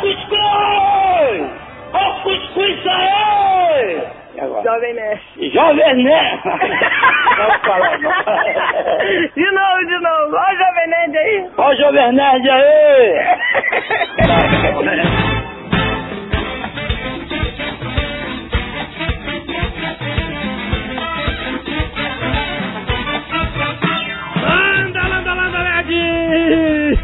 cuscuz! 0.00 1.50
Ó 1.92 2.20
cuscuz 2.22 2.86
aí! 2.86 4.02
E 4.34 4.40
agora? 4.40 4.62
Jovem 4.62 4.94
Nerd. 4.94 5.20
Jovem 5.52 6.04
Nerd! 6.04 6.40
Não 6.44 7.58
fala, 7.60 7.98
não. 7.98 8.12
De 9.34 9.50
novo, 9.52 9.86
de 9.86 9.98
novo. 9.98 10.36
Ó 10.36 10.50
o 10.50 10.56
Jovem 10.56 10.88
Nerd 10.88 11.18
aí. 11.18 11.50
Ó 11.56 11.68
o 11.68 11.74
Jovem 11.76 12.12
Nerd 12.12 12.50
aí! 12.50 13.14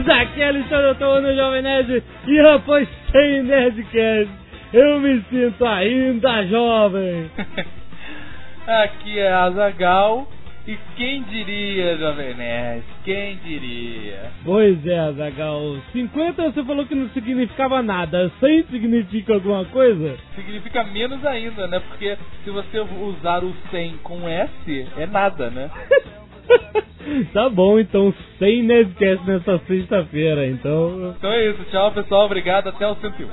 Aqui 0.06 0.42
é 0.42 0.48
Alexandre 0.48 0.90
Antônio, 0.90 1.34
Jovem 1.34 1.62
Nerd, 1.62 2.02
e 2.26 2.42
rapaz, 2.42 2.86
sem 3.10 3.42
Nerdcast, 3.42 4.30
eu 4.72 5.00
me 5.00 5.22
sinto 5.30 5.64
ainda 5.64 6.46
jovem. 6.46 7.30
Aqui 8.66 9.18
é 9.18 9.32
Azagal 9.32 10.28
e 10.66 10.78
quem 10.96 11.22
diria, 11.24 11.96
Jovem 11.96 12.34
Nerd? 12.34 12.84
Quem 13.04 13.36
diria? 13.44 14.30
Pois 14.44 14.86
é, 14.86 15.12
Zagal, 15.12 15.76
50 15.92 16.42
você 16.42 16.64
falou 16.64 16.86
que 16.86 16.94
não 16.94 17.08
significava 17.10 17.82
nada, 17.82 18.30
100 18.40 18.64
significa 18.64 19.34
alguma 19.34 19.64
coisa? 19.66 20.16
Significa 20.34 20.84
menos 20.84 21.24
ainda, 21.24 21.66
né? 21.66 21.80
Porque 21.80 22.16
se 22.42 22.50
você 22.50 22.80
usar 22.80 23.44
o 23.44 23.54
100 23.70 23.98
com 24.02 24.28
S, 24.28 24.86
é 24.96 25.06
nada, 25.06 25.50
né? 25.50 25.70
tá 27.32 27.48
bom, 27.48 27.78
então, 27.78 28.12
sem 28.38 28.62
Nerdcast 28.62 29.26
nessa 29.26 29.58
sexta-feira, 29.66 30.46
então... 30.46 31.14
Então 31.16 31.32
é 31.32 31.50
isso, 31.50 31.64
tchau 31.70 31.92
pessoal, 31.92 32.26
obrigado, 32.26 32.68
até 32.68 32.86
o 32.86 32.94
101. 32.96 33.28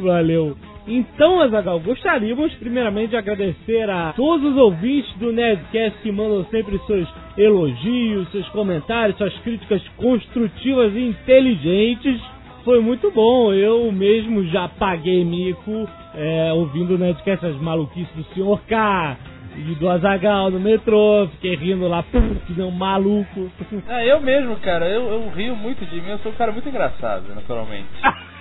Valeu. 0.02 0.56
Então, 0.86 1.40
Azagal, 1.40 1.80
gostaríamos 1.80 2.54
primeiramente 2.54 3.10
de 3.10 3.16
agradecer 3.16 3.90
a 3.90 4.12
todos 4.12 4.52
os 4.52 4.56
ouvintes 4.56 5.12
do 5.14 5.32
Nerdcast 5.32 6.00
que 6.00 6.12
mandam 6.12 6.44
sempre 6.44 6.78
seus 6.86 7.08
elogios, 7.36 8.30
seus 8.30 8.48
comentários, 8.50 9.18
suas 9.18 9.36
críticas 9.38 9.82
construtivas 9.96 10.94
e 10.94 11.08
inteligentes. 11.08 12.20
Foi 12.64 12.80
muito 12.80 13.10
bom, 13.10 13.52
eu 13.52 13.90
mesmo 13.90 14.44
já 14.46 14.68
paguei 14.68 15.24
mico 15.24 15.88
é, 16.14 16.52
ouvindo 16.52 16.94
o 16.94 16.98
Nerdcast 16.98 17.46
as 17.46 17.56
maluquices 17.56 18.14
do 18.14 18.24
Sr. 18.34 18.60
K 18.68 19.16
e 19.56 19.74
do 19.76 19.88
Azagal 19.88 20.50
no 20.50 20.60
metrô, 20.60 21.26
fiquei 21.32 21.56
rindo 21.56 21.88
lá, 21.88 22.02
pum, 22.02 22.34
que 22.46 22.52
nem 22.52 22.66
um 22.66 22.70
maluco. 22.70 23.50
É, 23.88 24.10
eu 24.10 24.20
mesmo, 24.20 24.56
cara, 24.56 24.86
eu, 24.86 25.08
eu 25.08 25.30
rio 25.30 25.56
muito 25.56 25.84
de 25.86 26.00
mim, 26.00 26.10
eu 26.10 26.18
sou 26.18 26.32
um 26.32 26.34
cara 26.34 26.52
muito 26.52 26.68
engraçado, 26.68 27.34
naturalmente. 27.34 27.88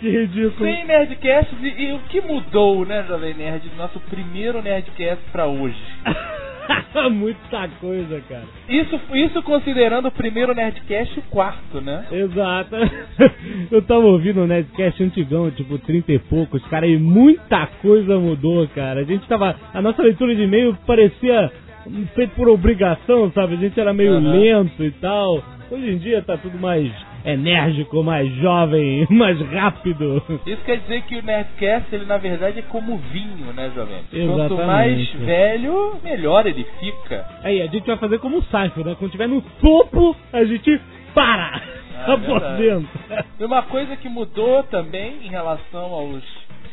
que 0.00 0.08
ridículo. 0.08 0.70
Sem 0.70 0.84
Nerdcast 0.84 1.54
e, 1.60 1.84
e 1.84 1.92
o 1.92 1.98
que 2.00 2.20
mudou, 2.20 2.84
né, 2.84 3.04
Jovem 3.08 3.34
Nerd, 3.34 3.68
do 3.68 3.76
nosso 3.76 4.00
primeiro 4.00 4.62
Nerdcast 4.62 5.22
pra 5.30 5.46
hoje? 5.46 5.80
Muita 7.12 7.68
coisa, 7.80 8.20
cara. 8.28 8.44
Isso, 8.68 9.00
isso 9.14 9.42
considerando 9.42 10.08
o 10.08 10.12
primeiro 10.12 10.54
Nerdcast 10.54 11.16
e 11.16 11.20
o 11.20 11.22
quarto, 11.30 11.80
né? 11.80 12.04
Exato. 12.10 12.76
Eu 13.70 13.82
tava 13.82 14.04
ouvindo 14.06 14.42
o 14.42 14.46
Nerdcast 14.46 15.02
antigão, 15.02 15.50
tipo 15.50 15.78
30 15.78 16.12
e 16.12 16.18
poucos, 16.18 16.62
cara, 16.68 16.86
e 16.86 16.96
muita 16.98 17.66
coisa 17.80 18.18
mudou, 18.18 18.66
cara. 18.68 19.00
A 19.00 19.04
gente 19.04 19.26
tava. 19.26 19.56
A 19.72 19.82
nossa 19.82 20.02
leitura 20.02 20.34
de 20.34 20.42
e-mail 20.42 20.76
parecia 20.86 21.50
feito 22.14 22.34
por 22.36 22.48
obrigação, 22.48 23.30
sabe? 23.32 23.54
A 23.54 23.58
gente 23.58 23.78
era 23.80 23.92
meio 23.92 24.12
Uhum. 24.12 24.32
lento 24.32 24.84
e 24.84 24.90
tal. 24.92 25.42
Hoje 25.70 25.90
em 25.90 25.98
dia 25.98 26.22
tá 26.22 26.36
tudo 26.36 26.58
mais 26.58 26.92
enérgico, 27.24 28.02
mais 28.02 28.28
jovem, 28.36 29.06
mais 29.10 29.40
rápido. 29.40 30.22
Isso 30.46 30.62
quer 30.64 30.78
dizer 30.78 31.02
que 31.02 31.16
o 31.16 31.22
Nerdcast, 31.22 31.94
ele 31.94 32.04
na 32.04 32.18
verdade 32.18 32.58
é 32.58 32.62
como 32.62 32.98
vinho, 32.98 33.52
né, 33.52 33.70
Jovem? 33.74 33.98
Quanto 34.10 34.54
Exatamente. 34.54 34.66
mais 34.66 35.12
velho, 35.14 35.96
melhor 36.02 36.46
ele 36.46 36.66
fica. 36.80 37.26
Aí, 37.42 37.60
a 37.60 37.66
gente 37.66 37.86
vai 37.86 37.96
fazer 37.96 38.18
como 38.18 38.38
o 38.38 38.42
Cypher, 38.42 38.84
né? 38.84 38.96
Quando 38.98 39.10
tiver 39.10 39.28
no 39.28 39.40
topo, 39.40 40.16
a 40.32 40.44
gente 40.44 40.80
para! 41.14 41.60
Ah, 42.04 42.14
Aposenta. 42.14 42.88
E 43.38 43.44
uma 43.44 43.62
coisa 43.62 43.96
que 43.96 44.08
mudou 44.08 44.62
também 44.64 45.24
em 45.24 45.28
relação 45.28 45.92
aos 45.92 46.22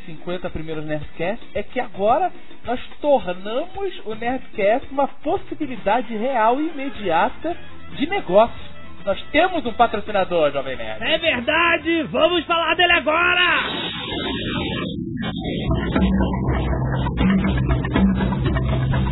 50 0.05 0.49
primeiros 0.49 0.85
Nerdcasts 0.85 1.47
é 1.53 1.61
que 1.61 1.79
agora 1.79 2.31
nós 2.65 2.79
tornamos 2.99 4.01
o 4.05 4.15
Nerdcast 4.15 4.87
uma 4.91 5.07
possibilidade 5.07 6.15
real 6.15 6.59
e 6.59 6.69
imediata 6.69 7.55
de 7.95 8.07
negócio. 8.07 8.78
Nós 9.05 9.21
temos 9.31 9.65
um 9.65 9.73
patrocinador, 9.73 10.51
Jovem 10.51 10.75
Nerd. 10.75 11.03
É 11.03 11.17
verdade! 11.17 12.03
Vamos 12.11 12.45
falar 12.45 12.75
dele 12.75 12.91
agora! 12.91 13.63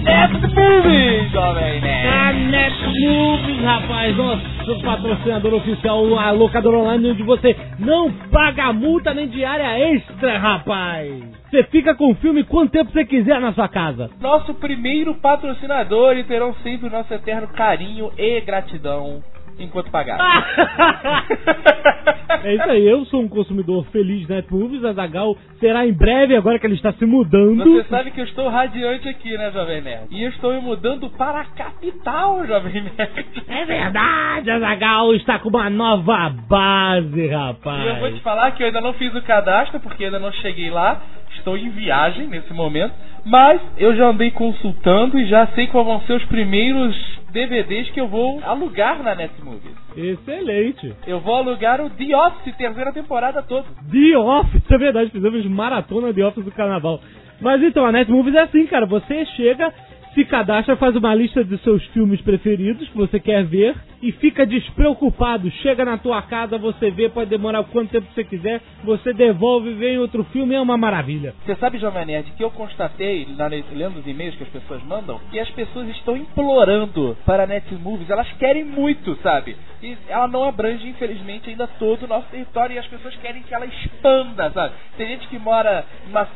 Netmovies, 0.03 1.31
Jovem 1.31 1.77
A 1.77 2.33
Nerd. 2.33 2.51
Netmovies, 2.51 3.63
rapaz, 3.63 4.17
nosso 4.17 4.81
patrocinador 4.83 5.53
oficial, 5.53 6.19
a 6.19 6.31
locadora 6.31 6.77
online 6.77 7.11
onde 7.11 7.23
você 7.23 7.55
não 7.79 8.11
paga 8.31 8.73
multa 8.73 9.13
nem 9.13 9.27
diária 9.27 9.79
extra, 9.93 10.37
rapaz. 10.37 11.23
Você 11.49 11.63
fica 11.63 11.95
com 11.95 12.11
o 12.11 12.15
filme 12.15 12.43
quanto 12.43 12.71
tempo 12.71 12.91
você 12.91 13.05
quiser 13.05 13.39
na 13.39 13.53
sua 13.53 13.69
casa. 13.69 14.09
Nosso 14.19 14.53
primeiro 14.55 15.15
patrocinador 15.15 16.17
e 16.17 16.25
terão 16.25 16.53
sempre 16.55 16.87
o 16.87 16.91
nosso 16.91 17.13
eterno 17.13 17.47
carinho 17.47 18.11
e 18.17 18.41
gratidão 18.41 19.21
enquanto 19.59 19.91
pagar. 19.91 20.17
É 22.43 22.53
isso 22.53 22.69
aí, 22.69 22.87
eu 22.87 23.05
sou 23.05 23.21
um 23.21 23.27
consumidor 23.27 23.85
feliz 23.85 24.27
da 24.27 24.35
Netmovies, 24.35 24.83
a 24.83 24.93
Zagal 24.93 25.35
será 25.59 25.85
em 25.85 25.93
breve, 25.93 26.35
agora 26.35 26.59
que 26.59 26.67
ele 26.67 26.75
está 26.75 26.91
se 26.93 27.05
mudando. 27.05 27.63
Você 27.63 27.89
sabe 27.89 28.11
que 28.11 28.19
eu 28.19 28.25
estou 28.25 28.49
radiante 28.49 29.07
aqui, 29.07 29.35
né, 29.37 29.51
Jovem 29.51 29.81
Nerd? 29.81 30.07
E 30.11 30.23
eu 30.23 30.29
estou 30.29 30.53
me 30.53 30.61
mudando 30.61 31.09
para 31.11 31.41
a 31.41 31.45
capital, 31.45 32.45
Jovem 32.45 32.83
Nerd. 32.83 33.25
É 33.47 33.65
verdade, 33.65 34.51
a 34.51 34.59
Zagal 34.59 35.13
está 35.15 35.39
com 35.39 35.49
uma 35.49 35.69
nova 35.69 36.29
base, 36.47 37.27
rapaz. 37.27 37.83
E 37.83 37.87
eu 37.87 37.95
vou 37.95 38.11
te 38.11 38.21
falar 38.21 38.51
que 38.51 38.63
eu 38.63 38.67
ainda 38.67 38.81
não 38.81 38.93
fiz 38.93 39.13
o 39.15 39.21
cadastro, 39.21 39.79
porque 39.79 40.05
ainda 40.05 40.19
não 40.19 40.31
cheguei 40.33 40.69
lá. 40.69 41.01
Estou 41.37 41.57
em 41.57 41.69
viagem 41.69 42.27
nesse 42.27 42.53
momento. 42.53 42.93
Mas 43.25 43.61
eu 43.77 43.95
já 43.95 44.07
andei 44.07 44.31
consultando 44.31 45.19
e 45.19 45.27
já 45.27 45.47
sei 45.47 45.67
quais 45.67 45.85
vão 45.85 46.01
ser 46.01 46.13
os 46.13 46.25
primeiros 46.25 46.95
DVDs 47.37 47.91
que 47.91 48.01
eu 48.01 48.07
vou 48.07 48.41
alugar 48.43 49.03
na 49.03 49.13
Netmovies. 49.13 49.75
Excelente. 49.95 50.91
Eu 51.05 51.19
vou 51.19 51.35
alugar 51.35 51.79
o 51.79 51.87
The 51.87 52.15
Office, 52.15 52.55
terceira 52.57 52.91
temporada 52.91 53.43
toda. 53.43 53.67
The 53.91 54.17
Office, 54.17 54.63
é 54.71 54.77
verdade, 54.79 55.11
fizemos 55.11 55.45
maratona 55.45 56.11
The 56.11 56.25
Office 56.25 56.43
do 56.43 56.51
carnaval. 56.51 56.99
Mas 57.39 57.61
então, 57.61 57.85
a 57.85 57.91
Netmovies 57.91 58.33
é 58.33 58.39
assim, 58.39 58.65
cara, 58.65 58.87
você 58.87 59.23
chega, 59.35 59.71
se 60.15 60.25
cadastra, 60.25 60.75
faz 60.77 60.95
uma 60.95 61.13
lista 61.13 61.43
dos 61.43 61.61
seus 61.61 61.85
filmes 61.87 62.19
preferidos 62.21 62.89
que 62.89 62.97
você 62.97 63.19
quer 63.19 63.45
ver 63.45 63.75
e 64.01 64.11
fica 64.13 64.45
despreocupado. 64.45 65.49
Chega 65.51 65.83
na 65.83 65.97
tua 65.97 66.21
casa, 66.21 66.57
você 66.57 66.91
vê, 66.91 67.09
pode 67.09 67.29
demorar 67.29 67.63
quanto 67.65 67.91
tempo 67.91 68.07
você 68.13 68.23
quiser, 68.23 68.61
você 68.83 69.13
devolve, 69.13 69.73
vem 69.73 69.97
outro 69.97 70.23
filme, 70.25 70.55
é 70.55 70.61
uma 70.61 70.77
maravilha. 70.77 71.33
Você 71.45 71.55
sabe, 71.55 71.77
Jovem 71.77 72.05
Nerd, 72.05 72.31
que 72.31 72.43
eu 72.43 72.51
constatei, 72.51 73.27
na, 73.37 73.47
lendo 73.47 73.99
os 73.99 74.07
e-mails 74.07 74.35
que 74.35 74.43
as 74.43 74.49
pessoas 74.49 74.83
mandam, 74.83 75.19
que 75.31 75.39
as 75.39 75.49
pessoas 75.51 75.87
estão 75.89 76.15
implorando 76.15 77.17
para 77.25 77.43
a 77.43 77.47
Netmovies. 77.47 78.09
Elas 78.09 78.31
querem 78.33 78.63
muito, 78.63 79.15
sabe? 79.21 79.55
E 79.81 79.97
ela 80.07 80.27
não 80.27 80.43
abrange, 80.43 80.87
infelizmente, 80.87 81.49
ainda 81.49 81.67
todo 81.67 82.03
o 82.03 82.07
nosso 82.07 82.27
território 82.29 82.75
e 82.75 82.79
as 82.79 82.87
pessoas 82.87 83.15
querem 83.17 83.43
que 83.43 83.53
ela 83.53 83.65
expanda, 83.65 84.49
sabe? 84.51 84.73
Tem 84.97 85.07
gente 85.07 85.27
que 85.27 85.37
mora 85.39 85.85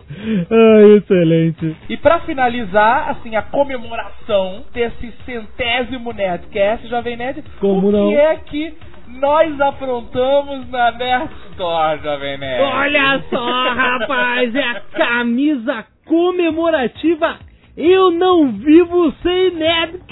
Ai, 0.50 0.98
excelente. 0.98 1.76
E 1.90 1.96
para 1.96 2.22
finalizar, 2.22 3.12
assim, 3.12 3.36
a 3.36 3.44
comemoração 3.44 4.64
desse 4.74 5.14
centésimo 5.28 6.12
Nerdcast, 6.12 6.88
Jovem 6.88 7.18
Nerd, 7.18 7.44
Como 7.60 7.90
o 7.90 7.92
não? 7.92 8.10
que 8.10 8.16
é 8.16 8.36
que 8.38 8.74
nós 9.18 9.60
aprontamos 9.60 10.70
na 10.70 10.92
Nerd 10.92 11.30
Store, 11.52 12.00
Jovem 12.04 12.38
Nerd? 12.38 12.64
Olha 12.64 13.24
só, 13.30 13.74
rapaz, 13.74 14.54
é 14.56 14.64
a 14.64 14.82
camisa 14.82 15.86
comemorativa 16.06 17.38
Eu 17.76 18.12
Não 18.12 18.52
Vivo 18.52 19.12
Sem 19.24 19.52
Nerdcast! 19.52 20.10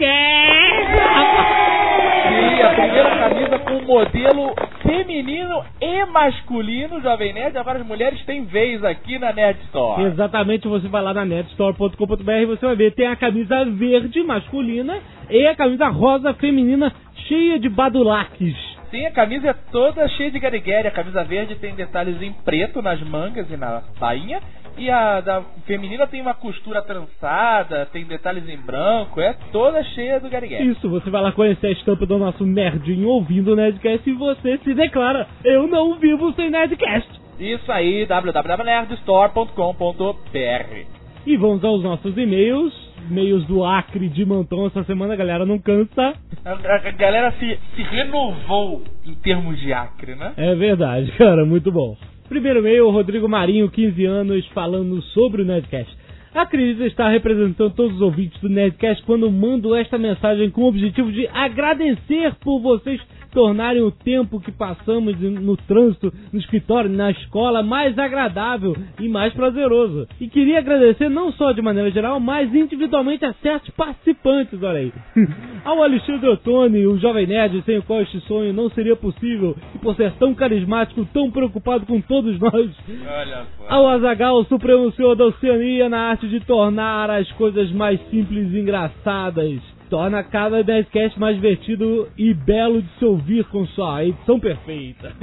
Sim, 2.27 2.61
a 2.61 2.73
primeira 2.73 3.17
camisa 3.17 3.59
com 3.59 3.81
modelo 3.85 4.53
feminino 4.81 5.63
e 5.79 6.05
masculino, 6.05 7.01
Jovem 7.01 7.33
Nerd. 7.33 7.57
Agora 7.57 7.79
as 7.79 7.85
mulheres 7.85 8.23
têm 8.25 8.45
vez 8.45 8.83
aqui 8.83 9.17
na 9.19 9.31
Nerd 9.31 9.59
Store. 9.65 10.03
Exatamente, 10.03 10.67
você 10.67 10.87
vai 10.87 11.01
lá 11.01 11.13
na 11.13 11.23
netstore.com.br 11.23 12.31
e 12.31 12.45
você 12.45 12.65
vai 12.65 12.75
ver, 12.75 12.93
tem 12.93 13.07
a 13.07 13.15
camisa 13.15 13.63
verde 13.65 14.21
masculina 14.23 14.99
e 15.29 15.45
a 15.47 15.55
camisa 15.55 15.87
rosa 15.87 16.33
feminina 16.33 16.91
cheia 17.27 17.59
de 17.59 17.69
badulaques. 17.69 18.76
Sim, 18.89 19.05
a 19.05 19.11
camisa 19.11 19.49
é 19.49 19.53
toda 19.71 20.07
cheia 20.09 20.31
de 20.31 20.39
garigueri. 20.39 20.87
A 20.87 20.91
camisa 20.91 21.23
verde 21.23 21.55
tem 21.55 21.75
detalhes 21.75 22.21
em 22.21 22.31
preto 22.31 22.81
nas 22.81 23.01
mangas 23.01 23.49
e 23.49 23.57
na 23.57 23.83
bainha. 23.99 24.39
E 24.77 24.91
a 24.91 25.21
da 25.21 25.41
feminina 25.65 26.05
tem 26.05 26.21
uma 26.21 26.35
costura 26.35 26.83
trançada, 26.83 27.87
tem 27.87 28.05
detalhes 28.05 28.47
em 28.47 28.57
branco. 28.57 29.19
É 29.19 29.33
toda 29.51 29.83
cheia 29.83 30.19
do 30.19 30.29
garigueri. 30.29 30.69
Isso, 30.69 30.87
você 30.89 31.09
vai 31.09 31.21
lá 31.21 31.31
conhecer 31.31 31.67
a 31.67 31.71
estampa 31.71 32.05
do 32.05 32.17
nosso 32.17 32.45
nerdinho 32.45 33.09
ouvindo 33.09 33.53
o 33.53 33.55
Nerdcast 33.55 34.09
e 34.09 34.13
você 34.13 34.57
se 34.59 34.73
declara, 34.73 35.27
eu 35.43 35.67
não 35.67 35.95
vivo 35.95 36.31
sem 36.33 36.49
Nerdcast. 36.49 37.09
Isso 37.39 37.71
aí, 37.71 38.05
www.nerdstore.com.br. 38.05 40.96
E 41.27 41.35
vamos 41.35 41.61
aos 41.63 41.83
nossos 41.83 42.17
e-mails, 42.17 42.73
e-mails 43.09 43.45
do 43.47 43.63
Acre 43.65 44.07
de 44.07 44.25
Mantão 44.25 44.65
essa 44.65 44.83
semana, 44.85 45.13
a 45.13 45.17
galera 45.17 45.45
não 45.45 45.59
cansa. 45.59 46.13
A, 46.45 46.51
a- 46.51 46.87
a 46.87 46.91
galera 46.91 47.33
se, 47.37 47.59
se 47.75 47.81
renovou 47.83 48.81
em 49.05 49.13
termos 49.15 49.59
de 49.59 49.73
acre, 49.73 50.15
né? 50.15 50.33
É 50.37 50.55
verdade, 50.55 51.11
cara, 51.19 51.45
muito 51.45 51.69
bom. 51.69 51.97
Primeiro 52.29 52.59
e-mail, 52.59 52.89
Rodrigo 52.89 53.27
Marinho, 53.27 53.69
15 53.69 54.05
anos, 54.05 54.47
falando 54.47 55.01
sobre 55.01 55.41
o 55.41 55.45
Nerdcast. 55.45 55.93
Acredito 56.33 56.83
estar 56.83 57.09
representando 57.09 57.73
todos 57.73 57.95
os 57.95 58.01
ouvintes 58.01 58.39
do 58.39 58.47
Nerdcast 58.49 59.03
quando 59.05 59.29
mando 59.29 59.75
esta 59.75 59.97
mensagem 59.97 60.49
com 60.49 60.61
o 60.61 60.67
objetivo 60.67 61.11
de 61.11 61.27
agradecer 61.27 62.35
por 62.35 62.59
vocês 62.61 63.01
tornarem 63.37 63.83
o 63.83 63.91
tempo 63.91 64.39
que 64.39 64.51
passamos 64.51 65.15
no 65.19 65.55
trânsito, 65.55 66.11
no 66.33 66.39
escritório, 66.39 66.89
na 66.89 67.11
escola 67.11 67.61
mais 67.61 67.95
agradável 67.99 68.75
e 68.99 69.07
mais 69.07 69.31
prazeroso. 69.31 70.07
E 70.19 70.27
queria 70.27 70.57
agradecer 70.57 71.07
não 71.07 71.31
só 71.31 71.51
de 71.51 71.61
maneira 71.61 71.91
geral, 71.91 72.19
mas 72.19 72.51
individualmente 72.51 73.23
a 73.23 73.33
certos 73.33 73.69
participantes, 73.75 74.59
olha 74.63 74.79
aí. 74.79 74.93
Ao 75.63 75.83
Alexandre 75.83 76.27
Ottoni, 76.27 76.87
o 76.87 76.97
jovem 76.97 77.27
nerd 77.27 77.61
sem 77.61 77.77
o 77.77 77.83
qual 77.83 78.01
este 78.01 78.19
sonho 78.21 78.51
não 78.51 78.71
seria 78.71 78.95
possível, 78.95 79.55
e 79.75 79.77
por 79.77 79.95
ser 79.95 80.13
tão 80.13 80.33
carismático, 80.33 81.07
tão 81.13 81.29
preocupado 81.29 81.85
com 81.85 82.01
todos 82.01 82.39
nós. 82.39 82.71
Olha 83.07 83.45
só. 83.55 83.65
Ao 83.69 83.87
Azagal, 83.89 84.37
o 84.39 84.45
Supremo 84.45 84.91
Senhor 84.93 85.13
da 85.13 85.25
Oceania, 85.25 85.87
na 85.87 86.09
arte 86.09 86.27
de 86.27 86.39
tornar 86.39 87.11
as 87.11 87.31
coisas 87.33 87.71
mais 87.71 88.01
simples 88.09 88.51
e 88.51 88.59
engraçadas. 88.59 89.76
Torna 89.89 90.21
cada 90.23 90.63
Nerdcast 90.63 91.17
mais 91.19 91.35
divertido 91.35 92.09
e 92.17 92.33
belo 92.33 92.81
de 92.81 92.89
se 92.99 93.05
ouvir 93.05 93.45
com 93.45 93.65
sua 93.67 94.03
edição 94.03 94.39
perfeita. 94.39 95.13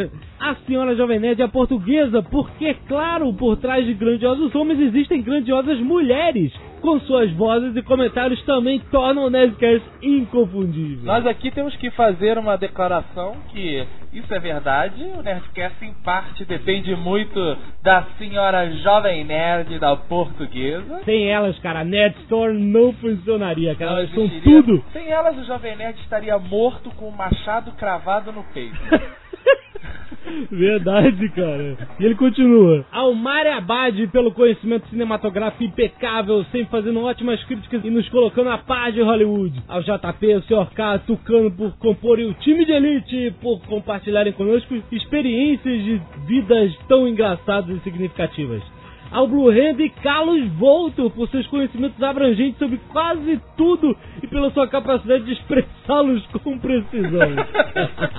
A 0.41 0.55
senhora 0.67 0.97
Jovem 0.97 1.21
Nerd 1.21 1.43
é 1.43 1.49
portuguesa 1.49 2.23
porque, 2.23 2.75
claro, 2.89 3.33
por 3.35 3.57
trás 3.57 3.85
de 3.85 3.93
grandiosos 3.93 4.55
homens 4.55 4.81
existem 4.81 5.23
grandiosas 5.23 5.79
mulheres. 5.81 6.53
Com 6.85 7.01
suas 7.01 7.33
vozes 7.33 7.75
e 7.75 7.83
comentários 7.83 8.43
também 8.43 8.79
tornam 8.91 9.25
o 9.25 9.31
Nerdcast 9.31 9.89
inconfundível. 10.03 11.07
Nós 11.07 11.25
aqui 11.25 11.51
temos 11.51 11.75
que 11.77 11.91
fazer 11.93 12.37
uma 12.37 12.59
declaração 12.59 13.37
que 13.49 13.87
isso 14.13 14.35
é 14.35 14.39
verdade. 14.39 15.03
O 15.17 15.23
Nerdcast, 15.23 15.83
em 15.83 15.95
parte, 15.95 16.45
depende 16.45 16.95
muito 16.95 17.41
da 17.83 18.05
senhora 18.19 18.71
Jovem 18.83 19.25
Nerd 19.25 19.79
da 19.79 19.97
portuguesa. 19.97 21.01
Sem 21.07 21.31
elas, 21.31 21.59
cara, 21.61 21.81
a 21.81 21.85
Nerd 21.85 22.19
Store 22.25 22.53
não 22.53 22.93
funcionaria, 22.93 23.75
cara. 23.75 23.93
Não 23.93 23.99
Elas 24.01 24.11
são 24.13 24.29
tudo. 24.43 24.85
Sem 24.93 25.09
elas, 25.09 25.39
o 25.39 25.45
Jovem 25.45 25.77
Nerd 25.77 25.99
estaria 26.01 26.39
morto 26.39 26.91
com 26.97 27.09
um 27.09 27.17
machado 27.17 27.73
cravado 27.73 28.31
no 28.31 28.45
peito. 28.53 28.77
Verdade, 30.51 31.29
cara. 31.31 31.77
E 31.99 32.05
ele 32.05 32.15
continua. 32.15 32.85
Mário 33.15 33.53
Abad 33.53 34.07
pelo 34.09 34.33
conhecimento 34.33 34.89
cinematográfico 34.89 35.65
impecável, 35.65 36.45
sempre 36.45 36.71
fazendo 36.71 37.01
ótimas 37.03 37.43
críticas 37.45 37.85
e 37.85 37.91
nos 37.91 38.09
colocando 38.09 38.51
a 38.51 38.59
paz 38.59 38.95
de 38.95 39.03
Hollywood. 39.03 39.63
Ao 39.69 39.83
JP, 39.83 40.35
o 40.37 40.43
Sr. 40.43 40.71
K, 40.75 40.99
Tucano 41.01 41.51
por 41.51 41.77
comporem 41.79 42.27
o 42.27 42.35
time 42.35 42.65
de 42.65 42.73
elite, 42.73 43.35
por 43.41 43.61
compartilharem 43.67 44.33
conosco 44.33 44.75
experiências 44.91 45.83
de 45.85 46.01
vidas 46.27 46.75
tão 46.89 47.07
engraçadas 47.07 47.77
e 47.77 47.81
significativas. 47.81 48.63
Ao 49.15 49.29
Blue 49.29 49.49
Hand 49.49 49.79
e 49.79 49.89
Carlos 49.91 50.45
Volto 50.55 51.09
por 51.11 51.29
seus 51.29 51.47
conhecimentos 51.47 52.03
abrangentes 52.03 52.59
sobre 52.59 52.81
quase 52.91 53.41
tudo 53.57 53.97
e 54.21 54.27
pela 54.27 54.51
sua 54.51 54.67
capacidade 54.67 55.23
de 55.23 55.35
expressá-los 55.35 56.27
com 56.43 56.59
precisão. 56.59 57.31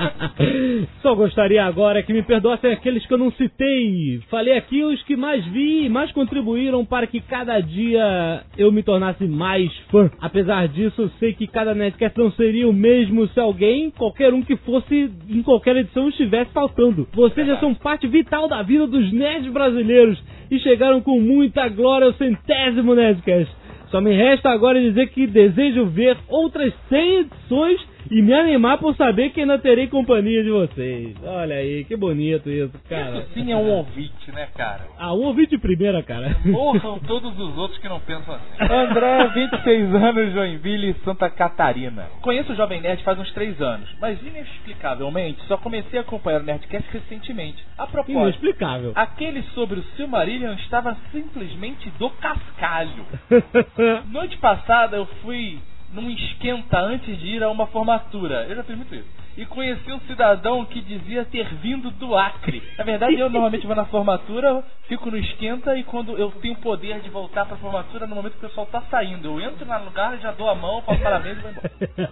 Só 1.03 1.13
gostaria 1.13 1.65
agora 1.65 2.01
que 2.01 2.13
me 2.13 2.23
perdoassem 2.23 2.71
aqueles 2.71 3.05
que 3.05 3.13
eu 3.13 3.17
não 3.17 3.29
citei. 3.33 4.21
Falei 4.29 4.57
aqui 4.57 4.85
os 4.85 5.03
que 5.03 5.17
mais 5.17 5.45
vi 5.47 5.85
e 5.85 5.89
mais 5.89 6.13
contribuíram 6.13 6.85
para 6.85 7.07
que 7.07 7.19
cada 7.19 7.59
dia 7.59 8.43
eu 8.57 8.71
me 8.71 8.81
tornasse 8.81 9.25
mais 9.25 9.75
fã. 9.91 10.09
Apesar 10.21 10.69
disso, 10.69 11.01
eu 11.01 11.09
sei 11.19 11.33
que 11.33 11.45
cada 11.45 11.75
Nerdcast 11.75 12.17
não 12.17 12.31
seria 12.31 12.69
o 12.69 12.73
mesmo 12.73 13.27
se 13.27 13.39
alguém, 13.39 13.91
qualquer 13.91 14.33
um 14.33 14.41
que 14.41 14.55
fosse 14.55 15.11
em 15.29 15.43
qualquer 15.43 15.75
edição, 15.75 16.07
estivesse 16.07 16.51
faltando. 16.53 17.05
Vocês 17.13 17.45
já 17.45 17.59
são 17.59 17.75
parte 17.75 18.07
vital 18.07 18.47
da 18.47 18.61
vida 18.61 18.87
dos 18.87 19.11
nerds 19.11 19.51
brasileiros 19.51 20.23
e 20.49 20.59
chegaram 20.59 20.84
com 21.01 21.19
muita 21.19 21.67
glória 21.69 22.07
ao 22.07 22.13
centésimo 22.13 22.95
Nerdcast. 22.95 23.53
Só 23.89 24.01
me 24.01 24.13
resta 24.15 24.49
agora 24.49 24.81
dizer 24.81 25.07
que 25.09 25.27
desejo 25.27 25.85
ver 25.85 26.17
outras 26.27 26.73
100 26.89 27.17
edições 27.19 27.94
e 28.09 28.21
me 28.21 28.33
animar 28.33 28.77
por 28.77 28.95
saber 28.95 29.29
que 29.31 29.41
ainda 29.41 29.57
terei 29.59 29.87
companhia 29.87 30.43
de 30.43 30.49
vocês. 30.49 31.15
Olha 31.23 31.55
aí, 31.55 31.83
que 31.85 31.95
bonito 31.95 32.49
isso, 32.49 32.73
cara. 32.89 33.19
Isso 33.19 33.33
sim 33.33 33.51
é 33.51 33.55
um 33.55 33.69
ouvinte, 33.69 34.31
né, 34.31 34.47
cara? 34.55 34.81
Ah, 34.97 35.13
um 35.13 35.23
ouvinte 35.23 35.51
de 35.51 35.57
primeira, 35.57 36.01
cara. 36.03 36.35
Morram 36.45 36.99
todos 36.99 37.37
os 37.37 37.57
outros 37.57 37.79
que 37.79 37.89
não 37.89 37.99
pensam 37.99 38.35
assim. 38.35 38.73
André, 38.73 39.27
26 39.27 39.95
anos, 39.95 40.33
Joinville, 40.33 40.95
Santa 41.03 41.29
Catarina. 41.29 42.07
Conheço 42.21 42.53
o 42.53 42.55
Jovem 42.55 42.81
Nerd 42.81 43.03
faz 43.03 43.19
uns 43.19 43.31
3 43.33 43.61
anos, 43.61 43.89
mas 43.99 44.21
inexplicavelmente 44.21 45.41
só 45.47 45.57
comecei 45.57 45.99
a 45.99 46.01
acompanhar 46.01 46.41
o 46.41 46.45
Nerdcast 46.45 46.89
recentemente. 46.91 47.63
A 47.77 47.87
propósito, 47.87 48.19
Inexplicável. 48.19 48.91
aquele 48.95 49.41
sobre 49.53 49.79
o 49.79 49.83
Silmarillion 49.95 50.53
estava 50.55 50.95
simplesmente 51.11 51.89
do 51.97 52.09
cascalho. 52.11 53.05
Noite 54.11 54.37
passada 54.37 54.97
eu 54.97 55.05
fui 55.21 55.59
num 55.95 56.09
esquenta 56.09 56.79
antes 56.79 57.17
de 57.17 57.27
ir 57.27 57.43
a 57.43 57.49
uma 57.49 57.65
formatura. 57.67 58.45
Eu 58.47 58.55
já 58.57 58.63
fiz 58.63 58.75
muito 58.75 58.93
isso. 58.93 59.25
E 59.37 59.45
conheci 59.45 59.91
um 59.91 59.99
cidadão 60.01 60.63
que 60.65 60.79
dizia 60.81 61.25
ter 61.25 61.45
vindo 61.55 61.91
do 61.91 62.15
Acre. 62.15 62.63
Na 62.77 62.83
verdade, 62.83 63.19
eu 63.19 63.29
normalmente 63.29 63.67
vou 63.67 63.75
na 63.75 63.85
formatura, 63.85 64.63
fico 64.87 65.11
no 65.11 65.17
esquenta 65.17 65.75
e 65.75 65.83
quando 65.83 66.17
eu 66.17 66.31
tenho 66.41 66.55
poder 66.57 67.01
de 67.01 67.09
voltar 67.09 67.45
pra 67.45 67.57
formatura, 67.57 68.07
no 68.07 68.15
momento 68.15 68.33
que 68.33 68.45
o 68.45 68.49
pessoal 68.49 68.65
tá 68.67 68.81
saindo, 68.89 69.27
eu 69.27 69.41
entro 69.41 69.65
no 69.65 69.85
lugar, 69.85 70.17
já 70.19 70.31
dou 70.31 70.49
a 70.49 70.55
mão, 70.55 70.81
falo 70.83 70.99
parabéns 70.99 71.37
e 71.37 71.41
vou 71.41 71.51
embora. 71.51 71.71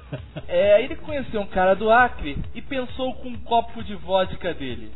É, 0.45 0.75
aí 0.75 0.85
ele 0.85 0.97
conheceu 0.97 1.41
um 1.41 1.47
cara 1.47 1.73
do 1.73 1.89
Acre 1.89 2.37
e 2.53 2.61
pensou 2.61 3.13
com 3.15 3.29
um 3.29 3.37
copo 3.37 3.81
de 3.83 3.95
vodka 3.95 4.53
dele. 4.53 4.91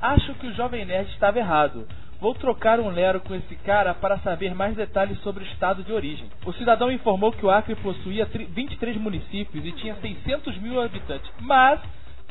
Acho 0.00 0.34
que 0.34 0.46
o 0.46 0.54
Jovem 0.54 0.84
Nerd 0.84 1.10
estava 1.10 1.38
errado. 1.38 1.88
Vou 2.22 2.34
trocar 2.34 2.78
um 2.78 2.88
lero 2.88 3.18
com 3.18 3.34
esse 3.34 3.56
cara 3.56 3.92
para 3.94 4.16
saber 4.20 4.54
mais 4.54 4.76
detalhes 4.76 5.18
sobre 5.22 5.42
o 5.42 5.46
estado 5.48 5.82
de 5.82 5.92
origem. 5.92 6.28
O 6.46 6.52
cidadão 6.52 6.88
informou 6.88 7.32
que 7.32 7.44
o 7.44 7.50
Acre 7.50 7.74
possuía 7.74 8.24
tri- 8.26 8.44
23 8.44 8.96
municípios 8.96 9.66
e 9.66 9.72
tinha 9.72 9.96
600 9.96 10.56
mil 10.58 10.80
habitantes. 10.80 11.28
Mas, 11.40 11.80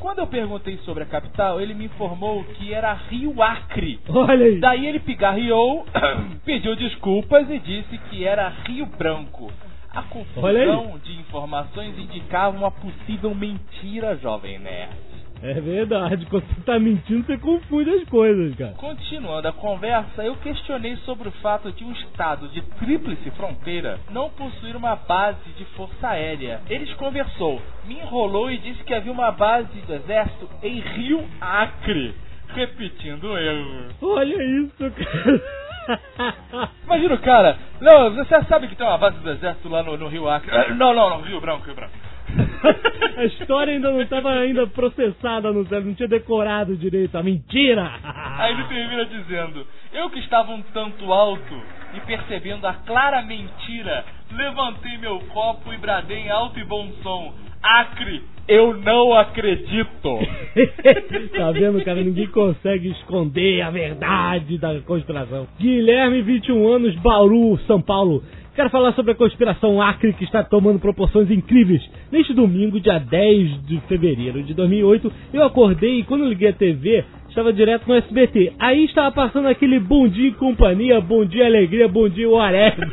quando 0.00 0.20
eu 0.20 0.26
perguntei 0.26 0.78
sobre 0.78 1.02
a 1.02 1.06
capital, 1.06 1.60
ele 1.60 1.74
me 1.74 1.84
informou 1.84 2.42
que 2.42 2.72
era 2.72 2.94
Rio 2.94 3.42
Acre. 3.42 4.00
Olha 4.08 4.46
aí. 4.46 4.60
Daí 4.60 4.86
ele 4.86 4.98
pigarreou, 4.98 5.84
pediu 6.42 6.74
desculpas 6.74 7.50
e 7.50 7.58
disse 7.58 7.98
que 8.08 8.24
era 8.24 8.48
Rio 8.66 8.86
Branco. 8.86 9.52
A 9.94 10.00
confusão 10.04 10.98
de 11.04 11.12
informações 11.20 11.98
indicava 11.98 12.56
uma 12.56 12.70
possível 12.70 13.34
mentira, 13.34 14.16
jovem 14.16 14.58
nerd. 14.58 15.11
É 15.52 15.54
verdade, 15.60 16.24
quando 16.26 16.44
você 16.46 16.60
tá 16.62 16.78
mentindo, 16.78 17.26
você 17.26 17.36
confunde 17.36 17.90
as 17.90 18.08
coisas, 18.08 18.54
cara. 18.54 18.74
Continuando 18.74 19.48
a 19.48 19.52
conversa, 19.52 20.22
eu 20.22 20.36
questionei 20.36 20.96
sobre 20.98 21.28
o 21.28 21.32
fato 21.32 21.72
de 21.72 21.84
um 21.84 21.90
estado 21.92 22.46
de 22.48 22.62
tríplice 22.78 23.28
fronteira 23.32 23.98
não 24.10 24.30
possuir 24.30 24.76
uma 24.76 24.94
base 24.94 25.50
de 25.58 25.64
força 25.76 26.08
aérea. 26.08 26.60
Eles 26.70 26.92
conversou, 26.94 27.60
me 27.84 27.94
enrolou 27.94 28.50
e 28.52 28.58
disse 28.58 28.84
que 28.84 28.94
havia 28.94 29.10
uma 29.10 29.32
base 29.32 29.80
do 29.80 29.94
exército 29.94 30.48
em 30.62 30.78
Rio 30.78 31.24
Acre. 31.40 32.14
Repetindo 32.54 33.24
o 33.24 33.38
erro. 33.38 33.88
Olha 34.00 34.36
isso, 34.60 34.76
cara. 34.78 35.42
Imagina 36.84 37.14
o 37.14 37.18
cara, 37.18 37.58
não, 37.80 38.14
você 38.14 38.44
sabe 38.44 38.68
que 38.68 38.76
tem 38.76 38.86
uma 38.86 38.98
base 38.98 39.18
do 39.18 39.30
exército 39.30 39.68
lá 39.68 39.82
no, 39.82 39.96
no 39.96 40.06
Rio 40.06 40.28
Acre. 40.28 40.50
Ah, 40.52 40.68
Não, 40.68 40.94
não, 40.94 41.10
não, 41.10 41.22
Rio 41.22 41.40
Branco, 41.40 41.64
Rio 41.66 41.74
Branco. 41.74 42.11
A 43.16 43.24
história 43.24 43.74
ainda 43.74 43.90
não 43.90 44.00
estava 44.00 44.30
ainda 44.32 44.66
processada 44.66 45.52
no 45.52 45.66
cérebro, 45.66 45.88
não 45.88 45.94
tinha 45.94 46.08
decorado 46.08 46.76
direito 46.76 47.16
a 47.16 47.22
mentira. 47.22 47.90
Aí 48.38 48.52
ele 48.52 48.64
termina 48.64 49.04
dizendo: 49.04 49.66
Eu 49.92 50.10
que 50.10 50.18
estava 50.18 50.52
um 50.52 50.62
tanto 50.74 51.12
alto 51.12 51.62
e 51.94 52.00
percebendo 52.00 52.66
a 52.66 52.74
clara 52.74 53.22
mentira, 53.22 54.04
levantei 54.32 54.96
meu 54.98 55.20
copo 55.28 55.72
e 55.72 55.76
bradei 55.76 56.18
em 56.18 56.30
alto 56.30 56.58
e 56.58 56.64
bom 56.64 56.90
som: 57.02 57.34
Acre, 57.62 58.22
eu 58.48 58.76
não 58.78 59.12
acredito. 59.14 60.18
tá 61.36 61.52
vendo, 61.52 61.84
cara? 61.84 62.02
Ninguém 62.02 62.26
consegue 62.26 62.88
esconder 62.88 63.60
a 63.60 63.70
verdade 63.70 64.58
da 64.58 64.80
conspiração. 64.80 65.46
Guilherme, 65.60 66.22
21 66.22 66.68
anos, 66.68 66.94
Bauru, 66.96 67.58
São 67.66 67.80
Paulo. 67.80 68.22
Quero 68.54 68.68
falar 68.68 68.92
sobre 68.92 69.12
a 69.12 69.14
conspiração 69.14 69.80
Acre 69.80 70.12
que 70.12 70.24
está 70.24 70.44
tomando 70.44 70.78
proporções 70.78 71.30
incríveis. 71.30 71.82
Neste 72.10 72.34
domingo, 72.34 72.78
dia 72.78 72.98
10 72.98 73.64
de 73.66 73.80
fevereiro 73.88 74.42
de 74.42 74.52
2008, 74.52 75.10
eu 75.32 75.42
acordei 75.42 76.00
e 76.00 76.04
quando 76.04 76.26
liguei 76.26 76.50
a 76.50 76.52
TV, 76.52 77.02
estava 77.30 77.50
direto 77.50 77.88
no 77.88 77.94
SBT. 77.94 78.52
Aí 78.58 78.84
estava 78.84 79.10
passando 79.10 79.48
aquele 79.48 79.80
Bom 79.80 80.06
Dia 80.06 80.28
e 80.28 80.34
Companhia, 80.34 81.00
Bom 81.00 81.24
Dia 81.24 81.46
Alegria, 81.46 81.88
Bom 81.88 82.10
Dia 82.10 82.28
whatever. 82.28 82.92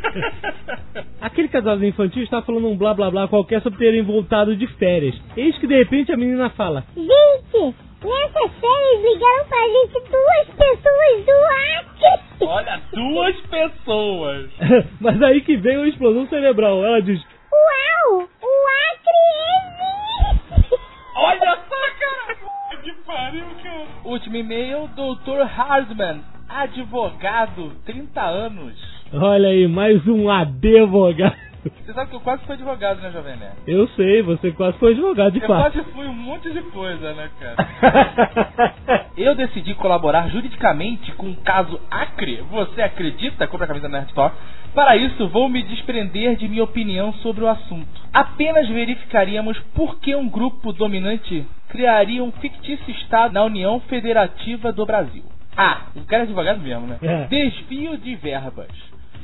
Aquele 1.20 1.48
casalzinho 1.48 1.90
infantil 1.90 2.22
estava 2.22 2.46
falando 2.46 2.66
um 2.66 2.76
blá 2.76 2.94
blá 2.94 3.10
blá 3.10 3.28
qualquer 3.28 3.60
sobre 3.60 3.78
terem 3.78 4.00
voltado 4.00 4.56
de 4.56 4.66
férias. 4.66 5.14
Eis 5.36 5.58
que 5.58 5.66
de 5.66 5.76
repente 5.76 6.10
a 6.10 6.16
menina 6.16 6.48
fala: 6.48 6.84
Gente, 6.96 7.74
nessas 8.08 8.52
férias 8.60 9.02
ligaram 9.02 9.44
pra 9.48 9.68
gente 9.68 10.10
duas 10.10 10.46
pessoas 10.56 11.26
do 11.26 11.32
Acre. 11.78 12.46
Olha, 12.46 12.80
duas 12.92 13.36
pessoas. 13.46 14.50
Mas 15.00 15.22
aí 15.22 15.40
que 15.42 15.56
veio 15.56 15.82
a 15.82 15.88
explosão 15.88 16.26
cerebral. 16.28 16.84
Ela 16.84 17.02
diz: 17.02 17.20
Uau, 17.52 18.22
o 18.22 18.52
Acre 18.92 19.20
existe. 20.56 20.80
Olha 21.16 21.58
só, 21.68 21.80
cara. 22.00 22.80
Que 22.82 22.92
pariu, 23.04 23.44
cara. 23.62 23.86
Último 24.04 24.36
e-mail, 24.36 24.88
Dr. 24.88 25.44
Hardman, 25.44 26.22
advogado, 26.48 27.72
30 27.84 28.20
anos. 28.22 28.74
Olha 29.12 29.48
aí, 29.48 29.68
mais 29.68 30.06
um 30.06 30.30
advogado. 30.30 31.49
Você 31.62 31.92
sabe 31.92 32.10
que 32.10 32.16
eu 32.16 32.20
quase 32.20 32.42
fui 32.44 32.54
advogado, 32.54 33.00
né, 33.00 33.10
Jovem 33.10 33.36
Nerd? 33.36 33.54
Eu 33.66 33.86
sei, 33.88 34.22
você 34.22 34.50
quase 34.52 34.78
foi 34.78 34.92
advogado 34.92 35.32
de 35.32 35.40
Eu 35.40 35.46
fato. 35.46 35.72
quase 35.72 35.90
fui 35.92 36.06
um 36.06 36.12
monte 36.14 36.50
de 36.50 36.62
coisa, 36.62 37.12
né, 37.12 37.30
cara? 37.38 39.06
Eu 39.16 39.34
decidi 39.34 39.74
colaborar 39.74 40.28
juridicamente 40.28 41.12
com 41.12 41.30
o 41.30 41.36
caso 41.36 41.78
Acre. 41.90 42.42
Você 42.50 42.80
acredita? 42.80 43.46
Compre 43.46 43.64
a 43.64 43.68
camisa 43.68 43.88
Nerd 43.88 44.08
Store. 44.08 44.32
Para 44.74 44.96
isso, 44.96 45.28
vou 45.28 45.48
me 45.48 45.62
desprender 45.62 46.36
de 46.36 46.48
minha 46.48 46.64
opinião 46.64 47.12
sobre 47.14 47.44
o 47.44 47.48
assunto. 47.48 48.00
Apenas 48.12 48.68
verificaríamos 48.68 49.58
por 49.74 49.98
que 50.00 50.14
um 50.14 50.28
grupo 50.28 50.72
dominante 50.72 51.46
criaria 51.68 52.24
um 52.24 52.32
fictício 52.32 52.90
Estado 52.92 53.34
na 53.34 53.44
União 53.44 53.80
Federativa 53.80 54.72
do 54.72 54.86
Brasil. 54.86 55.24
Ah, 55.56 55.88
o 55.94 56.04
cara 56.06 56.22
é 56.22 56.26
advogado 56.26 56.60
mesmo, 56.60 56.86
né? 56.86 56.96
É. 57.02 57.24
Desvio 57.26 57.98
de 57.98 58.14
verbas. 58.14 58.68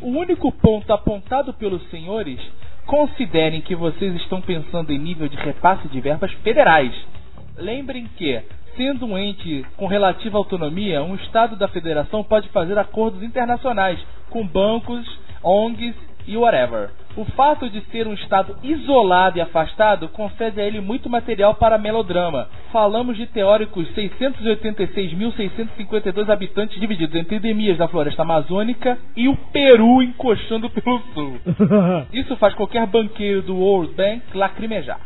O 0.00 0.09
único 0.09 0.53
ponto 0.53 0.93
apontado 0.93 1.55
pelos 1.55 1.83
senhores, 1.91 2.38
considerem 2.87 3.61
que 3.61 3.75
vocês 3.75 4.15
estão 4.17 4.41
pensando 4.41 4.93
em 4.93 4.99
nível 4.99 5.29
de 5.29 5.37
repasse 5.37 5.88
de 5.88 6.00
verbas 6.00 6.33
federais. 6.45 6.93
Lembrem 7.57 8.07
que, 8.17 8.41
sendo 8.76 9.07
um 9.07 9.19
ente 9.19 9.65
com 9.76 9.87
relativa 9.87 10.38
autonomia, 10.38 11.03
um 11.03 11.15
Estado 11.17 11.57
da 11.57 11.67
Federação 11.69 12.23
pode 12.23 12.49
fazer 12.50 12.79
acordos 12.79 13.23
internacionais 13.23 13.99
com 14.31 14.47
bancos, 14.47 15.05
ONGs 15.43 15.97
e 16.26 16.37
whatever. 16.37 16.90
O 17.16 17.25
fato 17.25 17.71
de 17.71 17.80
ser 17.92 18.06
um 18.06 18.12
Estado 18.12 18.59
isolado 18.62 19.38
e 19.38 19.40
afastado 19.40 20.06
concede 20.09 20.61
a 20.61 20.64
ele 20.64 20.80
muito 20.80 21.09
material 21.09 21.54
para 21.54 21.78
melodrama. 21.78 22.50
Falamos 22.71 23.16
de 23.16 23.25
teóricos 23.26 23.88
686.652 23.95 26.28
habitantes 26.28 26.78
divididos 26.78 27.14
entre 27.14 27.37
endemias 27.37 27.78
da 27.78 27.88
floresta 27.88 28.21
amazônica 28.23 28.99
e 29.16 29.28
o 29.28 29.37
Peru 29.52 30.02
encoxando 30.02 30.68
pelo 30.68 30.99
sul. 31.14 31.40
Isso 32.12 32.37
faz 32.37 32.52
qualquer 32.54 32.87
banqueiro 32.87 33.40
do 33.42 33.56
World 33.56 33.95
Bank 33.95 34.23
lacrimejar. 34.35 34.99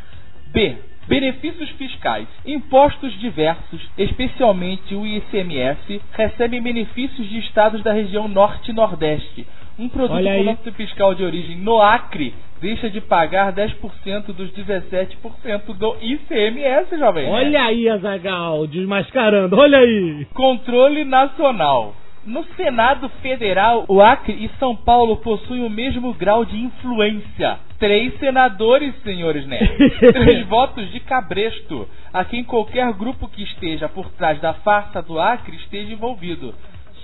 B. 0.52 0.76
Benefícios 1.06 1.68
fiscais. 1.70 2.28
Impostos 2.46 3.12
diversos, 3.18 3.80
especialmente 3.98 4.94
o 4.94 5.04
ICMS, 5.06 6.00
recebem 6.12 6.62
benefícios 6.62 7.28
de 7.28 7.40
estados 7.40 7.82
da 7.82 7.92
região 7.92 8.28
Norte 8.28 8.70
e 8.70 8.74
Nordeste. 8.74 9.46
Um 9.80 9.88
produto 9.88 10.12
Olha 10.12 10.36
com 10.36 10.42
nota 10.44 10.72
fiscal 10.72 11.14
de 11.14 11.24
origem 11.24 11.56
no 11.56 11.80
Acre 11.80 12.34
deixa 12.60 12.90
de 12.90 13.00
pagar 13.00 13.50
10% 13.54 14.26
dos 14.26 14.52
17% 14.52 15.74
do 15.78 15.96
ICMS, 16.02 16.98
jovem. 16.98 17.26
Olha 17.30 17.64
aí, 17.64 17.88
Azagal, 17.88 18.66
desmascarando, 18.66 19.56
olha 19.56 19.78
aí. 19.78 20.26
Controle 20.34 21.06
nacional. 21.06 21.94
No 22.26 22.44
Senado 22.54 23.08
Federal, 23.22 23.86
o 23.88 24.02
Acre 24.02 24.34
e 24.34 24.50
São 24.58 24.76
Paulo 24.76 25.16
possuem 25.16 25.64
o 25.64 25.70
mesmo 25.70 26.12
grau 26.12 26.44
de 26.44 26.58
influência. 26.58 27.58
Três 27.78 28.14
senadores, 28.18 28.94
senhores 29.02 29.46
nerds. 29.46 29.96
Três 30.12 30.46
votos 30.46 30.92
de 30.92 31.00
cabresto, 31.00 31.88
a 32.12 32.22
quem 32.22 32.44
qualquer 32.44 32.92
grupo 32.92 33.26
que 33.26 33.42
esteja 33.42 33.88
por 33.88 34.10
trás 34.10 34.38
da 34.42 34.52
farsa 34.52 35.00
do 35.00 35.18
Acre 35.18 35.56
esteja 35.56 35.94
envolvido. 35.94 36.54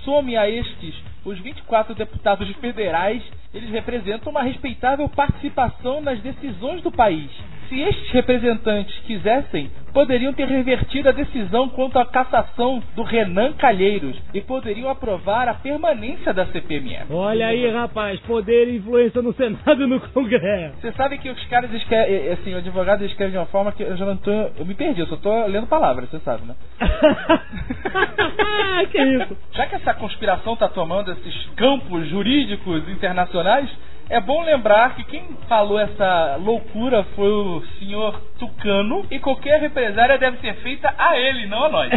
Some 0.05 0.37
a 0.37 0.47
estes 0.47 0.93
os 1.27 1.37
24 1.39 1.93
deputados 1.93 2.49
federais, 2.55 3.21
eles 3.53 3.69
representam 3.69 4.31
uma 4.31 4.43
respeitável 4.43 5.07
participação 5.09 6.01
nas 6.01 6.19
decisões 6.21 6.81
do 6.81 6.91
país. 6.91 7.29
Se 7.67 7.81
estes 7.81 8.09
representantes 8.11 8.97
quisessem, 8.99 9.69
poderiam 9.93 10.31
ter 10.31 10.47
revertido 10.47 11.09
a 11.09 11.11
decisão 11.11 11.67
quanto 11.67 11.99
à 11.99 12.05
cassação 12.05 12.81
do 12.95 13.03
Renan 13.03 13.51
Calheiros 13.53 14.15
e 14.33 14.39
poderiam 14.39 14.89
aprovar 14.89 15.49
a 15.49 15.53
permanência 15.53 16.33
da 16.33 16.45
CPMF. 16.45 17.11
Olha 17.11 17.47
aí, 17.47 17.69
rapaz, 17.69 18.17
poder 18.21 18.69
e 18.69 18.77
influência 18.77 19.21
no 19.21 19.33
Senado 19.33 19.83
e 19.83 19.87
no 19.87 19.99
Congresso. 19.99 20.77
Você 20.79 20.93
sabe 20.93 21.17
que 21.17 21.29
os 21.29 21.45
caras 21.47 21.73
escrevem, 21.73 22.31
assim, 22.31 22.53
o 22.53 22.57
advogado 22.57 23.03
escreve 23.03 23.31
de 23.31 23.37
uma 23.37 23.47
forma 23.47 23.73
que 23.73 23.83
eu 23.83 23.97
já 23.97 24.05
não 24.05 24.15
tô, 24.15 24.31
eu 24.31 24.65
me 24.65 24.73
perdi, 24.73 25.01
eu 25.01 25.07
só 25.07 25.17
tô 25.17 25.47
lendo 25.47 25.67
palavras, 25.67 26.09
você 26.09 26.19
sabe, 26.19 26.45
né? 26.45 26.55
que 28.91 29.01
isso? 29.01 29.37
Já 29.51 29.65
que 29.65 29.75
essa 29.75 29.93
conspiração 29.93 30.53
está 30.53 30.69
tomando 30.69 31.11
esses 31.19 31.45
campos 31.55 32.07
jurídicos 32.07 32.87
internacionais, 32.89 33.69
é 34.09 34.21
bom 34.21 34.41
lembrar 34.41 34.95
que 34.95 35.03
quem 35.03 35.23
falou 35.49 35.77
essa 35.77 36.37
loucura 36.37 37.03
foi 37.15 37.29
o 37.29 37.61
senhor 37.77 38.21
Tucano 38.39 39.05
e 39.11 39.19
qualquer 39.19 39.59
represária 39.59 40.17
deve 40.17 40.37
ser 40.37 40.53
feita 40.61 40.93
a 40.97 41.17
ele, 41.17 41.45
não 41.47 41.65
a 41.65 41.69
nós. 41.69 41.91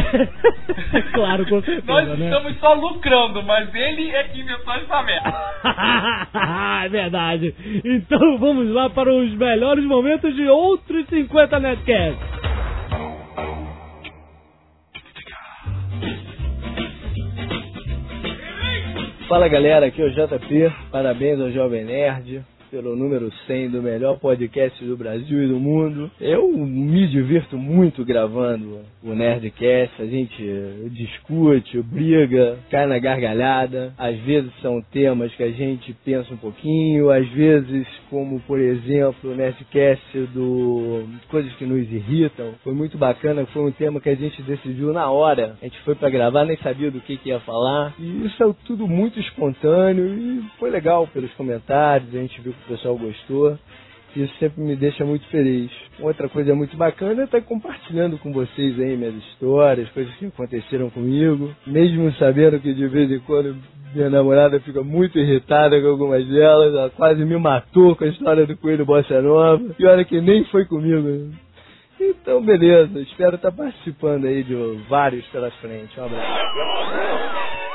claro, 1.14 1.46
com 1.46 1.62
certeza, 1.62 1.86
Nós 1.86 2.18
né? 2.18 2.24
estamos 2.24 2.58
só 2.58 2.74
lucrando, 2.74 3.42
mas 3.44 3.72
ele 3.72 4.10
é 4.10 4.24
que 4.24 4.40
inventou 4.40 4.74
essa 4.74 5.02
merda. 5.02 5.34
é 6.84 6.88
verdade. 6.88 7.54
Então 7.84 8.38
vamos 8.38 8.68
lá 8.70 8.90
para 8.90 9.12
os 9.12 9.32
melhores 9.34 9.84
momentos 9.84 10.34
de 10.34 10.48
outros 10.48 11.06
50 11.06 11.60
Netcasts. 11.60 12.59
Fala 19.30 19.46
galera, 19.46 19.86
aqui 19.86 20.02
é 20.02 20.06
o 20.06 20.10
JP. 20.10 20.72
Parabéns 20.90 21.40
ao 21.40 21.52
Jovem 21.52 21.84
Nerd 21.84 22.44
pelo 22.70 22.94
número 22.94 23.30
100 23.46 23.70
do 23.70 23.82
melhor 23.82 24.18
podcast 24.18 24.82
do 24.84 24.96
Brasil 24.96 25.42
e 25.42 25.48
do 25.48 25.58
mundo. 25.58 26.10
Eu 26.20 26.48
me 26.52 27.08
divirto 27.08 27.58
muito 27.58 28.04
gravando 28.04 28.80
o 29.02 29.14
Nerdcast. 29.14 30.00
A 30.00 30.06
gente 30.06 30.90
discute, 30.90 31.82
briga, 31.82 32.58
cai 32.70 32.86
na 32.86 32.98
gargalhada. 32.98 33.92
Às 33.98 34.16
vezes 34.20 34.52
são 34.62 34.80
temas 34.80 35.34
que 35.34 35.42
a 35.42 35.50
gente 35.50 35.92
pensa 36.04 36.32
um 36.32 36.36
pouquinho, 36.36 37.10
às 37.10 37.28
vezes, 37.30 37.86
como 38.08 38.38
por 38.40 38.60
exemplo 38.60 39.32
o 39.32 39.34
Nerdcast 39.34 40.18
do 40.32 41.04
Coisas 41.28 41.52
que 41.54 41.64
nos 41.64 41.90
irritam. 41.92 42.54
Foi 42.62 42.72
muito 42.72 42.96
bacana, 42.96 43.46
foi 43.46 43.62
um 43.62 43.72
tema 43.72 44.00
que 44.00 44.08
a 44.08 44.14
gente 44.14 44.40
decidiu 44.42 44.92
na 44.92 45.10
hora. 45.10 45.56
A 45.60 45.64
gente 45.64 45.80
foi 45.80 45.96
pra 45.96 46.08
gravar, 46.08 46.44
nem 46.44 46.56
sabia 46.58 46.90
do 46.90 47.00
que, 47.00 47.16
que 47.16 47.30
ia 47.30 47.40
falar. 47.40 47.94
E 47.98 48.26
isso 48.26 48.42
é 48.42 48.54
tudo 48.64 48.86
muito 48.86 49.18
espontâneo 49.18 50.06
e 50.06 50.44
foi 50.58 50.70
legal 50.70 51.06
pelos 51.08 51.32
comentários, 51.32 52.14
a 52.14 52.18
gente 52.18 52.40
viu 52.40 52.54
o 52.64 52.68
pessoal 52.68 52.96
gostou. 52.96 53.58
Isso 54.16 54.34
sempre 54.38 54.60
me 54.60 54.74
deixa 54.74 55.04
muito 55.04 55.24
feliz. 55.26 55.70
Outra 56.00 56.28
coisa 56.28 56.54
muito 56.54 56.76
bacana 56.76 57.22
é 57.22 57.24
estar 57.24 57.40
compartilhando 57.42 58.18
com 58.18 58.32
vocês 58.32 58.78
aí 58.80 58.96
minhas 58.96 59.14
histórias, 59.14 59.88
coisas 59.90 60.12
que 60.16 60.26
aconteceram 60.26 60.90
comigo, 60.90 61.54
mesmo 61.64 62.12
sabendo 62.14 62.58
que 62.58 62.74
de 62.74 62.88
vez 62.88 63.10
em 63.10 63.20
quando 63.20 63.56
minha 63.94 64.10
namorada 64.10 64.58
fica 64.60 64.82
muito 64.82 65.18
irritada 65.18 65.80
com 65.80 65.88
algumas 65.88 66.26
delas, 66.26 66.74
ela 66.74 66.90
quase 66.90 67.24
me 67.24 67.36
matou 67.36 67.94
com 67.94 68.04
a 68.04 68.08
história 68.08 68.46
do 68.46 68.56
coelho 68.56 68.84
bossa 68.84 69.20
nova, 69.20 69.62
e 69.78 69.86
olha 69.86 70.04
que 70.04 70.20
nem 70.20 70.44
foi 70.44 70.64
comigo. 70.64 71.32
Então, 72.00 72.42
beleza, 72.42 72.98
espero 73.00 73.36
estar 73.36 73.52
participando 73.52 74.24
aí 74.24 74.42
de 74.42 74.54
vários 74.88 75.24
pela 75.26 75.50
frente. 75.52 76.00
Um 76.00 76.04
abraço. 76.04 77.69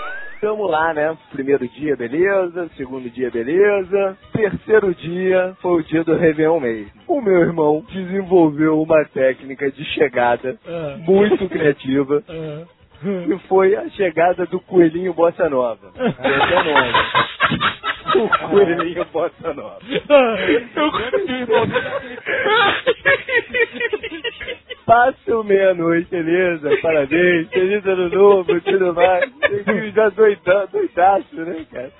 Tamo 0.46 0.68
lá, 0.68 0.94
né? 0.94 1.18
Primeiro 1.32 1.68
dia, 1.70 1.96
beleza. 1.96 2.70
Segundo 2.78 3.10
dia, 3.10 3.32
beleza. 3.32 4.16
Terceiro 4.32 4.94
dia 4.94 5.56
foi 5.60 5.82
o 5.82 5.84
dia 5.84 6.04
do 6.04 6.16
Réveillon 6.16 6.60
mesmo. 6.60 6.92
O 7.08 7.20
meu 7.20 7.42
irmão 7.42 7.84
desenvolveu 7.92 8.80
uma 8.80 9.04
técnica 9.06 9.72
de 9.72 9.84
chegada 9.86 10.56
Ah. 10.68 10.98
muito 11.00 11.50
criativa. 11.50 12.22
Ah. 12.30 12.64
Que 13.26 13.38
foi 13.48 13.76
a 13.76 13.90
chegada 13.90 14.46
do 14.46 14.60
coelhinho 14.60 15.14
bossa 15.14 15.50
nova. 15.50 15.92
Esse 15.98 16.54
é 16.54 16.60
o 16.60 16.64
nome. 16.64 16.94
O 18.16 18.30
coelhinho 18.50 19.04
bossa 19.12 19.54
nova. 19.54 19.80
Passa 24.86 25.44
meia-noite, 25.44 26.10
beleza? 26.12 26.70
Parabéns, 26.82 27.50
feliz 27.50 27.86
ano 27.86 28.10
novo, 28.10 28.62
tudo 28.62 28.94
mais. 28.94 29.32
Eu 29.68 29.92
já 29.92 30.10
doidão, 30.10 30.68
doidaço, 30.72 31.36
né, 31.38 31.66
cara? 31.72 31.92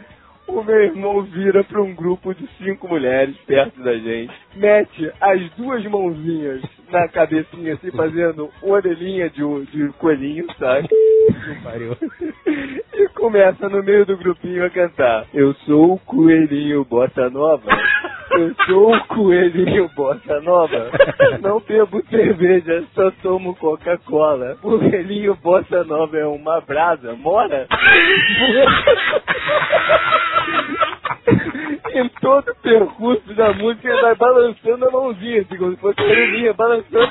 O 0.48 0.62
meu 0.62 0.84
irmão 0.84 1.24
vira 1.24 1.64
pra 1.64 1.82
um 1.82 1.96
grupo 1.96 2.34
de 2.36 2.48
cinco 2.60 2.88
mulheres 2.88 3.36
perto 3.48 3.82
da 3.82 3.96
gente, 3.98 4.32
mete 4.56 5.12
as 5.20 5.50
duas 5.56 5.84
mãozinhas 5.86 6.62
na 6.92 7.08
cabecinha, 7.08 7.74
assim, 7.74 7.90
fazendo 7.90 8.52
orelhinha 8.62 9.28
de, 9.32 9.42
de 9.72 9.90
coelhinho, 9.98 10.46
sabe? 10.60 10.88
Pariu. 11.64 11.98
E 12.94 13.08
começa 13.10 13.68
no 13.68 13.84
meio 13.84 14.06
do 14.06 14.16
grupinho 14.16 14.64
a 14.64 14.70
cantar. 14.70 15.26
Eu 15.34 15.56
sou 15.66 15.94
o 15.94 16.00
coelhinho 16.00 16.86
bossa 16.86 17.28
nova. 17.32 17.66
Eu 18.32 18.56
sou 18.66 18.96
o 18.96 19.08
coelhinho 19.08 19.90
bossa 19.96 20.42
nova. 20.42 20.90
Não 21.42 21.60
bebo 21.60 22.02
cerveja, 22.10 22.84
só 22.94 23.12
tomo 23.22 23.56
Coca-Cola. 23.56 24.58
O 24.64 24.80
coelhinho 24.80 25.36
bossa 25.36 25.84
nova 25.84 26.18
é 26.18 26.26
uma 26.26 26.62
brasa, 26.62 27.14
mora? 27.14 27.68
em 31.98 32.10
todo 32.22 32.50
o 32.50 32.56
percurso 32.56 33.34
da 33.34 33.54
música 33.54 33.88
ele 33.88 34.02
vai 34.02 34.16
balançando 34.16 34.88
a 34.88 34.92
mãozinha, 34.92 35.42
assim, 35.42 35.58
como 35.58 35.72
se 35.72 35.78
fosse 35.78 36.00
a 36.00 36.04
orelhinha, 36.04 36.54
balançando. 36.54 37.10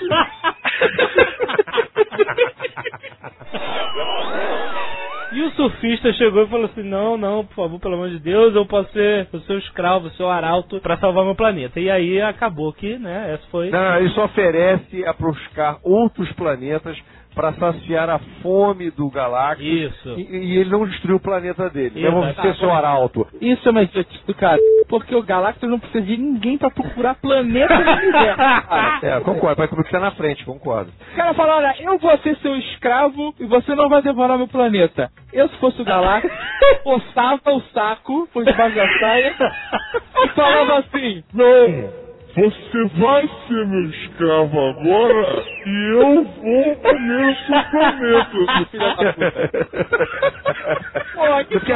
E 5.32 5.42
o 5.42 5.50
surfista 5.50 6.12
chegou 6.12 6.44
e 6.44 6.48
falou 6.48 6.66
assim: 6.66 6.84
Não, 6.84 7.16
não, 7.16 7.44
por 7.44 7.54
favor, 7.56 7.80
pelo 7.80 7.94
amor 7.94 8.08
de 8.08 8.20
Deus, 8.20 8.54
eu 8.54 8.64
posso 8.64 8.92
ser 8.92 9.26
o 9.32 9.40
seu 9.40 9.58
escravo, 9.58 10.06
o 10.06 10.10
seu 10.10 10.28
arauto, 10.30 10.80
pra 10.80 10.96
salvar 10.96 11.24
meu 11.24 11.34
planeta. 11.34 11.80
E 11.80 11.90
aí 11.90 12.22
acabou 12.22 12.72
que, 12.72 12.96
né, 12.98 13.34
essa 13.34 13.44
foi. 13.50 13.68
Não, 13.70 13.96
ele 13.96 14.10
só 14.10 14.26
oferece 14.26 15.04
a 15.04 15.12
buscar 15.12 15.78
outros 15.82 16.30
planetas 16.34 16.96
para 17.34 17.52
saciar 17.54 18.08
a 18.08 18.20
fome 18.42 18.92
do 18.92 19.10
Galactus. 19.10 19.66
Isso. 19.66 20.10
E, 20.16 20.22
e 20.22 20.58
ele 20.58 20.70
não 20.70 20.86
destruiu 20.86 21.16
o 21.16 21.20
planeta 21.20 21.68
dele. 21.68 21.94
Então 21.96 22.12
vamos 22.12 22.30
Exato. 22.30 22.48
ser 22.48 22.56
seu 22.56 22.72
arauto. 22.72 23.26
Isso 23.40 23.66
é 23.68 23.70
uma 23.72 23.82
idiotice 23.82 24.24
do 24.24 24.34
cara. 24.34 24.60
Porque 24.88 25.14
o 25.14 25.22
Galactus 25.22 25.68
não 25.68 25.78
precisa 25.78 26.04
de 26.04 26.16
ninguém 26.16 26.58
pra 26.58 26.70
procurar 26.70 27.14
planeta 27.14 27.74
no 27.74 27.92
universo. 27.92 28.40
Ah, 28.40 28.98
é, 29.02 29.20
concordo. 29.20 29.56
Vai 29.56 29.68
comigo 29.68 29.86
que 29.86 29.92
tá 29.92 30.00
na 30.00 30.12
frente, 30.12 30.44
concordo. 30.44 30.92
O 31.12 31.16
cara 31.16 31.34
fala, 31.34 31.56
olha, 31.56 31.74
eu 31.80 31.98
vou 31.98 32.16
ser 32.18 32.36
seu 32.36 32.56
escravo 32.56 33.34
e 33.40 33.46
você 33.46 33.74
não 33.74 33.88
vai 33.88 34.02
devorar 34.02 34.36
meu 34.36 34.48
planeta. 34.48 35.10
Eu, 35.32 35.48
se 35.48 35.56
fosse 35.58 35.80
o 35.80 35.84
Galactus, 35.84 36.30
coçava 36.84 37.52
o 37.52 37.60
saco 37.72 38.28
por 38.32 38.44
debaixo 38.44 38.76
da 38.76 38.98
saia 38.98 39.34
e 40.24 40.28
falava 40.28 40.78
assim, 40.78 41.24
Não! 41.32 42.04
Você 42.36 42.84
vai 42.98 43.30
ser 43.46 43.66
meu 43.66 43.90
escravo 43.90 44.58
agora 44.58 45.44
e 45.64 45.92
eu 45.92 46.24
vou 46.24 46.76
comer 46.76 47.30
o 47.30 47.36
seu 47.36 47.62
planeta, 47.70 48.66
filho 48.70 48.96
da 48.96 49.12
puta. 49.12 49.68
pô, 51.14 51.44
que 51.44 51.58
Porque, 51.60 51.72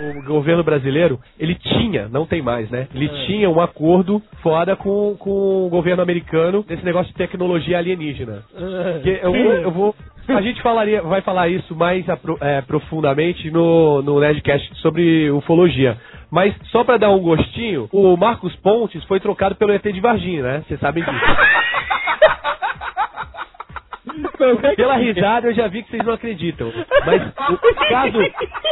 o 0.00 0.22
governo 0.22 0.62
brasileiro, 0.62 1.18
ele 1.38 1.54
tinha, 1.54 2.08
não 2.08 2.26
tem 2.26 2.42
mais, 2.42 2.70
né? 2.70 2.88
Ele 2.94 3.08
tinha 3.26 3.48
um 3.48 3.60
acordo 3.60 4.22
foda 4.42 4.76
com, 4.76 5.16
com 5.18 5.66
o 5.66 5.68
governo 5.68 6.02
americano 6.02 6.64
nesse 6.68 6.84
negócio 6.84 7.12
de 7.12 7.18
tecnologia 7.18 7.78
alienígena. 7.78 8.42
Que 9.02 9.20
eu, 9.22 9.34
eu 9.34 9.70
vou. 9.70 9.94
A 10.26 10.40
gente 10.40 10.62
falaria, 10.62 11.02
vai 11.02 11.20
falar 11.20 11.48
isso 11.48 11.74
mais 11.76 12.04
é, 12.40 12.62
profundamente 12.62 13.50
no, 13.50 14.00
no 14.02 14.20
Nerdcast 14.20 14.74
sobre 14.76 15.30
ufologia. 15.30 15.98
Mas 16.30 16.54
só 16.70 16.82
pra 16.82 16.96
dar 16.96 17.10
um 17.10 17.20
gostinho, 17.20 17.88
o 17.92 18.16
Marcos 18.16 18.56
Pontes 18.56 19.04
foi 19.04 19.20
trocado 19.20 19.54
pelo 19.54 19.72
ET 19.72 19.82
de 19.82 20.00
Varginha, 20.00 20.42
né? 20.42 20.64
Vocês 20.66 20.80
sabem 20.80 21.04
disso. 21.04 21.14
Pela 24.76 24.96
risada 24.96 25.48
eu 25.48 25.54
já 25.54 25.68
vi 25.68 25.82
que 25.82 25.90
vocês 25.90 26.04
não 26.04 26.14
acreditam. 26.14 26.72
Mas 27.06 27.22
o 27.50 27.88
caso, 27.88 28.18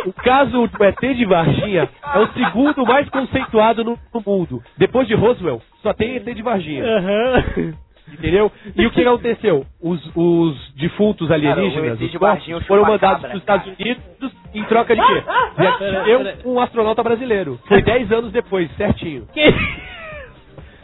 o 0.07 0.13
caso 0.13 0.67
do 0.69 0.85
ET 0.85 1.01
de 1.01 1.25
Varginha 1.25 1.89
é 2.15 2.19
o 2.19 2.33
segundo 2.33 2.85
mais 2.85 3.09
conceituado 3.09 3.85
no, 3.85 3.99
no 4.13 4.23
mundo. 4.25 4.63
Depois 4.77 5.07
de 5.07 5.15
Roswell, 5.15 5.61
só 5.83 5.93
tem 5.93 6.17
ET 6.17 6.25
de 6.25 6.43
Varginha. 6.43 6.85
Aham. 6.85 7.75
Entendeu? 8.13 8.51
E 8.77 8.87
o 8.87 8.91
que 8.91 9.01
aconteceu? 9.03 9.65
Os, 9.81 10.11
os 10.15 10.75
defuntos 10.75 11.31
alienígenas, 11.31 11.75
Cara, 11.75 11.87
o 11.87 11.95
ET 11.95 12.01
os 12.03 12.11
de 12.11 12.19
Varginha 12.19 12.55
corpos, 12.57 12.67
foram 12.67 12.85
mandados 12.85 13.23
para 13.23 13.35
os 13.35 13.41
Estados 13.41 13.67
Unidos 13.67 14.33
em 14.55 14.65
troca 14.65 14.95
de 14.95 15.01
quê? 15.01 15.23
De 16.05 16.11
eu, 16.11 16.53
um 16.53 16.61
astronauta 16.61 17.03
brasileiro. 17.03 17.59
Foi 17.67 17.83
10 17.83 18.13
anos 18.13 18.33
depois, 18.33 18.71
certinho. 18.77 19.27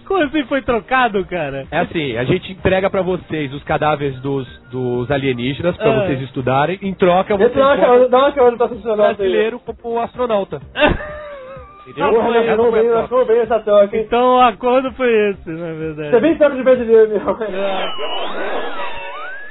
Como 0.08 0.22
assim 0.24 0.42
foi 0.44 0.62
trocado, 0.62 1.22
cara? 1.26 1.66
É 1.70 1.78
assim, 1.80 2.16
a 2.16 2.24
gente 2.24 2.50
entrega 2.52 2.88
pra 2.88 3.02
vocês 3.02 3.52
os 3.52 3.62
cadáveres 3.62 4.18
dos, 4.20 4.48
dos 4.70 5.10
alienígenas 5.10 5.76
pra 5.76 5.90
Ah. 5.90 6.00
vocês 6.06 6.22
estudarem. 6.22 6.78
Em 6.82 6.94
troca, 6.94 7.36
vocês 7.36 7.52
Dá 7.54 7.66
uma 7.66 7.76
chamada- 7.76 8.08
dá 8.08 8.18
uma 8.18 8.32
chamada 8.32 8.56
pra 8.56 8.66
o 8.66 8.68
funcionar 8.70 9.08
aí. 9.10 9.14
brasileiro 9.16 9.60
como 9.60 10.00
astronauta. 10.00 10.60
Entendeu? 11.86 12.10
Porra, 12.12 12.36
Essa 12.38 12.56
não 12.56 12.70
veio, 12.70 12.90
troca. 12.92 13.14
não 13.16 13.24
veio 13.24 13.42
essa 13.42 13.60
troca, 13.60 13.96
hein? 13.96 14.04
Então 14.06 14.36
o 14.36 14.40
acordo 14.40 14.92
foi 14.92 15.10
esse, 15.30 15.48
na 15.50 15.72
verdade. 15.72 16.10
Você 16.10 16.16
é 16.16 16.20
bem 16.20 16.36
perto 16.36 16.56
de 16.56 16.62
brasileiro, 16.62 17.08
meu. 17.10 17.20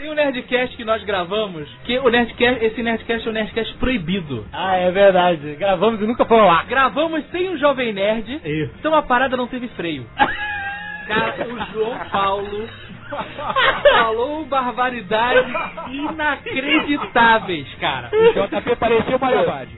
Tem 0.07 0.13
um 0.13 0.15
Nerdcast 0.15 0.77
que 0.77 0.85
nós 0.85 1.03
gravamos, 1.03 1.67
que 1.83 1.99
o 1.99 2.07
Nerdcast, 2.07 2.63
esse 2.63 2.81
Nerdcast 2.81 3.27
é 3.27 3.29
o 3.29 3.33
Nerdcast 3.33 3.73
proibido. 3.73 4.47
Ah, 4.53 4.77
é 4.77 4.89
verdade. 4.89 5.57
Gravamos 5.59 5.99
e 5.99 6.07
nunca 6.07 6.23
foi 6.23 6.37
lá. 6.37 6.63
Gravamos 6.63 7.25
sem 7.29 7.49
o 7.49 7.57
Jovem 7.57 7.91
Nerd, 7.91 8.39
Isso. 8.45 8.73
então 8.79 8.95
a 8.95 9.01
parada 9.01 9.35
não 9.35 9.47
teve 9.47 9.67
freio. 9.67 10.05
Cara, 11.07 11.45
o 11.45 11.73
João 11.73 11.99
Paulo 12.09 12.69
falou 13.83 14.45
barbaridades 14.45 15.53
inacreditáveis, 15.89 17.67
cara. 17.79 18.09
O 18.11 18.47
JP 18.47 18.75
parecia 18.77 19.15
o 19.15 19.19
Mario. 19.19 19.69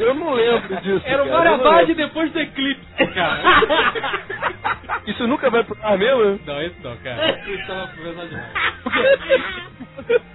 Eu 0.00 0.14
não 0.14 0.34
lembro 0.34 0.76
disso. 0.82 1.02
Era 1.04 1.22
o 1.22 1.30
Marabade 1.30 1.94
depois 1.94 2.32
do 2.32 2.40
eclipse, 2.40 3.06
cara. 3.14 3.42
Isso 5.06 5.26
nunca 5.26 5.50
vai 5.50 5.64
pro 5.64 5.76
ar 5.82 5.98
mesmo? 5.98 6.38
Não, 6.46 6.62
esse 6.62 6.76
não, 6.82 6.96
cara. 6.98 7.40
Isso 7.46 7.66
tava 7.66 7.88
conversando 7.88 8.28
demais. 8.28 8.52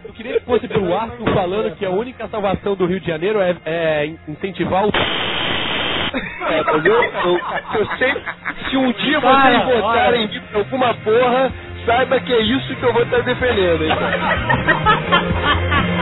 Eu 0.03 0.13
queria 0.13 0.39
que 0.39 0.45
fosse 0.45 0.67
pelo 0.67 0.95
Arthur 0.95 1.33
falando 1.33 1.75
que 1.75 1.85
a 1.85 1.89
única 1.89 2.27
salvação 2.27 2.75
do 2.75 2.85
Rio 2.85 2.99
de 2.99 3.07
Janeiro 3.07 3.39
é, 3.39 3.55
é 3.65 4.05
incentivar 4.27 4.85
o. 4.85 4.91
É, 6.49 6.63
mas 6.63 6.85
eu, 6.85 7.03
eu, 7.03 7.87
sei, 7.97 8.13
se 8.69 8.77
um 8.77 8.91
dia 8.93 9.19
Para, 9.21 9.41
vocês 9.41 9.81
votarem 9.81 10.25
em 10.25 10.57
alguma 10.57 10.93
porra, 10.95 11.51
saiba 11.85 12.19
que 12.19 12.33
é 12.33 12.41
isso 12.41 12.75
que 12.75 12.83
eu 12.83 12.93
vou 12.93 13.03
estar 13.03 13.21
defendendo, 13.21 13.83
hein, 13.83 13.91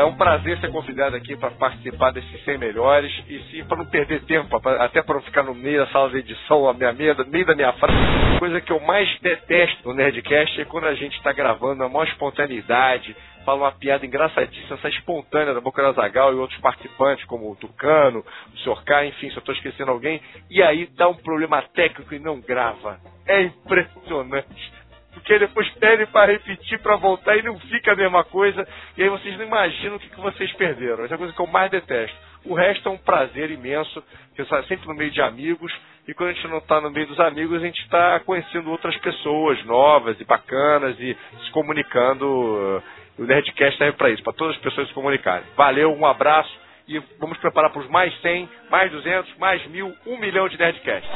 É 0.00 0.04
um 0.04 0.14
prazer 0.16 0.58
ser 0.58 0.70
convidado 0.70 1.16
aqui 1.16 1.36
para 1.36 1.50
participar 1.52 2.10
desses 2.12 2.44
100 2.44 2.58
melhores 2.58 3.12
e 3.28 3.38
sim 3.50 3.64
para 3.64 3.76
não 3.78 3.86
perder 3.86 4.22
tempo, 4.24 4.60
pra- 4.60 4.84
até 4.84 5.02
para 5.02 5.14
não 5.16 5.22
ficar 5.22 5.42
no 5.42 5.54
meio 5.54 5.80
da 5.80 5.86
sala 5.88 6.10
de 6.10 6.18
edição, 6.18 6.68
a 6.68 6.72
minha 6.74 6.92
meia, 6.92 7.14
meio 7.26 7.46
da 7.46 7.54
minha 7.54 7.72
frase. 7.74 7.94
Coisa 8.38 8.60
que 8.60 8.72
eu 8.72 8.80
mais 8.80 9.08
detesto 9.20 9.88
no 9.88 9.94
Nerdcast 9.94 10.60
é 10.60 10.64
quando 10.64 10.86
a 10.86 10.94
gente 10.94 11.16
está 11.16 11.32
gravando 11.32 11.82
a 11.84 11.88
maior 11.88 12.06
espontaneidade, 12.06 13.14
fala 13.44 13.64
uma 13.64 13.72
piada 13.72 14.04
engraçadíssima, 14.06 14.76
essa 14.76 14.88
espontânea 14.88 15.52
da 15.54 15.60
Boca 15.60 15.82
da 15.82 15.92
Zagal 15.92 16.32
e 16.32 16.36
outros 16.36 16.58
participantes, 16.60 17.24
como 17.26 17.50
o 17.50 17.56
Tucano, 17.56 18.24
o 18.54 18.58
Sr. 18.58 18.82
K, 18.84 19.06
enfim, 19.06 19.28
se 19.30 19.36
eu 19.36 19.40
estou 19.40 19.54
esquecendo 19.54 19.90
alguém, 19.90 20.20
e 20.50 20.62
aí 20.62 20.86
dá 20.96 21.08
um 21.08 21.14
problema 21.14 21.62
técnico 21.74 22.14
e 22.14 22.18
não 22.18 22.40
grava. 22.40 22.98
É 23.26 23.42
impressionante. 23.42 24.72
Porque 25.14 25.38
depois 25.38 25.68
pedem 25.70 26.06
para 26.06 26.32
repetir, 26.32 26.78
para 26.80 26.96
voltar 26.96 27.36
e 27.36 27.42
não 27.42 27.58
fica 27.58 27.92
a 27.92 27.96
mesma 27.96 28.24
coisa. 28.24 28.66
E 28.96 29.02
aí 29.02 29.08
vocês 29.08 29.36
não 29.38 29.46
imaginam 29.46 29.96
o 29.96 30.00
que, 30.00 30.08
que 30.08 30.20
vocês 30.20 30.52
perderam. 30.52 31.04
Essa 31.04 31.14
é 31.14 31.16
a 31.16 31.18
coisa 31.18 31.32
que 31.32 31.40
eu 31.40 31.46
mais 31.46 31.70
detesto. 31.70 32.16
O 32.44 32.54
resto 32.54 32.88
é 32.88 32.92
um 32.92 32.98
prazer 32.98 33.50
imenso, 33.50 34.02
que 34.36 34.44
saio 34.44 34.64
sempre 34.64 34.86
no 34.86 34.94
meio 34.94 35.10
de 35.10 35.22
amigos. 35.22 35.72
E 36.06 36.12
quando 36.12 36.30
a 36.30 36.32
gente 36.34 36.48
não 36.48 36.58
está 36.58 36.80
no 36.80 36.90
meio 36.90 37.06
dos 37.06 37.18
amigos, 37.18 37.56
a 37.56 37.64
gente 37.64 37.80
está 37.80 38.20
conhecendo 38.20 38.70
outras 38.70 38.94
pessoas 38.98 39.64
novas 39.64 40.20
e 40.20 40.24
bacanas 40.24 40.98
e 41.00 41.16
se 41.44 41.50
comunicando. 41.52 42.82
O 43.16 43.22
Nerdcast 43.22 43.78
serve 43.78 43.96
para 43.96 44.10
isso, 44.10 44.22
para 44.22 44.32
todas 44.32 44.56
as 44.56 44.62
pessoas 44.62 44.88
se 44.88 44.94
comunicarem. 44.94 45.46
Valeu, 45.56 45.94
um 45.94 46.04
abraço 46.04 46.52
e 46.86 46.98
vamos 47.18 47.38
preparar 47.38 47.70
para 47.70 47.80
os 47.80 47.88
mais 47.88 48.14
100, 48.20 48.48
mais 48.70 48.90
200, 48.90 49.38
mais 49.38 49.64
mil, 49.68 49.94
um 50.06 50.18
milhão 50.18 50.48
de 50.48 50.58
Nerdcasts. 50.58 51.10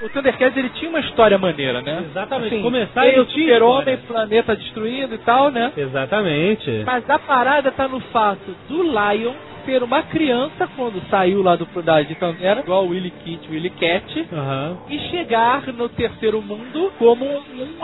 O 0.00 0.08
Thundercats 0.08 0.56
ele 0.56 0.68
tinha 0.70 0.88
uma 0.88 1.00
história 1.00 1.36
maneira, 1.38 1.82
né? 1.82 2.04
Exatamente. 2.08 2.54
Assim, 2.54 2.62
Começar 2.62 3.06
ele 3.06 3.24
tinha 3.26 3.54
história. 3.54 3.98
planeta 4.06 4.54
destruído 4.56 5.14
e 5.14 5.18
tal, 5.18 5.50
né? 5.50 5.72
Exatamente. 5.76 6.82
Mas 6.86 7.08
a 7.10 7.18
parada 7.18 7.72
tá 7.72 7.88
no 7.88 7.98
fato 8.00 8.54
do 8.68 8.82
Lion 8.82 9.34
ser 9.64 9.82
uma 9.82 10.02
criança 10.02 10.68
quando 10.76 11.02
saiu 11.10 11.42
lá 11.42 11.56
do 11.56 11.66
da 11.82 12.00
de 12.00 12.14
Tandera, 12.14 12.60
igual 12.60 12.86
o 12.86 12.88
Willy 12.90 13.10
Kit, 13.10 13.50
Willy 13.50 13.70
Cat, 13.70 14.26
Aham. 14.32 14.78
e 14.88 14.98
chegar 15.10 15.66
no 15.74 15.88
terceiro 15.90 16.40
mundo 16.40 16.90
como 16.98 17.24
um, 17.26 17.76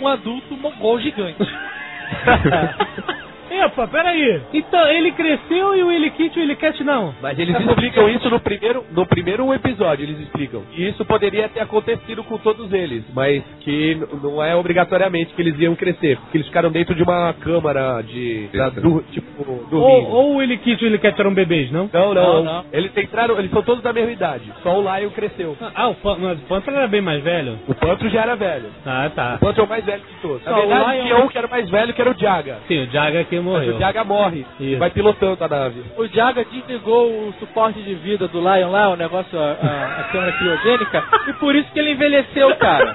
um 0.00 0.08
adulto 0.08 0.56
mongol 0.56 0.98
gigante. 0.98 1.36
Epa, 3.52 3.86
peraí. 3.88 4.40
Então, 4.52 4.86
ele 4.88 5.12
cresceu 5.12 5.74
e 5.76 5.82
o 5.82 5.88
Willy 5.88 6.10
Kit 6.10 6.34
e 6.36 6.38
o 6.40 6.42
Willy 6.42 6.56
Cat 6.56 6.82
não. 6.84 7.14
Mas 7.20 7.38
eles 7.38 7.54
explicam 7.60 8.08
isso 8.08 8.30
no 8.30 8.40
primeiro, 8.40 8.84
no 8.92 9.06
primeiro 9.06 9.52
episódio, 9.52 10.04
eles 10.04 10.18
explicam. 10.20 10.62
E 10.72 10.88
isso 10.88 11.04
poderia 11.04 11.48
ter 11.48 11.60
acontecido 11.60 12.24
com 12.24 12.38
todos 12.38 12.72
eles, 12.72 13.04
mas 13.14 13.42
que 13.60 13.98
não 14.22 14.42
é 14.42 14.54
obrigatoriamente 14.56 15.34
que 15.34 15.42
eles 15.42 15.58
iam 15.58 15.74
crescer, 15.74 16.16
porque 16.18 16.38
eles 16.38 16.46
ficaram 16.46 16.70
dentro 16.70 16.94
de 16.94 17.02
uma 17.02 17.32
câmara 17.34 18.00
de. 18.02 18.48
da- 18.52 18.68
do, 18.70 19.02
tipo, 19.12 19.44
dormindo. 19.44 19.76
Ou, 19.76 20.10
ou 20.10 20.32
o 20.32 20.36
Willy 20.36 20.58
Kit 20.58 20.80
e 20.82 20.84
o 20.84 20.88
Willy 20.88 20.98
Cat 20.98 21.20
eram 21.20 21.34
bebês, 21.34 21.70
não? 21.70 21.88
Não, 21.92 22.14
não, 22.14 22.22
Não, 22.34 22.44
não. 22.44 22.64
Eles 22.72 22.96
entraram, 22.96 23.38
eles 23.38 23.50
são 23.50 23.62
todos 23.62 23.82
da 23.82 23.92
mesma 23.92 24.10
idade. 24.12 24.52
Só 24.62 24.78
o 24.78 24.82
Lion 24.82 25.10
cresceu. 25.10 25.56
Ah, 25.74 25.88
o 25.88 25.94
Pan- 25.94 26.16
o 26.32 26.36
Panther 26.48 26.74
era 26.74 26.88
bem 26.88 27.00
mais 27.00 27.22
velho. 27.22 27.58
O 27.68 27.74
Pantro 27.74 28.08
já 28.08 28.22
era 28.22 28.36
velho. 28.36 28.66
Ah, 28.86 29.10
tá. 29.14 29.34
O 29.36 29.38
Pantro 29.40 29.62
é 29.62 29.64
o 29.64 29.68
mais 29.68 29.84
velho 29.84 30.00
de 30.02 30.14
todos. 30.22 30.44
Na 30.44 30.52
Só 30.52 30.58
o 30.58 30.68
verdade, 30.68 30.92
Lion- 30.96 31.02
tinha 31.04 31.16
um 31.24 31.28
que 31.28 31.38
era 31.38 31.48
mais 31.48 31.68
velho, 31.70 31.92
que 31.94 32.00
era 32.00 32.10
o 32.10 32.18
Jaga. 32.18 32.58
Sim, 32.68 32.82
o 32.84 32.86
Jaga 32.90 33.24
que 33.24 33.36
Mas 33.42 33.52
morreu. 33.52 33.76
o 33.76 33.78
Jaga 33.78 34.04
morre. 34.04 34.46
Isso. 34.60 34.78
Vai 34.78 34.90
pilotando 34.90 35.44
a 35.44 35.48
nave. 35.48 35.82
O 35.96 36.06
Jaga 36.06 36.44
desligou 36.44 37.28
o 37.28 37.34
suporte 37.38 37.82
de 37.82 37.94
vida 37.94 38.28
do 38.28 38.40
Lion 38.40 38.70
lá, 38.70 38.88
o 38.90 38.96
negócio, 38.96 39.38
a, 39.38 39.52
a, 39.52 40.00
a 40.00 40.04
câmera 40.04 40.32
criogênica, 40.32 41.04
e 41.28 41.32
por 41.34 41.54
isso 41.54 41.70
que 41.72 41.78
ele 41.78 41.92
envelheceu, 41.92 42.54
cara. 42.56 42.92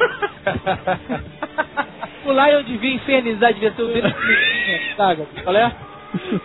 O 2.25 2.31
Lion 2.31 2.63
devia 2.63 2.93
infernizar, 2.93 3.53
devia 3.53 3.71
ser 3.71 3.81
o 3.83 3.87
dele 3.87 4.13
sabe? 4.97 5.25
Qual 5.43 5.55
é? 5.55 5.71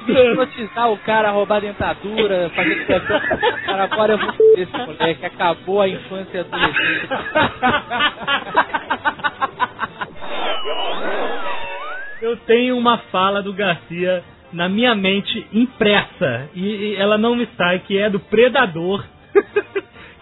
Hipnotizar 0.07 0.91
o 0.91 0.99
cara, 0.99 1.31
roubar 1.31 1.61
dentadura, 1.61 2.51
fazer 2.55 2.87
questão. 2.87 3.21
Cara, 3.65 3.85
agora 3.85 4.13
eu 4.13 4.19
vou 4.19 4.33
esse 4.57 4.77
moleque, 4.77 5.27
acabou 5.27 5.81
a 5.81 5.89
infância 5.89 6.37
e 6.37 6.39
a 6.39 6.43
adolescência. 6.43 7.09
Eu 12.23 12.37
tenho 12.39 12.79
uma 12.79 12.99
fala 13.11 13.43
do 13.43 13.53
Garcia 13.53 14.23
na 14.53 14.69
minha 14.69 14.95
mente 14.95 15.45
impressa 15.53 16.49
e, 16.55 16.93
e 16.93 16.97
ela 16.97 17.19
não 17.19 17.35
me 17.35 17.47
sai, 17.57 17.81
que 17.81 17.99
é 17.99 18.09
do 18.09 18.21
Predador. 18.21 19.05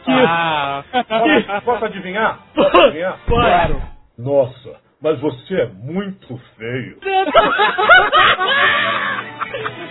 que, 0.05 0.11
Ah, 0.11 0.83
que- 0.93 1.61
Posso 1.63 1.85
adivinhar? 1.85 2.39
Posso 2.57 2.81
adivinhar? 2.81 3.19
Pode. 3.27 3.77
Nossa, 4.19 4.77
mas 5.03 5.21
você 5.21 5.55
é 5.63 5.67
muito 5.67 6.41
feio. 6.57 6.99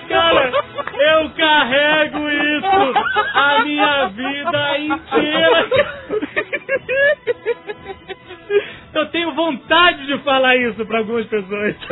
Cara, 0.07 0.51
eu 1.13 1.29
carrego 1.31 2.29
isso 2.29 2.93
a 3.35 3.63
minha 3.63 4.07
vida 4.07 4.77
inteira. 4.79 5.69
Eu 8.93 9.05
tenho 9.07 9.31
vontade 9.33 10.05
de 10.07 10.17
falar 10.19 10.55
isso 10.57 10.83
pra 10.85 10.99
algumas 10.99 11.25
pessoas. 11.27 11.75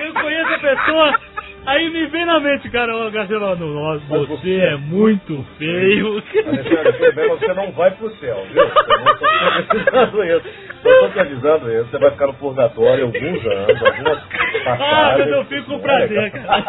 Eu 0.00 0.12
conheço 0.14 0.54
a 0.54 0.58
pessoa, 0.58 1.20
aí 1.66 1.88
me 1.90 2.06
vem 2.06 2.24
na 2.24 2.40
mente, 2.40 2.68
cara, 2.70 2.96
o 2.96 3.10
Garcia 3.10 3.38
falando, 3.38 3.66
nossa, 3.66 4.04
você 4.26 4.56
é 4.60 4.76
muito 4.76 5.44
feio. 5.58 6.22
Alexandre, 6.46 7.28
você 7.28 7.54
não 7.54 7.70
vai 7.72 7.90
pro 7.92 8.10
céu, 8.16 8.44
viu? 8.52 8.62
Eu 8.62 8.70
tô 8.70 9.26
te 9.28 9.70
avisando 9.70 10.24
isso. 10.24 10.48
Eu 10.84 11.00
tô 11.00 11.08
te 11.10 11.20
avisando 11.20 11.72
isso. 11.72 11.90
Você 11.90 11.98
vai 11.98 12.10
ficar 12.10 12.26
no 12.26 12.34
purgatório 12.34 13.04
alguns 13.04 13.46
anos, 13.46 13.82
algumas 13.82 14.18
Ah, 14.18 14.64
passagens. 14.64 15.18
mas 15.18 15.28
eu 15.36 15.44
fico 15.46 15.66
com 15.70 15.78
prazer, 15.80 16.32
cara. 16.32 16.64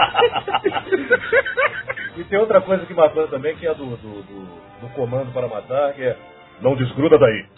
E 2.17 2.23
tem 2.23 2.39
outra 2.39 2.61
coisa 2.61 2.85
que 2.85 2.93
bacana 2.93 3.27
também, 3.27 3.55
que 3.55 3.67
é 3.67 3.73
do, 3.73 3.85
do, 3.85 4.21
do, 4.23 4.45
do 4.81 4.89
comando 4.95 5.31
para 5.33 5.47
matar, 5.47 5.93
que 5.93 6.03
é 6.03 6.15
não 6.61 6.75
desgruda 6.75 7.17
daí. 7.17 7.45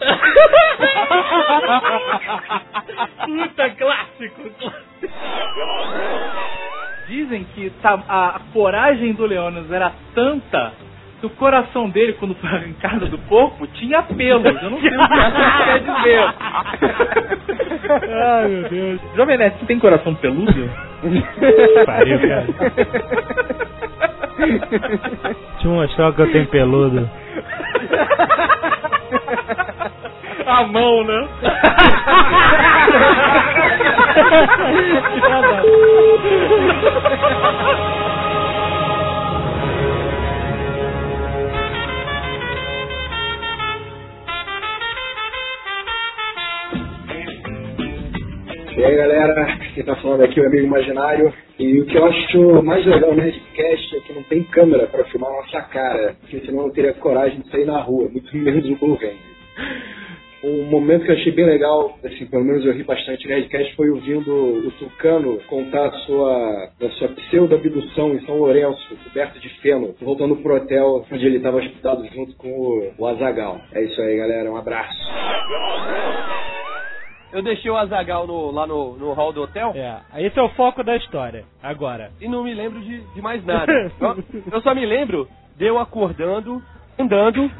Puta, 3.26 3.70
clássico. 3.70 4.50
Dizem 7.08 7.44
que 7.54 7.70
tá- 7.82 8.02
a, 8.08 8.36
a 8.36 8.40
coragem 8.52 9.12
do 9.14 9.26
Leônidas 9.26 9.70
era 9.72 9.92
tanta 10.14 10.72
que 11.20 11.26
o 11.26 11.30
coração 11.30 11.90
dele, 11.90 12.14
quando 12.14 12.34
foi 12.36 12.48
arrancado 12.48 13.06
do 13.06 13.18
corpo, 13.18 13.66
tinha 13.66 14.02
pelos. 14.02 14.44
Eu 14.62 14.70
não 14.70 14.80
sei 14.80 14.88
o 14.88 14.92
que 14.92 15.06
isso 15.06 15.64
quer 15.64 15.80
dizer. 15.80 16.34
Ai, 18.24 18.48
meu 18.48 18.68
Deus. 18.70 19.00
Jovem 19.16 19.36
Nerd, 19.36 19.58
você 19.58 19.66
tem 19.66 19.78
coração 19.78 20.14
peludo? 20.14 20.70
Pariu, 21.84 22.20
cara. 22.20 22.46
Deixa 24.38 25.66
eu 25.66 25.70
mostrar 25.72 26.08
o 26.08 26.14
que 26.14 26.22
eu 26.22 26.32
tenho 26.32 26.46
peludo. 26.46 27.10
A 30.46 30.64
mão, 30.64 31.04
né? 31.04 31.28
E 48.80 48.82
aí 48.82 48.96
galera, 48.96 49.58
quem 49.74 49.84
tá 49.84 49.94
falando 49.96 50.22
aqui 50.22 50.40
é 50.40 50.42
o 50.42 50.46
amigo 50.46 50.64
imaginário. 50.64 51.30
E 51.58 51.80
o 51.80 51.84
que 51.84 51.98
eu 51.98 52.06
acho 52.06 52.62
mais 52.62 52.82
legal 52.86 53.10
no 53.10 53.22
Nerdcast 53.22 53.94
é 53.94 54.00
que 54.00 54.12
não 54.14 54.22
tem 54.22 54.42
câmera 54.44 54.86
pra 54.86 55.04
filmar 55.04 55.30
nossa 55.30 55.60
cara, 55.64 56.16
porque 56.18 56.40
senão 56.40 56.60
eu 56.60 56.66
não 56.68 56.72
teria 56.72 56.94
coragem 56.94 57.40
de 57.40 57.50
sair 57.50 57.66
na 57.66 57.78
rua, 57.78 58.08
muito 58.08 58.34
menos 58.34 58.64
o 58.70 58.76
Blue 58.76 58.94
Ranger. 58.94 59.18
Um 60.42 60.64
momento 60.70 61.04
que 61.04 61.10
eu 61.10 61.14
achei 61.14 61.30
bem 61.30 61.44
legal, 61.44 61.98
assim, 62.02 62.24
pelo 62.24 62.42
menos 62.42 62.64
eu 62.64 62.72
ri 62.72 62.82
bastante 62.82 63.28
no 63.28 63.34
Nerdcast, 63.34 63.76
foi 63.76 63.90
ouvindo 63.90 64.32
o 64.32 64.70
Tucano 64.78 65.38
contar 65.46 65.88
a 65.88 65.92
sua, 66.06 66.70
da 66.80 66.88
sua 66.92 67.08
pseudo-abdução 67.08 68.14
em 68.14 68.24
São 68.24 68.38
Lourenço, 68.38 68.96
coberto 69.04 69.38
de 69.40 69.50
feno, 69.60 69.94
voltando 70.00 70.36
pro 70.36 70.56
hotel 70.56 71.04
onde 71.12 71.26
ele 71.26 71.36
estava 71.36 71.58
hospedado 71.58 72.02
junto 72.14 72.34
com 72.36 72.48
o, 72.48 72.92
o 72.96 73.06
Azagal. 73.06 73.60
É 73.74 73.82
isso 73.84 74.00
aí, 74.00 74.16
galera, 74.16 74.50
um 74.50 74.56
abraço. 74.56 74.98
Eu 77.32 77.42
deixei 77.42 77.70
o 77.70 77.76
Azagal 77.76 78.26
no- 78.26 78.50
lá 78.50 78.66
no, 78.66 78.96
no 78.96 79.12
hall 79.12 79.32
do 79.32 79.42
hotel 79.42 79.72
É, 79.76 80.00
esse 80.26 80.38
é 80.38 80.42
o 80.42 80.48
foco 80.50 80.82
da 80.82 80.96
história. 80.96 81.44
Agora. 81.62 82.10
e 82.20 82.28
não 82.28 82.42
me 82.44 82.52
lembro 82.54 82.80
de, 82.80 83.00
de 83.14 83.22
mais 83.22 83.44
nada. 83.44 83.72
eu, 84.00 84.24
eu 84.52 84.60
só 84.62 84.74
me 84.74 84.84
lembro 84.84 85.28
de 85.56 85.66
eu 85.66 85.78
acordando, 85.78 86.62
andando 86.98 87.50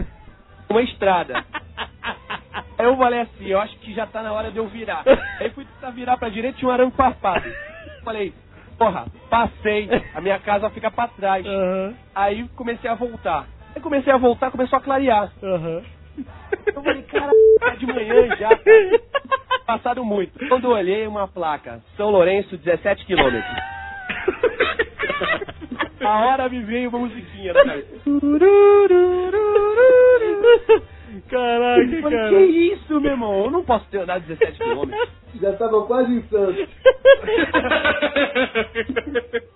uma 0.69 0.83
estrada. 0.83 1.45
Aí 2.79 2.87
eu 2.87 2.97
falei 2.97 3.21
assim, 3.21 3.47
eu 3.47 3.61
acho 3.61 3.77
que 3.79 3.93
já 3.93 4.07
tá 4.07 4.23
na 4.23 4.33
hora 4.33 4.51
de 4.51 4.57
eu 4.59 4.67
virar. 4.67 5.05
Aí 5.39 5.51
fui 5.51 5.65
tentar 5.67 5.91
virar 5.91 6.17
pra 6.17 6.29
direita 6.31 6.57
e 6.57 6.59
tinha 6.61 6.69
um 6.69 6.73
arame 6.73 6.91
farpado. 6.93 7.45
Falei, 8.03 8.33
porra, 8.79 9.05
passei, 9.29 9.89
a 10.15 10.21
minha 10.21 10.39
casa 10.39 10.71
fica 10.71 10.91
pra 10.91 11.07
trás. 11.09 11.45
Aham, 11.47 11.95
Aí 12.15 12.49
comecei 12.57 12.89
a 12.89 12.95
voltar. 12.95 13.47
Aí 13.77 13.83
comecei 13.83 14.13
a 14.13 14.17
voltar, 14.17 14.51
começou 14.51 14.79
a 14.79 14.83
clarear. 14.83 15.31
aham. 15.43 15.83
Eu 16.75 16.83
falei, 16.83 17.03
cara, 17.03 17.33
tá 17.61 17.75
de 17.75 17.87
manhã 17.87 18.29
já. 18.37 18.51
Passado 19.67 20.05
muito. 20.05 20.39
Quando 20.49 20.65
eu 20.65 20.71
olhei 20.71 21.07
uma 21.07 21.29
placa, 21.29 21.81
São 21.97 22.11
Lourenço, 22.11 22.57
17 22.57 23.07
quilômetros. 23.07 23.45
A 26.01 26.19
hora 26.27 26.49
me 26.49 26.61
veio 26.63 26.89
uma 26.89 26.99
musiquinha 27.01 27.53
na 27.53 27.65
cabeça. 27.65 27.91
Caraca, 31.31 31.81
Eu 31.83 32.03
falei, 32.03 32.19
cara. 32.19 32.29
que 32.31 32.43
isso, 32.75 33.01
meu 33.01 33.11
irmão? 33.13 33.45
Eu 33.45 33.51
não 33.51 33.65
posso 33.65 33.87
ter 33.89 33.99
andado 33.99 34.23
17 34.27 34.59
quilômetros. 34.59 35.09
Já 35.41 35.53
tava 35.53 35.83
quase 35.87 36.13
em 36.13 36.23
Santos. 36.23 36.69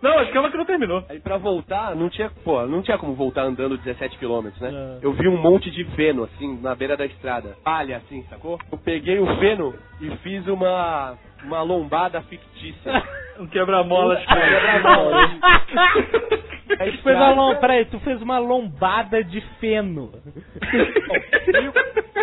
Não, 0.00 0.18
acho 0.18 0.30
que 0.30 0.36
ela 0.38 0.50
que 0.50 0.56
não 0.56 0.64
terminou. 0.66 1.02
Aí 1.08 1.18
pra 1.18 1.36
voltar, 1.38 1.96
não 1.96 2.08
tinha, 2.10 2.30
pô, 2.44 2.64
não 2.66 2.82
tinha 2.82 2.98
como 2.98 3.14
voltar 3.14 3.42
andando 3.42 3.76
17 3.78 4.18
km, 4.18 4.50
né? 4.60 4.70
É. 4.70 4.98
Eu 5.02 5.12
vi 5.14 5.26
um 5.26 5.36
monte 5.36 5.70
de 5.70 5.82
feno, 5.96 6.24
assim, 6.24 6.58
na 6.60 6.74
beira 6.74 6.96
da 6.96 7.06
estrada. 7.06 7.56
Palha, 7.64 7.96
assim, 7.96 8.22
sacou? 8.28 8.58
Eu 8.70 8.78
peguei 8.78 9.18
o 9.18 9.26
feno 9.38 9.74
e 10.00 10.10
fiz 10.18 10.46
uma, 10.46 11.14
uma 11.44 11.62
lombada 11.62 12.20
fictícia. 12.22 12.92
Um 13.36 13.48
quebra-molas. 13.48 14.22
Um 14.22 14.26
quebra-molas. 14.26 15.30
Tu 16.76 16.98
fez 17.02 17.16
uma 17.16 17.30
lom... 17.32 17.54
Peraí, 17.56 17.84
tu 17.86 18.00
fez 18.00 18.22
uma 18.22 18.38
lombada 18.38 19.22
de 19.22 19.40
feno. 19.60 20.12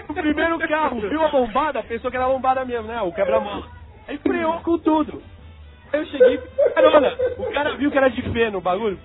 O 0.07 0.13
primeiro 0.13 0.59
carro 0.59 0.99
viu 0.99 1.21
a 1.21 1.29
lombada, 1.31 1.81
pensou 1.83 2.11
que 2.11 2.17
era 2.17 2.27
lombada 2.27 2.65
mesmo, 2.65 2.87
né? 2.87 3.01
O 3.01 3.13
quebra-mola. 3.13 3.65
Aí 4.07 4.17
freou 4.17 4.59
com 4.59 4.77
tudo. 4.77 5.21
Aí 5.91 5.99
eu 5.99 6.05
cheguei, 6.05 6.37
carona, 6.75 7.13
o 7.37 7.51
cara 7.51 7.75
viu 7.75 7.89
que 7.89 7.97
era 7.97 8.09
de 8.09 8.21
feno 8.31 8.57
o 8.57 8.61
bagulho. 8.61 8.99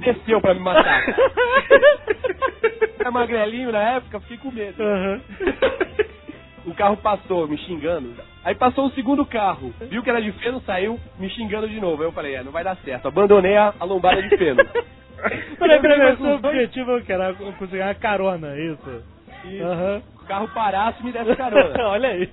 Desceu 0.00 0.40
pra 0.40 0.54
me 0.54 0.60
matar. 0.60 1.04
Era 2.98 3.10
magrelinho 3.10 3.70
na 3.70 3.96
época, 3.96 4.20
fiquei 4.20 4.36
com 4.38 4.50
medo. 4.50 4.82
O 6.66 6.74
carro 6.74 6.96
passou, 6.96 7.48
me 7.48 7.56
xingando. 7.58 8.14
Aí 8.44 8.54
passou 8.54 8.86
o 8.86 8.90
segundo 8.92 9.24
carro, 9.24 9.72
viu 9.88 10.02
que 10.02 10.10
era 10.10 10.20
de 10.20 10.32
feno, 10.32 10.60
saiu 10.62 10.98
me 11.18 11.28
xingando 11.30 11.68
de 11.68 11.80
novo. 11.80 12.02
Aí 12.02 12.08
eu 12.08 12.12
falei, 12.12 12.34
é, 12.34 12.42
não 12.42 12.52
vai 12.52 12.64
dar 12.64 12.76
certo. 12.76 13.08
Abandonei 13.08 13.56
a, 13.56 13.74
a 13.78 13.84
lombada 13.84 14.22
de 14.22 14.36
feno. 14.36 14.62
Peraí, 15.58 15.80
peraí, 15.80 16.16
o 16.16 16.34
objetivo 16.34 17.00
que 17.02 17.12
era 17.12 17.34
conseguir 17.34 17.82
uma 17.82 17.94
carona, 17.94 18.56
isso. 18.56 19.02
Isso. 19.44 19.64
Aham. 19.64 20.02
O 20.22 20.26
carro 20.26 20.48
parasse 20.48 21.00
e 21.00 21.04
me 21.04 21.12
desse 21.12 21.36
carona. 21.36 21.74
Olha 21.88 22.08
aí. 22.10 22.30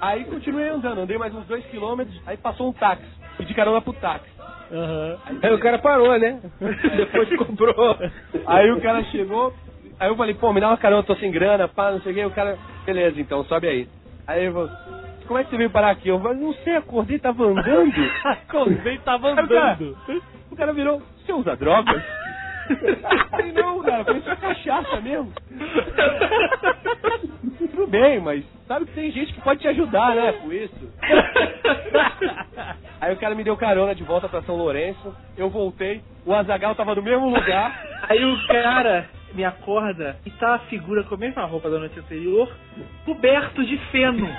Aí 0.00 0.24
continuei 0.24 0.68
andando, 0.68 1.00
andei 1.00 1.16
mais 1.16 1.34
uns 1.34 1.46
dois 1.46 1.64
quilômetros, 1.66 2.20
aí 2.26 2.36
passou 2.36 2.68
um 2.68 2.72
táxi. 2.72 3.04
Pedi 3.38 3.54
carona 3.54 3.80
pro 3.80 3.92
táxi. 3.94 4.28
Aham. 4.70 5.18
Aí 5.42 5.52
o 5.54 5.58
cara 5.58 5.78
parou, 5.78 6.18
né? 6.18 6.40
Depois 6.96 7.36
comprou. 7.36 7.96
Aí 8.46 8.70
o 8.70 8.80
cara 8.80 9.02
chegou, 9.04 9.54
aí 9.98 10.08
eu 10.08 10.16
falei, 10.16 10.34
pô, 10.34 10.52
me 10.52 10.60
dá 10.60 10.68
uma 10.68 10.76
carona, 10.76 11.02
tô 11.02 11.14
sem 11.16 11.30
grana, 11.30 11.68
pá, 11.68 11.90
não 11.90 12.00
sei 12.00 12.12
o 12.12 12.14
que, 12.14 12.24
o 12.24 12.30
cara, 12.30 12.58
beleza, 12.84 13.20
então, 13.20 13.44
sobe 13.44 13.66
aí. 13.68 13.88
Aí 14.26 14.42
ele 14.44 14.52
falou, 14.52 14.70
como 15.26 15.38
é 15.38 15.44
que 15.44 15.50
você 15.50 15.56
veio 15.56 15.70
parar 15.70 15.90
aqui? 15.90 16.08
Eu 16.08 16.20
falei, 16.20 16.38
não 16.38 16.52
sei, 16.54 16.76
acordei, 16.76 17.18
tava 17.18 17.44
andando. 17.44 18.10
Acordei, 18.24 18.98
tava 18.98 19.28
Aí 19.28 19.32
o 19.32 19.36
cara- 19.36 19.72
andando. 19.72 19.96
O 20.50 20.56
cara 20.56 20.72
virou, 20.72 21.02
você 21.24 21.32
usa 21.32 21.56
drogas? 21.56 22.02
Falei, 23.30 23.52
não, 23.52 23.80
cara, 23.82 24.04
foi 24.04 24.20
só 24.22 24.34
cachaça 24.36 25.00
mesmo. 25.00 25.32
Tudo 27.70 27.86
bem, 27.86 28.20
mas 28.20 28.44
sabe 28.66 28.86
que 28.86 28.92
tem 28.92 29.10
gente 29.12 29.32
que 29.32 29.40
pode 29.40 29.60
te 29.60 29.68
ajudar, 29.68 30.14
né, 30.16 30.32
com 30.32 30.52
isso. 30.52 30.74
Aí 33.00 33.12
o 33.12 33.16
cara 33.18 33.34
me 33.34 33.44
deu 33.44 33.56
carona 33.56 33.94
de 33.94 34.02
volta 34.02 34.28
pra 34.28 34.42
São 34.42 34.56
Lourenço, 34.56 35.14
eu 35.36 35.48
voltei, 35.50 36.02
o 36.24 36.32
Azagal 36.34 36.74
tava 36.74 36.94
no 36.94 37.02
mesmo 37.02 37.28
lugar. 37.28 37.80
Aí 38.08 38.24
o 38.24 38.46
cara 38.48 39.06
me 39.34 39.44
acorda 39.44 40.16
e 40.24 40.30
tá 40.30 40.54
a 40.54 40.58
figura 40.60 41.02
com 41.04 41.14
a 41.14 41.18
mesma 41.18 41.44
roupa 41.44 41.68
da 41.70 41.78
noite 41.78 41.98
anterior, 41.98 42.50
coberto 43.04 43.64
de 43.64 43.76
feno. 43.90 44.28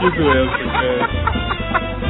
Que 0.00 0.10
doença, 0.12 0.58
cara. 0.72 2.09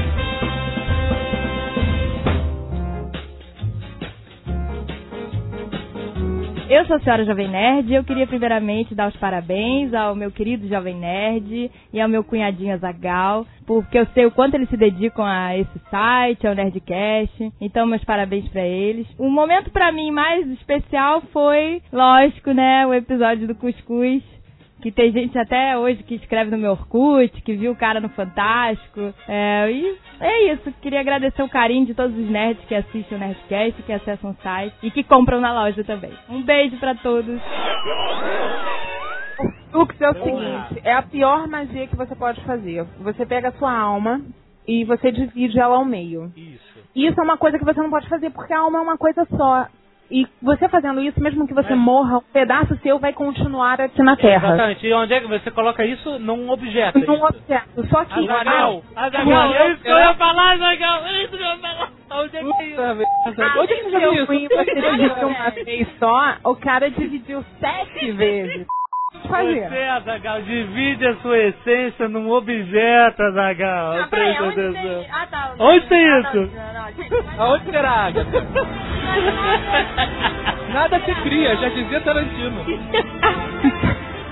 Eu 6.71 6.87
sou 6.87 6.95
a 6.95 7.01
senhora 7.01 7.25
Jovem 7.25 7.49
Nerd 7.49 7.91
e 7.91 7.97
eu 7.97 8.05
queria 8.05 8.29
primeiramente 8.29 8.95
dar 8.95 9.09
os 9.09 9.17
parabéns 9.17 9.93
ao 9.93 10.15
meu 10.15 10.31
querido 10.31 10.69
Jovem 10.69 10.95
Nerd 10.95 11.69
e 11.93 12.01
ao 12.01 12.09
meu 12.09 12.23
cunhadinho 12.23 12.73
Azagal, 12.73 13.45
porque 13.67 13.99
eu 13.99 14.07
sei 14.15 14.25
o 14.27 14.31
quanto 14.31 14.55
eles 14.55 14.69
se 14.69 14.77
dedicam 14.77 15.25
a 15.25 15.59
esse 15.59 15.81
site, 15.91 16.47
ao 16.47 16.55
Nerdcast. 16.55 17.53
Então, 17.61 17.87
meus 17.87 18.05
parabéns 18.05 18.49
pra 18.51 18.63
eles. 18.63 19.05
O 19.19 19.29
momento 19.29 19.73
pra 19.73 19.91
mim 19.91 20.13
mais 20.13 20.47
especial 20.47 21.21
foi, 21.33 21.83
lógico, 21.93 22.53
né, 22.53 22.87
o 22.87 22.95
episódio 22.95 23.49
do 23.49 23.55
Cuscuz. 23.57 24.23
Que 24.83 24.91
tem 24.91 25.13
gente 25.13 25.39
até 25.39 25.77
hoje 25.77 26.03
que 26.03 26.15
escreve 26.15 26.51
no 26.51 26.59
meu 26.59 26.73
Orkut, 26.73 27.41
que 27.43 27.55
viu 27.55 27.73
o 27.73 27.77
cara 27.77 28.01
no 28.01 28.09
Fantástico. 28.11 29.13
É, 29.29 29.71
e 29.71 29.99
é 30.21 30.53
isso. 30.53 30.73
Queria 30.81 31.01
agradecer 31.01 31.43
o 31.43 31.49
carinho 31.49 31.87
de 31.87 31.95
todos 31.95 32.17
os 32.17 32.31
nerds 32.31 32.65
que 32.67 32.75
assistem 32.75 33.17
o 33.17 33.21
Nerdcast, 33.21 33.83
que 33.83 33.93
acessam 33.93 34.31
o 34.31 34.43
site 34.43 34.75
e 34.83 34.91
que 34.91 35.05
compram 35.05 35.41
na 35.41 35.53
loja 35.53 35.85
também. 35.85 36.13
Um 36.29 36.43
beijo 36.43 36.77
pra 36.79 36.95
todos. 36.95 37.41
Lux 39.73 40.01
é 40.01 40.11
o 40.11 40.15
seguinte, 40.15 40.81
é 40.83 40.93
a 40.93 41.03
pior 41.03 41.47
magia 41.47 41.87
que 41.87 41.97
você 41.97 42.15
pode 42.15 42.41
fazer. 42.45 42.85
Você 43.01 43.25
pega 43.25 43.49
a 43.49 43.53
sua 43.53 43.73
alma 43.73 44.21
e 44.67 44.85
você 44.85 45.13
divide 45.13 45.59
ela 45.59 45.77
ao 45.77 45.85
meio. 45.85 46.33
Isso. 46.37 46.71
Isso 46.95 47.21
é 47.21 47.23
uma 47.23 47.37
coisa 47.37 47.59
que 47.59 47.65
você 47.65 47.81
não 47.81 47.91
pode 47.91 48.09
fazer, 48.09 48.31
porque 48.31 48.53
a 48.53 48.61
alma 48.61 48.79
é 48.79 48.83
uma 48.83 48.99
coisa 48.99 49.25
só. 49.37 49.67
E 50.11 50.27
você 50.43 50.69
fazendo 50.69 51.01
isso, 51.01 51.21
mesmo 51.23 51.47
que 51.47 51.55
você 51.55 51.75
morra, 51.75 52.19
um 52.19 52.33
pedaço 52.33 52.77
seu 52.83 52.99
vai 52.99 53.13
continuar 53.13 53.81
aqui 53.81 54.03
na 54.03 54.17
Terra. 54.17 54.49
Exatamente. 54.49 54.87
E 54.87 54.93
onde 54.93 55.15
é 55.15 55.21
que 55.21 55.29
você 55.29 55.51
coloca 55.53 55.85
isso? 55.85 56.19
Num 56.19 56.51
objeto. 56.51 56.99
é 56.99 57.07
Num 57.07 57.15
isso? 57.15 57.25
objeto. 57.27 57.87
Só 57.89 58.05
que. 58.05 58.29
Azagal, 58.29 58.83
Ah, 58.97 59.05
Azagal, 59.07 59.55
é 59.55 59.71
isso 59.71 59.83
que 59.83 59.89
eu 59.89 59.99
ia 59.99 60.15
falar, 60.15 60.53
Azagal, 60.55 61.07
é 61.07 61.23
isso 61.23 61.31
que 61.37 61.37
eu 61.43 61.47
ia 61.47 61.57
falar. 61.59 61.91
Onde 62.13 62.37
é 62.37 62.41
que 62.41 62.47
é 62.63 62.67
isso? 62.67 63.61
Onde 63.61 63.73
é 63.73 63.77
que 63.77 63.91
você 63.91 63.99
viu 64.11 64.25
ruim 64.27 64.49
você 64.49 64.75
dividiu 64.75 65.29
uma 65.29 65.51
vez 65.51 65.89
só, 65.99 66.35
o 66.45 66.57
cara 66.57 66.91
dividiu 66.91 67.45
sete 67.61 68.11
vezes. 68.13 68.67
Fazer. 69.29 69.69
Você, 69.69 69.79
Azagal, 69.85 70.43
divide 70.43 71.07
a 71.07 71.15
sua 71.17 71.39
essência 71.39 72.09
num 72.09 72.31
objeto, 72.31 73.23
Azagal. 73.23 73.95
Não, 73.99 74.09
peraí, 74.09 74.37
onde 74.43 74.73
tem... 74.73 75.07
Ah, 75.11 75.27
tá. 75.31 75.55
Onde 75.59 75.87
tem 75.87 76.09
Ah, 76.11 76.21
isso? 76.21 76.37
não, 76.37 76.47
não, 76.47 76.73
não, 77.37 77.45
Aonde 77.45 77.65
será, 77.71 77.91
Agatha? 77.91 78.47
Nada 80.73 81.01
se 81.01 81.15
cria, 81.23 81.57
já 81.57 81.69
dizia 81.69 82.01
Tarantino. 82.01 82.61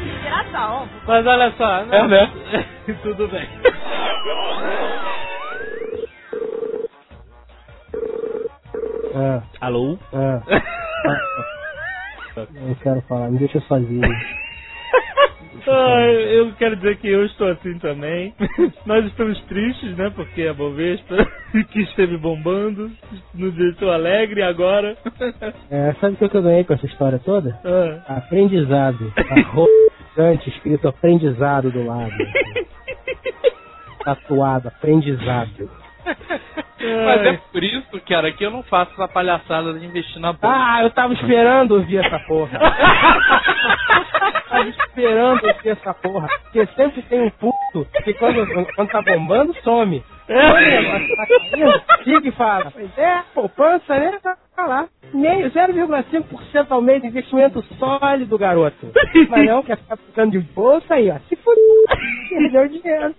Inspiração. 0.00 0.88
Mas 1.06 1.26
olha 1.26 1.52
só. 1.56 1.80
É, 1.90 2.06
né? 2.08 2.30
Tudo 3.02 3.28
bem. 3.28 3.46
Ah, 9.14 9.42
Alô? 9.60 9.98
ah. 10.12 10.40
Eu 12.36 12.76
quero 12.82 13.00
falar, 13.02 13.30
me 13.30 13.38
deixa 13.38 13.58
sozinho. 13.62 14.00
Ah, 15.70 16.06
eu 16.06 16.52
quero 16.54 16.76
dizer 16.76 16.96
que 16.96 17.08
eu 17.08 17.26
estou 17.26 17.48
assim 17.48 17.78
também. 17.78 18.34
Nós 18.86 19.04
estamos 19.04 19.38
tristes, 19.42 19.96
né? 19.96 20.10
Porque 20.14 20.42
a 20.42 20.54
Bovespa, 20.54 21.16
que 21.70 21.80
esteve 21.82 22.16
bombando, 22.16 22.90
nos 23.34 23.54
deixou 23.54 23.92
alegre 23.92 24.42
agora. 24.42 24.96
É, 25.70 25.92
sabe 26.00 26.16
o 26.18 26.28
que 26.28 26.36
eu 26.36 26.42
ganhei 26.42 26.64
com 26.64 26.72
essa 26.72 26.86
história 26.86 27.18
toda? 27.18 27.58
Ah. 27.64 28.16
Aprendizado. 28.16 29.12
Arrogante, 29.16 30.48
escrito 30.48 30.88
aprendizado 30.88 31.70
do 31.70 31.84
lado. 31.84 32.14
Tatuado, 34.02 34.68
aprendizado. 34.68 35.70
Mas 36.80 37.26
é 37.26 37.40
por 37.52 37.64
isso, 37.64 38.00
cara, 38.08 38.30
que 38.32 38.44
eu 38.44 38.50
não 38.50 38.62
faço 38.62 38.92
essa 38.92 39.08
palhaçada 39.08 39.72
de 39.74 39.84
investir 39.84 40.20
na 40.20 40.32
bolsa. 40.32 40.56
Ah, 40.56 40.82
eu 40.82 40.90
tava 40.90 41.12
esperando 41.14 41.72
ouvir 41.72 41.98
essa 42.04 42.18
porra. 42.20 42.58
tava 44.48 44.68
esperando 44.68 45.44
ouvir 45.44 45.68
essa 45.68 45.94
porra. 45.94 46.28
Porque 46.44 46.66
sempre 46.76 47.02
tem 47.02 47.20
um 47.22 47.30
puto 47.30 47.86
que 48.04 48.14
quando, 48.14 48.46
quando 48.74 48.88
tá 48.90 49.02
bombando, 49.02 49.54
some. 49.62 50.02
Quando 50.28 50.56
o 50.56 50.60
negócio 50.60 51.16
tá 51.16 51.26
caindo, 51.26 52.04
fica 52.04 52.28
e 52.28 52.32
fala. 52.32 52.70
Pois 52.70 52.98
é, 52.98 53.22
poupança, 53.34 53.98
né? 53.98 54.18
Tá 54.22 54.36
tá 54.58 54.66
lá. 54.66 54.88
Meio, 55.14 55.50
0,5% 55.50 56.66
ao 56.68 56.82
mês 56.82 57.00
de 57.00 57.06
investimento 57.06 57.62
sólido, 57.78 58.36
garoto. 58.36 58.92
Mas 59.30 59.46
não, 59.46 59.62
quer 59.62 59.78
ficar 59.78 59.96
ficando 59.96 60.32
de 60.32 60.40
bolsa 60.40 60.94
aí, 60.94 61.10
ó. 61.10 61.18
Se 61.28 61.36
fudeu, 61.36 61.84
perdeu 62.28 62.68
dinheiro. 62.68 63.14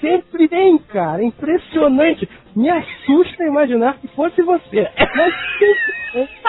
Sempre 0.00 0.48
tem, 0.48 0.78
cara. 0.78 1.22
Impressionante. 1.22 2.28
Me 2.54 2.70
assusta 2.70 3.44
imaginar 3.44 3.98
que 3.98 4.06
fosse 4.08 4.40
você. 4.40 4.88
Mas 5.16 5.34
sempre. 5.58 6.28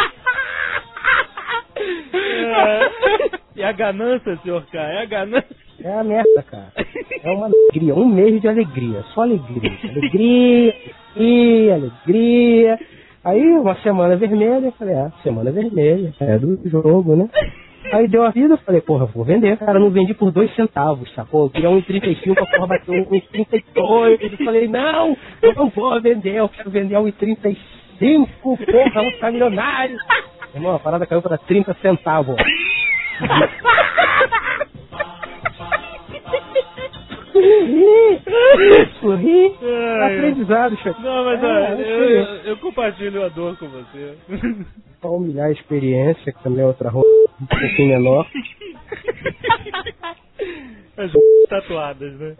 É. 1.81 2.89
E 3.55 3.63
a 3.63 3.71
ganância, 3.71 4.35
senhor 4.43 4.65
K, 4.65 4.77
é 4.77 5.01
a 5.01 5.05
ganância. 5.05 5.55
É 5.83 5.93
a 5.93 6.03
merda, 6.03 6.43
cara. 6.43 6.71
É 7.23 7.31
uma 7.31 7.47
alegria, 7.47 7.95
um 7.95 8.05
mês 8.05 8.41
de 8.41 8.47
alegria, 8.47 9.03
só 9.13 9.21
alegria. 9.21 9.71
Alegria, 9.83 10.73
alegria, 11.15 11.75
alegria. 11.75 12.79
Aí 13.23 13.41
uma 13.41 13.75
semana 13.75 14.15
vermelha, 14.15 14.67
eu 14.67 14.71
falei, 14.73 14.95
ah, 14.95 15.11
semana 15.23 15.51
vermelha, 15.51 16.13
é 16.19 16.37
do 16.37 16.57
jogo, 16.69 17.15
né? 17.15 17.29
Aí 17.91 18.07
deu 18.07 18.23
a 18.23 18.29
vida, 18.29 18.53
eu 18.53 18.57
falei, 18.59 18.81
porra, 18.81 19.05
vou 19.05 19.25
vender. 19.25 19.57
Cara, 19.57 19.79
não 19.79 19.89
vendi 19.89 20.13
por 20.13 20.31
dois 20.31 20.53
centavos, 20.55 21.13
sacou? 21.13 21.45
Eu 21.45 21.49
queria 21.49 21.69
1,35, 21.69 22.31
a 22.31 22.45
porra 22.45 22.67
bateu 22.67 22.93
1,32. 22.93 24.19
Eu 24.21 24.45
falei, 24.45 24.67
não, 24.67 25.17
eu 25.41 25.55
não 25.55 25.69
vou 25.69 25.99
vender, 26.01 26.35
eu 26.35 26.49
quero 26.49 26.69
vender 26.69 26.95
a 26.95 26.99
1,35, 26.99 27.57
porra, 28.41 29.03
vou 29.03 29.11
ficar 29.11 29.31
milionário. 29.31 29.97
Irmão, 30.53 30.75
a 30.75 30.79
parada 30.79 31.05
caiu 31.05 31.21
para 31.21 31.37
30 31.37 31.75
centavos. 31.81 32.35
Ri. 37.41 38.19
Sorri. 38.99 39.55
Ai, 40.01 40.17
Aprendizado, 40.17 40.77
chefe. 40.77 41.01
Não, 41.01 41.25
mas 41.25 41.43
É, 41.43 41.45
olha, 41.47 41.81
é 41.81 41.91
eu, 41.91 42.03
eu, 42.09 42.25
eu 42.45 42.57
compartilho 42.57 43.23
a 43.23 43.29
dor 43.29 43.57
com 43.57 43.67
você. 43.67 44.15
Pra 45.01 45.09
humilhar 45.09 45.47
a 45.47 45.51
experiência, 45.51 46.31
que 46.33 46.43
também 46.43 46.63
é 46.63 46.67
outra 46.67 46.89
roupa 46.89 47.07
um 47.41 47.45
pouquinho 47.45 47.89
menor. 47.89 48.27
As 50.97 51.11
tatuadas, 51.49 52.13
né? 52.19 52.35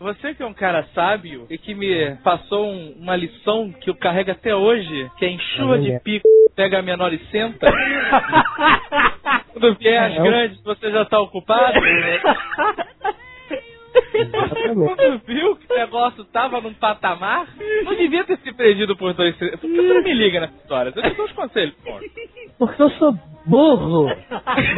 Você 0.00 0.34
que 0.34 0.42
é 0.42 0.46
um 0.46 0.52
cara 0.54 0.82
sábio 0.94 1.46
e 1.48 1.56
que 1.56 1.72
me 1.74 2.16
passou 2.24 2.66
um- 2.66 2.94
uma 2.98 3.14
lição 3.14 3.72
que 3.80 3.88
eu 3.90 3.94
carrego 3.94 4.32
até 4.32 4.54
hoje, 4.54 5.08
que 5.18 5.24
é 5.24 5.30
enxuva 5.30 5.78
de 5.78 5.98
pico, 6.00 6.26
pega 6.56 6.80
a 6.80 6.82
menor 6.82 7.12
e 7.12 7.18
senta. 7.30 7.66
Quando 9.52 9.74
vier 9.76 10.02
as 10.02 10.14
É, 10.18 10.22
grandes, 10.22 10.60
você 10.64 10.90
já 10.90 11.04
tá 11.04 11.20
ocupado. 11.20 11.78
Quando 13.92 15.20
viu 15.26 15.56
que 15.56 15.72
o 15.72 15.76
negócio 15.76 16.24
tava 16.26 16.60
num 16.60 16.74
patamar, 16.74 17.46
não 17.84 17.94
devia 17.94 18.24
ter 18.24 18.38
se 18.38 18.52
perdido 18.52 18.96
por 18.96 19.12
dois. 19.14 19.34
Por 19.36 19.50
que 19.50 19.56
você 19.56 19.94
não 19.94 20.02
me 20.02 20.14
liga 20.14 20.40
nessa 20.40 20.56
história? 20.56 20.92
Eu 20.94 21.02
te 21.02 21.16
dou 21.16 21.26
os 21.26 21.32
conselhos, 21.32 21.74
pô. 21.84 21.98
Porque 22.58 22.82
eu 22.82 22.90
sou 22.90 23.12
burro. 23.46 24.08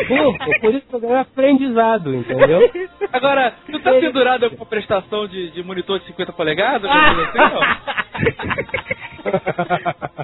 Burro. 0.08 0.38
Por 0.60 0.74
isso 0.74 0.86
que 0.88 0.94
eu 0.94 1.00
ganho 1.00 1.18
aprendizado, 1.18 2.14
entendeu? 2.14 2.70
Agora, 3.12 3.54
tu 3.66 3.78
tá 3.80 3.92
pendurado 3.92 4.50
com 4.50 4.64
prestação 4.64 5.26
de, 5.26 5.50
de 5.50 5.62
monitor 5.62 5.98
de 6.00 6.06
50 6.06 6.32
polegadas? 6.32 6.90
assim, 6.90 7.38
não? 7.38 7.60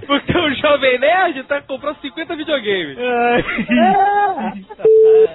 Porque 0.07 0.39
o 0.39 0.55
Jovem 0.55 0.99
Nerd 0.99 1.43
tá 1.45 1.61
comprando 1.63 1.97
50 2.01 2.37
videogames. 2.37 2.99
É, 2.99 3.43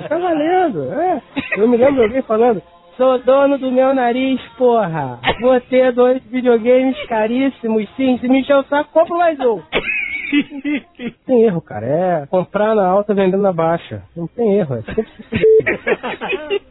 tá 0.08 0.18
valendo. 0.18 0.92
É. 0.94 1.22
Eu 1.58 1.68
me 1.68 1.78
lembro 1.78 1.96
de 1.96 2.04
alguém 2.04 2.22
falando, 2.24 2.62
sou 2.98 3.20
dono 3.20 3.58
do 3.58 3.72
meu 3.72 3.94
nariz, 3.94 4.42
porra. 4.58 5.20
Vou 5.42 5.60
ter 5.62 5.92
dois 5.94 6.24
videogames 6.26 7.02
caríssimos, 7.08 7.88
sim. 7.96 8.18
Se 8.20 8.28
me 8.28 8.40
encher 8.40 8.56
o 8.56 8.64
saco, 8.64 8.92
compro 8.92 9.18
mais 9.18 9.40
um. 9.40 9.62
Não 9.62 11.12
tem 11.26 11.44
erro, 11.44 11.62
cara. 11.62 11.86
É 11.86 12.26
comprar 12.28 12.76
na 12.76 12.86
alta, 12.88 13.14
vendendo 13.14 13.42
na 13.42 13.54
baixa. 13.54 14.04
Não 14.16 14.28
tem 14.28 14.58
erro. 14.58 14.76
É 14.76 14.82
sempre. 14.82 15.08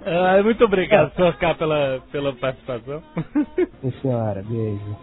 Ah, 0.06 0.42
muito 0.42 0.64
obrigado, 0.64 1.12
Sr. 1.14 1.37
K, 1.38 1.54
pela, 1.54 2.00
pela 2.10 2.32
participação. 2.34 3.02
Sim, 3.80 3.90
senhora. 4.02 4.42
Beijo. 4.42 4.96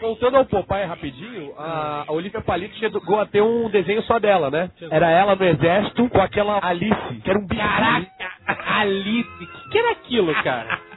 Voltando 0.00 0.36
ao 0.36 0.44
Popeye 0.44 0.84
rapidinho, 0.84 1.54
a 1.58 2.04
a 2.06 2.12
Olivia 2.12 2.40
Palito 2.40 2.74
chegou 2.76 3.20
a 3.20 3.26
ter 3.26 3.42
um 3.42 3.68
desenho 3.68 4.02
só 4.02 4.18
dela, 4.18 4.50
né? 4.50 4.70
Era 4.90 5.10
ela 5.10 5.34
no 5.34 5.44
exército 5.44 6.08
com 6.08 6.20
aquela 6.20 6.58
Alice, 6.62 7.20
que 7.22 7.30
era 7.30 7.38
um 7.38 7.46
bicho. 7.46 7.60
Caraca, 7.60 8.80
Alice, 8.80 9.28
o 9.28 9.38
que, 9.38 9.70
que 9.70 9.78
era 9.78 9.90
aquilo, 9.92 10.34
cara? 10.42 10.78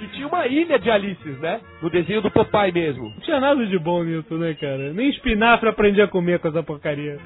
E 0.00 0.06
tinha 0.08 0.26
uma 0.26 0.46
ilha 0.46 0.78
de 0.78 0.90
Alices, 0.90 1.38
né? 1.40 1.60
No 1.80 1.90
desenho 1.90 2.20
do 2.20 2.30
Popeye 2.30 2.72
mesmo. 2.72 3.04
Não 3.04 3.20
tinha 3.20 3.40
nada 3.40 3.64
de 3.66 3.78
bom 3.78 4.04
nisso, 4.04 4.34
né, 4.34 4.54
cara? 4.54 4.92
Nem 4.92 5.08
espinafre 5.10 5.68
aprendi 5.68 6.00
a 6.02 6.08
comer 6.08 6.38
com 6.38 6.48
essa 6.48 6.62
porcaria. 6.62 7.18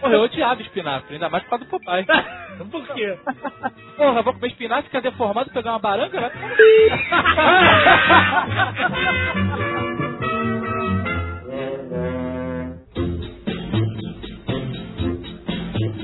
Porra, 0.00 0.14
eu 0.14 0.20
odiava 0.20 0.62
espinafre, 0.62 1.14
ainda 1.14 1.28
mais 1.28 1.42
por 1.44 1.50
causa 1.50 1.64
do 1.64 1.70
papai. 1.70 2.06
Por 2.70 2.86
quê? 2.88 3.16
Porra, 3.96 4.22
vou 4.22 4.34
comer 4.34 4.48
espinafre, 4.48 4.84
ficar 4.84 5.00
deformado, 5.00 5.50
pegar 5.50 5.70
uma 5.72 5.78
baranga, 5.78 6.20
vai 6.20 6.30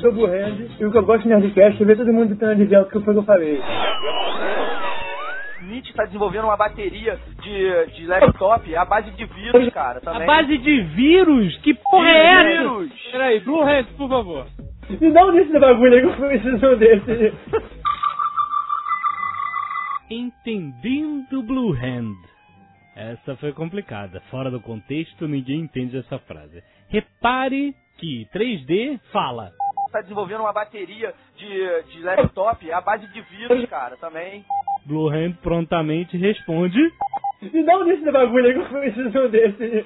Sou 0.00 0.12
burrende 0.12 0.70
e 0.78 0.84
o 0.84 0.90
que 0.92 0.98
eu 0.98 1.04
gosto 1.04 1.22
de 1.24 1.28
Nerdcast 1.28 1.82
é 1.82 1.86
ver 1.86 1.96
todo 1.96 2.12
mundo 2.12 2.30
tentando 2.30 2.56
dizer 2.56 2.78
o 2.78 2.86
que 2.86 3.00
foi 3.00 3.12
que 3.12 3.20
eu 3.20 3.24
falei. 3.24 3.60
Nietzsche 5.76 5.90
está 5.90 6.04
desenvolvendo 6.06 6.44
uma 6.44 6.56
bateria 6.56 7.20
de, 7.42 7.86
de 7.92 8.06
laptop 8.06 8.74
à 8.74 8.84
base 8.86 9.10
de 9.10 9.26
vírus, 9.26 9.68
cara. 9.74 9.98
A 9.98 10.00
Também. 10.00 10.26
base 10.26 10.56
de 10.56 10.80
vírus? 10.82 11.54
Que 11.58 11.74
porra 11.74 12.08
é 12.08 12.26
essa? 12.26 12.62
Vírus. 12.62 12.92
Peraí, 13.12 13.40
Blue 13.40 13.62
Hand, 13.62 13.84
por 13.96 14.08
favor. 14.08 14.46
Me 14.88 15.12
dá 15.12 15.26
um 15.26 15.32
desse 15.32 15.58
bagulho 15.58 15.94
aí 15.94 16.00
que 16.00 16.22
eu 16.22 16.28
preciso 16.28 16.76
desse. 16.76 17.34
Entendendo 20.08 21.42
Blue 21.42 21.74
Hand. 21.74 22.16
Essa 22.94 23.36
foi 23.36 23.52
complicada. 23.52 24.22
Fora 24.30 24.50
do 24.50 24.60
contexto, 24.60 25.28
ninguém 25.28 25.60
entende 25.60 25.98
essa 25.98 26.18
frase. 26.20 26.62
Repare 26.88 27.74
que 27.98 28.26
3D 28.34 28.98
fala. 29.12 29.52
Está 29.86 30.00
desenvolvendo 30.00 30.40
uma 30.40 30.52
bateria 30.54 31.12
de, 31.36 31.82
de 31.92 32.02
laptop 32.02 32.72
à 32.72 32.80
base 32.80 33.06
de 33.12 33.20
vírus, 33.20 33.68
cara. 33.68 33.96
Também. 33.98 34.42
Blue 34.86 35.08
Hand 35.08 35.34
prontamente 35.42 36.16
responde. 36.16 36.78
Me 37.42 37.62
dá 37.64 37.78
um 37.78 37.84
desse 37.84 38.10
bagulho 38.10 38.46
aí 38.46 38.52
que 38.54 38.60
eu 38.60 38.80
preciso 38.80 39.28
desse. 39.28 39.84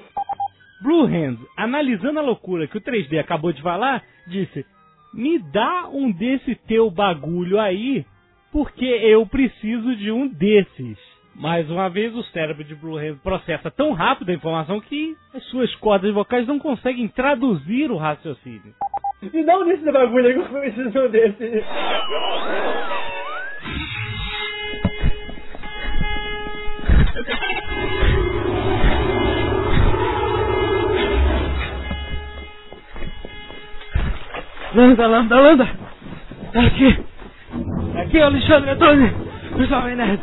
Blue 0.81 1.05
Hand, 1.05 1.37
analisando 1.57 2.19
a 2.19 2.23
loucura 2.23 2.67
que 2.67 2.77
o 2.77 2.81
3D 2.81 3.19
acabou 3.19 3.51
de 3.51 3.61
falar, 3.61 4.03
disse: 4.27 4.65
Me 5.13 5.39
dá 5.39 5.89
um 5.91 6.11
desse 6.11 6.55
teu 6.67 6.89
bagulho 6.89 7.59
aí, 7.59 8.05
porque 8.51 8.85
eu 8.85 9.25
preciso 9.25 9.95
de 9.95 10.11
um 10.11 10.27
desses. 10.27 10.97
Mais 11.35 11.69
uma 11.69 11.89
vez, 11.89 12.13
o 12.13 12.23
cérebro 12.25 12.63
de 12.63 12.75
Blue 12.75 12.97
Hand 12.97 13.17
processa 13.23 13.71
tão 13.71 13.93
rápido 13.93 14.29
a 14.29 14.33
informação 14.33 14.81
que 14.81 15.15
as 15.33 15.43
suas 15.45 15.73
cordas 15.75 16.13
vocais 16.13 16.45
não 16.45 16.59
conseguem 16.59 17.07
traduzir 17.07 17.89
o 17.89 17.97
raciocínio. 17.97 18.73
Me 19.21 19.43
dá 19.43 19.57
um 19.57 19.65
desse 19.65 19.89
bagulho 19.91 20.27
aí 20.27 20.33
que 20.33 20.39
eu 20.39 20.61
preciso 20.61 21.09
desse. 21.09 21.63
Landa, 34.73 35.07
landa, 35.07 35.39
landa! 35.39 35.63
Aqui! 36.55 37.05
Aqui 37.99 38.17
é 38.17 38.23
o 38.23 38.25
Alexandre 38.25 38.71
Antônio, 38.71 39.09
do 39.55 39.65
Jovem 39.67 39.95
Nerd. 39.95 40.21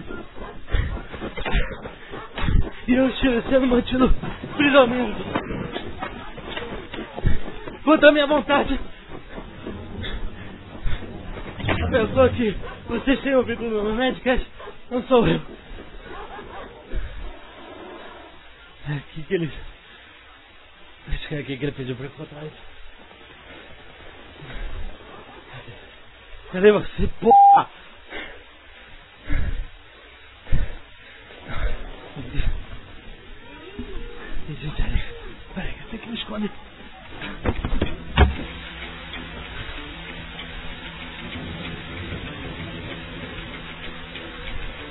E 2.88 2.94
eu 2.94 3.08
estive 3.11 3.42
sendo 3.42 3.66
mantido 3.68 4.12
prisioneiro. 4.56 5.14
Contra 7.84 8.08
a 8.08 8.12
minha 8.12 8.26
vontade. 8.26 8.80
A 11.80 11.90
pessoa 11.90 12.28
que 12.30 12.56
vocês 12.88 13.20
têm 13.20 13.37
ouvido 13.37 13.62
no 13.62 13.94
Nerdcast 13.94 14.46
não 14.90 15.02
sou 15.04 15.28
eu. 15.28 15.40
O 18.88 19.01
que 19.14 19.22
que 19.24 19.35
ele... 19.35 19.46
O 21.09 21.11
que 21.29 21.44
que 21.44 21.64
ele 21.64 21.72
pediu 21.72 21.96
pra 21.96 22.07
encontrar 22.07 22.44
isso? 22.46 22.62
Cadê 26.53 26.72
você, 26.72 27.09
porra? 27.20 27.70
Peraí, 35.55 35.79
eu 35.81 35.88
tenho 35.90 36.03
que 36.03 36.09
me 36.09 36.18
esconder. 36.18 36.51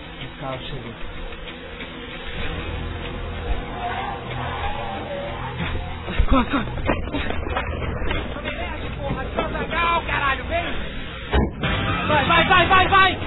O 0.09 0.39
carro 0.39 0.61
chegou. 0.67 0.86
Corre, 6.29 6.45
corre. 6.45 6.65
Legal, 9.59 10.01
caralho, 10.05 10.43
vem! 10.45 10.63
Vai, 12.07 12.25
vai, 12.25 12.45
vai, 12.45 12.67
vai, 12.67 12.87
vai! 12.87 13.17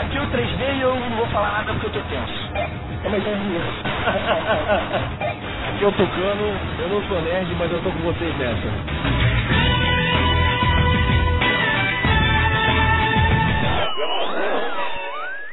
Aqui 0.00 0.18
o 0.18 0.26
3D 0.26 0.76
e 0.76 0.80
eu 0.80 0.94
não 0.94 1.10
vou 1.16 1.26
falar 1.28 1.52
nada 1.52 1.72
porque 1.74 1.86
eu 1.86 1.92
tô 1.92 2.00
tenso. 2.08 2.50
Aqui 5.68 5.84
é 5.84 5.86
o 5.86 5.92
Tucano, 5.92 6.58
eu 6.80 6.88
não 6.88 7.02
sou 7.08 7.22
nerd, 7.22 7.54
mas 7.58 7.70
eu 7.72 7.82
tô 7.82 7.90
com 7.90 7.98
vocês 8.00 8.36
nessa. 8.36 8.68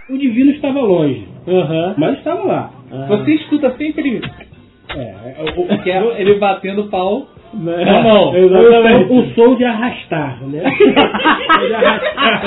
O 0.10 0.18
divino 0.18 0.52
estava 0.52 0.80
longe, 0.80 1.28
mas 1.98 2.18
estava 2.18 2.44
lá. 2.44 2.81
Você 3.08 3.32
escuta 3.32 3.72
sempre. 3.78 4.22
É, 4.96 5.36
o, 5.56 5.62
o, 5.74 5.78
que 5.84 5.90
é 5.92 6.04
ele 6.22 6.36
batendo 6.36 6.86
pau 6.86 7.28
Né? 7.54 7.86
na 7.86 8.02
mão. 8.02 8.36
Exatamente. 8.36 9.04
O, 9.04 9.08
som- 9.08 9.14
o 9.14 9.34
som 9.50 9.56
de 9.56 9.64
arrastar, 9.64 10.38
né? 10.48 10.64
de 10.70 11.74
arrastar. 11.74 12.42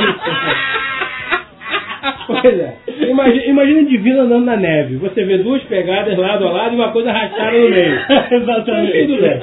Pois 2.27 2.59
é. 2.59 2.77
Imagina, 3.09 3.45
imagina 3.47 3.81
o 3.81 3.87
divino 3.87 4.21
andando 4.23 4.45
na 4.45 4.57
neve. 4.57 4.97
Você 4.97 5.25
vê 5.25 5.39
duas 5.39 5.63
pegadas 5.65 6.17
lado 6.19 6.47
a 6.47 6.51
lado 6.53 6.73
e 6.73 6.77
uma 6.77 6.91
coisa 6.91 7.11
arrastada 7.11 7.53
no 7.53 7.71
meio. 7.71 7.99
Exatamente. 8.31 9.07
Tudo 9.07 9.21
bem. 9.23 9.41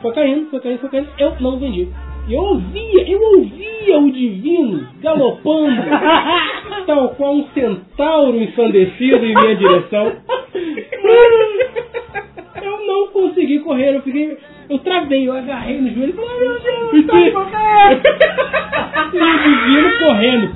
Foi 0.00 0.12
caindo, 0.14 0.46
foi 0.50 0.60
caindo, 0.60 0.78
foi 0.80 0.90
caindo. 0.90 1.08
Eu 1.18 1.34
não 1.40 1.58
vendi. 1.58 1.88
Eu 2.30 2.38
ouvia, 2.40 3.06
eu 3.10 3.20
ouvia 3.20 3.98
o 3.98 4.10
divino 4.10 4.86
galopando, 5.02 5.76
tal 6.86 7.10
qual 7.10 7.34
um 7.34 7.46
centauro 7.48 8.36
ensandecido 8.36 9.24
em 9.24 9.34
minha 9.34 9.56
direção. 9.56 10.12
Eu 12.62 12.86
não 12.86 13.08
consegui 13.08 13.58
correr, 13.60 13.96
eu 13.96 14.02
fiquei. 14.02 14.36
Eu 14.68 14.78
travei, 14.78 15.28
eu 15.28 15.32
agarrei 15.36 15.80
no 15.80 15.90
joelho 15.90 16.10
e 16.10 16.14
falei, 16.14 16.30
"Ai, 16.30 16.38
meu 16.40 16.58
Deus, 16.58 17.06
tá 17.06 17.12
correndo!" 17.32 18.02
E 19.12 19.18
o 19.18 19.38
divino 19.42 19.98
correndo. 19.98 20.52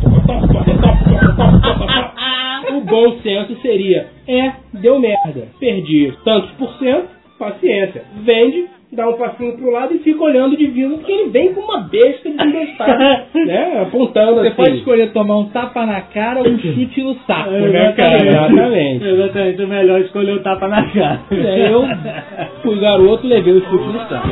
O 2.77 2.81
bom 2.83 3.19
senso 3.21 3.57
seria, 3.61 4.09
é, 4.27 4.53
deu 4.75 4.99
merda, 4.99 5.49
perdi 5.59 6.12
tantos 6.25 6.51
por 6.53 6.73
cento, 6.79 7.09
paciência, 7.39 8.05
vende, 8.25 8.66
dá 8.93 9.09
um 9.09 9.14
passinho 9.14 9.57
pro 9.57 9.70
lado 9.70 9.95
e 9.95 9.99
fica 9.99 10.22
olhando 10.22 10.55
o 10.55 10.57
divino, 10.57 10.97
porque 10.97 11.12
ele 11.12 11.30
vem 11.30 11.53
com 11.53 11.61
uma 11.61 11.80
besta 11.80 12.28
desembestada, 12.28 13.26
né, 13.34 13.82
apontando 13.82 14.36
Você 14.36 14.49
assim. 14.49 14.57
pode 14.57 14.76
escolher 14.78 15.12
tomar 15.12 15.39
um 15.39 15.51
tapa 15.51 15.84
na 15.84 16.01
cara 16.01 16.41
ou 16.41 16.49
um 16.49 16.59
chute 16.59 17.03
no 17.03 17.14
saco, 17.26 17.51
né, 17.51 17.93
cara? 17.93 18.26
Exatamente. 18.26 19.05
Exatamente, 19.05 19.62
o 19.62 19.68
melhor 19.68 20.01
escolher 20.01 20.32
o 20.32 20.41
tapa 20.41 20.68
na 20.68 20.91
cara. 20.91 21.20
É, 21.30 21.72
eu 21.72 21.84
fui 22.62 22.80
garoto, 22.80 23.26
levei 23.26 23.55
o 23.55 23.64
chute 23.64 23.86
no 23.89 24.09
saco. 24.09 24.28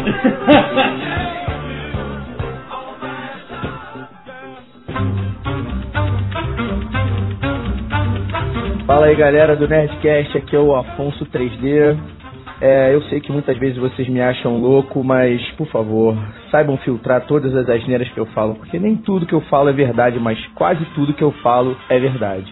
Fala 8.87 9.07
aí 9.07 9.17
galera 9.17 9.57
do 9.57 9.69
Nerdcast, 9.69 10.39
aqui 10.39 10.55
é 10.55 10.59
o 10.59 10.75
Afonso 10.75 11.27
3D. 11.27 12.16
É, 12.61 12.95
eu 12.95 13.03
sei 13.03 13.21
que 13.21 13.31
muitas 13.31 13.57
vezes 13.59 13.77
vocês 13.77 14.09
me 14.09 14.21
acham 14.21 14.59
louco, 14.59 15.05
mas 15.05 15.43
por 15.53 15.67
favor, 15.67 16.17
saibam 16.51 16.77
filtrar 16.79 17.27
todas 17.27 17.55
as 17.55 17.69
asneiras 17.69 18.09
que 18.09 18.19
eu 18.19 18.27
falo, 18.27 18.55
porque 18.55 18.79
nem 18.79 18.97
tudo 18.97 19.27
que 19.27 19.35
eu 19.35 19.43
falo 19.43 19.69
é 19.69 19.73
verdade, 19.73 20.19
mas 20.19 20.43
quase 20.55 20.83
tudo 20.95 21.13
que 21.13 21.23
eu 21.23 21.33
falo 21.43 21.77
é 21.91 21.99
verdade. 21.99 22.51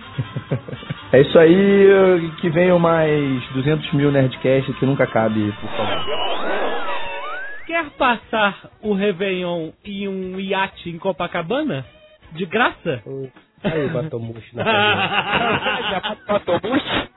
é 1.13 1.21
isso 1.23 1.39
aí, 1.39 2.31
que 2.41 2.51
venham 2.51 2.79
mais 2.79 3.43
200 3.55 3.93
mil 3.95 4.13
Nerdcasts 4.13 4.77
que 4.77 4.85
nunca 4.85 5.07
cabe, 5.07 5.53
por 5.61 5.71
favor. 5.71 6.05
Quer 7.67 7.91
passar 7.93 8.71
o 8.83 8.93
Réveillon 8.93 9.71
em 9.83 10.07
um 10.07 10.39
iate 10.39 10.91
em 10.91 10.99
Copacabana? 10.99 11.85
De 12.33 12.45
graça? 12.45 13.03
Aí, 13.65 13.89
batomuxo 13.89 14.57
na 14.57 14.65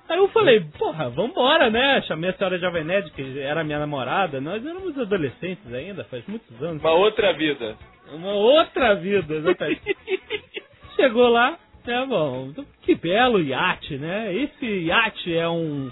Aí 0.09 0.17
eu 0.17 0.29
falei, 0.29 0.61
porra, 0.77 1.09
vambora, 1.09 1.69
né? 1.69 2.01
Chamei 2.03 2.29
a 2.29 2.33
senhora 2.33 2.57
Jovem 2.57 2.85
Nerd, 2.85 3.11
que 3.11 3.39
era 3.39 3.63
minha 3.63 3.79
namorada. 3.79 4.39
Nós 4.39 4.65
éramos 4.65 4.97
adolescentes 4.97 5.73
ainda, 5.73 6.05
faz 6.05 6.25
muitos 6.27 6.63
anos. 6.63 6.81
Uma 6.81 6.93
outra 6.93 7.33
vida. 7.33 7.75
Uma 8.13 8.31
outra 8.31 8.95
vida, 8.95 9.35
exatamente. 9.35 9.97
Chegou 10.95 11.27
lá, 11.27 11.57
é 11.85 12.05
bom, 12.05 12.53
que 12.81 12.95
belo 12.95 13.41
iate, 13.41 13.97
né? 13.97 14.33
Esse 14.33 14.65
iate 14.65 15.35
é 15.35 15.47
um 15.47 15.91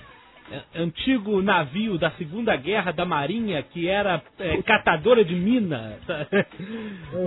antigo 0.75 1.41
navio 1.41 1.97
da 1.97 2.11
Segunda 2.11 2.55
Guerra 2.55 2.91
da 2.91 3.05
Marinha 3.05 3.63
que 3.63 3.87
era 3.87 4.21
é, 4.39 4.61
catadora 4.61 5.23
de 5.25 5.33
mina 5.35 5.97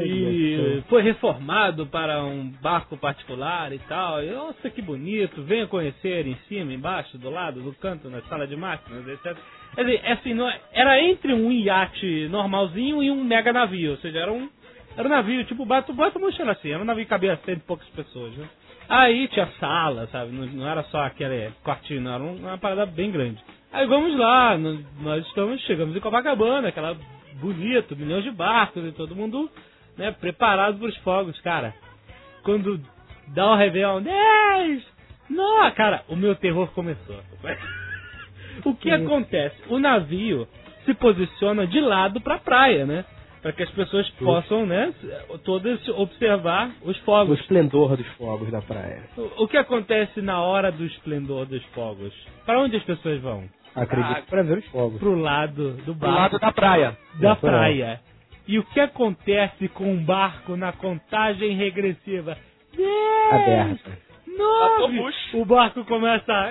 e 0.02 0.82
foi 0.88 1.02
reformado 1.02 1.86
para 1.86 2.24
um 2.24 2.48
barco 2.62 2.96
particular 2.96 3.72
e 3.72 3.78
tal. 3.80 4.22
E, 4.22 4.30
Nossa, 4.30 4.70
que 4.70 4.80
bonito! 4.80 5.42
Venha 5.42 5.66
conhecer 5.66 6.26
em 6.26 6.36
cima, 6.48 6.72
embaixo, 6.72 7.18
do 7.18 7.30
lado, 7.30 7.60
do 7.60 7.72
canto, 7.74 8.08
na 8.08 8.20
sala 8.22 8.46
de 8.46 8.56
máquinas, 8.56 9.06
etc. 9.08 9.36
Quer 9.74 9.84
dizer, 9.84 10.06
assim, 10.06 10.34
não 10.34 10.48
é- 10.48 10.60
era 10.72 11.02
entre 11.02 11.32
um 11.32 11.50
iate 11.50 12.28
normalzinho 12.28 13.02
e 13.02 13.10
um 13.10 13.24
mega 13.24 13.52
navio, 13.52 13.92
ou 13.92 13.96
seja, 13.98 14.18
era 14.18 14.32
um 14.32 14.48
era 14.96 15.06
um 15.06 15.10
navio, 15.10 15.44
tipo, 15.44 15.64
Bato, 15.64 15.92
Bato 15.92 16.18
Mochila 16.18 16.52
assim, 16.52 16.70
era 16.70 16.82
um 16.82 16.84
navio 16.84 17.04
que 17.04 17.10
cabia 17.10 17.38
cento 17.44 17.58
e 17.58 17.66
poucas 17.66 17.88
pessoas, 17.90 18.34
né? 18.36 18.48
Aí 18.88 19.28
tinha 19.28 19.46
sala, 19.60 20.06
sabe? 20.10 20.32
Não, 20.32 20.46
não 20.46 20.68
era 20.68 20.82
só 20.84 21.02
aquele 21.02 21.50
quartinho, 21.62 22.00
não, 22.00 22.14
era 22.14 22.22
um- 22.22 22.36
uma 22.36 22.58
parada 22.58 22.86
bem 22.86 23.10
grande. 23.10 23.38
Aí 23.72 23.86
vamos 23.86 24.16
lá, 24.16 24.56
nós 24.56 25.26
estamos, 25.26 25.60
chegamos 25.62 25.94
em 25.94 26.00
Copacabana, 26.00 26.68
aquela 26.68 26.96
bonito, 27.34 27.94
milhões 27.94 28.24
de 28.24 28.30
barcos 28.30 28.84
e 28.84 28.92
todo 28.92 29.14
mundo, 29.14 29.50
né, 29.96 30.10
preparado 30.12 30.78
para 30.78 30.88
os 30.88 30.96
fogos, 30.98 31.38
cara. 31.40 31.74
Quando 32.42 32.80
dá 33.28 33.52
o 33.52 33.56
Réveillon, 33.56 34.00
10! 34.02 34.82
Não, 35.28 35.70
cara, 35.72 36.02
o 36.08 36.16
meu 36.16 36.34
terror 36.34 36.68
começou. 36.72 37.20
o 38.64 38.74
que 38.74 38.90
acontece? 38.90 39.56
O 39.68 39.78
navio 39.78 40.48
se 40.86 40.94
posiciona 40.94 41.66
de 41.66 41.80
lado 41.80 42.20
para 42.22 42.36
a 42.36 42.40
praia, 42.40 42.86
né? 42.86 43.04
Para 43.42 43.52
que 43.52 43.62
as 43.62 43.70
pessoas 43.70 44.08
possam, 44.18 44.66
né, 44.66 44.92
todas 45.44 45.86
observar 45.90 46.70
os 46.82 46.98
O 46.98 47.04
fogos. 47.04 47.38
esplendor 47.40 47.96
dos 47.96 48.06
fogos 48.16 48.50
da 48.50 48.60
praia. 48.60 49.02
O 49.16 49.44
o 49.44 49.48
que 49.48 49.56
acontece 49.56 50.20
na 50.20 50.40
hora 50.42 50.72
do 50.72 50.84
esplendor 50.84 51.46
dos 51.46 51.62
fogos? 51.66 52.12
Para 52.44 52.58
onde 52.60 52.76
as 52.76 52.82
pessoas 52.82 53.20
vão? 53.20 53.44
Acredito 53.76 54.26
para 54.28 54.42
ver 54.42 54.58
os 54.58 54.66
fogos. 54.66 54.98
Pro 54.98 55.14
lado 55.14 55.70
do 55.74 55.84
Pro 55.84 55.94
barco. 55.94 56.16
lado 56.16 56.38
da 56.40 56.50
praia. 56.52 56.96
Da 57.20 57.32
É, 57.32 57.34
praia. 57.36 58.00
E 58.48 58.58
o 58.58 58.64
que 58.64 58.80
acontece 58.80 59.68
com 59.68 59.94
o 59.94 60.00
barco 60.00 60.56
na 60.56 60.72
contagem 60.72 61.54
regressiva? 61.54 62.36
Dez, 62.76 63.32
Aberta. 63.32 63.90
Nove! 64.36 65.00
O 65.34 65.44
barco 65.44 65.84
começa 65.84 66.32
a. 66.32 66.50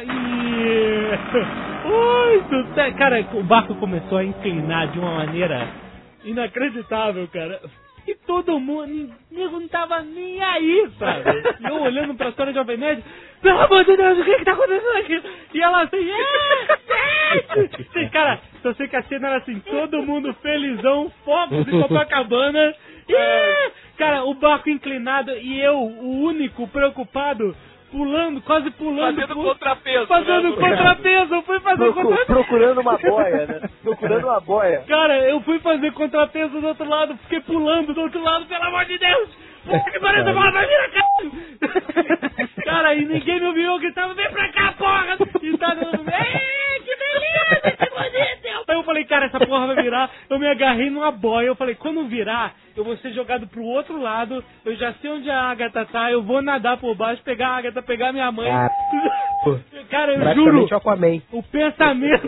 Oito! 1.86 2.98
Cara, 2.98 3.20
o 3.34 3.44
barco 3.44 3.76
começou 3.76 4.18
a 4.20 4.24
inclinar 4.24 4.88
de 4.92 5.00
uma 5.00 5.16
maneira 5.16 5.68
inacreditável, 6.24 7.28
cara. 7.28 7.62
E 8.08 8.16
todo 8.26 8.58
mundo, 8.58 9.14
nego 9.30 9.60
não 9.60 9.68
tava 9.68 10.02
nem 10.02 10.42
aí, 10.42 10.90
sabe? 10.98 11.30
E 11.60 11.66
eu 11.66 11.82
olhando 11.82 12.16
pra 12.16 12.30
história 12.30 12.54
de 12.54 12.60
Jovem 12.60 12.78
Nerd, 12.78 13.04
pelo 13.42 13.60
amor 13.60 13.84
de 13.84 13.98
Deus, 13.98 14.18
o 14.18 14.24
que 14.24 14.38
que 14.38 14.46
tá 14.46 14.54
acontecendo 14.54 14.98
aqui? 14.98 15.22
E 15.54 15.62
ela 15.62 15.84
assim, 15.84 16.10
é, 16.10 18.08
Cara, 18.10 18.40
só 18.62 18.74
sei 18.76 18.88
que 18.88 18.96
a 18.96 19.04
cena 19.04 19.28
era 19.28 19.38
assim, 19.40 19.60
todo 19.60 20.02
mundo 20.04 20.34
felizão, 20.42 21.12
fogos 21.26 21.66
de 21.66 21.72
Copacabana. 21.72 22.74
E, 23.10 23.14
cara, 23.98 24.24
o 24.24 24.34
barco 24.34 24.70
inclinado 24.70 25.32
e 25.32 25.60
eu, 25.60 25.78
o 25.78 26.24
único 26.24 26.66
preocupado, 26.70 27.54
pulando, 27.92 28.42
quase 28.42 28.72
pulando. 28.72 29.16
Fazendo 29.16 29.34
pu- 29.36 29.44
contrapeso, 29.44 30.08
Fazendo 30.08 30.50
né? 30.50 30.56
contrapeso, 30.56 31.36
eu 31.36 31.42
fui 31.44 31.60
fazer 31.62 31.78
Procu- 31.78 32.02
contrapeso. 32.04 32.26
procurando 32.28 32.82
uma 32.82 32.98
boia, 32.98 33.46
né? 33.48 33.70
Procurando 33.84 34.24
uma 34.26 34.40
boia. 34.42 34.84
Cara, 34.88 35.18
eu 35.30 35.42
fui 35.42 35.60
fazer 35.60 35.92
contrapeso 35.94 36.60
do 36.62 36.68
outro 36.68 36.88
lado, 36.88 37.18
fiquei 37.24 37.42
pulando 37.42 37.94
do 37.94 38.02
outro 38.02 38.22
lado, 38.22 38.46
pelo 38.46 38.64
amor 38.64 38.86
de 38.86 38.98
Deus! 38.98 39.47
Que 39.92 40.00
pariu, 40.00 40.22
essa 40.22 40.34
bola 40.34 40.52
vai 40.52 40.66
vir 40.68 40.92
cá! 40.92 41.04
Cara, 42.66 42.94
e 42.96 43.06
ninguém 43.06 43.40
me 43.40 43.48
ouviu, 43.48 43.64
eu 43.72 43.80
gritava, 43.80 44.14
vem 44.14 44.30
pra 44.30 44.52
cá, 44.52 44.74
porra! 44.78 45.18
E 45.42 45.58
tá 45.58 45.74
dando, 45.74 46.04
"Ei, 46.10 46.80
que 46.82 46.96
beleza, 46.96 47.78
que 47.78 47.90
bonito! 47.90 48.48
Aí 48.70 48.76
eu 48.76 48.84
falei, 48.84 49.06
cara, 49.06 49.26
essa 49.28 49.40
porra 49.40 49.68
vai 49.74 49.82
virar, 49.84 50.10
eu 50.30 50.38
me 50.38 50.48
agarrei 50.48 50.90
numa 50.90 51.12
boia, 51.12 51.48
eu 51.48 51.56
falei, 51.56 51.76
quando 51.76 52.06
virar, 52.08 52.54
eu 52.76 52.84
vou 52.84 52.98
ser 52.98 53.12
jogado 53.14 53.48
pro 53.48 53.64
outro 53.64 54.00
lado, 54.02 54.44
eu 54.66 54.76
já 54.76 54.94
sei 54.96 55.10
onde 55.10 55.30
a 55.30 55.44
Agatha 55.44 55.86
tá, 55.86 56.12
eu 56.12 56.22
vou 56.22 56.42
nadar 56.42 56.78
por 56.78 56.94
baixo, 56.96 57.24
pegar 57.24 57.50
a 57.50 57.58
Agatha, 57.58 57.82
pegar 57.82 58.12
minha 58.12 58.30
mãe. 58.32 58.50
Cara, 59.90 60.12
eu 60.14 60.36
juro, 60.36 60.76
Aquaman. 60.76 61.22
o 61.32 61.42
pensamento. 61.44 62.28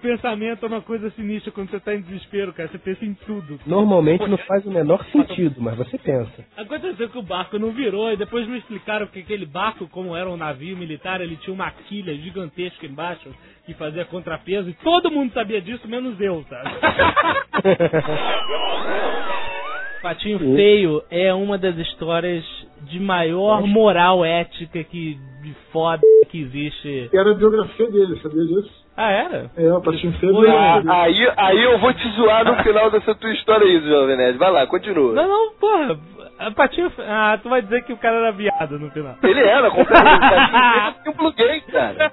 pensamento 0.00 0.64
é 0.64 0.68
uma 0.68 0.80
coisa 0.80 1.10
sinistra 1.10 1.52
quando 1.52 1.70
você 1.70 1.78
tá 1.78 1.94
em 1.94 2.00
desespero, 2.00 2.54
cara. 2.54 2.70
Você 2.70 2.78
pensa 2.78 3.04
em 3.04 3.12
tudo. 3.12 3.60
Normalmente 3.66 4.26
não 4.26 4.38
faz 4.38 4.64
o 4.64 4.70
menor 4.70 5.04
sentido, 5.12 5.60
mas 5.60 5.76
você 5.76 5.98
pensa. 5.98 6.42
Aconteceu 6.56 7.10
que 7.10 7.18
o 7.18 7.22
barco 7.22 7.58
não 7.58 7.70
virou 7.70 8.10
e 8.10 8.16
depois 8.16 8.48
me 8.48 8.56
explicaram 8.58 9.06
que 9.06 9.20
aquele 9.20 9.44
barco, 9.44 9.86
como 9.88 10.16
era 10.16 10.26
um 10.28 10.38
navio 10.38 10.76
militar, 10.76 11.20
ele 11.20 11.36
tinha 11.36 11.52
uma 11.52 11.70
quilha 11.70 12.14
gigantesca 12.14 12.86
embaixo 12.86 13.28
que 13.66 13.74
fazia 13.74 14.06
contrapeso 14.06 14.70
e 14.70 14.74
todo 14.74 15.10
mundo 15.10 15.34
sabia 15.34 15.60
disso, 15.60 15.86
menos 15.86 16.18
eu, 16.18 16.42
sabe? 16.48 16.70
Patinho 20.02 20.38
Feio 20.38 21.02
é 21.10 21.34
uma 21.34 21.58
das 21.58 21.76
histórias 21.76 22.42
de 22.88 22.98
maior 22.98 23.66
moral 23.66 24.24
ética 24.24 24.82
que 24.82 25.18
de 25.42 25.54
foda 25.70 26.00
que 26.30 26.40
existe. 26.40 27.10
Era 27.12 27.32
a 27.32 27.34
biografia 27.34 27.90
dele, 27.90 28.18
sabia 28.20 28.46
disso? 28.46 28.79
Ah, 29.02 29.10
era? 29.12 29.50
É, 29.56 29.72
o 29.72 29.80
Patinho 29.80 30.12
Feio. 30.18 30.34
Foi. 30.34 30.48
é 30.48 30.52
Ah, 30.52 30.82
aí, 31.02 31.32
aí 31.36 31.62
eu 31.62 31.78
vou 31.78 31.92
te 31.94 32.06
zoar 32.10 32.44
no 32.44 32.62
final 32.62 32.90
dessa 32.90 33.14
tua 33.14 33.32
história 33.32 33.66
aí, 33.66 33.80
Jovem 33.80 34.16
Nerd. 34.16 34.36
Vai 34.38 34.50
lá, 34.50 34.66
continua. 34.66 35.14
Não, 35.14 35.26
não, 35.28 35.52
porra. 35.54 35.98
A 36.38 36.50
Patinho. 36.50 36.90
Ah, 36.98 37.38
tu 37.42 37.48
vai 37.50 37.60
dizer 37.62 37.82
que 37.84 37.92
o 37.92 37.96
cara 37.98 38.16
era 38.16 38.32
viado 38.32 38.78
no 38.78 38.90
final. 38.90 39.14
Ele 39.22 39.40
era, 39.40 39.70
com 39.70 39.84
certeza. 39.84 40.00
O 40.00 40.20
Patinho 40.20 40.60
Feio 40.72 40.94
tinha 41.02 41.12
um 41.12 41.16
pluguei, 41.16 41.60
cara. 41.62 42.12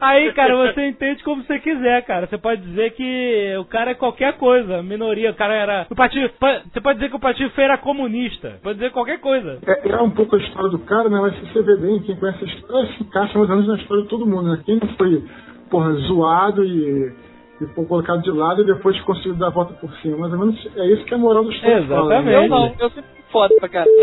Aí, 0.00 0.32
cara, 0.32 0.56
você 0.56 0.86
entende 0.88 1.22
como 1.24 1.42
você 1.42 1.58
quiser, 1.58 2.02
cara. 2.04 2.26
Você 2.26 2.38
pode 2.38 2.62
dizer 2.62 2.90
que 2.92 3.54
o 3.58 3.64
cara 3.64 3.90
é 3.92 3.94
qualquer 3.94 4.34
coisa, 4.34 4.82
minoria. 4.82 5.30
O 5.30 5.34
cara 5.34 5.54
era. 5.54 5.86
O 5.90 5.94
Patinho. 5.94 6.28
pa- 6.38 6.62
Você 6.72 6.80
pode 6.80 6.98
dizer 6.98 7.10
que 7.10 7.16
o 7.16 7.20
Patinho 7.20 7.50
Feio 7.50 7.64
era 7.66 7.78
comunista. 7.78 8.58
Pode 8.62 8.78
dizer 8.78 8.90
qualquer 8.92 9.18
coisa. 9.20 9.58
É, 9.66 9.88
é 9.88 10.00
um 10.02 10.10
pouco 10.10 10.36
a 10.36 10.38
história 10.38 10.70
do 10.70 10.78
cara, 10.80 11.08
né? 11.08 11.18
Mas 11.20 11.34
se 11.36 11.46
você 11.52 11.62
vê 11.62 11.76
bem, 11.76 12.00
quem 12.00 12.16
conhece 12.16 12.44
a 12.44 12.46
história 12.46 12.88
se 12.92 13.02
encaixa 13.02 13.38
mais 13.38 13.50
ou 13.50 13.56
menos 13.56 13.68
na 13.68 13.76
história 13.82 14.02
de 14.04 14.08
todo 14.08 14.26
mundo, 14.26 14.50
né? 14.52 14.62
Quem 14.64 14.76
não 14.80 14.88
foi, 14.96 15.22
porra, 15.72 15.92
zoado 15.94 16.62
e, 16.62 17.12
e 17.60 17.66
foi 17.74 17.84
colocado 17.86 18.22
de 18.22 18.30
lado 18.30 18.62
e 18.62 18.66
depois 18.66 19.00
conseguiu 19.00 19.34
dar 19.34 19.46
a 19.46 19.50
volta 19.50 19.72
por 19.74 19.90
cima. 19.96 20.18
Mais 20.18 20.32
ou 20.32 20.38
menos 20.38 20.76
é 20.76 20.86
isso 20.88 21.04
que 21.06 21.14
é 21.14 21.16
a 21.16 21.20
moral 21.20 21.44
do 21.44 21.50
história. 21.50 21.86
Fala, 21.86 22.20
né? 22.20 22.36
Eu 22.36 22.48
não, 22.48 22.74
eu 22.78 22.90
sempre 22.90 23.10
foda 23.32 23.54
pra 23.58 23.68
caralho. 23.70 23.90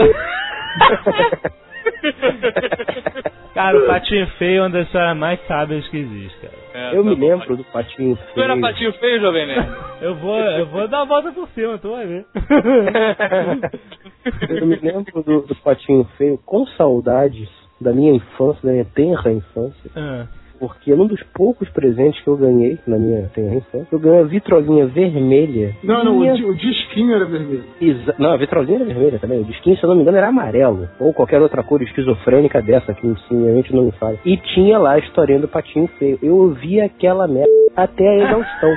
Cara, 3.54 3.78
o 3.78 3.86
patinho 3.88 4.26
feio 4.38 4.60
é 4.60 4.62
uma 4.62 4.70
das 4.70 4.86
histórias 4.86 5.18
mais 5.18 5.38
sábias 5.46 5.86
que 5.90 5.98
existe, 5.98 6.40
cara. 6.40 6.54
É, 6.74 6.96
eu 6.96 7.04
me 7.04 7.14
lembro 7.14 7.58
do 7.58 7.64
patinho 7.66 8.16
feio. 8.16 8.34
Tu 8.34 8.42
era 8.42 8.58
patinho 8.58 8.94
feio, 8.94 9.20
jovem 9.20 9.48
nerd? 9.48 9.70
Eu 10.00 10.16
vou, 10.16 10.40
eu 10.40 10.66
vou 10.68 10.88
dar 10.88 11.02
a 11.02 11.06
volta 11.06 11.30
por 11.34 11.46
cima, 11.50 11.78
tu 11.78 11.92
vai 11.92 12.08
ver. 12.08 12.26
Eu 14.50 14.66
me 14.66 14.78
lembro 14.78 15.22
do, 15.24 15.42
do 15.42 15.54
patinho 15.56 16.06
feio 16.18 16.38
com 16.46 16.66
saudades 16.68 17.50
da 17.82 17.92
minha 17.94 18.14
infância, 18.14 18.60
da 18.64 18.72
minha 18.72 18.86
tenra 18.86 19.32
infância. 19.32 19.92
Ah. 19.96 20.26
Porque 20.60 20.94
num 20.94 21.08
dos 21.08 21.24
poucos 21.34 21.70
presentes 21.70 22.22
que 22.22 22.28
eu 22.28 22.36
ganhei 22.36 22.78
na 22.86 22.98
minha 22.98 23.30
tenra 23.34 23.56
infância, 23.56 23.88
eu 23.90 23.98
ganhei 23.98 24.20
uma 24.20 24.28
vitrolinha 24.28 24.86
vermelha. 24.88 25.74
Não, 25.82 26.04
não, 26.04 26.20
Minha- 26.20 26.34
o, 26.34 26.50
o 26.50 26.54
disquinho 26.56 27.14
era 27.16 27.24
vermelho. 27.24 27.64
Exa- 27.80 28.16
Não, 28.20 28.32
a 28.32 28.36
vitrolinha 28.38 28.76
era 28.80 28.84
vermelha 28.86 29.20
também. 29.20 29.40
O 29.40 29.46
disquinho, 29.46 29.78
se 29.78 29.84
eu 29.86 29.88
não 29.88 29.96
me 29.96 30.02
engano, 30.02 30.18
era 30.18 30.28
amarelo. 30.28 30.90
Ou 31.00 31.14
qualquer 31.14 31.42
outra 31.42 31.64
cor 31.64 31.82
esquizofrênica 31.82 32.62
dessa 32.62 32.94
que 32.94 33.08
mente 33.32 33.74
não 33.74 33.84
me 33.86 33.92
fala. 33.94 34.18
E 34.26 34.36
tinha 34.36 34.78
lá 34.78 34.96
a 34.96 35.00
historinha 35.00 35.40
do 35.40 35.48
patinho 35.48 35.88
feio. 35.98 36.20
Eu 36.22 36.36
ouvi 36.36 36.82
aquela 36.82 37.26
merda 37.26 37.48
até 37.76 38.08
a 38.08 38.16
exaustão. 38.16 38.76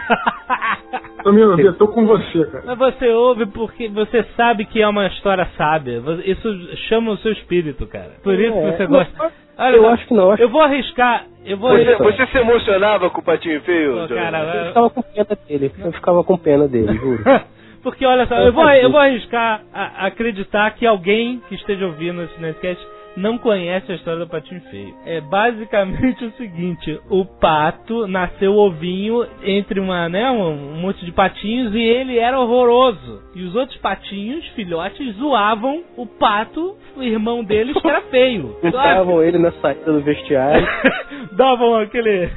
Tomino, 1.23 1.61
eu 1.61 1.75
tô 1.75 1.89
com 1.89 2.05
você, 2.07 2.45
cara. 2.47 2.65
Mas 2.67 2.79
você 2.79 3.09
ouve 3.11 3.47
porque 3.47 3.89
você 3.89 4.25
sabe 4.37 4.65
que 4.65 4.83
é 4.83 4.89
uma 4.89 5.07
história 5.07 5.47
sábia. 5.57 6.03
Isso 6.25 6.77
chama 6.89 7.13
o 7.13 7.17
seu 7.19 7.33
espírito, 7.33 7.87
cara. 7.87 8.13
Por 8.23 8.35
isso 8.35 8.57
É. 8.57 8.71
que 8.73 8.77
você 8.77 8.87
gosta. 8.87 9.33
Olha, 9.59 9.77
eu 9.77 9.89
acho 9.89 10.07
que 10.07 10.15
não. 10.15 10.31
Acho 10.33 10.43
Eu 10.43 10.49
vou 10.49 10.63
arriscar. 10.63 11.25
Eu 11.45 11.57
vou 11.59 11.71
Você, 11.71 11.83
arriscar. 11.83 12.07
você 12.13 12.27
se 12.27 12.39
emocionava 12.39 13.11
com 13.11 13.21
o 13.21 13.25
patinho 13.25 13.61
feio? 13.63 14.07
Johnny? 14.09 14.21
cara, 14.21 14.39
Eu 14.39 14.67
ficava 14.69 14.91
com 14.91 15.03
pena 15.03 15.39
dele. 15.49 15.73
Eu 15.79 15.93
ficava 15.93 16.25
com 16.25 16.39
pena 16.39 16.69
dele, 16.69 16.95
juro. 16.99 17.23
Porque 17.83 18.07
olha 18.07 18.27
só, 18.27 18.37
eu 18.37 18.53
vou, 18.53 18.69
eu 18.71 18.91
vou 18.93 19.01
arriscar 19.01 19.61
a- 19.75 20.07
acreditar 20.07 20.71
que 20.73 20.87
alguém 20.87 21.41
que 21.49 21.57
esteja 21.57 21.85
ouvindo 21.87 22.23
esse 22.23 22.41
Nerdcast 22.41 22.81
não 23.17 23.39
conhece 23.39 23.91
a 23.93 23.95
história 23.95 24.21
do 24.21 24.29
patinho 24.29 24.61
feio. 24.71 24.95
É 25.05 25.21
basicamente 25.21 26.25
o 26.25 26.33
seguinte: 26.33 27.01
o 27.11 27.25
pato 27.25 28.07
nasceu 28.07 28.57
ovinho 28.57 29.27
entre 29.43 29.81
uma, 29.81 30.09
né, 30.09 30.31
um, 30.31 30.75
um 30.75 30.81
monte 30.81 31.05
de 31.05 31.13
patinhos 31.13 31.75
e 31.75 31.81
ele 31.81 32.19
era 32.19 32.39
horroroso. 32.39 33.23
E 33.35 33.43
os 33.43 33.55
outros 33.55 33.79
patinhos, 33.79 34.47
filhotes, 34.49 35.17
zoavam 35.17 35.83
o 35.97 36.07
pato, 36.07 36.77
o 36.97 37.03
irmão 37.03 37.45
deles, 37.45 37.77
que 37.81 37.89
era 37.89 38.03
feio. 38.11 38.57
Juntavam 38.63 39.23
ele 39.23 39.39
na 39.39 39.53
saída 39.53 39.93
do 39.93 40.01
vestiário. 40.01 40.67
Davam 41.33 41.77
aquele. 41.77 42.31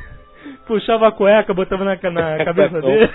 Puxava 0.68 1.08
a 1.08 1.12
cueca, 1.12 1.54
botava 1.54 1.84
na, 1.84 1.96
na 2.12 2.44
cabeça 2.44 2.82
dele. 2.82 3.10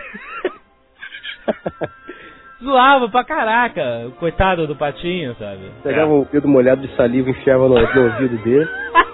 Zoava 2.62 3.08
pra 3.08 3.24
caraca, 3.24 4.04
o 4.08 4.10
coitado 4.12 4.66
do 4.66 4.76
patinho, 4.76 5.34
sabe? 5.36 5.70
Pegavam 5.82 6.20
o 6.20 6.24
dedo 6.26 6.46
molhado 6.46 6.86
de 6.86 6.94
saliva 6.94 7.28
e 7.28 7.32
enfiava 7.32 7.66
no, 7.68 7.74
no 7.74 8.04
ouvido 8.04 8.36
dele. 8.44 8.68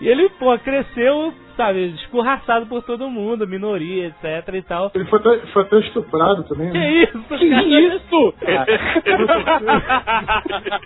E 0.00 0.08
ele, 0.08 0.30
pô, 0.38 0.58
cresceu, 0.58 1.30
sabe, 1.58 1.88
escorraçado 1.88 2.64
por 2.64 2.82
todo 2.82 3.10
mundo, 3.10 3.46
minoria, 3.46 4.06
etc 4.06 4.48
e 4.54 4.62
tal. 4.62 4.90
Ele 4.94 5.04
foi 5.04 5.18
até, 5.18 5.36
foi 5.48 5.60
até 5.62 5.78
estuprado 5.80 6.42
também. 6.44 6.72
Que 6.72 6.78
né? 6.78 6.90
isso, 7.02 7.18
Que 7.28 7.50
cara? 7.50 7.62
isso? 7.66 8.34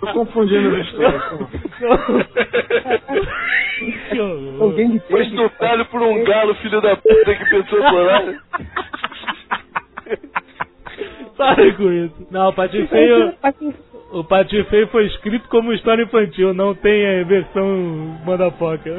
Tô 0.01 0.07
confundindo 0.07 0.75
as 0.75 0.85
histórias. 0.85 1.23
Alguém 4.59 4.91
de 4.91 4.99
Foi 4.99 5.23
estuprado 5.23 5.85
por 5.85 6.01
um 6.01 6.21
galo, 6.25 6.53
filho 6.55 6.81
da 6.81 6.97
puta, 6.97 7.35
que 7.35 7.45
pensou 7.49 7.79
no 7.79 7.95
horário. 7.95 8.37
Para 11.37 11.73
com 11.73 11.91
isso. 11.91 12.27
Não, 12.31 12.49
o 12.49 12.53
Patinho 12.53 12.87
Feio. 12.87 13.33
O 14.11 14.23
Patinho 14.23 14.65
Feio 14.65 14.87
foi 14.87 15.07
escrito 15.07 15.47
como 15.49 15.73
história 15.73 16.03
infantil, 16.03 16.53
não 16.53 16.73
tem 16.73 17.21
a 17.21 17.23
versão 17.23 18.17
Mandapoca. 18.25 18.89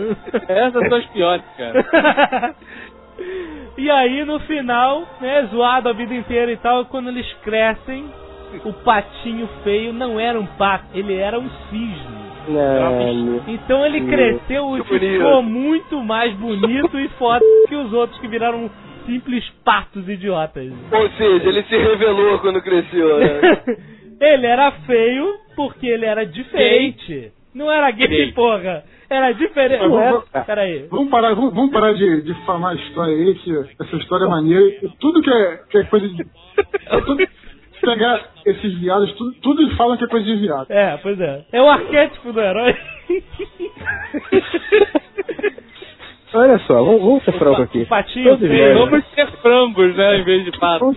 Essas 0.49 0.89
são 0.89 0.99
as 0.99 1.07
piores, 1.07 1.45
cara. 1.57 2.55
e 3.79 3.91
aí 3.91 4.25
no 4.25 4.39
final, 4.41 5.05
né, 5.21 5.47
zoado 5.47 5.89
a 5.89 5.93
vida 5.93 6.15
inteira 6.15 6.53
e 6.53 6.57
tal, 6.57 6.85
quando 6.87 7.09
eles 7.09 7.33
crescem, 7.43 8.05
o 8.65 8.73
patinho 8.73 9.49
feio 9.65 9.93
não 9.93 10.19
era 10.21 10.39
um 10.39 10.47
pato, 10.47 10.87
ele 10.95 11.15
era 11.15 11.39
um 11.39 11.49
cisne. 11.71 12.27
Não, 12.49 13.43
Então 13.49 13.85
ele 13.85 14.07
cresceu 14.07 14.79
e 14.79 14.85
ficou 14.85 15.43
muito 15.43 16.01
mais 16.03 16.33
bonito 16.35 16.99
e 16.99 17.09
foda 17.11 17.45
que 17.69 17.75
os 17.75 17.93
outros 17.93 18.21
que 18.21 18.29
viraram 18.29 18.71
simples 19.07 19.49
patos 19.65 20.09
idiotas. 20.09 20.73
Ou 20.93 21.09
seja, 21.11 21.49
ele 21.49 21.63
se 21.65 21.77
revelou 21.77 22.39
quando 22.41 22.61
cresceu, 22.63 23.19
né? 23.19 23.41
ele 24.21 24.47
era 24.47 24.71
feio 24.87 25.35
porque 25.55 25.87
ele 25.87 26.05
era 26.05 26.25
diferente. 26.27 27.33
Não 27.55 27.71
era 27.73 27.91
gay, 27.91 28.07
Gay. 28.09 28.33
porra. 28.33 28.85
Era 29.09 29.33
diferente. 29.33 29.81
Vamos- 29.81 29.99
era... 30.01 30.11
vamos- 30.13 30.47
Peraí. 30.47 30.87
Vamos 30.91 31.09
parar, 31.11 31.35
vamos, 31.35 31.55
vamos 31.55 31.71
parar 31.73 31.95
de, 31.95 32.23
de 32.23 32.35
falar 32.45 32.71
a 32.71 32.75
história 32.75 33.15
aí, 33.15 33.35
que 33.37 33.51
essa 33.81 33.97
história 33.97 34.25
é 34.25 34.29
maneira. 34.29 34.67
E 34.83 34.89
Tudo 35.01 35.23
que 35.23 35.31
é, 35.31 35.57
que 35.71 35.79
é 35.79 35.85
coisa 35.85 36.09
de. 36.09 36.23
é 36.23 37.01
tudo- 37.03 37.27
pegar 37.81 38.21
esses 38.45 38.79
viados, 38.81 39.13
tudo, 39.13 39.33
tudo 39.41 39.63
eles 39.63 39.77
falam 39.77 39.97
que 39.97 40.03
é 40.05 40.09
coisa 40.09 40.27
de 40.27 40.37
viado. 40.37 40.67
É, 40.71 40.97
pois 40.97 41.21
é. 41.21 41.45
É 41.53 41.63
o 41.63 41.69
arquétipo 41.69 42.33
do 42.33 42.41
herói. 42.41 42.75
Olha 46.39 46.59
só, 46.61 46.75
vamos, 46.83 47.01
vamos 47.01 47.25
ser 47.25 47.33
franco 47.33 47.63
aqui. 47.63 47.85
Patinho 47.87 48.37
Vamos 48.37 49.05
ter 49.15 49.27
frangos, 49.43 49.97
né, 49.97 50.19
em 50.19 50.25
vez 50.25 50.45
de 50.45 50.59
pato. 50.59 50.95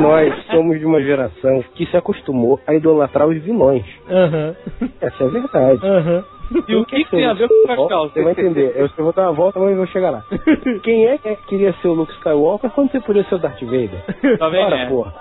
nós 0.00 0.34
somos 0.50 0.78
de 0.78 0.84
uma 0.84 1.02
geração 1.02 1.64
que 1.74 1.86
se 1.86 1.96
acostumou 1.96 2.60
a 2.66 2.74
idolatrar 2.74 3.26
os 3.28 3.42
vilões. 3.42 3.84
Aham. 4.10 4.54
Essa 5.00 5.24
é 5.24 5.26
a 5.26 5.30
verdade. 5.30 5.86
Aham. 5.86 6.24
E 6.68 6.74
o 6.76 6.84
que, 6.84 7.04
que 7.04 7.10
tem 7.10 7.24
a 7.24 7.32
ver 7.32 7.48
com 7.48 7.72
as 7.72 7.88
calças? 7.88 8.12
Você 8.12 8.22
vai 8.22 8.32
entender. 8.32 8.72
Eu 8.76 8.88
vou 8.98 9.12
dar 9.12 9.22
uma 9.22 9.32
volta, 9.32 9.58
mas 9.58 9.70
eu 9.70 9.76
vou 9.76 9.86
chegar 9.86 10.10
lá. 10.10 10.22
Quem 10.82 11.06
é 11.06 11.16
que 11.16 11.34
queria 11.48 11.72
ser 11.80 11.88
o 11.88 11.94
Luke 11.94 12.12
Skywalker 12.12 12.68
quando 12.70 12.90
você 12.90 13.00
podia 13.00 13.24
ser 13.24 13.36
o 13.36 13.38
Darth 13.38 13.62
Vader? 13.62 14.38
Tá 14.38 14.48
vendo, 14.50 14.66
Ora, 14.66 14.76
né? 14.76 14.86
porra. 14.86 15.14